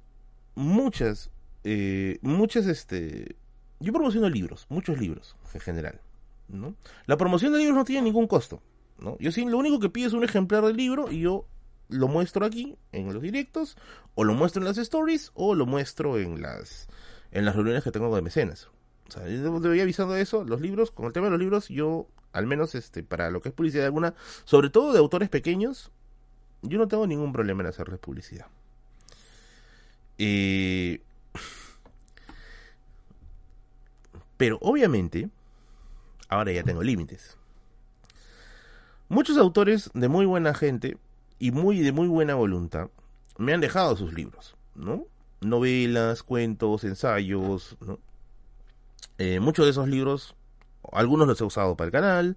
muchas, 0.56 1.30
eh, 1.62 2.18
muchas, 2.20 2.66
este, 2.66 3.36
yo 3.78 3.92
promociono 3.92 4.28
libros, 4.28 4.66
muchos 4.68 4.98
libros 4.98 5.36
en 5.54 5.60
general. 5.60 6.00
La 7.06 7.16
promoción 7.16 7.52
de 7.52 7.58
libros 7.60 7.76
no 7.76 7.84
tiene 7.84 8.02
ningún 8.02 8.26
costo, 8.26 8.60
¿no? 8.98 9.16
Yo 9.20 9.30
sí, 9.30 9.44
lo 9.44 9.56
único 9.56 9.78
que 9.78 9.88
pido 9.88 10.08
es 10.08 10.14
un 10.14 10.24
ejemplar 10.24 10.64
del 10.64 10.76
libro 10.76 11.12
y 11.12 11.20
yo 11.20 11.46
lo 11.90 12.08
muestro 12.08 12.46
aquí 12.46 12.76
en 12.92 13.12
los 13.12 13.22
directos, 13.22 13.76
o 14.14 14.24
lo 14.24 14.34
muestro 14.34 14.62
en 14.62 14.68
las 14.68 14.78
stories, 14.78 15.32
o 15.34 15.54
lo 15.54 15.66
muestro 15.66 16.18
en 16.18 16.40
las 16.40 16.88
en 17.32 17.44
las 17.44 17.54
reuniones 17.54 17.84
que 17.84 17.90
tengo 17.90 18.14
de 18.14 18.22
mecenas. 18.22 18.68
O 19.08 19.12
sea, 19.12 19.26
yo 19.28 19.50
voy 19.50 19.80
avisando 19.80 20.16
eso, 20.16 20.44
los 20.44 20.60
libros, 20.60 20.90
con 20.90 21.06
el 21.06 21.12
tema 21.12 21.26
de 21.26 21.32
los 21.32 21.40
libros, 21.40 21.68
yo, 21.68 22.06
al 22.32 22.46
menos 22.46 22.74
este, 22.74 23.02
para 23.02 23.30
lo 23.30 23.40
que 23.40 23.48
es 23.48 23.54
publicidad 23.54 23.86
alguna, 23.86 24.14
sobre 24.44 24.70
todo 24.70 24.92
de 24.92 24.98
autores 24.98 25.28
pequeños, 25.28 25.90
yo 26.62 26.78
no 26.78 26.88
tengo 26.88 27.06
ningún 27.06 27.32
problema 27.32 27.62
en 27.62 27.68
hacerles 27.68 27.98
publicidad. 27.98 28.46
Eh, 30.18 31.00
pero 34.36 34.58
obviamente, 34.60 35.28
ahora 36.28 36.52
ya 36.52 36.62
tengo 36.62 36.82
límites. 36.82 37.36
Muchos 39.08 39.38
autores 39.38 39.90
de 39.92 40.08
muy 40.08 40.24
buena 40.24 40.54
gente 40.54 40.96
y 41.40 41.50
muy 41.50 41.80
de 41.80 41.90
muy 41.90 42.06
buena 42.06 42.36
voluntad 42.36 42.90
me 43.38 43.54
han 43.54 43.60
dejado 43.60 43.96
sus 43.96 44.12
libros, 44.12 44.54
¿no? 44.76 45.06
Novelas, 45.40 46.22
cuentos, 46.22 46.84
ensayos, 46.84 47.76
¿no? 47.80 47.98
Eh, 49.18 49.40
muchos 49.40 49.64
de 49.64 49.70
esos 49.70 49.88
libros, 49.88 50.36
algunos 50.92 51.26
los 51.26 51.40
he 51.40 51.44
usado 51.44 51.76
para 51.76 51.86
el 51.86 51.92
canal, 51.92 52.36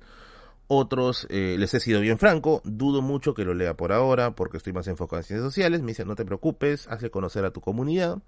otros 0.68 1.28
eh, 1.30 1.58
les 1.60 1.74
he 1.74 1.82
sido 1.82 2.00
bien 2.00 2.18
franco, 2.18 2.62
dudo 2.64 3.02
mucho 3.02 3.34
que 3.34 3.44
lo 3.44 3.54
lea 3.54 3.76
por 3.76 3.92
ahora 3.92 4.32
porque 4.32 4.58
estoy 4.58 4.72
más 4.72 4.88
enfocado 4.88 5.20
en 5.20 5.26
ciencias 5.26 5.46
sociales, 5.46 5.82
me 5.82 5.88
dicen 5.88 6.08
no 6.08 6.16
te 6.16 6.26
preocupes, 6.26 6.88
hazle 6.88 7.12
conocer 7.12 7.44
a 7.44 7.52
tu 7.52 7.60
comunidad, 7.60 8.20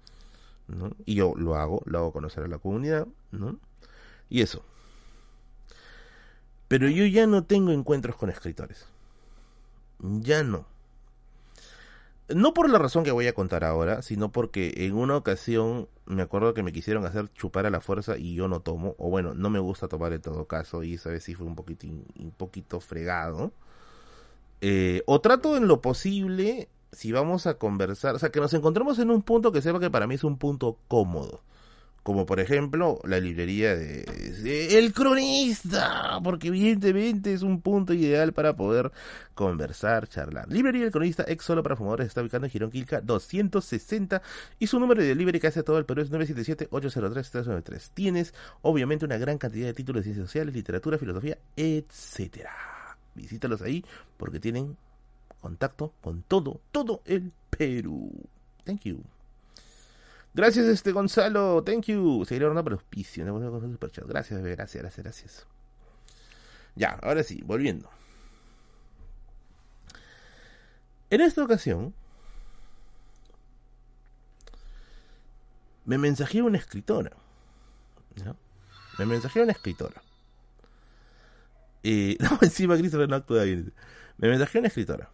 ¿no? 0.68 0.90
Y 1.06 1.14
yo 1.14 1.32
lo 1.36 1.56
hago, 1.56 1.82
lo 1.86 1.98
hago 1.98 2.12
conocer 2.12 2.44
a 2.44 2.48
la 2.48 2.58
comunidad, 2.58 3.06
¿no? 3.30 3.58
Y 4.28 4.42
eso, 4.42 4.62
pero 6.68 6.88
yo 6.90 7.06
ya 7.06 7.26
no 7.26 7.44
tengo 7.44 7.72
encuentros 7.72 8.16
con 8.16 8.28
escritores. 8.28 8.86
Ya 10.00 10.42
no. 10.42 10.66
No 12.28 12.54
por 12.54 12.68
la 12.68 12.78
razón 12.78 13.04
que 13.04 13.12
voy 13.12 13.28
a 13.28 13.34
contar 13.34 13.62
ahora, 13.62 14.02
sino 14.02 14.32
porque 14.32 14.72
en 14.78 14.94
una 14.94 15.16
ocasión 15.16 15.88
me 16.06 16.22
acuerdo 16.22 16.54
que 16.54 16.64
me 16.64 16.72
quisieron 16.72 17.06
hacer 17.06 17.32
chupar 17.34 17.66
a 17.66 17.70
la 17.70 17.80
fuerza 17.80 18.18
y 18.18 18.34
yo 18.34 18.48
no 18.48 18.60
tomo, 18.60 18.96
o 18.98 19.10
bueno, 19.10 19.32
no 19.34 19.48
me 19.48 19.60
gusta 19.60 19.86
tomar 19.86 20.12
en 20.12 20.22
todo 20.22 20.46
caso, 20.46 20.82
y 20.82 20.94
esa 20.94 21.10
vez 21.10 21.22
sí 21.22 21.34
fue 21.34 21.46
un 21.46 21.54
poquito, 21.54 21.86
un 21.86 22.32
poquito 22.36 22.80
fregado. 22.80 23.52
Eh, 24.60 25.02
o 25.06 25.20
trato 25.20 25.56
en 25.56 25.68
lo 25.68 25.80
posible, 25.80 26.68
si 26.90 27.12
vamos 27.12 27.46
a 27.46 27.58
conversar, 27.58 28.16
o 28.16 28.18
sea, 28.18 28.30
que 28.30 28.40
nos 28.40 28.54
encontremos 28.54 28.98
en 28.98 29.10
un 29.10 29.22
punto 29.22 29.52
que 29.52 29.62
sepa 29.62 29.78
que 29.78 29.90
para 29.90 30.08
mí 30.08 30.16
es 30.16 30.24
un 30.24 30.36
punto 30.36 30.78
cómodo 30.88 31.42
como 32.06 32.24
por 32.24 32.38
ejemplo 32.38 33.00
la 33.02 33.18
librería 33.18 33.74
de, 33.74 34.78
El 34.78 34.92
Cronista, 34.92 36.20
porque 36.22 36.46
evidentemente 36.46 37.32
es 37.32 37.42
un 37.42 37.60
punto 37.60 37.94
ideal 37.94 38.32
para 38.32 38.54
poder 38.54 38.92
conversar, 39.34 40.06
charlar. 40.06 40.48
Librería 40.48 40.84
El 40.84 40.92
Cronista, 40.92 41.24
ex 41.26 41.44
solo 41.44 41.64
para 41.64 41.74
fumadores, 41.74 42.06
está 42.06 42.22
ubicado 42.22 42.44
en 42.44 42.52
Girón 42.52 42.70
Quilca 42.70 43.00
260 43.00 44.22
y 44.60 44.68
su 44.68 44.78
número 44.78 45.02
de 45.02 45.08
delivery 45.08 45.40
que 45.40 45.48
hace 45.48 45.64
todo 45.64 45.78
el 45.78 45.84
Perú 45.84 46.02
es 46.02 46.12
977-803-393. 46.12 47.90
Tienes 47.92 48.34
obviamente 48.62 49.04
una 49.04 49.18
gran 49.18 49.36
cantidad 49.36 49.66
de 49.66 49.74
títulos 49.74 50.02
de 50.02 50.04
ciencias 50.04 50.28
sociales, 50.28 50.54
literatura, 50.54 50.98
filosofía, 50.98 51.38
etcétera. 51.56 52.52
Visítalos 53.16 53.62
ahí 53.62 53.84
porque 54.16 54.38
tienen 54.38 54.76
contacto 55.40 55.92
con 56.00 56.22
todo, 56.22 56.60
todo 56.70 57.02
el 57.04 57.32
Perú. 57.50 58.12
Thank 58.64 58.82
you. 58.82 59.15
Gracias, 60.36 60.66
este 60.66 60.92
Gonzalo. 60.92 61.64
Thank 61.64 61.86
you. 61.86 62.22
Seguiré 62.26 62.44
orando 62.44 62.62
para 62.62 62.74
auspicio. 62.74 63.24
Gracias, 64.06 64.42
bebé. 64.42 64.54
Gracias, 64.54 64.82
gracias, 64.82 65.02
gracias. 65.02 65.46
Ya, 66.74 66.90
ahora 67.02 67.22
sí, 67.22 67.40
volviendo. 67.42 67.88
En 71.08 71.22
esta 71.22 71.42
ocasión, 71.42 71.94
me 75.86 75.96
mensajé 75.96 76.42
una 76.42 76.58
escritora. 76.58 77.12
Me 78.98 79.06
mensajé 79.06 79.40
una 79.40 79.52
escritora. 79.52 80.02
Eh, 81.82 82.18
no, 82.20 82.38
encima 82.42 82.76
Christopher 82.76 83.08
no 83.08 83.16
actúa 83.16 83.44
bien. 83.44 83.72
Me 84.18 84.28
mensajé 84.28 84.58
una 84.58 84.68
escritora. 84.68 85.08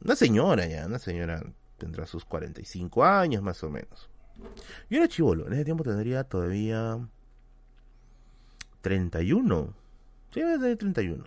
Una 0.00 0.16
señora 0.16 0.66
ya, 0.66 0.86
una 0.86 0.98
señora 0.98 1.40
tendrá 1.78 2.04
sus 2.06 2.24
45 2.24 3.04
años 3.04 3.40
más 3.40 3.62
o 3.62 3.70
menos. 3.70 4.10
Yo 4.90 4.98
era 4.98 5.08
chivolo, 5.08 5.46
en 5.46 5.54
ese 5.54 5.64
tiempo 5.64 5.84
tendría 5.84 6.24
todavía 6.24 6.98
31. 8.82 9.74
Sí, 10.32 10.40
desde 10.40 10.76
31. 10.76 11.24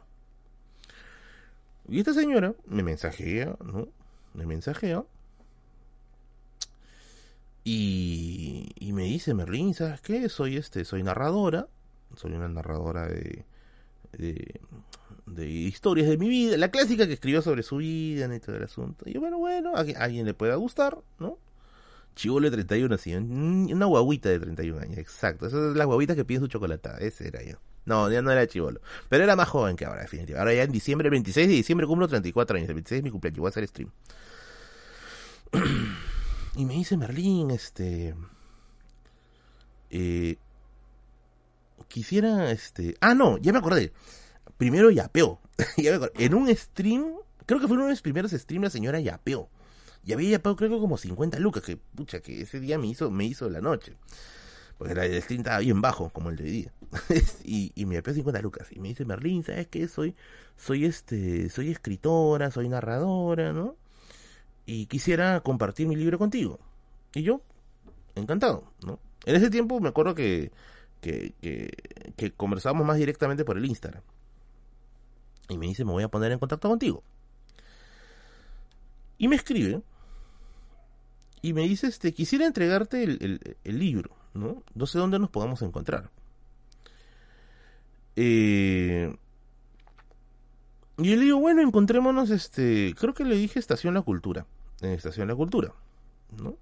Y 1.90 2.00
esta 2.00 2.14
señora 2.14 2.54
me 2.66 2.84
mensajea, 2.84 3.58
¿no? 3.64 3.88
Me 4.34 4.46
mensajea. 4.46 5.04
Y, 7.64 8.92
me 8.94 9.04
dice, 9.04 9.34
Merlin, 9.34 9.74
¿sabes 9.74 10.00
qué? 10.02 10.30
Soy 10.30 10.58
este, 10.58 10.86
soy 10.86 11.04
narradora. 11.04 11.68
Soy 12.16 12.34
una 12.34 12.48
narradora 12.48 13.08
de, 13.08 13.46
historias 15.36 16.08
de 16.08 16.18
mi 16.18 16.30
vida. 16.30 16.58
La 16.58 16.72
clásica 16.72 17.08
que 17.08 17.14
escribió 17.14 17.42
sobre 17.42 17.64
su 17.64 17.78
vida 17.78 18.34
y 18.34 18.40
todo 18.40 18.56
el 18.56 18.64
asunto. 18.64 19.04
Y 19.08 19.14
yo, 19.14 19.20
bueno, 19.20 19.38
bueno, 19.38 19.76
a, 19.76 19.82
a 19.82 20.04
alguien 20.04 20.26
le 20.26 20.34
pueda 20.34 20.56
gustar, 20.56 21.00
¿no? 21.20 21.38
Chivolo 22.18 22.50
de 22.50 22.52
31, 22.52 22.98
sí. 22.98 23.16
Una 23.16 23.86
guaguita 23.86 24.30
de 24.30 24.40
31 24.40 24.82
años, 24.82 24.98
exacto. 24.98 25.46
Esa 25.46 25.70
es 25.70 25.78
la 25.78 25.86
guaguita 25.86 26.16
que 26.16 26.26
pide 26.26 26.40
su 26.40 26.48
chocolatada. 26.48 26.98
Ese 26.98 27.28
era 27.28 27.44
yo. 27.44 27.58
No, 27.86 28.12
ya 28.12 28.24
no 28.24 28.32
era 28.32 28.48
chivolo. 28.48 28.82
Pero 29.08 29.24
era 29.24 29.36
más 29.36 29.48
joven 29.48 29.76
que 29.76 29.86
ahora, 29.86 30.02
definitivamente. 30.02 30.40
Ahora 30.40 30.54
ya 30.56 30.64
en 30.64 30.72
diciembre, 30.72 31.08
el 31.08 31.12
26 31.12 31.48
de 31.48 31.54
diciembre 31.54 31.86
cumplo 31.86 32.08
34 32.08 32.58
años. 32.58 32.70
El 32.70 32.74
26 32.74 32.98
es 32.98 33.04
mi 33.04 33.12
cumpleaños, 33.12 33.40
voy 33.40 33.48
a 33.48 33.50
hacer 33.50 33.68
stream. 33.68 33.92
y 36.56 36.66
me 36.66 36.74
dice 36.74 36.98
Merlín, 36.98 37.52
este... 37.52 38.16
Eh, 39.92 40.38
quisiera, 41.88 42.50
este... 42.50 42.98
Ah, 43.00 43.14
no, 43.14 43.38
ya 43.38 43.54
me 43.54 43.60
acordé. 43.60 43.94
Primero 44.58 44.90
yapeó. 44.90 45.40
ya 45.78 46.00
me. 46.00 46.10
En 46.16 46.34
un 46.34 46.54
stream, 46.54 47.14
creo 47.46 47.60
que 47.60 47.68
fue 47.68 47.78
uno 47.78 47.86
de 47.86 47.92
los 47.92 48.02
primeros 48.02 48.32
streams, 48.32 48.64
la 48.64 48.70
señora 48.72 49.00
yapeó. 49.00 49.50
Y 50.08 50.14
había 50.14 50.30
yapeado 50.30 50.56
creo 50.56 50.70
que 50.70 50.80
como 50.80 50.98
50 50.98 51.38
lucas, 51.40 51.62
que 51.64 51.76
pucha, 51.76 52.22
que 52.22 52.42
ese 52.42 52.62
día 52.62 52.78
me 52.78 52.88
hizo, 52.88 53.12
me 53.12 53.26
hizo 53.26 53.50
la 53.50 53.60
noche. 53.60 53.98
Porque 54.78 54.94
el 54.94 55.22
stream 55.22 55.42
estaba 55.42 55.60
bien 55.60 55.82
bajo, 55.82 56.10
como 56.12 56.30
el 56.30 56.38
de 56.38 56.44
hoy 56.46 56.50
día. 56.50 56.74
y, 57.44 57.86
me 57.86 57.96
yapeó 57.96 58.14
50 58.14 58.42
lucas. 58.42 58.70
Y 58.72 58.80
me 58.80 58.88
dice, 58.88 59.04
Merlín, 59.04 59.44
¿sabes 59.44 59.68
qué? 59.68 59.86
Soy, 59.90 60.16
soy 60.56 60.86
este, 60.86 61.50
soy 61.50 61.72
escritora, 61.72 62.52
soy 62.52 62.70
narradora, 62.70 63.52
¿no? 63.52 63.76
Y 64.66 64.86
quisiera 64.86 65.42
compartir 65.42 65.88
mi 65.88 65.98
libro 65.98 66.18
contigo. 66.18 66.58
Y 67.14 67.24
yo, 67.24 67.42
encantado, 68.16 68.64
¿no? 68.86 69.02
En 69.26 69.36
ese 69.36 69.50
tiempo 69.50 69.82
me 69.82 69.90
acuerdo 69.90 70.16
que, 70.16 70.54
que, 71.02 72.34
conversábamos 72.38 72.88
más 72.88 72.96
directamente 72.96 73.44
por 73.44 73.58
el 73.58 73.66
Instagram. 73.66 74.04
Y 75.50 75.58
me 75.58 75.68
dice, 75.68 75.84
me 75.84 75.92
voy 75.92 76.04
a 76.04 76.08
poner 76.08 76.32
en 76.32 76.40
contacto 76.40 76.70
contigo. 76.70 77.04
Y 79.18 79.28
me 79.28 79.36
escribe. 79.36 79.82
Y 81.42 81.54
me 81.54 81.62
dice, 81.62 81.88
este, 81.88 82.14
quisiera 82.14 82.46
entregarte 82.46 83.04
el, 83.04 83.58
el, 83.64 83.80
libro, 83.80 84.16
¿no? 84.34 84.64
No 84.74 84.86
sé 84.86 84.98
dónde 84.98 85.20
nos 85.20 85.30
podamos 85.30 85.62
encontrar. 85.62 86.10
Eh, 88.16 89.16
y 90.98 91.16
le 91.16 91.22
digo, 91.22 91.40
bueno, 91.40 91.62
encontrémonos, 91.62 92.32
este, 92.32 92.96
creo 93.00 93.14
que 93.14 93.24
le 93.24 93.36
dije 93.36 93.60
Estación 93.60 93.94
La 93.94 94.02
Cultura, 94.02 94.48
en 94.82 94.92
Estación 94.92 95.28
La 95.28 95.36
Cultura, 95.36 95.74
¿no? 96.42 96.58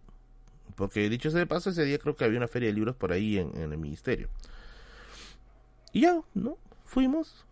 Porque 0.75 1.09
dicho 1.09 1.31
sea 1.31 1.39
de 1.39 1.47
paso, 1.47 1.69
ese 1.69 1.85
día 1.85 1.97
creo 1.97 2.17
que 2.17 2.25
había 2.25 2.37
una 2.37 2.49
feria 2.49 2.67
de 2.67 2.73
libros 2.73 2.97
por 2.97 3.13
ahí 3.13 3.37
en, 3.37 3.55
el 3.55 3.77
ministerio. 3.77 4.27
Y 5.93 6.01
ya, 6.01 6.19
¿no? 6.33 6.57
Fuimos. 6.83 7.45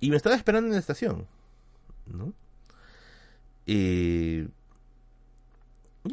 Y 0.00 0.10
me 0.10 0.16
estaba 0.16 0.34
esperando 0.34 0.66
en 0.66 0.72
la 0.72 0.80
estación, 0.80 1.26
¿no? 2.06 2.32
y 3.66 4.48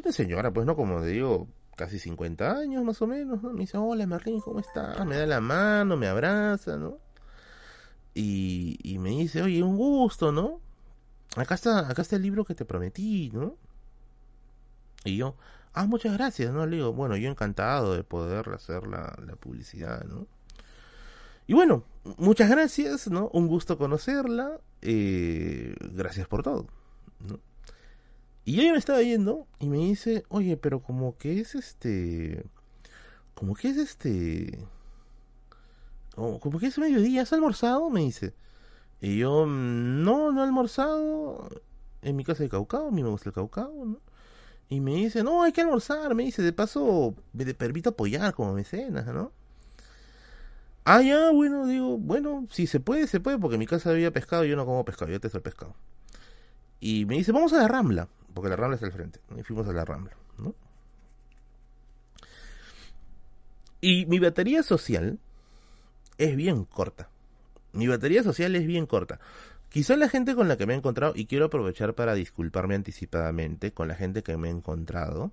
una 0.01 0.11
señora, 0.11 0.51
pues, 0.51 0.65
¿no? 0.65 0.76
Como 0.76 1.03
digo, 1.03 1.47
casi 1.76 1.99
50 1.99 2.57
años 2.57 2.84
más 2.84 3.01
o 3.01 3.07
menos, 3.07 3.41
¿no? 3.43 3.51
Me 3.51 3.61
dice, 3.61 3.77
hola 3.77 4.07
Marlene, 4.07 4.41
¿cómo 4.41 4.59
estás? 4.59 5.05
Me 5.05 5.17
da 5.17 5.26
la 5.26 5.41
mano, 5.41 5.97
me 5.97 6.07
abraza, 6.07 6.77
¿no? 6.77 6.99
Y, 8.13 8.97
me 8.99 9.09
dice, 9.09 9.41
oye, 9.41 9.61
un 9.61 9.76
gusto, 9.76 10.31
¿no? 10.31 10.61
Acá 11.35 11.55
está, 11.55 11.89
acá 11.89 12.01
está 12.01 12.15
el 12.15 12.22
libro 12.22 12.45
que 12.45 12.55
te 12.55 12.63
prometí, 12.63 13.30
¿no? 13.34 13.57
Y 15.03 15.17
yo, 15.17 15.35
ah, 15.73 15.85
muchas 15.85 16.13
gracias, 16.13 16.53
¿no? 16.53 16.65
Le 16.65 16.77
digo, 16.77 16.93
bueno, 16.93 17.17
yo 17.17 17.30
encantado 17.30 17.93
de 17.93 18.03
poder 18.03 18.49
hacer 18.49 18.88
la, 18.88 19.13
publicidad, 19.39 20.05
¿no? 20.05 20.27
Y 21.45 21.53
bueno, 21.53 21.84
muchas 22.17 22.49
gracias, 22.49 23.09
¿no? 23.09 23.30
Un 23.34 23.47
gusto 23.47 23.77
conocerla, 23.77 24.59
eh, 24.81 25.76
gracias 25.93 26.27
por 26.27 26.41
todo, 26.41 26.67
¿no? 27.19 27.39
Y 28.45 28.61
ella 28.61 28.73
me 28.73 28.77
estaba 28.77 29.01
yendo 29.01 29.47
y 29.59 29.67
me 29.67 29.77
dice, 29.77 30.23
oye, 30.30 30.55
pero 30.55 30.80
como 30.81 31.17
que 31.17 31.39
es 31.39 31.55
este, 31.55 32.45
como 33.34 33.55
que 33.55 33.69
es 33.69 33.77
este, 33.77 34.59
como 36.15 36.59
que 36.59 36.67
es 36.67 36.77
mediodía, 36.77 37.23
¿has 37.23 37.34
almorzado? 37.34 37.89
Me 37.89 38.01
dice. 38.01 38.34
Y 39.01 39.17
yo, 39.17 39.45
no, 39.45 40.31
no 40.31 40.41
he 40.41 40.43
almorzado. 40.45 41.49
En 42.01 42.15
mi 42.15 42.23
casa 42.23 42.43
de 42.43 42.49
caucao, 42.49 42.88
a 42.89 42.91
mí 42.91 43.03
me 43.03 43.09
gusta 43.09 43.30
el 43.30 43.34
caucao, 43.34 43.85
¿no? 43.85 43.99
Y 44.69 44.80
me 44.80 44.95
dice, 44.95 45.23
no, 45.23 45.43
hay 45.43 45.51
que 45.51 45.61
almorzar. 45.61 46.13
Me 46.15 46.23
dice, 46.23 46.41
de 46.41 46.53
paso, 46.53 47.15
me 47.34 47.53
permito 47.53 47.89
apoyar 47.89 48.34
como 48.34 48.53
mecenas, 48.53 49.05
¿no? 49.07 49.31
Ah, 50.85 51.01
ya, 51.01 51.31
bueno, 51.31 51.65
digo, 51.65 51.97
bueno, 51.97 52.47
si 52.51 52.67
se 52.67 52.80
puede, 52.80 53.07
se 53.07 53.19
puede, 53.19 53.39
porque 53.39 53.55
en 53.55 53.59
mi 53.59 53.65
casa 53.67 53.89
había 53.89 54.11
pescado 54.11 54.45
y 54.45 54.49
yo 54.49 54.55
no 54.55 54.65
como 54.65 54.85
pescado, 54.85 55.11
yo 55.11 55.19
te 55.19 55.27
el 55.27 55.41
pescado. 55.41 55.73
Y 56.80 57.05
me 57.05 57.15
dice, 57.15 57.31
vamos 57.31 57.53
a 57.53 57.57
la 57.57 57.67
Rambla, 57.67 58.07
porque 58.36 58.49
la 58.49 58.57
Rambla 58.57 58.76
está 58.76 58.86
al 58.86 58.91
frente. 58.91 59.20
Y 59.36 59.41
fuimos 59.41 59.68
a 59.68 59.74
la 59.74 59.86
Rambla, 59.86 60.16
¿no? 60.38 60.53
Y 63.82 64.06
mi 64.06 64.20
batería 64.20 64.62
social 64.62 65.20
es 66.18 66.36
bien 66.36 66.66
corta. 66.66 67.10
Mi 67.72 67.88
batería 67.88 68.24
social 68.24 68.56
es 68.56 68.68
bien 68.68 68.86
corta. 68.86 69.20
Quizá 69.70 69.95
la 69.95 70.10
gente 70.10 70.36
con 70.36 70.48
la 70.48 70.57
que 70.57 70.66
me 70.66 70.74
he 70.74 70.78
encontrado, 70.78 71.14
y 71.16 71.26
quiero 71.26 71.45
aprovechar 71.45 71.95
para 71.95 72.14
disculparme 72.14 72.76
anticipadamente 72.76 73.72
con 73.72 73.88
la 73.88 73.95
gente 73.95 74.22
que 74.22 74.38
me 74.38 74.49
he 74.49 74.52
encontrado, 74.52 75.32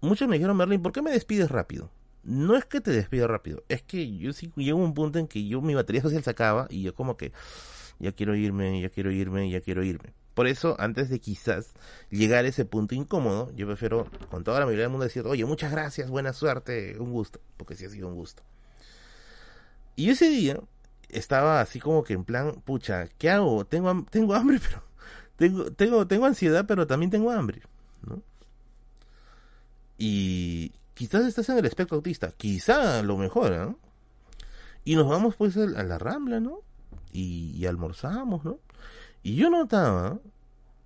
muchos 0.00 0.28
me 0.28 0.36
dijeron, 0.36 0.56
Merlin, 0.56 0.82
¿por 0.82 0.92
qué 0.92 1.02
me 1.02 1.10
despides 1.10 1.50
rápido? 1.50 1.90
No 2.24 2.56
es 2.56 2.64
que 2.64 2.80
te 2.80 2.92
despido 2.92 3.26
rápido, 3.26 3.64
es 3.68 3.82
que 3.82 4.16
yo 4.16 4.32
sí 4.32 4.52
llego 4.56 4.80
a 4.80 4.84
un 4.84 4.94
punto 4.94 5.18
en 5.18 5.26
que 5.26 5.46
yo 5.46 5.60
mi 5.60 5.74
batería 5.74 6.02
social 6.02 6.22
se 6.22 6.30
acaba 6.30 6.66
y 6.70 6.82
yo 6.82 6.94
como 6.94 7.16
que 7.16 7.32
ya 7.98 8.12
quiero 8.12 8.34
irme, 8.36 8.80
ya 8.80 8.90
quiero 8.90 9.10
irme, 9.10 9.50
ya 9.50 9.60
quiero 9.60 9.82
irme. 9.82 10.12
Por 10.34 10.46
eso, 10.46 10.76
antes 10.78 11.10
de 11.10 11.20
quizás 11.20 11.74
llegar 12.10 12.44
a 12.44 12.48
ese 12.48 12.64
punto 12.64 12.94
incómodo, 12.94 13.52
yo 13.54 13.66
prefiero 13.66 14.06
con 14.30 14.44
toda 14.44 14.60
la 14.60 14.66
mayoría 14.66 14.84
del 14.84 14.90
mundo 14.90 15.04
decir, 15.04 15.26
oye, 15.26 15.44
muchas 15.44 15.70
gracias, 15.70 16.08
buena 16.10 16.32
suerte, 16.32 16.96
un 16.98 17.12
gusto, 17.12 17.40
porque 17.56 17.76
sí 17.76 17.84
ha 17.84 17.90
sido 17.90 18.08
un 18.08 18.14
gusto. 18.14 18.42
Y 19.94 20.10
ese 20.10 20.28
día 20.30 20.58
estaba 21.08 21.60
así 21.60 21.78
como 21.80 22.02
que 22.02 22.14
en 22.14 22.24
plan, 22.24 22.62
pucha, 22.64 23.08
¿qué 23.18 23.30
hago? 23.30 23.66
Tengo, 23.66 24.06
tengo 24.10 24.34
hambre, 24.34 24.58
pero 24.62 24.82
tengo, 25.36 25.70
tengo, 25.72 26.06
tengo 26.06 26.26
ansiedad, 26.26 26.64
pero 26.66 26.86
también 26.86 27.10
tengo 27.10 27.30
hambre, 27.30 27.62
¿no? 28.06 28.22
Y 29.98 30.72
quizás 30.94 31.26
estás 31.26 31.48
en 31.50 31.58
el 31.58 31.66
espectro 31.66 31.96
autista, 31.96 32.32
quizá 32.32 33.02
lo 33.02 33.16
mejor, 33.16 33.52
¿no? 33.52 33.78
Y 34.84 34.96
nos 34.96 35.08
vamos 35.08 35.36
pues 35.36 35.56
a 35.56 35.66
la 35.66 35.98
rambla, 35.98 36.40
¿no? 36.40 36.60
Y, 37.12 37.66
almorzamos, 37.66 38.44
¿no? 38.44 38.58
Y 39.22 39.36
yo 39.36 39.50
notaba 39.50 40.18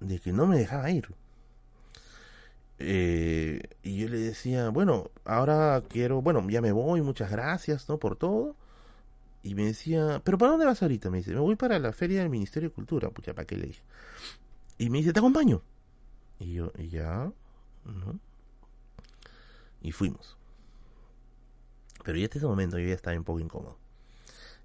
de 0.01 0.19
que 0.19 0.33
no 0.33 0.47
me 0.47 0.59
dejaba 0.59 0.91
ir. 0.91 1.09
Eh, 2.79 3.63
y 3.83 3.99
yo 3.99 4.09
le 4.09 4.19
decía, 4.19 4.69
bueno, 4.69 5.11
ahora 5.25 5.83
quiero, 5.89 6.21
bueno, 6.21 6.47
ya 6.49 6.61
me 6.61 6.73
voy, 6.73 7.01
muchas 7.01 7.31
gracias, 7.31 7.89
¿no? 7.89 7.99
Por 7.99 8.17
todo. 8.17 8.55
Y 9.43 9.55
me 9.55 9.65
decía, 9.65 10.21
¿pero 10.25 10.39
para 10.39 10.51
dónde 10.53 10.67
vas 10.67 10.83
ahorita? 10.83 11.09
Me 11.11 11.19
dice, 11.19 11.33
me 11.33 11.41
voy 11.41 11.57
para 11.57 11.79
la 11.79 11.93
feria 11.93 12.21
del 12.21 12.31
Ministerio 12.31 12.69
de 12.69 12.75
Cultura. 12.75 13.11
Pucha, 13.11 13.33
¿para 13.33 13.47
qué 13.47 13.57
le 13.57 13.67
dije? 13.69 13.83
Y 14.79 14.91
me 14.91 14.99
dice, 14.99 15.13
te 15.13 15.21
acompaño. 15.21 15.63
Y 16.39 16.55
yo, 16.55 16.73
ya, 16.75 17.33
¿no? 17.85 18.21
Y 19.81 19.93
fuimos. 19.93 20.37
Pero 22.05 22.19
ya 22.19 22.25
hasta 22.25 22.39
ese 22.39 22.47
momento 22.47 22.79
yo 22.79 22.89
ya 22.89 22.95
estaba 22.95 23.17
un 23.17 23.25
poco 23.25 23.41
incómodo. 23.41 23.79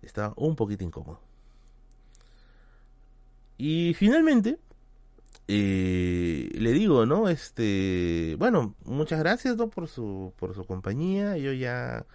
Estaba 0.01 0.33
un 0.35 0.55
poquito 0.55 0.83
incómodo. 0.83 1.19
Y 3.57 3.93
finalmente, 3.93 4.57
eh, 5.47 6.49
le 6.53 6.71
digo, 6.71 7.05
¿no? 7.05 7.29
Este, 7.29 8.35
bueno, 8.39 8.75
muchas 8.85 9.19
gracias 9.19 9.57
¿no? 9.57 9.69
por 9.69 9.87
su 9.87 10.33
por 10.37 10.55
su 10.55 10.65
compañía. 10.65 11.37
Yo 11.37 11.53
ya 11.53 12.05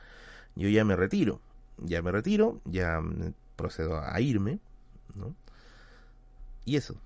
yo 0.56 0.68
ya 0.68 0.84
me 0.84 0.96
retiro 0.96 1.40
ya 1.78 2.02
me 2.02 2.12
retiro, 2.12 2.60
ya 2.64 3.02
procedo 3.56 4.00
a 4.00 4.20
irme, 4.20 4.58
¿no? 5.14 5.34
Y 6.64 6.76
eso. 6.76 6.96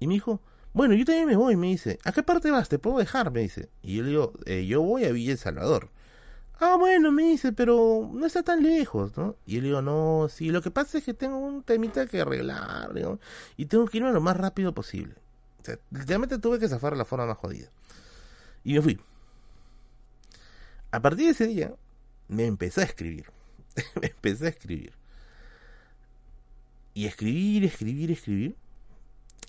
Y 0.00 0.06
me 0.06 0.14
dijo, 0.14 0.40
bueno, 0.72 0.94
yo 0.94 1.04
también 1.04 1.26
me 1.26 1.36
voy, 1.36 1.56
me 1.56 1.68
dice, 1.68 1.98
¿a 2.04 2.12
qué 2.12 2.22
parte 2.22 2.50
vas? 2.50 2.68
¿Te 2.68 2.78
puedo 2.78 2.98
dejar? 2.98 3.30
Me 3.30 3.40
dice. 3.40 3.68
Y 3.82 3.96
yo 3.96 4.02
le 4.02 4.08
digo, 4.10 4.32
eh, 4.46 4.66
yo 4.66 4.82
voy 4.82 5.04
a 5.04 5.12
Villa 5.12 5.32
El 5.32 5.38
Salvador. 5.38 5.90
Ah, 6.60 6.76
bueno, 6.78 7.10
me 7.10 7.24
dice, 7.24 7.52
pero 7.52 8.08
no 8.12 8.26
está 8.26 8.42
tan 8.42 8.62
lejos, 8.62 9.16
¿no? 9.16 9.36
Y 9.44 9.54
yo 9.54 9.60
le 9.60 9.68
digo, 9.68 9.82
no, 9.82 10.28
sí, 10.30 10.50
lo 10.50 10.62
que 10.62 10.70
pasa 10.70 10.98
es 10.98 11.04
que 11.04 11.14
tengo 11.14 11.38
un 11.38 11.62
temita 11.62 12.06
que 12.06 12.20
arreglar, 12.20 12.92
y 13.56 13.66
tengo 13.66 13.86
que 13.86 13.98
irme 13.98 14.12
lo 14.12 14.20
más 14.20 14.36
rápido 14.36 14.72
posible. 14.72 15.14
O 15.60 15.64
sea, 15.64 15.78
literalmente 15.90 16.38
tuve 16.38 16.58
que 16.58 16.68
zafar 16.68 16.96
la 16.96 17.04
forma 17.04 17.26
más 17.26 17.38
jodida. 17.38 17.70
Y 18.62 18.74
me 18.74 18.82
fui. 18.82 19.00
A 20.90 21.00
partir 21.00 21.26
de 21.26 21.32
ese 21.32 21.46
día, 21.46 21.74
me 22.28 22.46
empecé 22.46 22.82
a 22.82 22.84
escribir. 22.84 23.26
empecé 24.00 24.46
a 24.46 24.50
escribir. 24.50 24.92
Y 26.94 27.06
escribir, 27.06 27.64
escribir, 27.64 28.10
escribir. 28.12 28.56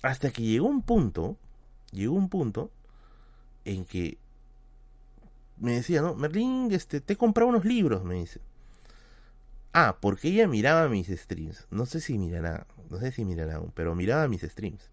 Hasta 0.02 0.30
que 0.30 0.42
llegó 0.42 0.66
un 0.66 0.82
punto, 0.82 1.36
llegó 1.92 2.14
un 2.14 2.28
punto 2.28 2.70
en 3.64 3.84
que 3.84 4.18
me 5.58 5.72
decía, 5.72 6.02
¿no? 6.02 6.14
Merlín, 6.14 6.68
este, 6.72 7.00
te 7.00 7.14
he 7.14 7.16
comprado 7.16 7.48
unos 7.48 7.64
libros, 7.64 8.04
me 8.04 8.14
dice. 8.16 8.40
Ah, 9.72 9.98
porque 10.00 10.28
ella 10.28 10.48
miraba 10.48 10.88
mis 10.88 11.08
streams. 11.08 11.66
No 11.70 11.86
sé 11.86 12.00
si 12.00 12.18
mirará, 12.18 12.66
no 12.90 12.98
sé 12.98 13.12
si 13.12 13.24
mirará 13.24 13.56
aún, 13.56 13.72
pero 13.74 13.94
miraba 13.94 14.26
mis 14.28 14.42
streams. 14.42 14.90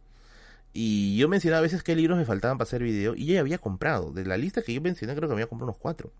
Y 0.73 1.15
yo 1.17 1.29
mencionaba 1.29 1.59
a 1.59 1.61
veces 1.61 1.83
qué 1.83 1.95
libros 1.95 2.17
me 2.17 2.25
faltaban 2.25 2.57
para 2.57 2.67
hacer 2.67 2.83
video 2.83 3.15
y 3.15 3.31
ella 3.31 3.41
había 3.41 3.59
comprado. 3.59 4.11
De 4.11 4.25
la 4.25 4.37
lista 4.37 4.61
que 4.61 4.73
yo 4.73 4.81
mencioné, 4.81 5.15
creo 5.15 5.29
que 5.29 5.33
había 5.33 5.47
comprado 5.47 5.71
unos 5.71 5.79
cuatro. 5.79 6.11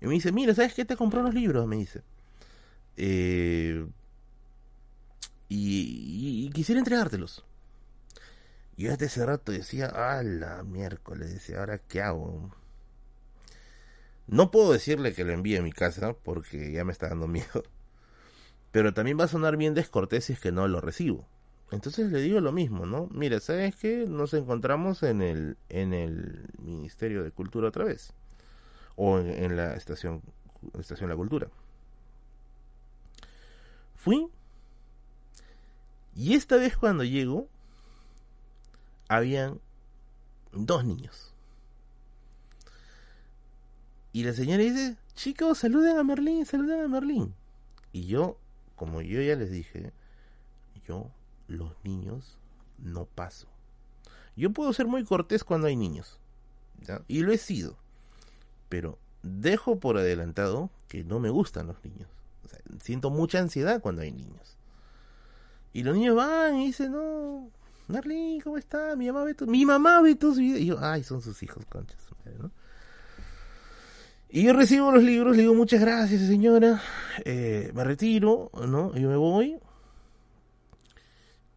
Y 0.00 0.06
me 0.06 0.14
dice, 0.14 0.32
mira, 0.32 0.54
¿sabes 0.54 0.74
qué? 0.74 0.84
Te 0.84 0.96
compró 0.96 1.20
unos 1.20 1.34
libros, 1.34 1.66
me 1.66 1.76
dice. 1.76 2.02
Eh, 2.96 3.86
y, 5.48 6.50
quisiera 6.50 6.78
entregártelos. 6.78 7.44
Y 8.76 8.84
yo 8.84 8.90
desde 8.90 9.06
ese 9.06 9.26
rato 9.26 9.52
decía, 9.52 9.86
a 9.86 10.22
la 10.22 10.62
miércoles, 10.64 11.32
decía, 11.32 11.60
¿ahora 11.60 11.78
qué 11.78 12.02
hago? 12.02 12.50
No 14.26 14.50
puedo 14.50 14.72
decirle 14.72 15.14
que 15.14 15.24
lo 15.24 15.32
envíe 15.32 15.56
a 15.56 15.62
mi 15.62 15.72
casa 15.72 16.14
porque 16.14 16.72
ya 16.72 16.84
me 16.84 16.92
está 16.92 17.08
dando 17.08 17.28
miedo. 17.28 17.62
Pero 18.72 18.92
también 18.92 19.18
va 19.18 19.24
a 19.24 19.28
sonar 19.28 19.56
bien 19.56 19.74
descortés 19.74 20.24
si 20.24 20.32
es 20.32 20.40
que 20.40 20.52
no 20.52 20.66
lo 20.68 20.80
recibo. 20.80 21.26
Entonces 21.70 22.12
le 22.12 22.20
digo 22.20 22.40
lo 22.40 22.52
mismo, 22.52 22.86
¿no? 22.86 23.08
Mira, 23.10 23.40
¿sabes 23.40 23.74
qué? 23.76 24.06
Nos 24.08 24.34
encontramos 24.34 25.02
en 25.02 25.20
el, 25.22 25.56
en 25.68 25.94
el 25.94 26.48
Ministerio 26.58 27.24
de 27.24 27.32
Cultura 27.32 27.68
otra 27.68 27.84
vez. 27.84 28.12
O 28.94 29.18
en, 29.18 29.56
la 29.56 29.74
estación, 29.74 30.22
estación 30.78 31.10
La 31.10 31.16
Cultura. 31.16 31.48
Fui. 33.94 34.28
Y 36.14 36.34
esta 36.34 36.56
vez 36.56 36.76
cuando 36.76 37.04
llego, 37.04 37.48
habían 39.08 39.60
dos 40.52 40.84
niños. 40.84 41.35
Y 44.16 44.24
la 44.24 44.32
señora 44.32 44.62
dice, 44.62 44.96
chicos, 45.14 45.58
saluden 45.58 45.98
a 45.98 46.02
Merlín, 46.02 46.46
saluden 46.46 46.80
a 46.80 46.88
Merlín. 46.88 47.34
Y 47.92 48.06
yo, 48.06 48.38
como 48.74 49.02
yo 49.02 49.20
ya 49.20 49.36
les 49.36 49.50
dije, 49.50 49.92
yo 50.88 51.10
los 51.48 51.72
niños 51.84 52.38
no 52.78 53.04
paso. 53.04 53.46
Yo 54.34 54.54
puedo 54.54 54.72
ser 54.72 54.86
muy 54.86 55.04
cortés 55.04 55.44
cuando 55.44 55.66
hay 55.66 55.76
niños. 55.76 56.18
Y 57.08 57.24
lo 57.24 57.30
he 57.30 57.36
sido. 57.36 57.76
Pero 58.70 58.98
dejo 59.22 59.80
por 59.80 59.98
adelantado 59.98 60.70
que 60.88 61.04
no 61.04 61.20
me 61.20 61.28
gustan 61.28 61.66
los 61.66 61.84
niños. 61.84 62.08
siento 62.80 63.10
mucha 63.10 63.40
ansiedad 63.40 63.82
cuando 63.82 64.00
hay 64.00 64.12
niños. 64.12 64.56
Y 65.74 65.82
los 65.82 65.94
niños 65.94 66.16
van 66.16 66.56
y 66.56 66.68
dicen, 66.68 66.92
no, 66.92 67.50
Merlín, 67.86 68.40
¿cómo 68.40 68.56
está? 68.56 68.96
Mi 68.96 69.12
mamá 69.66 70.00
ve, 70.00 70.14
tus. 70.14 70.38
Y 70.38 70.64
yo, 70.64 70.78
ay, 70.80 71.04
son 71.04 71.20
sus 71.20 71.42
hijos, 71.42 71.66
conchas. 71.66 72.00
Y 74.28 74.42
yo 74.42 74.52
recibo 74.52 74.90
los 74.90 75.02
libros, 75.02 75.36
le 75.36 75.42
digo 75.42 75.54
muchas 75.54 75.80
gracias, 75.80 76.20
señora. 76.22 76.82
Eh, 77.24 77.70
me 77.74 77.84
retiro, 77.84 78.50
¿no? 78.66 78.94
Yo 78.96 79.08
me 79.08 79.16
voy. 79.16 79.58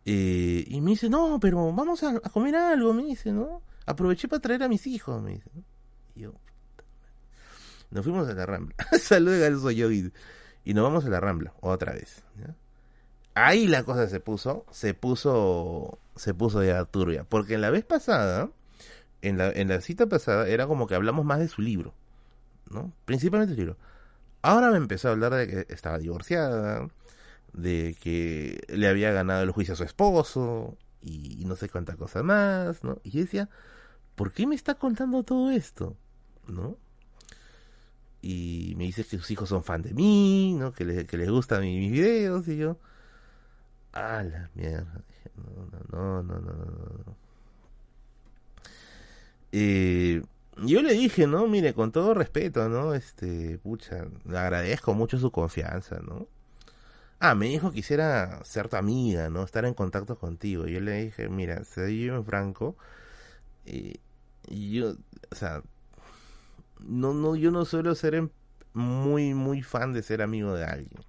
Eh, 0.05 0.65
y 0.67 0.81
me 0.81 0.91
dice, 0.91 1.09
no, 1.09 1.39
pero 1.39 1.73
vamos 1.73 2.03
a, 2.03 2.19
comer 2.19 2.55
algo, 2.55 2.93
me 2.93 3.03
dice, 3.03 3.31
¿no? 3.31 3.61
Aproveché 3.85 4.27
para 4.27 4.41
traer 4.41 4.63
a 4.63 4.67
mis 4.67 4.85
hijos, 4.87 5.21
me 5.21 5.31
dice. 5.31 5.49
Y 6.15 6.21
yo, 6.21 6.33
nos 7.91 8.03
fuimos 8.03 8.27
a 8.29 8.33
la 8.33 8.45
Rambla. 8.45 8.75
Saludos, 8.99 9.61
soy 9.61 9.75
yo. 9.75 9.91
Y, 9.91 10.11
nos 10.65 10.83
vamos 10.83 11.05
a 11.05 11.09
la 11.09 11.19
Rambla, 11.19 11.53
otra 11.61 11.93
vez. 11.93 12.23
Ahí 13.33 13.67
la 13.67 13.83
cosa 13.83 14.07
se 14.07 14.19
puso, 14.19 14.65
se 14.71 14.93
puso, 14.93 15.97
se 16.15 16.33
puso 16.33 16.63
ya 16.63 16.85
turbia. 16.85 17.23
Porque 17.23 17.55
en 17.55 17.61
la 17.61 17.71
vez 17.71 17.83
pasada, 17.83 18.49
en 19.21 19.37
la, 19.37 19.49
en 19.49 19.69
la 19.69 19.81
cita 19.81 20.07
pasada, 20.07 20.47
era 20.47 20.67
como 20.67 20.87
que 20.87 20.95
hablamos 20.95 21.25
más 21.25 21.39
de 21.39 21.47
su 21.47 21.61
libro, 21.61 21.93
¿no? 22.69 22.93
Principalmente 23.05 23.53
su 23.53 23.59
libro. 23.59 23.77
Ahora 24.41 24.71
me 24.71 24.77
empezó 24.77 25.09
a 25.09 25.11
hablar 25.11 25.33
de 25.33 25.47
que 25.47 25.73
estaba 25.73 25.97
divorciada, 25.97 26.87
de 27.53 27.95
que 28.01 28.61
le 28.69 28.87
había 28.87 29.11
ganado 29.11 29.43
el 29.43 29.51
juicio 29.51 29.73
a 29.73 29.77
su 29.77 29.83
esposo 29.83 30.77
y, 31.01 31.43
no 31.45 31.55
sé 31.55 31.69
cuánta 31.69 31.95
cosa 31.95 32.23
más, 32.23 32.83
¿no? 32.83 32.99
Y 33.03 33.11
yo 33.11 33.21
decía, 33.21 33.49
¿por 34.15 34.31
qué 34.33 34.47
me 34.47 34.55
está 34.55 34.75
contando 34.75 35.23
todo 35.23 35.51
esto? 35.51 35.97
¿No? 36.47 36.77
Y 38.21 38.73
me 38.77 38.85
dice 38.85 39.03
que 39.05 39.17
sus 39.17 39.31
hijos 39.31 39.49
son 39.49 39.63
fan 39.63 39.81
de 39.81 39.93
mí, 39.93 40.55
¿no? 40.59 40.73
Que, 40.73 40.85
le, 40.85 41.05
que 41.05 41.17
les 41.17 41.29
gustan 41.29 41.61
mis, 41.61 41.91
videos 41.91 42.47
y 42.47 42.57
yo... 42.57 42.77
Ah, 43.93 44.23
la 44.23 44.49
mierda. 44.53 45.03
No, 45.91 46.23
no, 46.23 46.23
no, 46.23 46.39
no, 46.39 46.53
no. 47.05 47.15
Eh, 49.51 50.21
yo 50.65 50.81
le 50.81 50.94
dije, 50.94 51.27
¿no? 51.27 51.48
Mire, 51.48 51.73
con 51.73 51.91
todo 51.91 52.14
respeto, 52.14 52.69
¿no? 52.69 52.94
Este, 52.94 53.57
pucha, 53.60 54.06
le 54.26 54.38
agradezco 54.38 54.94
mucho 54.94 55.18
su 55.19 55.31
confianza, 55.31 55.99
¿no? 55.99 56.27
Ah, 57.19 57.36
me 57.36 57.48
dijo 57.48 57.69
que 57.69 57.77
quisiera 57.77 58.44
ser 58.45 58.69
tu 58.69 58.77
amiga, 58.77 59.30
¿no? 59.30 59.44
Estar 59.44 59.65
en 59.65 59.73
contacto 59.73 60.18
contigo. 60.18 60.68
Yo 60.68 60.80
le 60.80 61.03
dije, 61.06 61.30
mira, 61.30 61.64
soy 61.65 62.06
yo 62.06 62.23
Franco. 62.23 62.77
Y, 63.65 63.99
yo, 64.49 64.95
o 65.31 65.36
sea, 65.36 65.61
no, 66.80 67.14
no, 67.14 67.36
yo 67.36 67.52
no 67.52 67.65
suelo 67.65 67.94
ser 67.95 68.30
muy, 68.73 69.34
muy 69.34 69.61
fan 69.64 69.94
de 69.94 70.03
ser 70.03 70.22
amigo 70.22 70.53
de 70.56 70.65
alguien. 70.65 71.03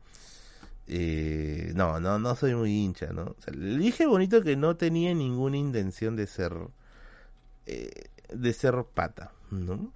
Eh, 0.88 1.72
no, 1.76 2.00
no, 2.00 2.18
no 2.18 2.34
soy 2.34 2.54
muy 2.56 2.72
hincha, 2.72 3.12
¿no? 3.12 3.36
le 3.52 3.78
dije 3.78 4.06
bonito 4.06 4.42
que 4.42 4.56
no 4.56 4.76
tenía 4.76 5.14
ninguna 5.14 5.56
intención 5.56 6.16
de 6.16 6.26
ser, 6.26 6.52
eh, 7.66 8.08
de 8.32 8.52
ser 8.52 8.84
pata, 8.92 9.30
¿no? 9.50 9.92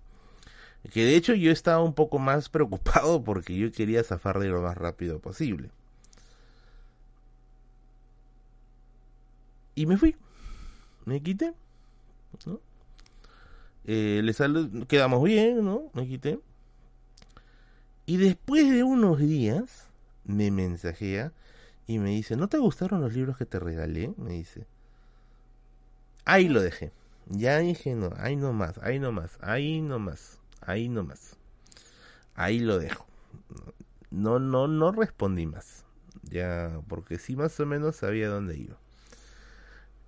Que 0.92 1.04
de 1.04 1.16
hecho 1.16 1.34
yo 1.34 1.50
estaba 1.50 1.82
un 1.82 1.94
poco 1.94 2.18
más 2.18 2.48
preocupado 2.50 3.22
porque 3.24 3.56
yo 3.56 3.72
quería 3.72 4.04
zafar 4.04 4.38
de 4.38 4.48
lo 4.48 4.62
más 4.62 4.76
rápido 4.76 5.18
posible. 5.20 5.70
Y 9.74 9.86
me 9.86 9.96
fui. 9.96 10.16
Me 11.04 11.20
quité. 11.22 11.52
Eh, 13.86 14.22
le 14.22 14.86
quedamos 14.86 15.22
bien, 15.22 15.64
¿no? 15.64 15.90
Me 15.92 16.06
quité. 16.06 16.38
Y 18.06 18.18
después 18.18 18.70
de 18.70 18.82
unos 18.82 19.18
días 19.18 19.88
me 20.24 20.50
mensajea 20.50 21.32
y 21.86 21.98
me 21.98 22.10
dice, 22.10 22.36
¿no 22.36 22.48
te 22.48 22.58
gustaron 22.58 23.00
los 23.00 23.14
libros 23.14 23.36
que 23.36 23.46
te 23.46 23.58
regalé? 23.58 24.12
Me 24.16 24.32
dice. 24.32 24.66
Ahí 26.24 26.48
lo 26.48 26.62
dejé. 26.62 26.92
Ya 27.26 27.58
dije, 27.58 27.94
no, 27.94 28.10
ahí 28.18 28.36
no 28.36 28.52
más, 28.52 28.78
ahí 28.78 28.98
no 28.98 29.12
más, 29.12 29.38
ahí 29.40 29.80
no 29.80 29.98
más, 29.98 30.38
ahí 30.60 30.88
no 30.88 31.04
más. 31.04 31.36
Ahí 32.34 32.58
lo 32.58 32.78
dejo. 32.78 33.06
No, 34.10 34.38
no, 34.38 34.68
no 34.68 34.92
respondí 34.92 35.46
más. 35.46 35.84
Ya, 36.22 36.80
porque 36.88 37.18
sí 37.18 37.36
más 37.36 37.58
o 37.60 37.66
menos 37.66 37.96
sabía 37.96 38.28
dónde 38.28 38.56
iba. 38.56 38.76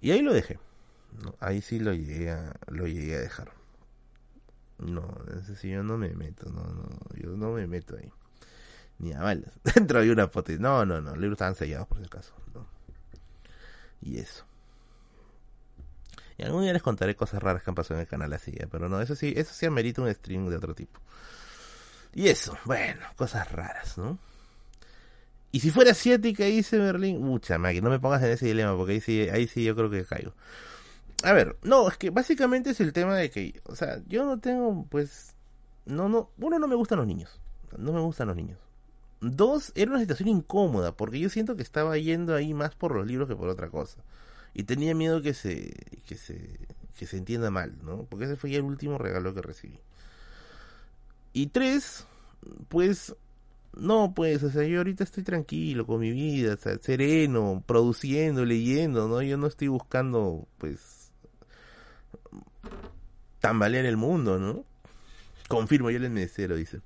Y 0.01 0.11
ahí 0.13 0.23
lo 0.23 0.33
dejé. 0.33 0.59
ahí 1.41 1.61
sí 1.63 1.79
lo 1.79 1.93
llegué 1.95 2.31
a, 2.31 2.55
lo 2.69 2.87
llegué 2.87 3.17
a 3.17 3.21
dejar. 3.21 3.53
No, 4.79 5.07
ese 5.39 5.57
sí 5.57 5.71
yo 5.71 5.83
no 5.83 5.97
me 5.99 6.11
meto, 6.15 6.51
no, 6.51 6.65
no, 6.65 6.89
yo 7.15 7.31
no 7.37 7.53
me 7.53 7.67
meto 7.67 7.97
ahí. 7.97 8.11
Ni 8.99 9.13
a 9.13 9.23
balas. 9.23 9.53
Dentro 9.75 9.99
había 9.99 10.13
una 10.13 10.29
foto. 10.29 10.53
No, 10.59 10.85
no, 10.87 11.01
no, 11.01 11.11
los 11.11 11.19
libros 11.19 11.37
estaban 11.37 11.55
sellados 11.55 11.89
por 11.89 11.99
si 11.99 12.05
acaso. 12.05 12.33
Y 14.01 14.19
eso. 14.19 14.46
Y 16.39 16.43
algún 16.43 16.63
día 16.63 16.73
les 16.73 16.83
contaré 16.83 17.17
cosas 17.17 17.43
raras 17.43 17.63
que 17.63 17.71
han 17.71 17.75
pasado 17.75 17.95
en 17.97 18.03
el 18.03 18.09
canal 18.09 18.33
así, 18.33 18.53
¿eh? 18.53 18.67
pero 18.71 18.89
no, 18.89 19.01
eso 19.01 19.15
sí, 19.15 19.33
eso 19.37 19.55
sí 19.55 19.67
amerita 19.67 20.03
un 20.03 20.13
stream 20.13 20.49
de 20.49 20.57
otro 20.57 20.75
tipo. 20.75 21.01
Y 22.15 22.29
eso, 22.29 22.57
bueno, 22.65 23.07
cosas 23.17 23.51
raras, 23.53 23.99
¿no? 23.99 24.19
Y 25.53 25.61
si 25.61 25.71
fuera 25.71 25.93
asiática, 25.93 26.45
dice 26.45 26.79
Berlín, 26.79 27.23
mucha 27.23 27.57
máquina, 27.57 27.85
no 27.85 27.91
me 27.91 28.01
pongas 28.01 28.23
en 28.23 28.31
ese 28.31 28.47
dilema, 28.47 28.77
porque 28.77 28.95
ahí 28.95 29.01
sí, 29.01 29.29
ahí 29.31 29.47
sí 29.47 29.65
yo 29.65 29.75
creo 29.75 29.91
que 29.91 30.05
caigo. 30.05 30.35
A 31.25 31.33
ver, 31.33 31.57
no, 31.63 31.89
es 31.89 31.97
que 31.97 32.11
básicamente 32.11 32.71
es 32.71 32.81
el 32.81 32.93
tema 32.93 33.17
de 33.17 33.31
que, 33.31 33.61
o 33.65 33.75
sea, 33.75 34.03
yo 34.07 34.27
no 34.27 34.39
tengo, 34.39 34.87
pues, 34.91 35.35
no, 35.87 36.09
no, 36.09 36.31
uno, 36.39 36.59
no 36.59 36.69
me 36.69 36.75
gustan 36.75 36.99
los 36.99 37.07
niños, 37.07 37.41
no 37.79 37.93
me 37.93 38.01
gustan 38.01 38.29
los 38.29 38.37
niños. 38.37 38.59
Dos, 39.21 39.73
era 39.75 39.91
una 39.91 40.01
situación 40.01 40.29
incómoda, 40.29 40.93
porque 40.93 41.19
yo 41.19 41.31
siento 41.31 41.57
que 41.57 41.63
estaba 41.63 41.97
yendo 41.97 42.35
ahí 42.35 42.53
más 42.53 42.75
por 42.75 42.95
los 42.95 43.07
libros 43.07 43.29
que 43.29 43.37
por 43.37 43.49
otra 43.49 43.71
cosa. 43.71 44.03
Y 44.59 44.63
tenía 44.63 44.95
miedo 44.95 45.21
que 45.21 45.35
se, 45.35 45.71
que 46.07 46.15
se, 46.15 46.59
que 46.99 47.05
se 47.05 47.19
entienda 47.19 47.51
mal, 47.51 47.75
¿no? 47.83 48.05
Porque 48.05 48.25
ese 48.25 48.37
fue 48.37 48.51
ya 48.51 48.57
el 48.57 48.65
último 48.65 48.97
regalo 48.97 49.35
que 49.35 49.43
recibí. 49.43 49.79
Y 51.35 51.49
tres, 51.49 52.07
pues 52.69 53.15
no, 53.77 54.15
pues, 54.17 54.43
o 54.43 54.51
sea, 54.51 54.63
yo 54.63 54.79
ahorita 54.79 55.05
estoy 55.05 55.25
tranquilo 55.25 55.87
con 55.87 56.01
mi 56.01 56.11
vida, 56.11 56.55
o 56.55 56.57
sea, 56.57 56.79
sereno, 56.79 57.63
produciendo, 57.67 58.47
leyendo, 58.47 59.09
¿no? 59.09 59.21
Yo 59.21 59.37
no 59.37 59.47
estoy 59.47 59.69
buscando, 59.69 60.49
pues, 60.57 61.11
tambalear 63.41 63.85
el 63.85 63.99
mundo, 63.99 64.39
¿no? 64.39 64.65
Confirmo, 65.49 65.91
yo 65.91 65.99
el 65.99 66.09
mesero, 66.09 66.57
dice. 66.57 66.81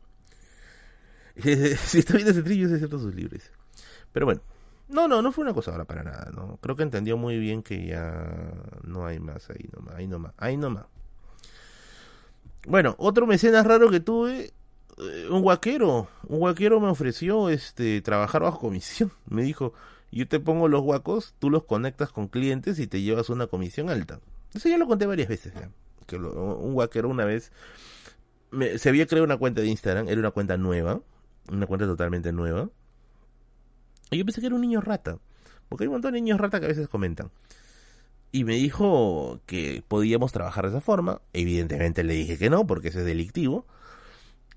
si 1.87 2.01
está 2.01 2.15
viendo 2.15 2.33
ese 2.33 2.43
trillo, 2.43 2.67
es 2.67 2.79
cierto 2.79 2.99
sus 2.99 3.15
libros. 3.15 3.43
Pero 4.13 4.27
bueno, 4.27 4.41
no, 4.91 5.09
no, 5.09 5.23
no 5.23 5.33
fue 5.33 5.45
una 5.45 5.55
cosa 5.55 5.71
ahora 5.71 5.85
para 5.85 6.03
nada, 6.03 6.31
¿no? 6.35 6.59
Creo 6.61 6.77
que 6.77 6.83
entendió 6.83 7.17
muy 7.17 7.39
bien 7.39 7.63
que 7.63 7.87
ya 7.87 8.31
no 8.83 9.07
hay 9.07 9.19
más 9.19 9.49
ahí 9.51 9.69
nomás, 9.73 9.95
ahí 9.97 10.07
nomás, 10.07 10.33
ahí 10.37 10.57
nomás. 10.57 10.87
Bueno, 12.67 12.95
otro 12.99 13.27
mecenas 13.27 13.67
raro 13.67 13.91
que 13.91 14.01
tuve 14.01 14.53
eh, 14.99 15.29
un 15.31 15.43
guaquero, 15.43 16.09
un 16.27 16.39
guaquero 16.41 16.81
me 16.81 16.89
ofreció 16.89 17.49
este 17.49 18.03
trabajar 18.03 18.43
bajo 18.43 18.59
comisión. 18.59 19.13
Me 19.29 19.43
dijo, 19.43 19.73
yo 20.13 20.29
te 20.29 20.41
pongo 20.41 20.69
los 20.69 20.83
guacos, 20.83 21.35
tú 21.39 21.51
los 21.51 21.65
conectas 21.65 22.11
con 22.11 22.29
clientes 22.29 22.79
y 22.79 22.87
te 22.87 23.01
llevas 23.01 23.31
una 23.31 23.47
comisión 23.47 23.91
alta. 23.91 24.21
Eso 24.55 24.69
ya 24.69 24.79
lo 24.79 24.87
conté 24.87 25.07
varias 25.07 25.29
veces 25.29 25.55
ya. 25.55 25.71
Que 26.07 26.17
un 26.17 26.75
guaquero 26.75 27.09
una 27.09 27.25
vez 27.25 27.53
se 28.79 28.89
había 28.89 29.07
creado 29.07 29.25
una 29.25 29.37
cuenta 29.37 29.61
de 29.61 29.69
Instagram, 29.69 30.09
era 30.09 30.19
una 30.19 30.33
cuenta 30.33 30.57
nueva, 30.57 31.01
una 31.51 31.67
cuenta 31.67 31.87
totalmente 31.87 32.33
nueva. 32.33 32.69
Y 34.11 34.19
yo 34.19 34.25
pensé 34.25 34.41
que 34.41 34.49
era 34.49 34.57
un 34.57 34.63
niño 34.63 34.81
rata. 34.81 35.19
Porque 35.69 35.85
hay 35.85 35.89
un 35.89 35.95
montón 35.95 36.15
de 36.15 36.21
niños 36.21 36.41
rata 36.41 36.59
que 36.59 36.67
a 36.67 36.69
veces 36.69 36.89
comentan. 36.89 37.31
Y 38.33 38.45
me 38.45 38.55
dijo 38.55 39.41
que 39.47 39.83
podíamos 39.87 40.33
trabajar 40.33 40.65
de 40.65 40.71
esa 40.71 40.81
forma. 40.81 41.21
Evidentemente 41.33 42.05
le 42.05 42.15
dije 42.15 42.39
que 42.39 42.51
no, 42.51 42.67
porque 42.67 42.89
eso 42.89 43.01
es 43.01 43.07
delictivo. 43.07 43.67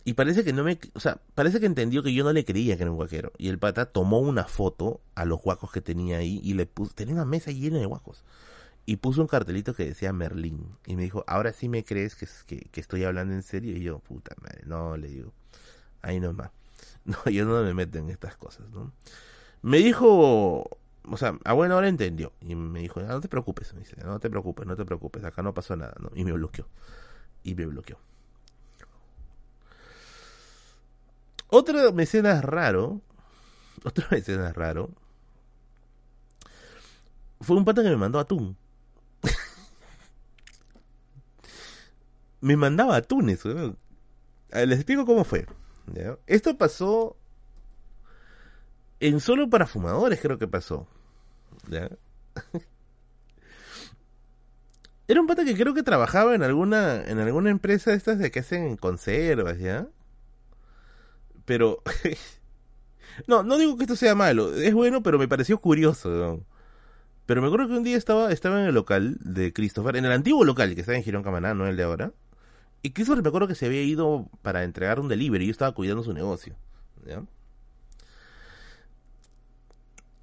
Y 0.06 0.14
parece 0.14 0.44
que 0.44 0.52
no 0.52 0.64
me, 0.64 0.80
o 0.94 1.00
sea, 1.00 1.22
parece 1.34 1.60
que 1.60 1.66
entendió 1.66 2.04
que 2.04 2.14
yo 2.14 2.24
no 2.24 2.34
le 2.34 2.44
creía 2.44 2.76
que 2.76 2.84
era 2.84 2.92
un 2.92 2.98
guaquero. 2.98 3.32
Y 3.38 3.48
el 3.50 3.58
pata 3.58 3.86
tomó 3.86 4.20
una 4.20 4.44
foto 4.44 5.02
a 5.16 5.26
los 5.26 5.42
guacos 5.42 5.72
que 5.72 5.82
tenía 5.82 6.18
ahí 6.18 6.42
y 6.44 6.56
le 6.56 6.66
puso, 6.66 6.94
tenía 6.94 7.14
una 7.14 7.26
mesa 7.26 7.52
llena 7.52 7.80
de 7.80 7.86
guacos. 7.86 8.24
Y 8.86 8.98
puso 8.98 9.22
un 9.22 9.28
cartelito 9.28 9.74
que 9.74 9.86
decía 9.86 10.12
Merlín. 10.12 10.68
Y 10.86 10.96
me 10.98 11.04
dijo, 11.04 11.24
ahora 11.26 11.54
sí 11.54 11.70
me 11.70 11.86
crees 11.86 12.16
que, 12.16 12.28
que, 12.46 12.70
que 12.70 12.82
estoy 12.82 13.06
hablando 13.06 13.34
en 13.34 13.44
serio. 13.44 13.78
Y 13.78 13.82
yo, 13.82 14.00
puta 14.00 14.36
madre, 14.42 14.64
no, 14.66 14.98
le 14.98 15.08
digo, 15.08 15.34
ahí 16.02 16.20
nomás. 16.20 16.52
No, 17.06 17.18
yo 17.30 17.44
no 17.44 17.62
me 17.62 17.74
meto 17.74 17.98
en 17.98 18.10
estas 18.10 18.38
cosas, 18.38 18.70
¿no? 18.70 18.94
Me 19.64 19.77
dijo, 19.77 20.69
o 21.10 21.18
sea, 21.18 21.40
a 21.45 21.53
buena 21.53 21.77
hora 21.77 21.88
entendió. 21.88 22.34
Y 22.41 22.53
me 22.53 22.81
dijo, 22.81 23.02
no 23.02 23.22
te 23.22 23.30
preocupes, 23.30 23.73
no 24.06 24.19
te 24.19 24.30
preocupes, 24.30 24.68
no 24.68 24.76
te 24.76 24.85
preocupes, 24.85 25.23
acá 25.23 25.41
no 25.41 25.53
pasó 25.53 25.76
nada, 25.76 25.95
¿no? 25.99 26.11
Y 26.14 26.26
me 26.26 26.34
bloqueó. 26.34 26.68
Y 27.44 27.56
me 27.56 27.65
bloqueó. 27.65 27.98
Otra 31.48 31.91
mecenas 31.91 32.44
raro, 32.44 33.02
otro 33.85 34.06
mecenas 34.11 34.53
raro, 34.53 34.90
fue 37.40 37.56
un 37.56 37.65
pata 37.65 37.84
que 37.84 37.90
me 37.90 37.98
mandó 37.98 38.19
atún. 38.19 38.57
me 42.41 42.57
mandaba 42.57 42.98
atunes. 42.98 43.45
Les 43.45 44.80
explico 44.80 45.06
cómo 45.06 45.23
fue. 45.23 45.45
Esto 46.27 46.57
pasó 46.57 47.18
en 49.08 49.20
solo 49.20 49.50
para 49.50 49.68
fumadores, 49.68 50.20
creo 50.22 50.38
que 50.38 50.48
pasó. 50.48 50.88
Era 55.08 55.22
un 55.22 55.28
pata 55.28 55.44
que 55.46 55.56
creo 55.56 55.74
que 55.74 55.84
trabajaba 55.84 56.34
en 56.36 56.44
alguna 56.44 57.04
en 57.04 57.20
alguna 57.20 57.50
empresa 57.50 57.92
de 57.92 57.98
estas 57.98 58.20
de 58.20 58.32
que 58.32 58.40
hacen 58.40 58.78
conservas, 58.78 59.60
¿ya? 59.60 59.88
pero... 61.46 61.82
no, 63.28 63.44
no 63.44 63.58
digo 63.58 63.78
que 63.78 63.84
esto 63.84 63.96
sea 63.96 64.16
malo, 64.16 64.54
es 64.56 64.74
bueno, 64.74 65.04
pero 65.04 65.20
me 65.20 65.28
pareció 65.28 65.60
curioso. 65.60 66.44
Pero 67.26 67.42
me 67.42 67.48
acuerdo 67.48 67.68
que 67.68 67.74
un 67.74 67.84
día 67.84 67.98
estaba, 67.98 68.32
estaba 68.32 68.60
en 68.62 68.68
el 68.68 68.76
local 68.76 69.18
de 69.22 69.54
Christopher, 69.54 69.96
en 69.96 70.06
el 70.06 70.12
antiguo 70.12 70.44
local 70.44 70.76
que 70.76 70.82
está 70.82 70.96
en 70.96 71.04
Girón 71.04 71.24
Camaná, 71.24 71.54
no 71.54 71.68
el 71.68 71.78
de 71.78 71.84
ahora. 71.84 72.12
Y 72.82 72.92
Christopher 72.92 73.24
me 73.24 73.30
acuerdo 73.30 73.48
que 73.48 73.56
se 73.56 73.66
había 73.66 73.82
ido 73.82 74.30
para 74.42 74.64
entregar 74.64 75.00
un 75.00 75.08
delivery 75.08 75.46
y 75.46 75.48
yo 75.48 75.52
estaba 75.52 75.74
cuidando 75.74 76.04
su 76.04 76.14
negocio. 76.14 76.56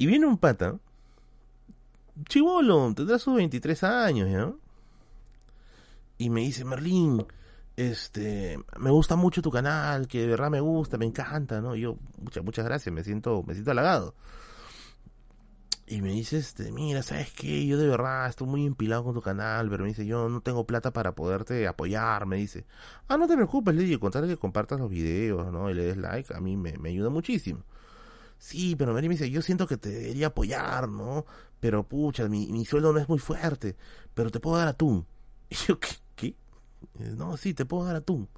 Y 0.01 0.07
viene 0.07 0.25
un 0.25 0.39
pata, 0.39 0.79
chivolo, 2.27 2.95
tendrá 2.95 3.19
sus 3.19 3.35
23 3.35 3.85
años, 3.85 4.31
¿ya? 4.31 4.51
Y 6.17 6.31
me 6.31 6.41
dice, 6.41 6.65
Merlín, 6.65 7.27
este, 7.77 8.59
me 8.79 8.89
gusta 8.89 9.17
mucho 9.17 9.43
tu 9.43 9.51
canal, 9.51 10.09
que 10.09 10.23
de 10.23 10.29
verdad 10.29 10.49
me 10.49 10.61
gusta, 10.61 10.97
me 10.97 11.05
encanta, 11.05 11.61
¿no? 11.61 11.77
yo, 11.77 11.99
muchas, 12.17 12.43
muchas 12.43 12.65
gracias, 12.65 12.95
me 12.95 13.05
siento, 13.05 13.43
me 13.47 13.53
siento 13.53 13.73
halagado. 13.73 14.15
Y 15.87 16.01
me 16.01 16.13
dice, 16.13 16.39
este, 16.39 16.73
mira, 16.73 17.03
¿sabes 17.03 17.31
qué? 17.35 17.67
Yo 17.67 17.77
de 17.77 17.87
verdad 17.87 18.27
estoy 18.27 18.49
muy 18.49 18.65
empilado 18.65 19.05
con 19.05 19.13
tu 19.13 19.21
canal, 19.21 19.69
pero 19.69 19.83
me 19.83 19.91
dice, 19.91 20.07
yo 20.07 20.31
no 20.31 20.41
tengo 20.41 20.65
plata 20.65 20.95
para 20.95 21.15
poderte 21.15 21.69
apoyar, 21.69 22.25
me 22.25 22.37
dice. 22.37 22.65
Ah, 23.07 23.19
no 23.19 23.29
te 23.29 23.35
preocupes, 23.35 23.75
le 23.75 23.83
digo, 23.83 24.01
contarle 24.01 24.29
que 24.29 24.39
compartas 24.39 24.81
los 24.81 24.89
videos, 24.89 25.53
¿no? 25.53 25.69
Y 25.69 25.75
le 25.75 25.85
des 25.85 25.99
like, 25.99 26.33
a 26.33 26.41
mí 26.41 26.57
me, 26.57 26.79
me 26.79 26.89
ayuda 26.89 27.11
muchísimo. 27.11 27.65
Sí, 28.41 28.75
pero 28.75 28.95
Mary 28.95 29.07
me 29.07 29.15
dice, 29.15 29.31
yo 29.31 29.43
siento 29.43 29.67
que 29.67 29.77
te 29.77 29.91
debería 29.91 30.29
apoyar, 30.29 30.89
¿no? 30.89 31.27
Pero 31.61 31.85
pucha, 31.85 32.27
mi, 32.27 32.51
mi 32.51 32.65
sueldo 32.65 32.93
no 32.93 32.99
es 32.99 33.09
muy 33.09 33.19
fuerte, 33.19 33.77
pero 34.15 34.31
te 34.31 34.41
puedo 34.41 34.57
dar 34.57 34.69
atún. 34.69 35.07
Y 35.51 35.57
yo, 35.67 35.79
¿qué? 36.17 36.35
No, 37.17 37.37
sí, 37.37 37.55
te 37.55 37.67
puedo 37.67 37.85
dar 37.85 37.97
atún. 37.97 38.29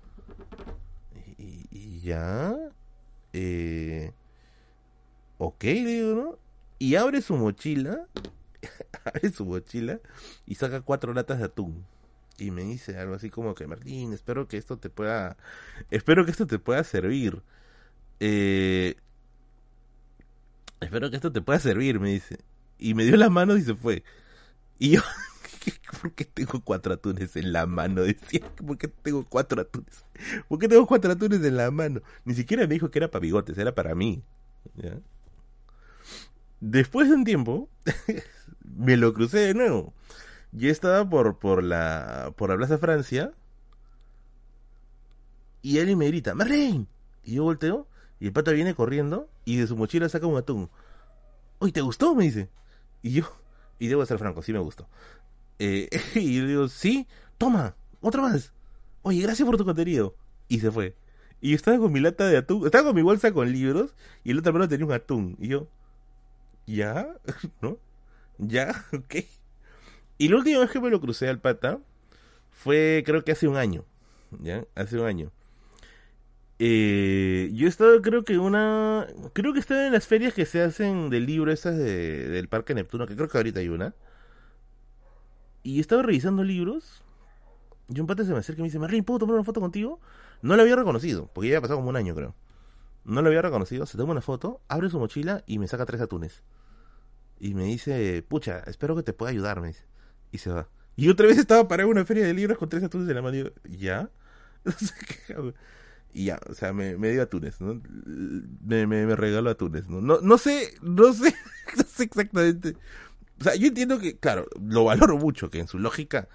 Y, 1.39 1.67
y 1.71 2.01
ya. 2.01 2.55
Eh, 3.33 4.13
ok, 5.39 5.63
digo, 5.63 6.15
¿no? 6.15 6.39
Y 6.79 6.97
abre 6.97 7.23
su 7.23 7.37
mochila. 7.37 8.07
abre 9.05 9.31
su 9.31 9.45
mochila 9.45 10.01
y 10.47 10.57
saca 10.57 10.81
cuatro 10.81 11.15
latas 11.15 11.39
de 11.39 11.45
atún. 11.45 11.85
Y 12.39 12.51
me 12.51 12.63
dice 12.63 12.99
algo 12.99 13.15
así 13.15 13.31
como 13.31 13.55
que, 13.55 13.67
Martín, 13.69 14.13
espero 14.13 14.49
que 14.49 14.57
esto 14.57 14.79
te 14.79 14.91
pueda. 14.91 15.37
Espero 15.91 16.25
que 16.25 16.33
esto 16.33 16.47
te 16.47 16.59
pueda 16.59 16.83
servir. 16.83 17.43
Eh, 18.21 18.97
espero 20.85 21.11
que 21.11 21.17
esto 21.17 21.33
te 21.33 21.43
pueda 21.43 21.59
servir, 21.59 22.01
me 22.01 22.11
dice. 22.11 22.39
Y 22.79 22.95
me 22.95 23.05
dio 23.05 23.17
las 23.17 23.31
manos 23.31 23.59
y 23.59 23.63
se 23.63 23.75
fue. 23.75 24.05
Y 24.79 24.91
yo. 24.91 25.03
¿por 26.01 26.13
qué 26.13 26.25
tengo 26.25 26.61
cuatro 26.61 26.95
atunes 26.95 27.37
en 27.37 27.53
la 27.53 27.67
mano? 27.67 28.03
Decía, 28.03 28.41
¿por 28.57 28.79
qué 28.79 28.89
tengo 28.89 29.25
cuatro 29.25 29.61
atunes? 29.61 30.05
¿Por 30.49 30.59
qué 30.59 30.69
tengo 30.69 30.87
cuatro 30.87 31.13
atunes 31.13 31.43
en 31.45 31.57
la 31.57 31.71
mano? 31.71 32.01
Ni 32.25 32.35
siquiera 32.35 32.67
me 32.67 32.75
dijo 32.75 32.91
que 32.91 32.99
era 32.99 33.11
para 33.11 33.23
bigotes, 33.23 33.59
era 33.59 33.75
para 33.75 33.95
mí. 33.95 34.23
Después 36.61 37.09
de 37.09 37.15
un 37.15 37.25
tiempo, 37.25 37.69
me 38.65 38.97
lo 38.97 39.13
crucé 39.13 39.39
de 39.39 39.55
nuevo. 39.55 39.93
Yo 40.53 40.71
estaba 40.71 41.09
por, 41.09 41.39
por, 41.39 41.63
la, 41.63 42.33
por 42.37 42.51
la 42.51 42.57
Plaza 42.57 42.79
Francia 42.79 43.33
y 45.63 45.79
él 45.79 45.97
me 45.97 46.09
grita, 46.09 46.35
¡Marlene! 46.35 46.87
Y 47.25 47.37
yo 47.37 47.45
volteo 47.45 47.87
y 48.23 48.27
el 48.27 48.33
pata 48.33 48.53
viene 48.53 48.73
corriendo 48.77 49.29
y 49.45 49.57
de 49.57 49.67
su 49.67 49.77
mochila 49.77 50.09
saca 50.09 50.29
un 50.29 50.39
atún. 50.39 50.71
Oye, 51.59 51.73
¿te 51.73 51.81
gustó? 51.81 52.15
Me 52.15 52.23
dice. 52.23 52.51
Y 53.03 53.11
yo, 53.15 53.25
y 53.81 53.89
debo 53.89 54.07
ser 54.07 54.17
franco, 54.21 54.43
sí 54.43 54.53
me 54.53 54.61
gustó. 54.61 54.87
Eh, 55.59 55.89
y 56.15 56.39
yo 56.39 56.47
digo, 56.47 56.69
sí, 56.69 57.09
toma, 57.37 57.75
otra 58.01 58.23
más. 58.23 58.53
Oye, 59.03 59.23
gracias 59.23 59.45
por 59.45 59.57
tu 59.57 59.65
contenido. 59.65 60.15
Y 60.47 60.61
se 60.61 60.71
fue. 60.71 60.95
Y 61.41 61.51
yo 61.51 61.57
estaba 61.57 61.79
con 61.79 61.91
mi 61.91 61.99
lata 61.99 62.29
de 62.29 62.37
atún, 62.37 62.65
estaba 62.65 62.85
con 62.85 62.95
mi 62.95 63.03
bolsa 63.03 63.33
con 63.33 63.51
libros 63.51 63.93
y 64.23 64.31
el 64.31 64.39
otro 64.39 64.53
mano 64.53 64.69
tenía 64.69 64.87
un 64.87 64.93
atún. 64.93 65.37
Y 65.41 65.49
yo, 65.49 65.67
¿ya? 66.65 67.17
¿No? 67.61 67.77
¿Ya? 68.39 68.85
¿Ok? 68.93 69.17
Y 70.19 70.29
la 70.29 70.37
última 70.37 70.61
vez 70.61 70.71
que 70.71 70.81
me 70.81 70.91
lo 70.91 71.01
crucé 71.01 71.29
al 71.29 71.41
pata 71.41 71.81
fue 72.53 73.03
creo 73.05 73.25
que 73.25 73.33
hace 73.33 73.49
un 73.49 73.57
año. 73.57 73.85
¿Ya? 74.41 74.65
Hace 74.77 74.97
un 74.97 75.07
año. 75.07 75.33
Eh, 76.59 77.51
yo 77.55 77.67
he 77.67 77.69
estado, 77.69 78.01
creo 78.03 78.25
que 78.25 78.39
una. 78.39 79.07
Creo 79.33 79.53
que 79.53 79.61
estaba 79.61 79.87
en 79.87 79.93
las 79.93 80.07
ferias 80.07 80.35
que 80.35 80.47
se 80.47 80.63
hacen 80.63 81.11
del 81.11 81.27
libro 81.27 81.51
esas 81.53 81.77
de, 81.77 82.29
del 82.29 82.49
Parque 82.49 82.75
Neptuno, 82.75 83.07
que 83.07 83.17
creo 83.17 83.29
que 83.29 83.39
ahorita 83.39 83.61
hay 83.61 83.69
una. 83.69 83.95
Y 85.63 85.81
estaba 85.81 86.03
revisando 86.03 86.45
libros. 86.45 87.03
Y 87.89 88.01
un 88.01 88.07
pata 88.07 88.25
se 88.25 88.33
me 88.33 88.39
acerca 88.39 88.61
y 88.61 88.63
me 88.63 88.69
dice, 88.69 88.79
Marlene, 88.79 89.03
¿puedo 89.03 89.19
tomar 89.21 89.35
una 89.35 89.45
foto 89.45 89.61
contigo? 89.61 90.01
No 90.41 90.57
lo 90.57 90.63
había 90.63 90.77
reconocido, 90.77 91.31
porque 91.33 91.49
ya 91.49 91.57
había 91.57 91.63
pasado 91.63 91.79
como 91.79 91.91
un 91.91 91.97
año, 91.97 92.15
creo. 92.15 92.35
No 93.05 93.21
lo 93.23 93.29
había 93.29 93.43
reconocido, 93.43 93.87
se 93.87 93.99
toma 93.99 94.13
una 94.13 94.23
foto, 94.23 94.61
abre 94.69 94.89
su 94.89 94.99
mochila 94.99 95.43
y 95.47 95.59
me 95.59 95.69
saca 95.69 95.85
tres 95.85 96.01
atunes. 96.01 96.43
Y 97.39 97.55
me 97.55 97.65
dice, 97.65 98.25
pucha, 98.27 98.61
espero 98.67 98.95
que 98.97 99.03
te 99.03 99.13
pueda 99.13 99.31
ayudarme. 99.31 99.75
Y 100.31 100.39
se 100.39 100.51
va. 100.51 100.69
Y 100.97 101.09
otra 101.09 101.27
vez 101.27 101.39
estaba 101.39 101.67
parado 101.69 101.91
en 101.91 101.97
una 101.97 102.07
feria 102.07 102.25
de 102.25 102.35
libros 102.35 102.59
con 102.59 102.69
tres 102.69 102.85
atunes 102.85 103.09
en 103.09 103.15
la 103.15 103.23
mano. 103.23 103.37
Y 103.37 103.43
yo, 103.43 103.51
¿ya? 103.65 104.11
y 106.13 106.27
ya, 106.27 106.39
o 106.49 106.55
sea, 106.55 106.73
me, 106.73 106.97
me 106.97 107.11
dio 107.11 107.23
atunes, 107.23 107.61
¿no? 107.61 107.81
Me, 107.85 108.87
me, 108.87 109.07
me 109.07 109.17
regaló 109.17 109.51
atunes, 109.51 109.89
¿no? 109.89 110.01
No, 110.01 110.21
no 110.21 110.39
sé, 110.39 110.75
no 110.83 111.13
sé, 111.13 111.35
no 111.77 111.85
sé 111.85 112.05
exactamente 112.05 112.77
o 113.43 113.45
sea, 113.45 113.57
yo 113.57 113.67
entiendo 113.67 113.99
que, 113.99 114.17
claro, 114.17 114.47
lo 114.61 114.85
valoro 114.85 115.19
mucho, 115.19 115.51
que 115.51 115.59
en 115.59 115.67
su 115.67 115.81
lógica, 115.81 116.29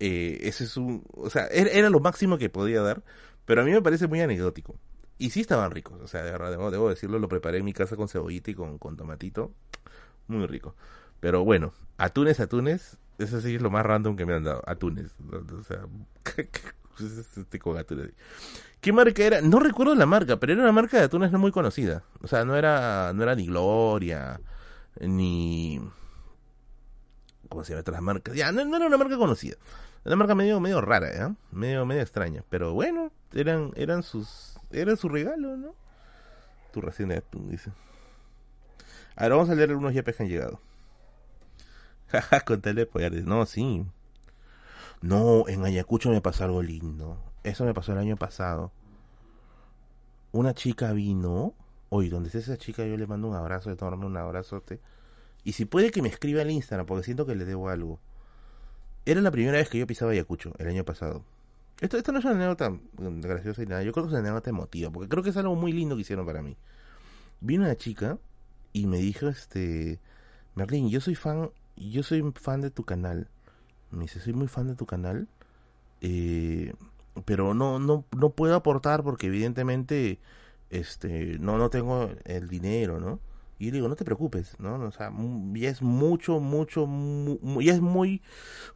eh, 0.00 0.38
ese 0.44 0.64
es 0.64 0.78
un. 0.78 1.04
O 1.12 1.28
sea, 1.28 1.46
era, 1.48 1.90
lo 1.90 2.00
máximo 2.00 2.38
que 2.38 2.48
podía 2.48 2.80
dar, 2.80 3.02
pero 3.44 3.60
a 3.60 3.64
mí 3.66 3.70
me 3.70 3.82
parece 3.82 4.06
muy 4.06 4.22
anecdótico. 4.22 4.78
Y 5.18 5.28
sí 5.28 5.42
estaban 5.42 5.72
ricos, 5.72 6.00
o 6.00 6.08
sea, 6.08 6.22
de 6.22 6.30
verdad, 6.30 6.50
debo, 6.70 6.88
decirlo, 6.88 7.18
lo 7.18 7.28
preparé 7.28 7.58
en 7.58 7.66
mi 7.66 7.74
casa 7.74 7.96
con 7.96 8.08
cebollita 8.08 8.50
y 8.50 8.54
con, 8.54 8.78
con 8.78 8.96
tomatito. 8.96 9.52
Muy 10.26 10.46
rico. 10.46 10.74
Pero 11.20 11.44
bueno, 11.44 11.74
atunes, 11.98 12.40
atunes, 12.40 12.96
eso 13.18 13.42
sí 13.42 13.56
es 13.56 13.60
lo 13.62 13.70
más 13.70 13.84
random 13.84 14.16
que 14.16 14.24
me 14.24 14.32
han 14.32 14.44
dado. 14.44 14.62
Atunes. 14.66 15.14
O 15.52 15.64
sea, 15.64 15.86
este 17.00 17.58
con 17.58 17.76
atunes. 17.76 18.10
¿Qué 18.80 18.92
marca 18.92 19.22
era? 19.22 19.40
No 19.40 19.60
recuerdo 19.60 19.94
la 19.94 20.06
marca, 20.06 20.38
pero 20.38 20.52
era 20.52 20.62
una 20.62 20.72
marca 20.72 20.98
de 20.98 21.04
atunes 21.04 21.32
no 21.32 21.38
muy 21.38 21.52
conocida. 21.52 22.02
O 22.20 22.28
sea, 22.28 22.44
no 22.44 22.56
era, 22.56 23.12
no 23.14 23.22
era 23.22 23.34
ni 23.34 23.46
Gloria, 23.46 24.40
ni 25.00 25.80
¿cómo 27.48 27.64
se 27.64 27.72
llama? 27.72 27.80
Otras 27.80 28.02
marcas. 28.02 28.34
Ya, 28.34 28.52
no, 28.52 28.76
era 28.76 28.86
una 28.86 28.96
marca 28.96 29.16
conocida. 29.16 29.56
Era 30.04 30.14
una 30.14 30.16
marca 30.16 30.34
medio, 30.34 30.60
medio 30.60 30.80
rara, 30.80 31.08
¿eh? 31.10 31.34
Medio, 31.50 31.86
medio 31.86 32.02
extraña. 32.02 32.44
Pero 32.50 32.74
bueno, 32.74 33.10
eran, 33.32 33.72
eran 33.76 34.02
sus, 34.02 34.58
era 34.70 34.96
su 34.96 35.08
regalo, 35.08 35.56
¿no? 35.56 35.74
Tu 36.72 36.80
recién 36.80 37.08
de 37.08 37.18
atún, 37.18 37.48
dice. 37.48 37.70
Ahora 39.16 39.36
vamos 39.36 39.50
a 39.50 39.54
leer 39.54 39.70
algunos 39.70 39.94
yapes 39.94 40.16
que 40.16 40.22
han 40.24 40.28
llegado. 40.28 40.60
Jaja, 42.08 42.40
con 42.44 42.60
telepoyar. 42.60 43.12
No, 43.12 43.46
sí. 43.46 43.86
No, 45.04 45.48
en 45.48 45.64
Ayacucho 45.64 46.10
me 46.10 46.20
pasó 46.20 46.44
algo 46.44 46.62
lindo. 46.62 47.18
Eso 47.42 47.64
me 47.64 47.74
pasó 47.74 47.92
el 47.92 47.98
año 47.98 48.16
pasado. 48.16 48.72
Una 50.32 50.54
chica 50.54 50.92
vino 50.92 51.54
Oye, 51.96 52.10
donde 52.10 52.26
esté 52.26 52.40
esa 52.40 52.56
chica 52.56 52.84
yo 52.84 52.96
le 52.96 53.06
mando 53.06 53.28
un 53.28 53.36
abrazo 53.36 53.70
enorme, 53.70 54.04
un 54.06 54.16
abrazote. 54.16 54.80
Y 55.44 55.52
si 55.52 55.64
puede 55.64 55.92
que 55.92 56.02
me 56.02 56.08
escriba 56.08 56.42
en 56.42 56.50
Instagram, 56.50 56.86
porque 56.86 57.04
siento 57.04 57.24
que 57.24 57.36
le 57.36 57.44
debo 57.44 57.68
algo. 57.68 58.00
Era 59.06 59.20
la 59.20 59.30
primera 59.30 59.58
vez 59.58 59.68
que 59.68 59.78
yo 59.78 59.86
pisaba 59.86 60.10
Ayacucho, 60.10 60.54
el 60.58 60.66
año 60.66 60.84
pasado. 60.84 61.24
Esto, 61.80 61.96
esto 61.96 62.10
no 62.10 62.18
es 62.18 62.24
una 62.24 62.34
anécdota 62.34 62.76
graciosa 62.98 63.62
y 63.62 63.66
nada, 63.66 63.84
yo 63.84 63.92
creo 63.92 64.06
que 64.06 64.08
es 64.08 64.12
una 64.12 64.28
anécdota 64.28 64.50
emotiva, 64.50 64.90
porque 64.90 65.08
creo 65.08 65.22
que 65.22 65.30
es 65.30 65.36
algo 65.36 65.54
muy 65.54 65.72
lindo 65.72 65.94
que 65.94 66.00
hicieron 66.00 66.26
para 66.26 66.42
mí. 66.42 66.56
Vino 67.40 67.62
una 67.62 67.76
chica 67.76 68.18
y 68.72 68.86
me 68.86 68.98
dijo, 68.98 69.28
este, 69.28 70.00
Merlin, 70.56 70.88
yo 70.88 71.00
soy 71.00 71.14
fan, 71.14 71.50
yo 71.76 72.02
soy 72.02 72.28
fan 72.34 72.60
de 72.60 72.70
tu 72.70 72.82
canal. 72.82 73.28
Me 73.94 74.02
dice, 74.02 74.20
soy 74.20 74.32
muy 74.32 74.48
fan 74.48 74.66
de 74.66 74.74
tu 74.74 74.86
canal, 74.86 75.28
eh, 76.00 76.74
pero 77.24 77.54
no, 77.54 77.78
no, 77.78 78.04
no 78.16 78.30
puedo 78.30 78.54
aportar 78.54 79.02
porque 79.02 79.28
evidentemente, 79.28 80.18
este, 80.70 81.38
no, 81.38 81.58
no 81.58 81.70
tengo 81.70 82.10
el 82.24 82.48
dinero, 82.48 83.00
¿no? 83.00 83.20
Y 83.58 83.66
le 83.66 83.72
digo, 83.72 83.88
no 83.88 83.94
te 83.94 84.04
preocupes, 84.04 84.56
¿no? 84.58 84.74
O 84.84 84.90
sea, 84.90 85.12
ya 85.54 85.70
es 85.70 85.80
mucho, 85.80 86.40
mucho, 86.40 86.88
ya 87.60 87.72
es 87.72 87.80
muy, 87.80 88.20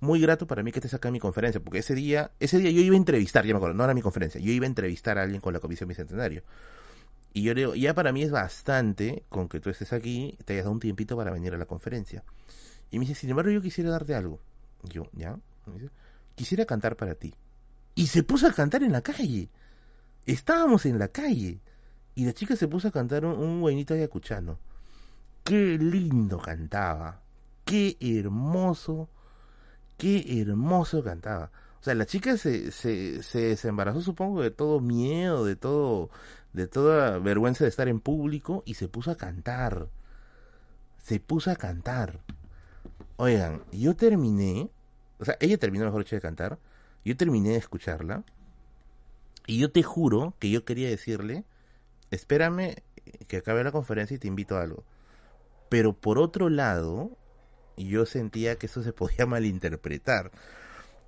muy 0.01 0.21
grato 0.21 0.47
para 0.47 0.63
mí 0.63 0.71
que 0.71 0.81
te 0.81 0.89
en 0.89 1.13
mi 1.13 1.19
conferencia, 1.19 1.61
porque 1.61 1.81
ese 1.81 1.95
día, 1.95 2.31
ese 2.39 2.59
día 2.59 2.71
yo 2.71 2.81
iba 2.81 2.95
a 2.95 2.97
entrevistar, 2.97 3.45
ya 3.45 3.53
me 3.53 3.57
acuerdo, 3.57 3.75
no 3.77 3.85
era 3.85 3.95
mi 3.95 4.03
conferencia, 4.03 4.41
yo 4.41 4.53
iba 4.53 4.65
a 4.65 4.69
entrevistar 4.69 5.19
a 5.19 5.23
alguien 5.23 5.41
con 5.41 5.53
la 5.53 5.61
Comisión 5.61 5.89
Bicentenario. 5.89 6.43
Y 7.35 7.43
yo 7.43 7.55
le 7.55 7.61
digo, 7.63 7.75
ya 7.75 7.93
para 7.95 8.13
mí 8.13 8.23
es 8.23 8.31
bastante 8.31 9.25
con 9.29 9.49
que 9.49 9.61
tú 9.61 9.69
estés 9.71 9.93
aquí, 9.93 10.39
te 10.45 10.55
hayas 10.55 10.65
dado 10.65 10.73
un 10.73 10.81
tiempito 10.81 11.17
para 11.17 11.33
venir 11.33 11.55
a 11.55 11.59
la 11.59 11.67
conferencia. 11.67 12.25
Y 12.91 12.99
me 12.99 13.05
dice, 13.05 13.21
sin 13.21 13.31
embargo, 13.31 13.51
yo 13.51 13.61
quisiera 13.61 13.91
darte 13.91 14.15
algo. 14.15 14.41
Yo, 14.85 15.05
¿ya? 15.13 15.39
quisiera 16.35 16.65
cantar 16.65 16.97
para 16.97 17.15
ti. 17.15 17.35
Y 17.95 18.07
se 18.07 18.23
puso 18.23 18.47
a 18.47 18.53
cantar 18.53 18.83
en 18.83 18.93
la 18.93 19.03
calle. 19.03 19.51
Estábamos 20.25 20.87
en 20.87 20.99
la 20.99 21.09
calle. 21.09 21.61
Y 22.15 22.25
la 22.25 22.33
chica 22.33 22.55
se 22.57 22.69
puso 22.69 22.89
a 22.89 22.93
cantar 22.93 23.25
un, 23.25 23.61
buenito 23.61 23.95
ayacuchano. 23.95 24.59
Qué 25.43 25.79
lindo 25.79 26.39
cantaba. 26.39 27.21
Qué 27.65 27.97
hermoso. 28.01 29.09
Qué 29.97 30.41
hermoso 30.41 31.03
cantaba. 31.03 31.51
O 31.81 31.83
sea, 31.83 31.95
la 31.95 32.07
chica 32.07 32.37
se, 32.37 32.71
se, 32.71 33.23
se 33.23 33.41
desembarazó, 33.41 34.01
supongo, 34.01 34.43
de 34.43 34.51
todo 34.51 34.81
miedo, 34.81 35.45
de 35.45 35.57
todo, 35.57 36.11
de 36.53 36.67
toda 36.67 37.19
vergüenza 37.19 37.65
de 37.65 37.71
estar 37.71 37.89
en 37.89 38.01
público 38.01 38.63
y 38.65 38.75
se 38.75 38.89
puso 38.89 39.11
a 39.11 39.17
cantar. 39.17 39.89
Se 40.99 41.19
puso 41.19 41.51
a 41.51 41.57
cantar. 41.57 42.21
Oigan, 43.21 43.65
yo 43.73 43.97
terminé, 43.97 44.71
o 45.19 45.25
sea, 45.25 45.37
ella 45.41 45.59
terminó 45.59 45.85
mejor 45.85 46.03
hecho 46.03 46.15
de 46.15 46.23
cantar, 46.23 46.59
yo 47.05 47.17
terminé 47.17 47.51
de 47.51 47.57
escucharla 47.57 48.23
y 49.45 49.59
yo 49.59 49.73
te 49.73 49.83
juro 49.83 50.35
que 50.39 50.51
yo 50.51 50.65
quería 50.65 50.89
decirle, 50.89 51.45
espérame 52.13 52.77
que 53.27 53.39
acabe 53.39 53.65
la 53.65 53.73
conferencia 53.73 54.15
y 54.15 54.19
te 54.19 54.29
invito 54.29 54.57
a 54.57 54.63
algo. 54.63 54.85
Pero 55.69 55.95
por 55.95 56.21
otro 56.21 56.49
lado, 56.49 57.11
yo 57.77 58.07
sentía 58.07 58.57
que 58.57 58.67
eso 58.67 58.85
se 58.85 58.93
podía 58.95 59.27
malinterpretar. 59.27 60.31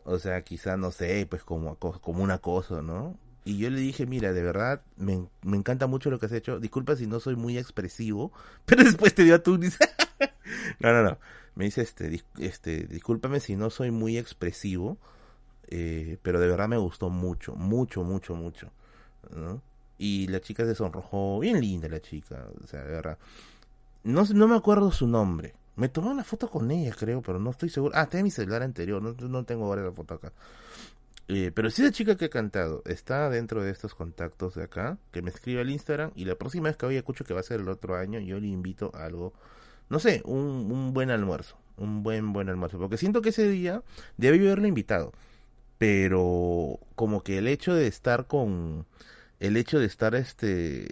O 0.04 0.18
sea, 0.18 0.42
quizá, 0.42 0.76
no 0.76 0.90
sé, 0.90 1.28
pues 1.30 1.44
como, 1.44 1.76
como 1.76 2.24
un 2.24 2.32
acoso, 2.32 2.82
¿no? 2.82 3.16
Y 3.44 3.58
yo 3.58 3.70
le 3.70 3.78
dije, 3.78 4.04
mira, 4.04 4.32
de 4.32 4.42
verdad, 4.42 4.82
me, 4.96 5.28
me 5.42 5.56
encanta 5.56 5.86
mucho 5.86 6.10
lo 6.10 6.18
que 6.18 6.26
has 6.26 6.32
hecho. 6.32 6.58
Disculpa 6.58 6.96
si 6.96 7.06
no 7.06 7.20
soy 7.20 7.36
muy 7.36 7.56
expresivo, 7.56 8.32
pero 8.66 8.82
después 8.82 9.14
te 9.14 9.22
dio 9.22 9.36
a 9.36 9.42
tú. 9.44 9.58
no, 10.80 10.92
no, 10.92 11.02
no. 11.04 11.18
Me 11.60 11.66
dice, 11.66 11.82
este, 11.82 12.22
este, 12.38 12.86
discúlpame 12.86 13.38
si 13.38 13.54
no 13.54 13.68
soy 13.68 13.90
muy 13.90 14.16
expresivo, 14.16 14.96
eh, 15.68 16.16
pero 16.22 16.40
de 16.40 16.48
verdad 16.48 16.68
me 16.68 16.78
gustó 16.78 17.10
mucho, 17.10 17.54
mucho, 17.54 18.02
mucho, 18.02 18.34
mucho. 18.34 18.70
Y 19.98 20.26
la 20.28 20.40
chica 20.40 20.64
se 20.64 20.74
sonrojó, 20.74 21.38
bien 21.38 21.60
linda 21.60 21.86
la 21.90 22.00
chica, 22.00 22.46
o 22.64 22.66
sea, 22.66 22.82
de 22.82 22.92
verdad. 22.92 23.18
No, 24.04 24.24
no 24.24 24.48
me 24.48 24.56
acuerdo 24.56 24.90
su 24.90 25.06
nombre. 25.06 25.52
Me 25.76 25.90
tomé 25.90 26.08
una 26.08 26.24
foto 26.24 26.48
con 26.48 26.70
ella, 26.70 26.94
creo, 26.98 27.20
pero 27.20 27.38
no 27.38 27.50
estoy 27.50 27.68
seguro. 27.68 27.94
Ah, 27.94 28.08
tengo 28.08 28.24
mi 28.24 28.30
celular 28.30 28.62
anterior, 28.62 29.02
no, 29.02 29.12
no 29.28 29.44
tengo 29.44 29.66
ahora 29.66 29.82
la 29.82 29.92
foto 29.92 30.14
acá. 30.14 30.32
Eh, 31.28 31.52
pero 31.54 31.68
si 31.68 31.82
la 31.82 31.92
chica 31.92 32.16
que 32.16 32.24
ha 32.24 32.30
cantado 32.30 32.82
está 32.86 33.28
dentro 33.28 33.62
de 33.62 33.70
estos 33.70 33.94
contactos 33.94 34.54
de 34.54 34.62
acá, 34.62 34.96
que 35.12 35.20
me 35.20 35.28
escribe 35.28 35.60
al 35.60 35.68
Instagram 35.68 36.12
y 36.14 36.24
la 36.24 36.36
próxima 36.36 36.70
vez 36.70 36.78
que 36.78 36.86
vaya 36.86 37.00
escucho 37.00 37.26
que 37.26 37.34
va 37.34 37.40
a 37.40 37.42
ser 37.42 37.60
el 37.60 37.68
otro 37.68 37.96
año, 37.96 38.18
yo 38.18 38.40
le 38.40 38.46
invito 38.46 38.90
a 38.94 39.04
algo, 39.04 39.34
no 39.90 39.98
sé, 39.98 40.22
un, 40.24 40.70
un 40.72 40.94
buen 40.94 41.10
almuerzo, 41.10 41.58
un 41.76 42.02
buen, 42.02 42.32
buen 42.32 42.48
almuerzo, 42.48 42.78
porque 42.78 42.96
siento 42.96 43.20
que 43.20 43.28
ese 43.30 43.48
día 43.48 43.82
debí 44.16 44.38
haberle 44.46 44.68
invitado, 44.68 45.12
pero 45.76 46.80
como 46.94 47.22
que 47.22 47.38
el 47.38 47.48
hecho 47.48 47.74
de 47.74 47.86
estar 47.86 48.26
con, 48.26 48.86
el 49.40 49.56
hecho 49.56 49.78
de 49.78 49.86
estar 49.86 50.14
este 50.14 50.88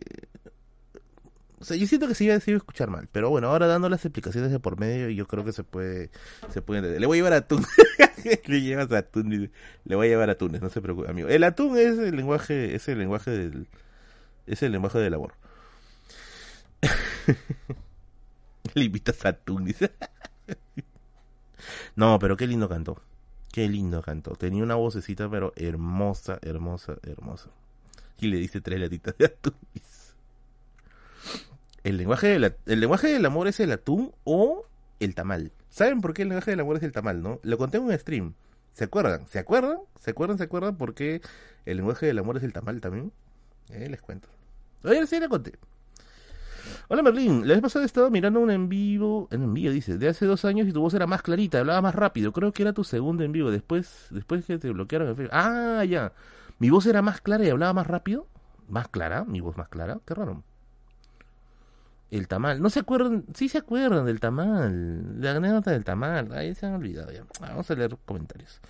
o 1.60 1.64
sea, 1.64 1.76
yo 1.76 1.86
siento 1.86 2.06
que 2.06 2.14
se 2.14 2.24
iba, 2.24 2.34
a 2.34 2.36
escuchar 2.36 2.88
mal, 2.88 3.08
pero 3.10 3.30
bueno, 3.30 3.48
ahora 3.48 3.66
dando 3.66 3.88
las 3.88 4.04
explicaciones 4.04 4.52
de 4.52 4.60
por 4.60 4.78
medio, 4.78 5.08
yo 5.08 5.26
creo 5.26 5.44
que 5.44 5.52
se 5.52 5.64
puede, 5.64 6.10
se 6.50 6.62
puede 6.62 6.78
entender. 6.78 7.00
Le 7.00 7.06
voy 7.06 7.18
a 7.18 7.18
llevar 7.18 7.32
atún. 7.32 7.66
le 8.46 8.60
llevas 8.60 8.92
atún, 8.92 9.50
le 9.84 9.96
voy 9.96 10.06
a 10.06 10.10
llevar 10.10 10.30
atunes, 10.30 10.62
no 10.62 10.70
se 10.70 10.80
preocupe, 10.80 11.10
amigo. 11.10 11.28
El 11.28 11.42
atún 11.42 11.76
es 11.76 11.98
el 11.98 12.14
lenguaje, 12.14 12.76
es 12.76 12.86
el 12.88 12.98
lenguaje 12.98 13.32
del, 13.32 13.66
es 14.46 14.62
el 14.62 14.70
lenguaje 14.70 14.98
del 14.98 15.14
amor. 15.14 15.32
le 18.78 18.84
invitas 18.86 19.24
a 19.26 19.38
dice. 19.60 19.92
no, 21.96 22.18
pero 22.18 22.36
qué 22.36 22.46
lindo 22.46 22.68
cantó. 22.68 23.02
Qué 23.52 23.68
lindo 23.68 24.02
cantó. 24.02 24.36
Tenía 24.36 24.62
una 24.62 24.74
vocecita, 24.74 25.28
pero 25.28 25.52
hermosa, 25.56 26.38
hermosa, 26.42 26.96
hermosa. 27.02 27.50
Y 28.20 28.28
le 28.28 28.38
dice 28.38 28.60
tres 28.60 28.80
latitas 28.80 29.16
de 29.18 29.26
atún. 29.26 29.54
El 31.84 31.96
lenguaje, 31.96 32.34
el 32.34 32.80
lenguaje 32.80 33.08
del 33.08 33.24
amor 33.24 33.48
es 33.48 33.60
el 33.60 33.72
atún 33.72 34.12
o 34.24 34.66
el 35.00 35.14
tamal. 35.14 35.52
¿Saben 35.70 36.00
por 36.00 36.12
qué 36.12 36.22
el 36.22 36.28
lenguaje 36.28 36.50
del 36.50 36.60
amor 36.60 36.76
es 36.76 36.82
el 36.82 36.92
tamal, 36.92 37.22
no? 37.22 37.40
Lo 37.42 37.56
conté 37.56 37.78
en 37.78 37.84
un 37.84 37.98
stream. 37.98 38.34
¿Se 38.74 38.84
acuerdan? 38.84 39.26
¿Se 39.28 39.38
acuerdan? 39.38 39.78
¿Se 40.00 40.10
acuerdan? 40.10 40.38
¿Se 40.38 40.44
acuerdan 40.44 40.76
por 40.76 40.94
qué 40.94 41.20
el 41.66 41.76
lenguaje 41.78 42.06
del 42.06 42.18
amor 42.18 42.36
es 42.36 42.42
el 42.42 42.52
tamal 42.52 42.80
también? 42.80 43.12
Eh, 43.70 43.88
les 43.88 44.00
cuento. 44.00 44.28
Oye, 44.84 45.06
sí 45.06 45.18
la 45.18 45.28
conté. 45.28 45.52
Hola 46.90 47.02
Merlín, 47.02 47.46
la 47.46 47.52
vez 47.52 47.60
pasada 47.60 47.84
estaba 47.84 48.08
mirando 48.08 48.40
un 48.40 48.50
en 48.50 48.70
vivo, 48.70 49.28
en 49.30 49.52
vivo 49.52 49.70
dice, 49.70 49.98
de 49.98 50.08
hace 50.08 50.24
dos 50.24 50.46
años 50.46 50.66
y 50.66 50.72
tu 50.72 50.80
voz 50.80 50.94
era 50.94 51.06
más 51.06 51.20
clarita, 51.20 51.60
hablaba 51.60 51.82
más 51.82 51.94
rápido, 51.94 52.32
creo 52.32 52.50
que 52.52 52.62
era 52.62 52.72
tu 52.72 52.82
segundo 52.82 53.24
en 53.24 53.32
vivo, 53.32 53.50
después, 53.50 54.06
después 54.08 54.46
que 54.46 54.56
te 54.56 54.70
bloquearon 54.70 55.08
el 55.08 55.14
Facebook. 55.14 55.34
Ah, 55.34 55.84
ya, 55.84 56.14
mi 56.58 56.70
voz 56.70 56.86
era 56.86 57.02
más 57.02 57.20
clara 57.20 57.44
y 57.44 57.50
hablaba 57.50 57.74
más 57.74 57.86
rápido, 57.86 58.26
más 58.70 58.88
clara, 58.88 59.26
mi 59.26 59.42
voz 59.42 59.58
más 59.58 59.68
clara, 59.68 59.98
qué 60.06 60.14
raro. 60.14 60.42
El 62.10 62.26
tamal. 62.26 62.62
No 62.62 62.70
se 62.70 62.80
acuerdan, 62.80 63.26
sí 63.34 63.50
se 63.50 63.58
acuerdan 63.58 64.06
del 64.06 64.18
tamal. 64.18 65.20
La 65.20 65.32
anécdota 65.32 65.72
del 65.72 65.84
tamal. 65.84 66.32
Ahí 66.32 66.54
se 66.54 66.64
han 66.64 66.72
olvidado 66.72 67.12
ya. 67.12 67.22
Vamos 67.38 67.70
a 67.70 67.74
leer 67.74 67.98
comentarios. 68.06 68.62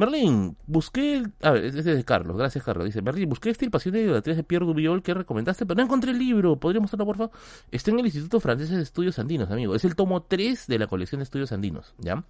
Merlín, 0.00 0.56
busqué. 0.66 1.22
A 1.42 1.50
ver, 1.50 1.64
es 1.66 1.84
de 1.84 2.04
Carlos. 2.04 2.36
Gracias, 2.36 2.64
Carlos. 2.64 2.86
Dice: 2.86 3.02
Merlín, 3.02 3.28
busqué 3.28 3.50
este 3.50 3.66
el 3.66 3.70
paciente 3.70 3.98
de 3.98 4.04
idolatría 4.06 4.34
de 4.34 4.42
Pierre 4.42 4.64
Dubiol 4.64 5.02
que 5.02 5.12
recomendaste, 5.12 5.66
pero 5.66 5.76
no 5.76 5.84
encontré 5.84 6.12
el 6.12 6.18
libro. 6.18 6.56
¿Podríamos 6.56 6.84
mostrarlo, 6.84 7.04
por 7.04 7.16
favor? 7.16 7.32
Está 7.70 7.90
en 7.90 7.98
el 7.98 8.06
Instituto 8.06 8.40
Francés 8.40 8.70
de 8.70 8.82
Estudios 8.82 9.18
Andinos, 9.18 9.50
amigo. 9.50 9.74
Es 9.74 9.84
el 9.84 9.94
tomo 9.94 10.22
3 10.22 10.66
de 10.66 10.78
la 10.78 10.86
colección 10.86 11.18
de 11.18 11.24
estudios 11.24 11.52
andinos. 11.52 11.94
¿Ya? 11.98 12.24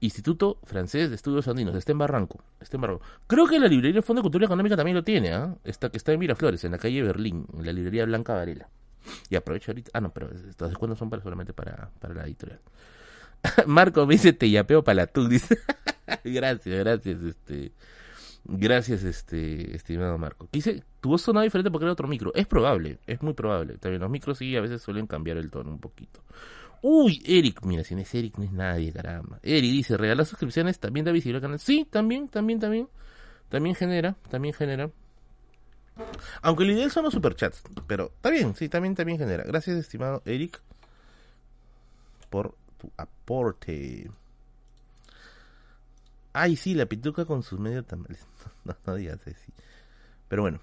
Instituto 0.00 0.58
Francés 0.62 1.08
de 1.08 1.16
Estudios 1.16 1.48
Andinos. 1.48 1.74
Está 1.74 1.92
en 1.92 1.98
Barranco. 1.98 2.44
Está 2.60 2.76
en 2.76 2.82
Barranco. 2.82 3.04
Creo 3.26 3.46
que 3.46 3.58
la 3.58 3.66
librería 3.66 3.94
del 3.94 4.02
Fondo 4.02 4.20
de 4.20 4.24
Cultura 4.24 4.44
Económica 4.44 4.76
también 4.76 4.96
lo 4.96 5.02
tiene. 5.02 5.32
¿ah? 5.32 5.56
Está, 5.64 5.90
está 5.92 6.12
en 6.12 6.20
Miraflores, 6.20 6.62
en 6.64 6.72
la 6.72 6.78
calle 6.78 7.02
Berlín, 7.02 7.46
en 7.56 7.64
la 7.64 7.72
librería 7.72 8.04
Blanca 8.04 8.34
Varela. 8.34 8.68
Y 9.30 9.36
aprovecho 9.36 9.70
ahorita. 9.70 9.90
Ah, 9.94 10.00
no, 10.02 10.12
pero 10.12 10.30
estos 10.34 10.68
descuentos 10.68 10.98
son 10.98 11.08
para, 11.08 11.22
solamente 11.22 11.54
para, 11.54 11.90
para 11.98 12.14
la 12.14 12.24
editorial. 12.24 12.60
Marco 13.66 14.06
me 14.06 14.14
dice 14.14 14.32
te 14.32 14.50
yapeo 14.50 14.84
para 14.84 14.94
la 14.96 15.06
tú, 15.06 15.28
dice. 15.28 15.58
gracias, 16.24 16.78
gracias, 16.78 17.22
este. 17.22 17.72
Gracias, 18.44 19.04
este, 19.04 19.76
estimado 19.76 20.16
Marco. 20.18 20.48
Dice, 20.50 20.82
tu 21.00 21.10
voz 21.10 21.22
sonaba 21.22 21.44
diferente 21.44 21.70
porque 21.70 21.84
era 21.84 21.92
otro 21.92 22.08
micro. 22.08 22.32
Es 22.34 22.46
probable, 22.46 22.98
es 23.06 23.22
muy 23.22 23.34
probable. 23.34 23.76
También 23.76 24.00
los 24.00 24.10
micros 24.10 24.38
sí 24.38 24.56
a 24.56 24.60
veces 24.60 24.82
suelen 24.82 25.06
cambiar 25.06 25.36
el 25.36 25.50
tono 25.50 25.70
un 25.70 25.78
poquito. 25.78 26.20
Uy, 26.82 27.22
Eric, 27.26 27.62
mira, 27.64 27.84
si 27.84 27.94
no 27.94 28.00
es 28.00 28.14
Eric, 28.14 28.38
no 28.38 28.44
es 28.44 28.52
nadie, 28.52 28.92
caramba. 28.92 29.38
Eric 29.42 29.70
dice, 29.70 29.96
regalar 29.96 30.24
suscripciones 30.24 30.78
también 30.78 31.04
da 31.04 31.12
visibilidad 31.12 31.44
al 31.44 31.48
canal. 31.50 31.60
Sí, 31.60 31.86
también, 31.88 32.28
también, 32.28 32.58
también. 32.58 32.88
También 33.50 33.74
genera, 33.74 34.16
también 34.30 34.54
genera. 34.54 34.90
Aunque 36.40 36.64
el 36.64 36.70
ideal 36.70 36.90
son 36.90 37.04
los 37.04 37.12
superchats, 37.12 37.62
pero 37.86 38.12
está 38.14 38.30
bien, 38.30 38.54
sí, 38.56 38.68
también, 38.68 38.94
también 38.94 39.18
genera. 39.18 39.44
Gracias, 39.44 39.76
estimado 39.76 40.22
Eric, 40.24 40.60
por 42.30 42.54
tu 42.80 42.90
aporte. 42.96 44.10
Ay, 46.32 46.56
sí, 46.56 46.74
la 46.74 46.86
pituca 46.86 47.24
con 47.24 47.42
sus 47.42 47.58
medios 47.58 47.86
tamales. 47.86 48.26
No, 48.64 48.76
no, 48.86 48.94
digas 48.94 49.20
así. 49.26 49.52
Pero 50.28 50.42
bueno. 50.42 50.60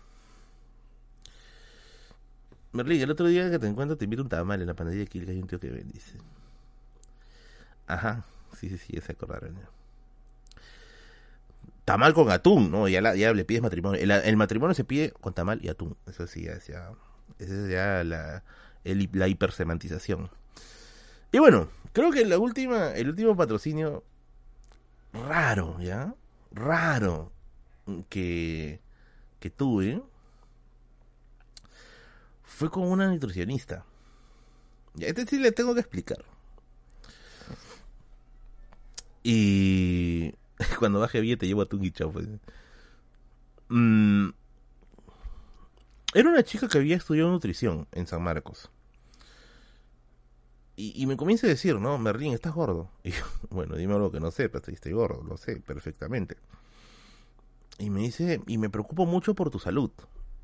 Merlín, 2.74 3.02
el 3.02 3.10
otro 3.10 3.28
día 3.28 3.50
que 3.50 3.58
te 3.58 3.68
encuentro 3.68 3.98
te 3.98 4.04
invito 4.04 4.22
un 4.22 4.30
tamal 4.30 4.62
en 4.62 4.68
la 4.68 4.76
panadería 4.76 5.06
de 5.06 5.10
que 5.10 5.20
hay 5.20 5.40
un 5.42 5.48
tío 5.48 5.60
que 5.60 5.70
bendice. 5.70 6.20
Ajá, 7.88 8.26
sí, 8.56 8.70
sí, 8.70 8.78
sí, 8.78 8.94
ya 8.94 9.02
se 9.02 9.14
acordaron. 9.14 9.58
tamal 11.86 12.14
con 12.14 12.30
atún, 12.30 12.70
¿no? 12.70 12.88
Ya, 12.88 13.16
ya 13.16 13.34
le 13.34 13.46
pides 13.46 13.64
matrimonio. 13.64 14.00
El, 14.00 14.38
matrimonio 14.38 14.76
se 14.76 14.84
pide 14.84 15.12
con 15.12 15.34
tamal 15.34 15.60
y 15.64 15.70
atún. 15.70 15.98
Eso 16.06 16.28
sí, 16.28 16.44
ya, 16.44 16.54
Esa 16.54 16.94
es 17.40 17.70
ya 17.70 18.04
la, 18.04 18.44
la 18.84 19.28
hipersemantización. 19.28 20.30
Y 21.32 21.40
bueno, 21.40 21.70
creo 21.94 22.12
que 22.12 22.26
la 22.26 22.40
última, 22.40 22.92
el 22.92 23.10
último 23.10 23.36
patrocinio 23.36 24.04
raro, 25.14 25.80
¿ya? 25.80 26.14
Raro 26.52 27.32
que, 28.10 28.80
que 29.40 29.50
tuve 29.50 30.02
fue 32.44 32.70
con 32.70 32.84
una 32.84 33.08
nutricionista. 33.08 33.86
Este 35.00 35.26
sí 35.26 35.38
le 35.38 35.52
tengo 35.52 35.74
que 35.74 35.82
explicar. 35.82 36.24
Y 39.24 40.34
cuando 40.80 41.00
baje 41.00 41.20
bien 41.22 41.38
te 41.38 41.48
llevo 41.48 41.62
a 41.62 41.66
tu 41.68 41.80
guichao. 41.80 42.12
Pues. 42.12 42.28
Mm, 43.70 44.30
era 46.14 46.30
una 46.30 46.44
chica 46.44 46.68
que 46.68 46.78
había 46.78 46.96
estudiado 46.96 47.30
nutrición 47.30 47.88
en 47.92 48.08
San 48.08 48.24
Marcos. 48.24 48.72
Y, 50.80 51.08
me 51.08 51.18
comienza 51.18 51.48
a 51.48 51.50
decir, 51.50 51.80
no, 51.80 51.98
Merlín, 51.98 52.34
estás 52.34 52.54
gordo. 52.54 52.92
Y 53.04 53.10
yo, 53.10 53.24
bueno, 53.50 53.76
dime 53.76 53.96
algo 53.96 54.12
que 54.12 54.20
no 54.20 54.30
sepas, 54.30 54.70
estoy 54.70 54.92
gordo, 54.92 55.24
lo 55.24 55.36
sé 55.36 55.56
perfectamente. 55.56 56.38
Y 57.80 57.90
me 57.90 58.02
dice, 58.02 58.42
y 58.46 58.60
me 58.60 58.70
preocupo 58.70 59.08
mucho 59.08 59.34
por 59.34 59.50
tu 59.50 59.58
salud. 59.58 59.90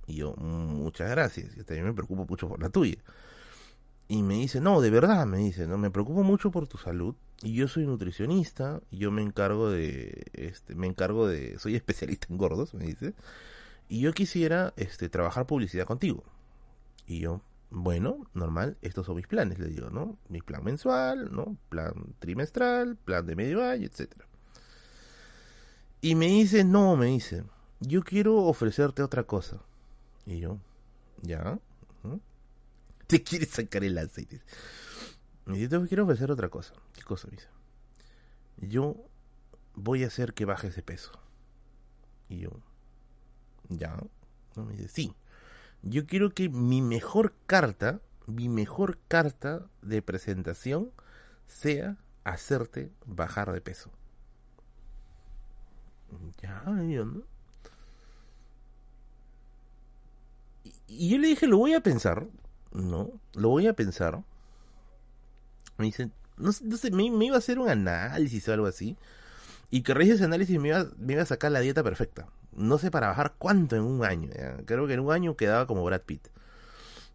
Y 0.07 0.15
yo, 0.15 0.33
muchas 0.35 1.11
gracias, 1.11 1.55
yo 1.55 1.63
también 1.63 1.85
me 1.85 1.93
preocupo 1.93 2.25
mucho 2.25 2.49
por 2.49 2.59
la 2.59 2.69
tuya. 2.69 2.97
Y 4.07 4.23
me 4.23 4.33
dice, 4.33 4.59
no, 4.59 4.81
de 4.81 4.89
verdad, 4.89 5.27
me 5.27 5.37
dice, 5.37 5.67
no, 5.67 5.77
me 5.77 5.91
preocupo 5.91 6.23
mucho 6.23 6.49
por 6.49 6.67
tu 6.67 6.79
salud. 6.79 7.13
Y 7.43 7.53
yo 7.53 7.67
soy 7.67 7.85
nutricionista, 7.85 8.81
y 8.89 8.97
yo 8.97 9.11
me 9.11 9.21
encargo 9.21 9.69
de, 9.69 10.25
este, 10.33 10.73
me 10.73 10.87
encargo 10.87 11.27
de, 11.27 11.59
soy 11.59 11.75
especialista 11.75 12.25
en 12.31 12.37
gordos, 12.39 12.73
me 12.73 12.85
dice. 12.85 13.13
Y 13.87 13.99
yo 13.99 14.13
quisiera, 14.13 14.73
este, 14.77 15.09
trabajar 15.09 15.45
publicidad 15.45 15.85
contigo. 15.85 16.23
Y 17.05 17.19
yo, 17.19 17.41
bueno, 17.75 18.29
normal, 18.35 18.77
estos 18.83 19.07
son 19.07 19.15
mis 19.15 19.25
planes, 19.25 19.57
le 19.57 19.67
digo, 19.67 19.89
¿no? 19.89 20.19
Mi 20.29 20.43
plan 20.43 20.63
mensual, 20.63 21.33
¿no? 21.33 21.57
Plan 21.69 22.13
trimestral, 22.19 22.97
plan 22.97 23.25
de 23.25 23.35
medio 23.35 23.65
año, 23.65 23.87
etcétera. 23.87 24.27
Y 25.99 26.13
me 26.13 26.27
dice, 26.27 26.63
no, 26.63 26.95
me 26.95 27.07
dice, 27.07 27.43
yo 27.79 28.03
quiero 28.03 28.37
ofrecerte 28.43 29.01
otra 29.01 29.23
cosa. 29.23 29.57
Y 30.27 30.39
yo, 30.39 30.59
¿ya? 31.23 31.57
¿Te 33.07 33.23
quieres 33.23 33.49
sacar 33.49 33.83
el 33.83 33.97
aceite? 33.97 34.41
Me 35.45 35.57
dice, 35.57 35.69
te 35.69 35.87
quiero 35.87 36.03
ofrecer 36.03 36.29
otra 36.29 36.49
cosa. 36.49 36.75
¿Qué 36.93 37.01
cosa? 37.01 37.27
Me 37.27 37.37
dice, 37.37 37.49
yo 38.57 38.97
voy 39.73 40.03
a 40.03 40.07
hacer 40.07 40.35
que 40.35 40.45
baje 40.45 40.67
ese 40.67 40.83
peso. 40.83 41.11
Y 42.29 42.37
yo, 42.41 42.51
¿ya? 43.69 43.97
¿No? 44.55 44.65
Me 44.65 44.73
dice, 44.73 44.89
sí 44.89 45.15
yo 45.83 46.05
quiero 46.05 46.33
que 46.33 46.49
mi 46.49 46.81
mejor 46.81 47.33
carta, 47.45 47.99
mi 48.25 48.49
mejor 48.49 48.97
carta 49.07 49.65
de 49.81 50.01
presentación 50.01 50.91
sea 51.47 51.97
hacerte 52.23 52.91
bajar 53.05 53.51
de 53.51 53.61
peso. 53.61 53.91
Ya, 56.41 56.63
¿no? 56.65 57.23
Y, 60.87 61.09
yo 61.09 61.17
le 61.17 61.27
dije, 61.27 61.47
lo 61.47 61.57
voy 61.57 61.73
a 61.73 61.81
pensar, 61.81 62.27
¿no? 62.71 63.11
Lo 63.33 63.49
voy 63.49 63.67
a 63.67 63.73
pensar. 63.73 64.23
Me 65.77 65.85
dicen, 65.85 66.13
no, 66.37 66.51
sé, 66.53 66.91
me, 66.91 67.03
iba 67.25 67.35
a 67.35 67.39
hacer 67.39 67.59
un 67.59 67.69
análisis 67.69 68.47
o 68.47 68.53
algo 68.53 68.67
así. 68.67 68.95
Y 69.69 69.81
que 69.81 69.93
realice 69.93 70.15
ese 70.15 70.25
análisis 70.25 70.59
me 70.59 70.69
iba, 70.69 70.85
me 70.97 71.13
iba 71.13 71.23
a 71.23 71.25
sacar 71.25 71.51
la 71.51 71.59
dieta 71.59 71.83
perfecta 71.83 72.27
no 72.55 72.77
sé 72.77 72.91
para 72.91 73.07
bajar 73.07 73.35
cuánto 73.37 73.75
en 73.75 73.83
un 73.83 74.03
año. 74.03 74.29
Creo 74.65 74.87
que 74.87 74.93
en 74.93 74.99
un 75.01 75.11
año 75.11 75.35
quedaba 75.35 75.67
como 75.67 75.83
Brad 75.83 76.01
Pitt. 76.01 76.27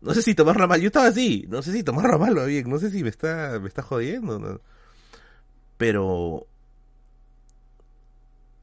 No 0.00 0.14
sé 0.14 0.22
si 0.22 0.34
tomarlo 0.34 0.68
mal, 0.68 0.80
yo 0.80 0.86
estaba 0.88 1.08
así, 1.08 1.46
no 1.48 1.60
sé 1.62 1.72
si 1.72 1.82
tomarlo 1.82 2.18
mal 2.20 2.38
o 2.38 2.46
bien, 2.46 2.68
no 2.68 2.78
sé 2.78 2.90
si 2.90 3.02
me 3.02 3.08
está, 3.08 3.58
me 3.60 3.68
está 3.68 3.82
jodiendo. 3.82 4.60
Pero, 5.76 6.06
o 6.06 6.46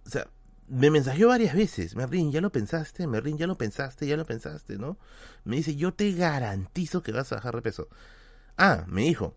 sea, 0.06 0.28
me 0.68 0.90
mensajeó 0.90 1.30
varias 1.30 1.56
veces, 1.56 1.96
Merlin, 1.96 2.32
ya 2.32 2.42
lo 2.42 2.52
pensaste, 2.52 3.06
Merlin, 3.08 3.38
ya 3.38 3.48
lo 3.48 3.58
pensaste, 3.58 4.08
ya 4.08 4.18
lo 4.18 4.26
pensaste, 4.26 4.78
¿no? 4.78 4.98
Me 5.44 5.58
dice, 5.58 5.76
yo 5.76 5.94
te 5.94 6.12
garantizo 6.14 7.04
que 7.04 7.12
vas 7.12 7.32
a 7.32 7.36
bajar 7.36 7.56
de 7.56 7.62
peso. 7.62 7.90
Ah, 8.58 8.86
me 8.88 9.04
dijo, 9.04 9.36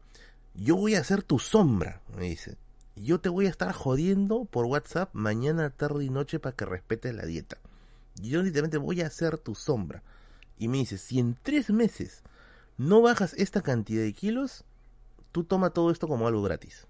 yo 0.55 0.77
voy 0.77 0.95
a 0.95 1.05
ser 1.05 1.23
tu 1.23 1.39
sombra, 1.39 2.01
me 2.17 2.27
dice 2.27 2.57
yo 3.01 3.21
te 3.21 3.29
voy 3.29 3.47
a 3.47 3.51
estar 3.51 3.73
jodiendo 3.73 4.45
por 4.45 4.67
WhatsApp 4.67 5.11
mañana, 5.15 5.71
tarde 5.71 6.05
y 6.05 6.11
noche 6.11 6.39
para 6.39 6.57
que 6.57 6.65
respetes 6.65 7.15
la 7.15 7.27
dieta. 7.27 7.59
Yo 8.21 8.43
literalmente 8.43 8.79
voy 8.79 9.01
a 9.01 9.07
hacer 9.07 9.39
tu 9.39 9.55
sombra. 9.55 10.03
Y 10.59 10.69
me 10.69 10.79
dice, 10.79 10.99
si 10.99 11.19
en 11.19 11.37
tres 11.41 11.71
meses 11.71 12.23
no 12.77 13.01
bajas 13.01 13.35
esta 13.35 13.63
cantidad 13.63 14.03
de 14.03 14.13
kilos, 14.13 14.65
tú 15.33 15.45
toma 15.45 15.71
todo 15.71 15.91
esto 15.91 16.09
como 16.09 16.27
algo 16.27 16.43
gratis. 16.43 16.87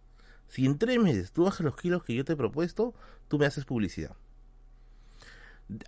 Si 0.47 0.65
en 0.65 0.79
tres 0.79 0.99
meses 0.99 1.33
tú 1.33 1.45
bajas 1.45 1.61
los 1.61 1.77
kilos 1.77 2.03
que 2.03 2.15
yo 2.15 2.25
te 2.25 2.33
he 2.33 2.37
propuesto, 2.37 2.95
tú 3.29 3.39
me 3.39 3.47
haces 3.47 3.65
publicidad. 3.65 4.17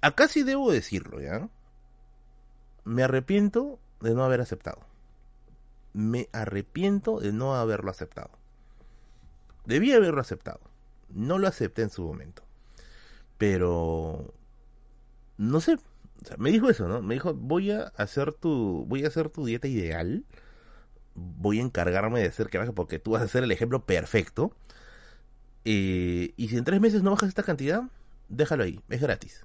Acá 0.02 0.28
sí 0.28 0.42
debo 0.42 0.70
decirlo, 0.70 1.20
¿ya? 1.20 1.48
Me 2.84 3.02
arrepiento 3.02 3.78
de 4.00 4.14
no 4.14 4.24
haber 4.24 4.40
aceptado. 4.40 4.80
Me 5.94 6.28
arrepiento 6.32 7.20
de 7.20 7.32
no 7.32 7.54
haberlo 7.54 7.90
aceptado. 7.90 8.39
Debía 9.64 9.96
haberlo 9.96 10.20
aceptado. 10.20 10.60
No 11.08 11.38
lo 11.38 11.48
acepté 11.48 11.82
en 11.82 11.90
su 11.90 12.02
momento. 12.02 12.42
Pero 13.38 14.34
no 15.38 15.60
sé, 15.60 15.78
me 16.38 16.50
dijo 16.50 16.68
eso, 16.70 16.88
¿no? 16.88 17.02
Me 17.02 17.14
dijo, 17.14 17.34
"Voy 17.34 17.70
a 17.70 17.92
hacer 17.96 18.34
tu 18.34 18.84
voy 18.86 19.04
a 19.04 19.08
hacer 19.08 19.30
tu 19.30 19.44
dieta 19.46 19.68
ideal. 19.68 20.24
Voy 21.14 21.58
a 21.58 21.62
encargarme 21.62 22.20
de 22.20 22.28
hacer 22.28 22.48
que 22.48 22.58
baje 22.58 22.72
porque 22.72 22.98
tú 22.98 23.12
vas 23.12 23.22
a 23.22 23.28
ser 23.28 23.44
el 23.44 23.52
ejemplo 23.52 23.84
perfecto. 23.86 24.52
Eh, 25.64 26.32
y 26.36 26.48
si 26.48 26.56
en 26.56 26.64
tres 26.64 26.80
meses 26.80 27.02
no 27.02 27.10
bajas 27.10 27.28
esta 27.28 27.42
cantidad, 27.42 27.84
déjalo 28.28 28.64
ahí, 28.64 28.80
es 28.88 29.00
gratis. 29.00 29.44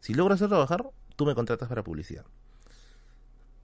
Si 0.00 0.14
logras 0.14 0.36
hacerlo 0.40 0.58
bajar, 0.58 0.90
tú 1.16 1.26
me 1.26 1.34
contratas 1.34 1.68
para 1.68 1.84
publicidad. 1.84 2.24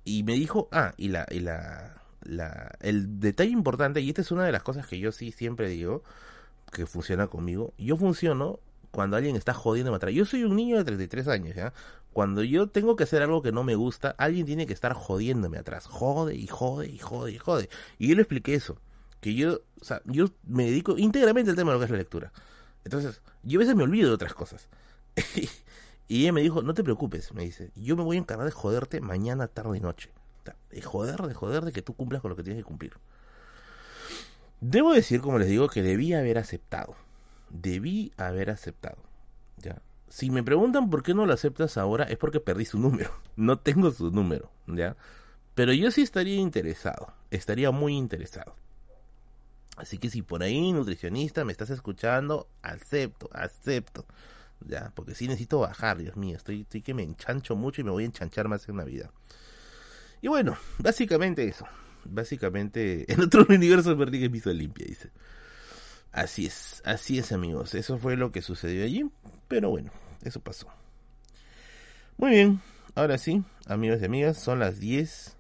Y 0.05 0.23
me 0.23 0.35
dijo, 0.35 0.69
ah, 0.73 0.93
y 0.97 1.09
la, 1.09 1.27
y 1.31 1.41
la, 1.41 2.00
el 2.81 3.21
detalle 3.21 3.51
importante, 3.51 4.01
y 4.01 4.09
esta 4.09 4.21
es 4.23 4.31
una 4.31 4.45
de 4.45 4.53
las 4.53 4.63
cosas 4.63 4.87
que 4.87 4.99
yo 4.99 5.13
sí 5.13 5.33
siempre 5.33 5.69
digo, 5.69 6.03
que 6.73 6.87
funciona 6.87 7.27
conmigo, 7.27 7.73
yo 7.79 7.97
funciono 7.97 8.61
cuando 8.91 9.17
alguien 9.17 9.37
está 9.37 9.55
jodiendo 9.55 9.95
atrás. 9.95 10.13
Yo 10.13 10.25
soy 10.25 10.45
un 10.45 10.57
niño 10.57 10.77
de 10.77 10.85
33 10.85 11.29
años, 11.29 11.57
¿ya? 11.57 11.73
Cuando 12.13 12.43
yo 12.43 12.69
tengo 12.69 12.97
que 12.97 13.05
hacer 13.05 13.23
algo 13.23 13.41
que 13.43 13.53
no 13.53 13.63
me 13.63 13.77
gusta, 13.77 14.15
alguien 14.19 14.47
tiene 14.47 14.67
que 14.67 14.73
estar 14.73 14.93
jodiéndome 14.95 15.59
atrás. 15.59 15.87
Jode 15.87 16.35
y 16.35 16.47
jode 16.47 16.89
y 16.89 16.99
jode 16.99 17.33
y 17.33 17.39
jode. 17.39 17.69
Y 17.99 18.09
yo 18.09 18.17
le 18.17 18.23
expliqué 18.23 18.55
eso. 18.55 18.79
Que 19.21 19.35
yo, 19.35 19.61
o 19.81 19.85
sea, 19.85 20.03
yo 20.07 20.27
me 20.45 20.65
dedico 20.65 20.99
íntegramente 20.99 21.51
al 21.51 21.57
tema 21.57 21.71
de 21.71 21.75
lo 21.75 21.79
que 21.81 21.85
es 21.85 21.91
la 21.91 21.99
lectura. 21.99 22.33
Entonces, 22.85 23.21
yo 23.43 23.59
a 23.59 23.63
veces 23.63 23.77
me 23.77 23.85
olvido 23.85 24.09
de 24.09 24.15
otras 24.15 24.35
cosas. 24.35 24.69
y 26.09 26.23
ella 26.23 26.33
me 26.33 26.41
dijo, 26.41 26.63
no 26.63 26.75
te 26.75 26.83
preocupes, 26.83 27.33
me 27.33 27.45
dice, 27.45 27.71
yo 27.77 27.97
me 27.97 28.03
voy 28.03 28.17
a 28.17 28.21
encargar 28.21 28.47
de 28.47 28.53
joderte 28.53 29.01
mañana, 29.01 29.47
tarde 29.47 29.77
y 29.77 29.81
noche. 29.81 30.11
De 30.71 30.83
joder, 30.83 31.23
de 31.23 31.35
joder, 31.35 31.65
de 31.65 31.73
que 31.73 31.83
tú 31.83 31.95
cumplas 31.95 32.23
con 32.23 32.31
lo 32.31 32.37
que 32.37 32.43
tienes 32.43 32.63
que 32.63 32.67
cumplir. 32.67 32.95
Debo 34.61 34.93
decir, 34.93 35.21
como 35.21 35.39
les 35.39 35.49
digo, 35.49 35.69
que 35.69 35.83
debí 35.83 36.13
haber 36.13 36.39
aceptado. 36.39 36.95
Debí 37.49 38.13
haber 38.17 38.51
aceptado. 38.51 38.99
¿ya? 39.57 39.81
Si 40.09 40.31
me 40.31 40.43
preguntan 40.43 40.91
por 40.91 41.03
qué 41.03 41.15
no 41.15 41.25
lo 41.25 41.33
aceptas 41.33 41.79
ahora, 41.79 42.05
es 42.05 42.19
porque 42.19 42.41
perdí 42.41 42.65
su 42.65 42.79
número. 42.79 43.11
No 43.37 43.59
tengo 43.59 43.91
su 43.91 44.11
número, 44.11 44.51
¿ya? 44.67 44.97
Pero 45.55 45.73
yo 45.73 45.91
sí 45.91 46.03
estaría 46.03 46.37
interesado. 46.37 47.15
Estaría 47.31 47.71
muy 47.71 47.97
interesado. 47.97 48.55
Así 49.77 49.97
que 49.97 50.11
si 50.11 50.21
por 50.21 50.43
ahí, 50.43 50.73
nutricionista, 50.73 51.43
me 51.45 51.53
estás 51.53 51.71
escuchando, 51.71 52.49
acepto, 52.61 53.31
acepto. 53.33 54.05
Ya, 54.67 54.93
porque 54.95 55.15
sí 55.15 55.27
necesito 55.27 55.61
bajar, 55.61 55.97
Dios 55.97 56.17
mío. 56.17 56.37
Estoy, 56.37 56.63
estoy 56.63 56.83
que 56.83 56.93
me 56.93 57.03
enchancho 57.03 57.57
mucho 57.57 57.81
y 57.81 57.85
me 57.85 57.91
voy 57.91 58.03
a 58.03 58.07
enchanchar 58.07 58.47
más 58.47 58.69
en 58.69 58.77
la 58.77 58.85
vida. 58.85 59.11
Y 60.21 60.29
bueno, 60.29 60.57
básicamente 60.79 61.47
eso. 61.47 61.67
Básicamente, 62.05 63.11
en 63.13 63.21
otro 63.21 63.47
universo 63.49 63.97
perdí 63.97 64.21
que 64.21 64.31
piso 64.31 64.53
limpia, 64.53 64.87
dice. 64.87 65.11
Así 66.13 66.47
es, 66.47 66.83
así 66.85 67.19
es 67.19 67.33
amigos. 67.33 67.75
Eso 67.75 67.99
fue 67.99 68.17
lo 68.17 68.33
que 68.33 68.43
sucedió 68.43 68.85
allí. 68.85 69.09
Pero 69.49 69.71
bueno, 69.71 69.93
eso 70.23 70.41
pasó. 70.41 70.69
Muy 72.17 72.33
bien, 72.33 72.61
ahora 72.95 73.17
sí, 73.17 73.43
amigos 73.67 74.03
y 74.03 74.05
amigas, 74.05 74.39
son 74.39 74.59
las 74.59 74.79
10 74.79 75.37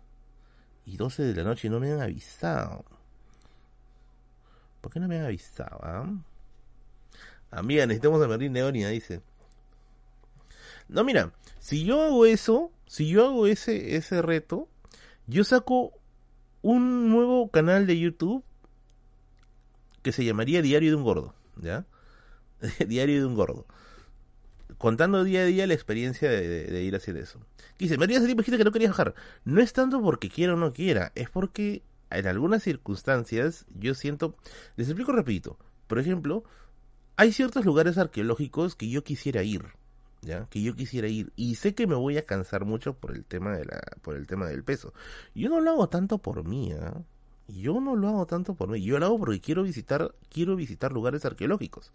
y 0.86 0.96
12 0.96 1.22
de 1.24 1.34
la 1.34 1.44
noche 1.44 1.68
y 1.68 1.70
no 1.70 1.78
me 1.78 1.92
han 1.92 2.00
avisado. 2.00 2.84
¿Por 4.80 4.90
qué 4.90 4.98
no 4.98 5.08
me 5.08 5.18
han 5.18 5.26
avisado? 5.26 5.78
Ah? 5.82 6.10
Amiga, 7.50 7.84
necesitamos 7.86 8.22
a 8.22 8.28
Merlín 8.28 8.52
Neonia, 8.52 8.88
dice. 8.88 9.20
No, 10.88 11.04
mira, 11.04 11.32
si 11.58 11.84
yo 11.84 12.02
hago 12.02 12.24
eso, 12.24 12.72
si 12.90 13.06
yo 13.06 13.24
hago 13.24 13.46
ese, 13.46 13.94
ese 13.94 14.20
reto, 14.20 14.68
yo 15.28 15.44
saco 15.44 15.92
un 16.60 17.08
nuevo 17.08 17.48
canal 17.48 17.86
de 17.86 17.96
YouTube 17.96 18.42
que 20.02 20.10
se 20.10 20.24
llamaría 20.24 20.60
Diario 20.60 20.90
de 20.90 20.96
un 20.96 21.04
Gordo, 21.04 21.32
¿ya? 21.62 21.86
Diario 22.88 23.20
de 23.20 23.26
un 23.26 23.36
Gordo. 23.36 23.64
contando 24.76 25.22
día 25.22 25.42
a 25.42 25.44
día 25.44 25.68
la 25.68 25.74
experiencia 25.74 26.28
de, 26.28 26.82
ir 26.82 26.94
a 26.94 26.96
hacer 26.96 27.16
eso. 27.16 27.38
Dice, 27.78 27.96
María 27.96 28.18
dijiste 28.18 28.58
que 28.58 28.64
no 28.64 28.72
querías 28.72 28.90
bajar. 28.90 29.14
No 29.44 29.60
es 29.60 29.72
tanto 29.72 30.02
porque 30.02 30.28
quiera 30.28 30.54
o 30.54 30.56
no 30.56 30.72
quiera, 30.72 31.12
es 31.14 31.30
porque 31.30 31.84
en 32.10 32.26
algunas 32.26 32.64
circunstancias 32.64 33.66
yo 33.72 33.94
siento, 33.94 34.34
les 34.74 34.88
explico 34.88 35.12
rapidito. 35.12 35.56
Por 35.86 36.00
ejemplo, 36.00 36.42
hay 37.14 37.32
ciertos 37.32 37.64
lugares 37.64 37.98
arqueológicos 37.98 38.74
que 38.74 38.90
yo 38.90 39.04
quisiera 39.04 39.44
ir, 39.44 39.66
¿ya? 40.22 40.46
Que 40.50 40.62
yo 40.62 40.74
quisiera 40.74 41.08
ir 41.08 41.32
y 41.36 41.54
sé 41.56 41.74
que 41.74 41.86
me 41.86 41.94
voy 41.94 42.18
a 42.18 42.26
cansar 42.26 42.64
mucho 42.64 42.94
por 42.94 43.12
el 43.12 43.24
tema 43.24 43.56
de 43.56 43.64
la 43.64 43.80
por 44.02 44.16
el 44.16 44.26
tema 44.26 44.46
del 44.46 44.64
peso. 44.64 44.92
Yo 45.34 45.48
no 45.48 45.60
lo 45.60 45.70
hago 45.70 45.88
tanto 45.88 46.18
por 46.18 46.44
mí, 46.44 46.72
¿eh? 46.72 46.78
Yo 47.48 47.80
no 47.80 47.96
lo 47.96 48.08
hago 48.08 48.26
tanto 48.26 48.54
por 48.54 48.68
mí, 48.68 48.82
yo 48.82 48.98
lo 48.98 49.06
hago 49.06 49.18
porque 49.18 49.40
quiero 49.40 49.62
visitar 49.62 50.14
quiero 50.28 50.56
visitar 50.56 50.92
lugares 50.92 51.24
arqueológicos. 51.24 51.92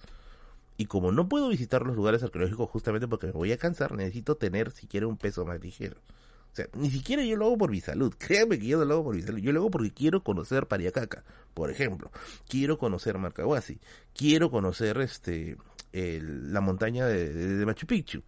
Y 0.78 0.88
como 0.88 1.12
no 1.12 1.30
puedo 1.30 1.48
visitar 1.48 1.84
los 1.84 1.96
lugares 1.96 2.24
arqueológicos 2.24 2.70
justamente 2.70 3.08
porque 3.08 3.28
me 3.28 3.34
voy 3.34 3.52
a 3.54 3.58
cansar, 3.58 3.94
necesito 3.94 4.36
tener 4.36 4.72
siquiera 4.72 5.08
un 5.08 5.18
peso 5.18 5.46
más 5.46 5.62
ligero. 5.62 5.98
O 6.52 6.56
sea, 6.56 6.68
ni 6.74 6.90
siquiera 6.90 7.22
yo 7.22 7.36
lo 7.36 7.48
hago 7.48 7.58
por 7.58 7.70
mi 7.70 7.82
salud. 7.82 8.14
Créanme 8.18 8.58
que 8.58 8.68
yo 8.68 8.78
no 8.80 8.86
lo 8.86 8.94
hago 8.96 9.04
por 9.06 9.16
mi 9.16 9.22
salud. 9.22 9.40
Yo 9.40 9.52
lo 9.52 9.60
hago 9.60 9.72
porque 9.72 9.92
quiero 9.92 10.24
conocer 10.24 10.68
Pariacaca, 10.68 11.26
por 11.54 11.70
ejemplo. 11.70 12.12
Quiero 12.48 12.78
conocer 12.78 13.18
Marcahuasi. 13.18 13.80
Quiero 14.14 14.50
conocer 14.50 14.98
este 15.00 15.58
la 16.22 16.62
montaña 16.62 17.06
de, 17.06 17.66
Machu 17.66 17.88
Picchu. 17.88 18.24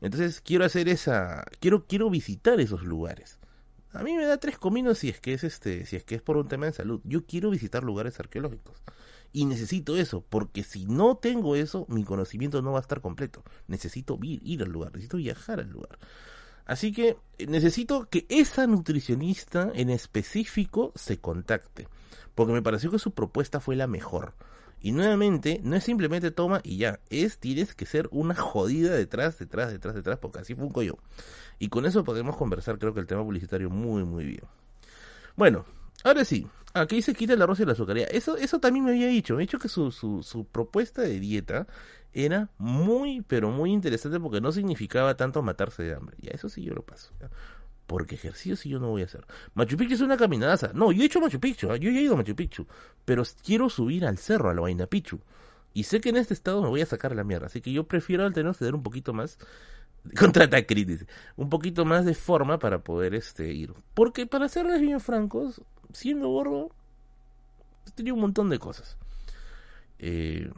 Entonces 0.00 0.40
quiero 0.40 0.64
hacer 0.64 0.88
esa, 0.88 1.44
quiero 1.60 1.86
quiero 1.86 2.10
visitar 2.10 2.60
esos 2.60 2.82
lugares. 2.82 3.38
A 3.92 4.02
mí 4.02 4.16
me 4.16 4.24
da 4.24 4.38
tres 4.38 4.58
cominos 4.58 4.98
si 4.98 5.10
es 5.10 5.20
que 5.20 5.34
es 5.34 5.44
este, 5.44 5.84
si 5.84 5.96
es 5.96 6.04
que 6.04 6.14
es 6.14 6.22
por 6.22 6.36
un 6.36 6.48
tema 6.48 6.66
de 6.66 6.72
salud. 6.72 7.00
Yo 7.04 7.26
quiero 7.26 7.50
visitar 7.50 7.84
lugares 7.84 8.18
arqueológicos 8.18 8.82
y 9.32 9.46
necesito 9.46 9.96
eso, 9.96 10.24
porque 10.28 10.62
si 10.62 10.84
no 10.84 11.16
tengo 11.16 11.56
eso, 11.56 11.86
mi 11.88 12.04
conocimiento 12.04 12.60
no 12.62 12.72
va 12.72 12.78
a 12.78 12.82
estar 12.82 13.00
completo. 13.00 13.42
Necesito 13.66 14.18
ir, 14.22 14.40
ir 14.44 14.62
al 14.62 14.70
lugar, 14.70 14.92
necesito 14.92 15.16
viajar 15.16 15.60
al 15.60 15.70
lugar. 15.70 15.98
Así 16.66 16.92
que 16.92 17.16
eh, 17.38 17.46
necesito 17.46 18.08
que 18.08 18.26
esa 18.28 18.66
nutricionista 18.66 19.70
en 19.74 19.90
específico 19.90 20.92
se 20.94 21.18
contacte, 21.18 21.88
porque 22.34 22.52
me 22.52 22.62
pareció 22.62 22.90
que 22.90 22.98
su 22.98 23.12
propuesta 23.12 23.60
fue 23.60 23.74
la 23.74 23.86
mejor. 23.86 24.34
Y 24.82 24.90
nuevamente, 24.90 25.60
no 25.62 25.76
es 25.76 25.84
simplemente 25.84 26.32
toma 26.32 26.60
y 26.64 26.76
ya, 26.76 26.98
es 27.08 27.38
tienes 27.38 27.74
que 27.74 27.86
ser 27.86 28.08
una 28.10 28.34
jodida 28.34 28.92
detrás, 28.94 29.38
detrás, 29.38 29.70
detrás, 29.70 29.94
detrás, 29.94 30.18
porque 30.18 30.40
así 30.40 30.56
funco 30.56 30.82
yo. 30.82 30.98
Y 31.60 31.68
con 31.68 31.86
eso 31.86 32.02
podemos 32.02 32.36
conversar, 32.36 32.78
creo 32.78 32.92
que 32.92 32.98
el 32.98 33.06
tema 33.06 33.22
publicitario 33.22 33.70
muy, 33.70 34.02
muy 34.02 34.24
bien. 34.24 34.42
Bueno, 35.36 35.64
ahora 36.02 36.24
sí, 36.24 36.48
aquí 36.74 37.00
se 37.00 37.14
quita 37.14 37.34
el 37.34 37.42
arroz 37.42 37.60
y 37.60 37.64
la 37.64 37.72
azucaría. 37.72 38.06
Eso, 38.06 38.36
eso 38.36 38.58
también 38.58 38.84
me 38.84 38.90
había 38.90 39.06
dicho, 39.06 39.34
me 39.34 39.42
ha 39.42 39.46
dicho 39.46 39.60
que 39.60 39.68
su, 39.68 39.92
su, 39.92 40.24
su 40.24 40.46
propuesta 40.46 41.02
de 41.02 41.20
dieta 41.20 41.68
era 42.12 42.50
muy, 42.58 43.22
pero 43.22 43.50
muy 43.50 43.72
interesante 43.72 44.18
porque 44.20 44.40
no 44.40 44.52
significaba 44.52 45.16
tanto 45.16 45.42
matarse 45.42 45.84
de 45.84 45.94
hambre. 45.94 46.16
Y 46.20 46.34
eso 46.34 46.48
sí 46.48 46.62
yo 46.62 46.74
lo 46.74 46.82
paso. 46.82 47.12
Porque 47.86 48.14
ejercicio 48.14 48.56
sí 48.56 48.68
yo 48.68 48.78
no 48.78 48.88
voy 48.88 49.02
a 49.02 49.06
hacer. 49.06 49.26
Machu 49.54 49.76
Picchu 49.76 49.94
es 49.94 50.00
una 50.00 50.16
caminadaza. 50.16 50.70
No, 50.74 50.92
yo 50.92 51.02
he 51.02 51.06
hecho 51.06 51.20
Machu 51.20 51.40
Picchu, 51.40 51.70
¿ah? 51.70 51.76
yo 51.76 51.90
he 51.90 51.94
ido 51.94 52.14
a 52.14 52.16
Machu 52.16 52.34
Picchu. 52.34 52.66
Pero 53.04 53.22
quiero 53.44 53.68
subir 53.68 54.06
al 54.06 54.18
cerro, 54.18 54.50
a 54.50 54.54
la 54.54 54.60
Vaina 54.60 54.86
Picchu. 54.86 55.20
Y 55.74 55.84
sé 55.84 56.00
que 56.00 56.10
en 56.10 56.16
este 56.16 56.34
estado 56.34 56.62
me 56.62 56.68
voy 56.68 56.80
a 56.82 56.86
sacar 56.86 57.14
la 57.14 57.24
mierda. 57.24 57.46
Así 57.46 57.60
que 57.60 57.72
yo 57.72 57.84
prefiero 57.84 58.24
al 58.24 58.32
tener 58.32 58.54
ceder 58.54 58.74
un 58.74 58.82
poquito 58.82 59.12
más. 59.12 59.38
Contra 60.18 60.46
dice. 60.46 61.06
Un 61.36 61.48
poquito 61.48 61.84
más 61.84 62.04
de 62.04 62.14
forma 62.14 62.58
para 62.58 62.82
poder 62.82 63.14
este 63.14 63.52
ir. 63.52 63.72
Porque 63.94 64.26
para 64.26 64.48
serles 64.48 64.80
bien 64.80 65.00
francos, 65.00 65.62
siendo 65.92 66.28
gordo, 66.28 66.70
tenía 67.94 68.14
un 68.14 68.20
montón 68.20 68.50
de 68.50 68.58
cosas. 68.58 68.96
Eh, 69.98 70.50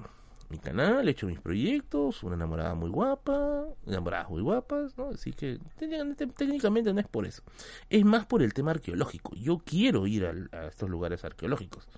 mi 0.48 0.58
canal, 0.58 1.08
he 1.08 1.12
hecho 1.12 1.26
mis 1.26 1.40
proyectos, 1.40 2.22
una 2.22 2.36
enamorada 2.36 2.74
muy 2.74 2.90
guapa, 2.90 3.64
enamoradas 3.86 4.30
muy 4.30 4.42
guapas, 4.42 4.96
¿no? 4.96 5.08
Así 5.10 5.32
que 5.32 5.58
técnicamente 5.78 6.92
no 6.92 7.00
es 7.00 7.08
por 7.08 7.26
eso. 7.26 7.42
Es 7.90 8.04
más 8.04 8.26
por 8.26 8.42
el 8.42 8.52
tema 8.52 8.72
arqueológico. 8.72 9.34
Yo 9.36 9.58
quiero 9.58 10.06
ir 10.06 10.26
a, 10.52 10.66
estos 10.66 10.88
lugares 10.88 11.24
arqueológicos. 11.24 11.88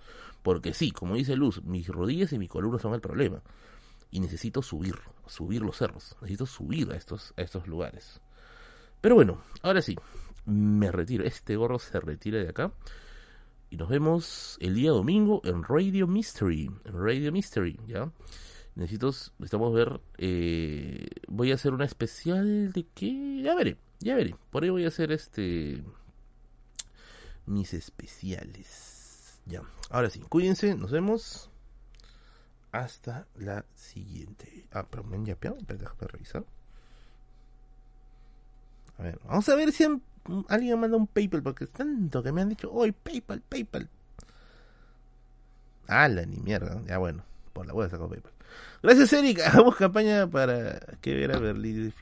Porque 0.43 0.75
sí, 0.75 0.91
como 0.91 1.17
dice 1.17 1.37
Luz, 1.37 1.63
mis 1.65 1.89
rodillas 1.89 2.33
y 2.33 2.39
mi 2.39 2.49
columna 2.49 2.79
son 2.79 2.95
el 2.95 3.01
problema. 3.01 3.43
Y 4.11 4.21
necesito 4.21 4.63
subir, 4.63 4.97
subir 5.27 5.63
los 5.63 5.77
cerros. 5.77 6.17
Necesito 6.21 6.47
subir 6.47 6.91
a 6.93 6.97
estos, 6.97 7.35
a 7.37 7.43
estos 7.43 7.67
lugares. 7.67 8.21
Pero 9.01 9.17
bueno, 9.17 9.43
ahora 9.63 9.83
sí, 9.83 9.97
me 10.45 10.93
retiro. 10.93 11.25
Este 11.25 11.57
gorro 11.57 11.79
se 11.79 11.99
retira 12.01 12.39
de 12.39 12.49
acá. 12.49 12.73
Nos 13.77 13.91
vemos 13.91 14.57
el 14.63 14.75
día 14.75 14.91
domingo 14.91 15.43
en 15.45 15.63
Radio 15.63 16.07
Mystery. 16.07 16.71
En 16.87 16.93
Radio 16.95 17.31
Mystery, 17.31 17.79
¿ya? 17.87 18.11
Necesito, 18.75 19.09
necesitamos 19.09 19.75
ver. 19.75 20.01
Eh, 20.17 21.07
voy 21.29 21.53
a 21.53 21.57
hacer 21.57 21.75
una 21.75 21.85
especial 21.85 22.73
de 22.73 22.87
qué. 22.95 23.43
Ya 23.43 23.55
veré, 23.55 23.77
ya 24.01 24.15
veré. 24.15 24.35
Por 24.51 24.63
ahí 24.63 24.71
voy 24.71 24.87
a 24.87 24.89
hacer 24.89 25.13
este. 25.13 25.85
Mis 27.45 27.75
especiales. 27.75 29.43
Ya. 29.45 29.61
Ahora 29.91 30.09
sí, 30.09 30.21
cuídense, 30.21 30.75
nos 30.75 30.91
vemos. 30.91 31.51
Hasta 32.73 33.27
la 33.35 33.67
siguiente. 33.75 34.69
Ah, 34.73 34.87
pero 34.89 35.05
me 35.05 35.17
han 35.17 35.27
yapeado. 35.27 35.59
Déjame 35.61 36.07
revisar. 36.09 36.47
A 38.97 39.03
ver, 39.03 39.21
vamos 39.27 39.47
a 39.51 39.55
ver 39.55 39.71
si 39.71 39.85
alguien 40.49 40.79
manda 40.79 40.97
un 40.97 41.07
PayPal, 41.07 41.43
porque 41.43 41.65
es 41.65 41.71
tanto 41.71 42.23
que 42.23 42.33
me 42.33 42.43
han 42.43 42.49
dicho, 42.49 42.71
hoy 42.73 42.93
PayPal, 42.93 43.43
PayPal. 43.43 43.89
Ah, 45.89 46.09
la 46.09 46.25
ni 46.27 46.39
mierda. 46.39 46.83
Ya 46.87 46.99
bueno, 46.99 47.25
por 47.53 47.67
la 47.67 47.85
a 47.85 47.89
sacar 47.89 48.09
PayPal. 48.09 48.33
Gracias, 48.83 49.13
Erika. 49.13 49.47
Hagamos 49.51 49.77
campaña 49.77 50.29
para 50.29 50.81
que 51.01 51.15
ver 51.15 51.33
a 51.33 51.39
Berlín. 51.39 51.93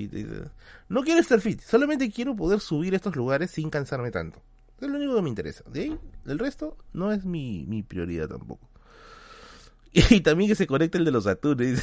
No 0.88 1.02
quiero 1.02 1.20
estar 1.20 1.40
fit, 1.40 1.60
solamente 1.60 2.10
quiero 2.10 2.36
poder 2.36 2.60
subir 2.60 2.92
a 2.94 2.96
estos 2.96 3.16
lugares 3.16 3.50
sin 3.50 3.70
cansarme 3.70 4.10
tanto. 4.10 4.42
Es 4.80 4.88
lo 4.88 4.96
único 4.96 5.14
que 5.14 5.22
me 5.22 5.28
interesa. 5.28 5.64
De 5.70 5.82
ahí, 5.82 5.98
el 6.26 6.38
resto 6.38 6.76
no 6.92 7.12
es 7.12 7.24
mi, 7.24 7.64
mi 7.66 7.82
prioridad 7.82 8.28
tampoco. 8.28 8.68
Y 10.10 10.20
también 10.22 10.50
que 10.50 10.56
se 10.56 10.66
conecte 10.66 10.98
el 10.98 11.04
de 11.04 11.12
los 11.12 11.26
atunes. 11.26 11.82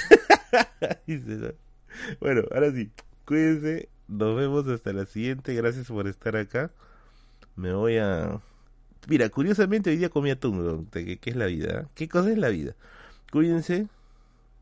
bueno, 2.19 2.41
ahora 2.51 2.71
sí, 2.73 2.91
cuídense. 3.25 3.89
Nos 4.11 4.35
vemos 4.35 4.67
hasta 4.67 4.91
la 4.91 5.05
siguiente. 5.05 5.53
Gracias 5.55 5.87
por 5.87 6.05
estar 6.07 6.35
acá. 6.35 6.71
Me 7.55 7.73
voy 7.73 7.97
a. 7.97 8.41
Mira, 9.07 9.29
curiosamente 9.29 9.89
hoy 9.89 9.97
día 9.97 10.09
comí 10.09 10.31
atún. 10.31 10.87
¿Qué, 10.91 11.19
es 11.23 11.35
la 11.35 11.45
vida? 11.45 11.89
¿Qué 11.95 12.09
cosa 12.09 12.31
es 12.31 12.37
la 12.37 12.49
vida? 12.49 12.75
Cuídense 13.31 13.87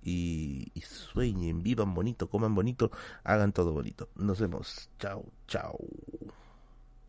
y, 0.04 0.72
y 0.76 0.82
sueñen, 0.82 1.64
vivan 1.64 1.94
bonito, 1.96 2.30
coman 2.30 2.56
bonito, 2.56 2.92
hagan 3.24 3.52
todo 3.54 3.74
bonito. 3.74 4.10
Nos 4.16 4.40
vemos. 4.40 4.90
Chao, 5.00 5.26
chao. 5.48 5.80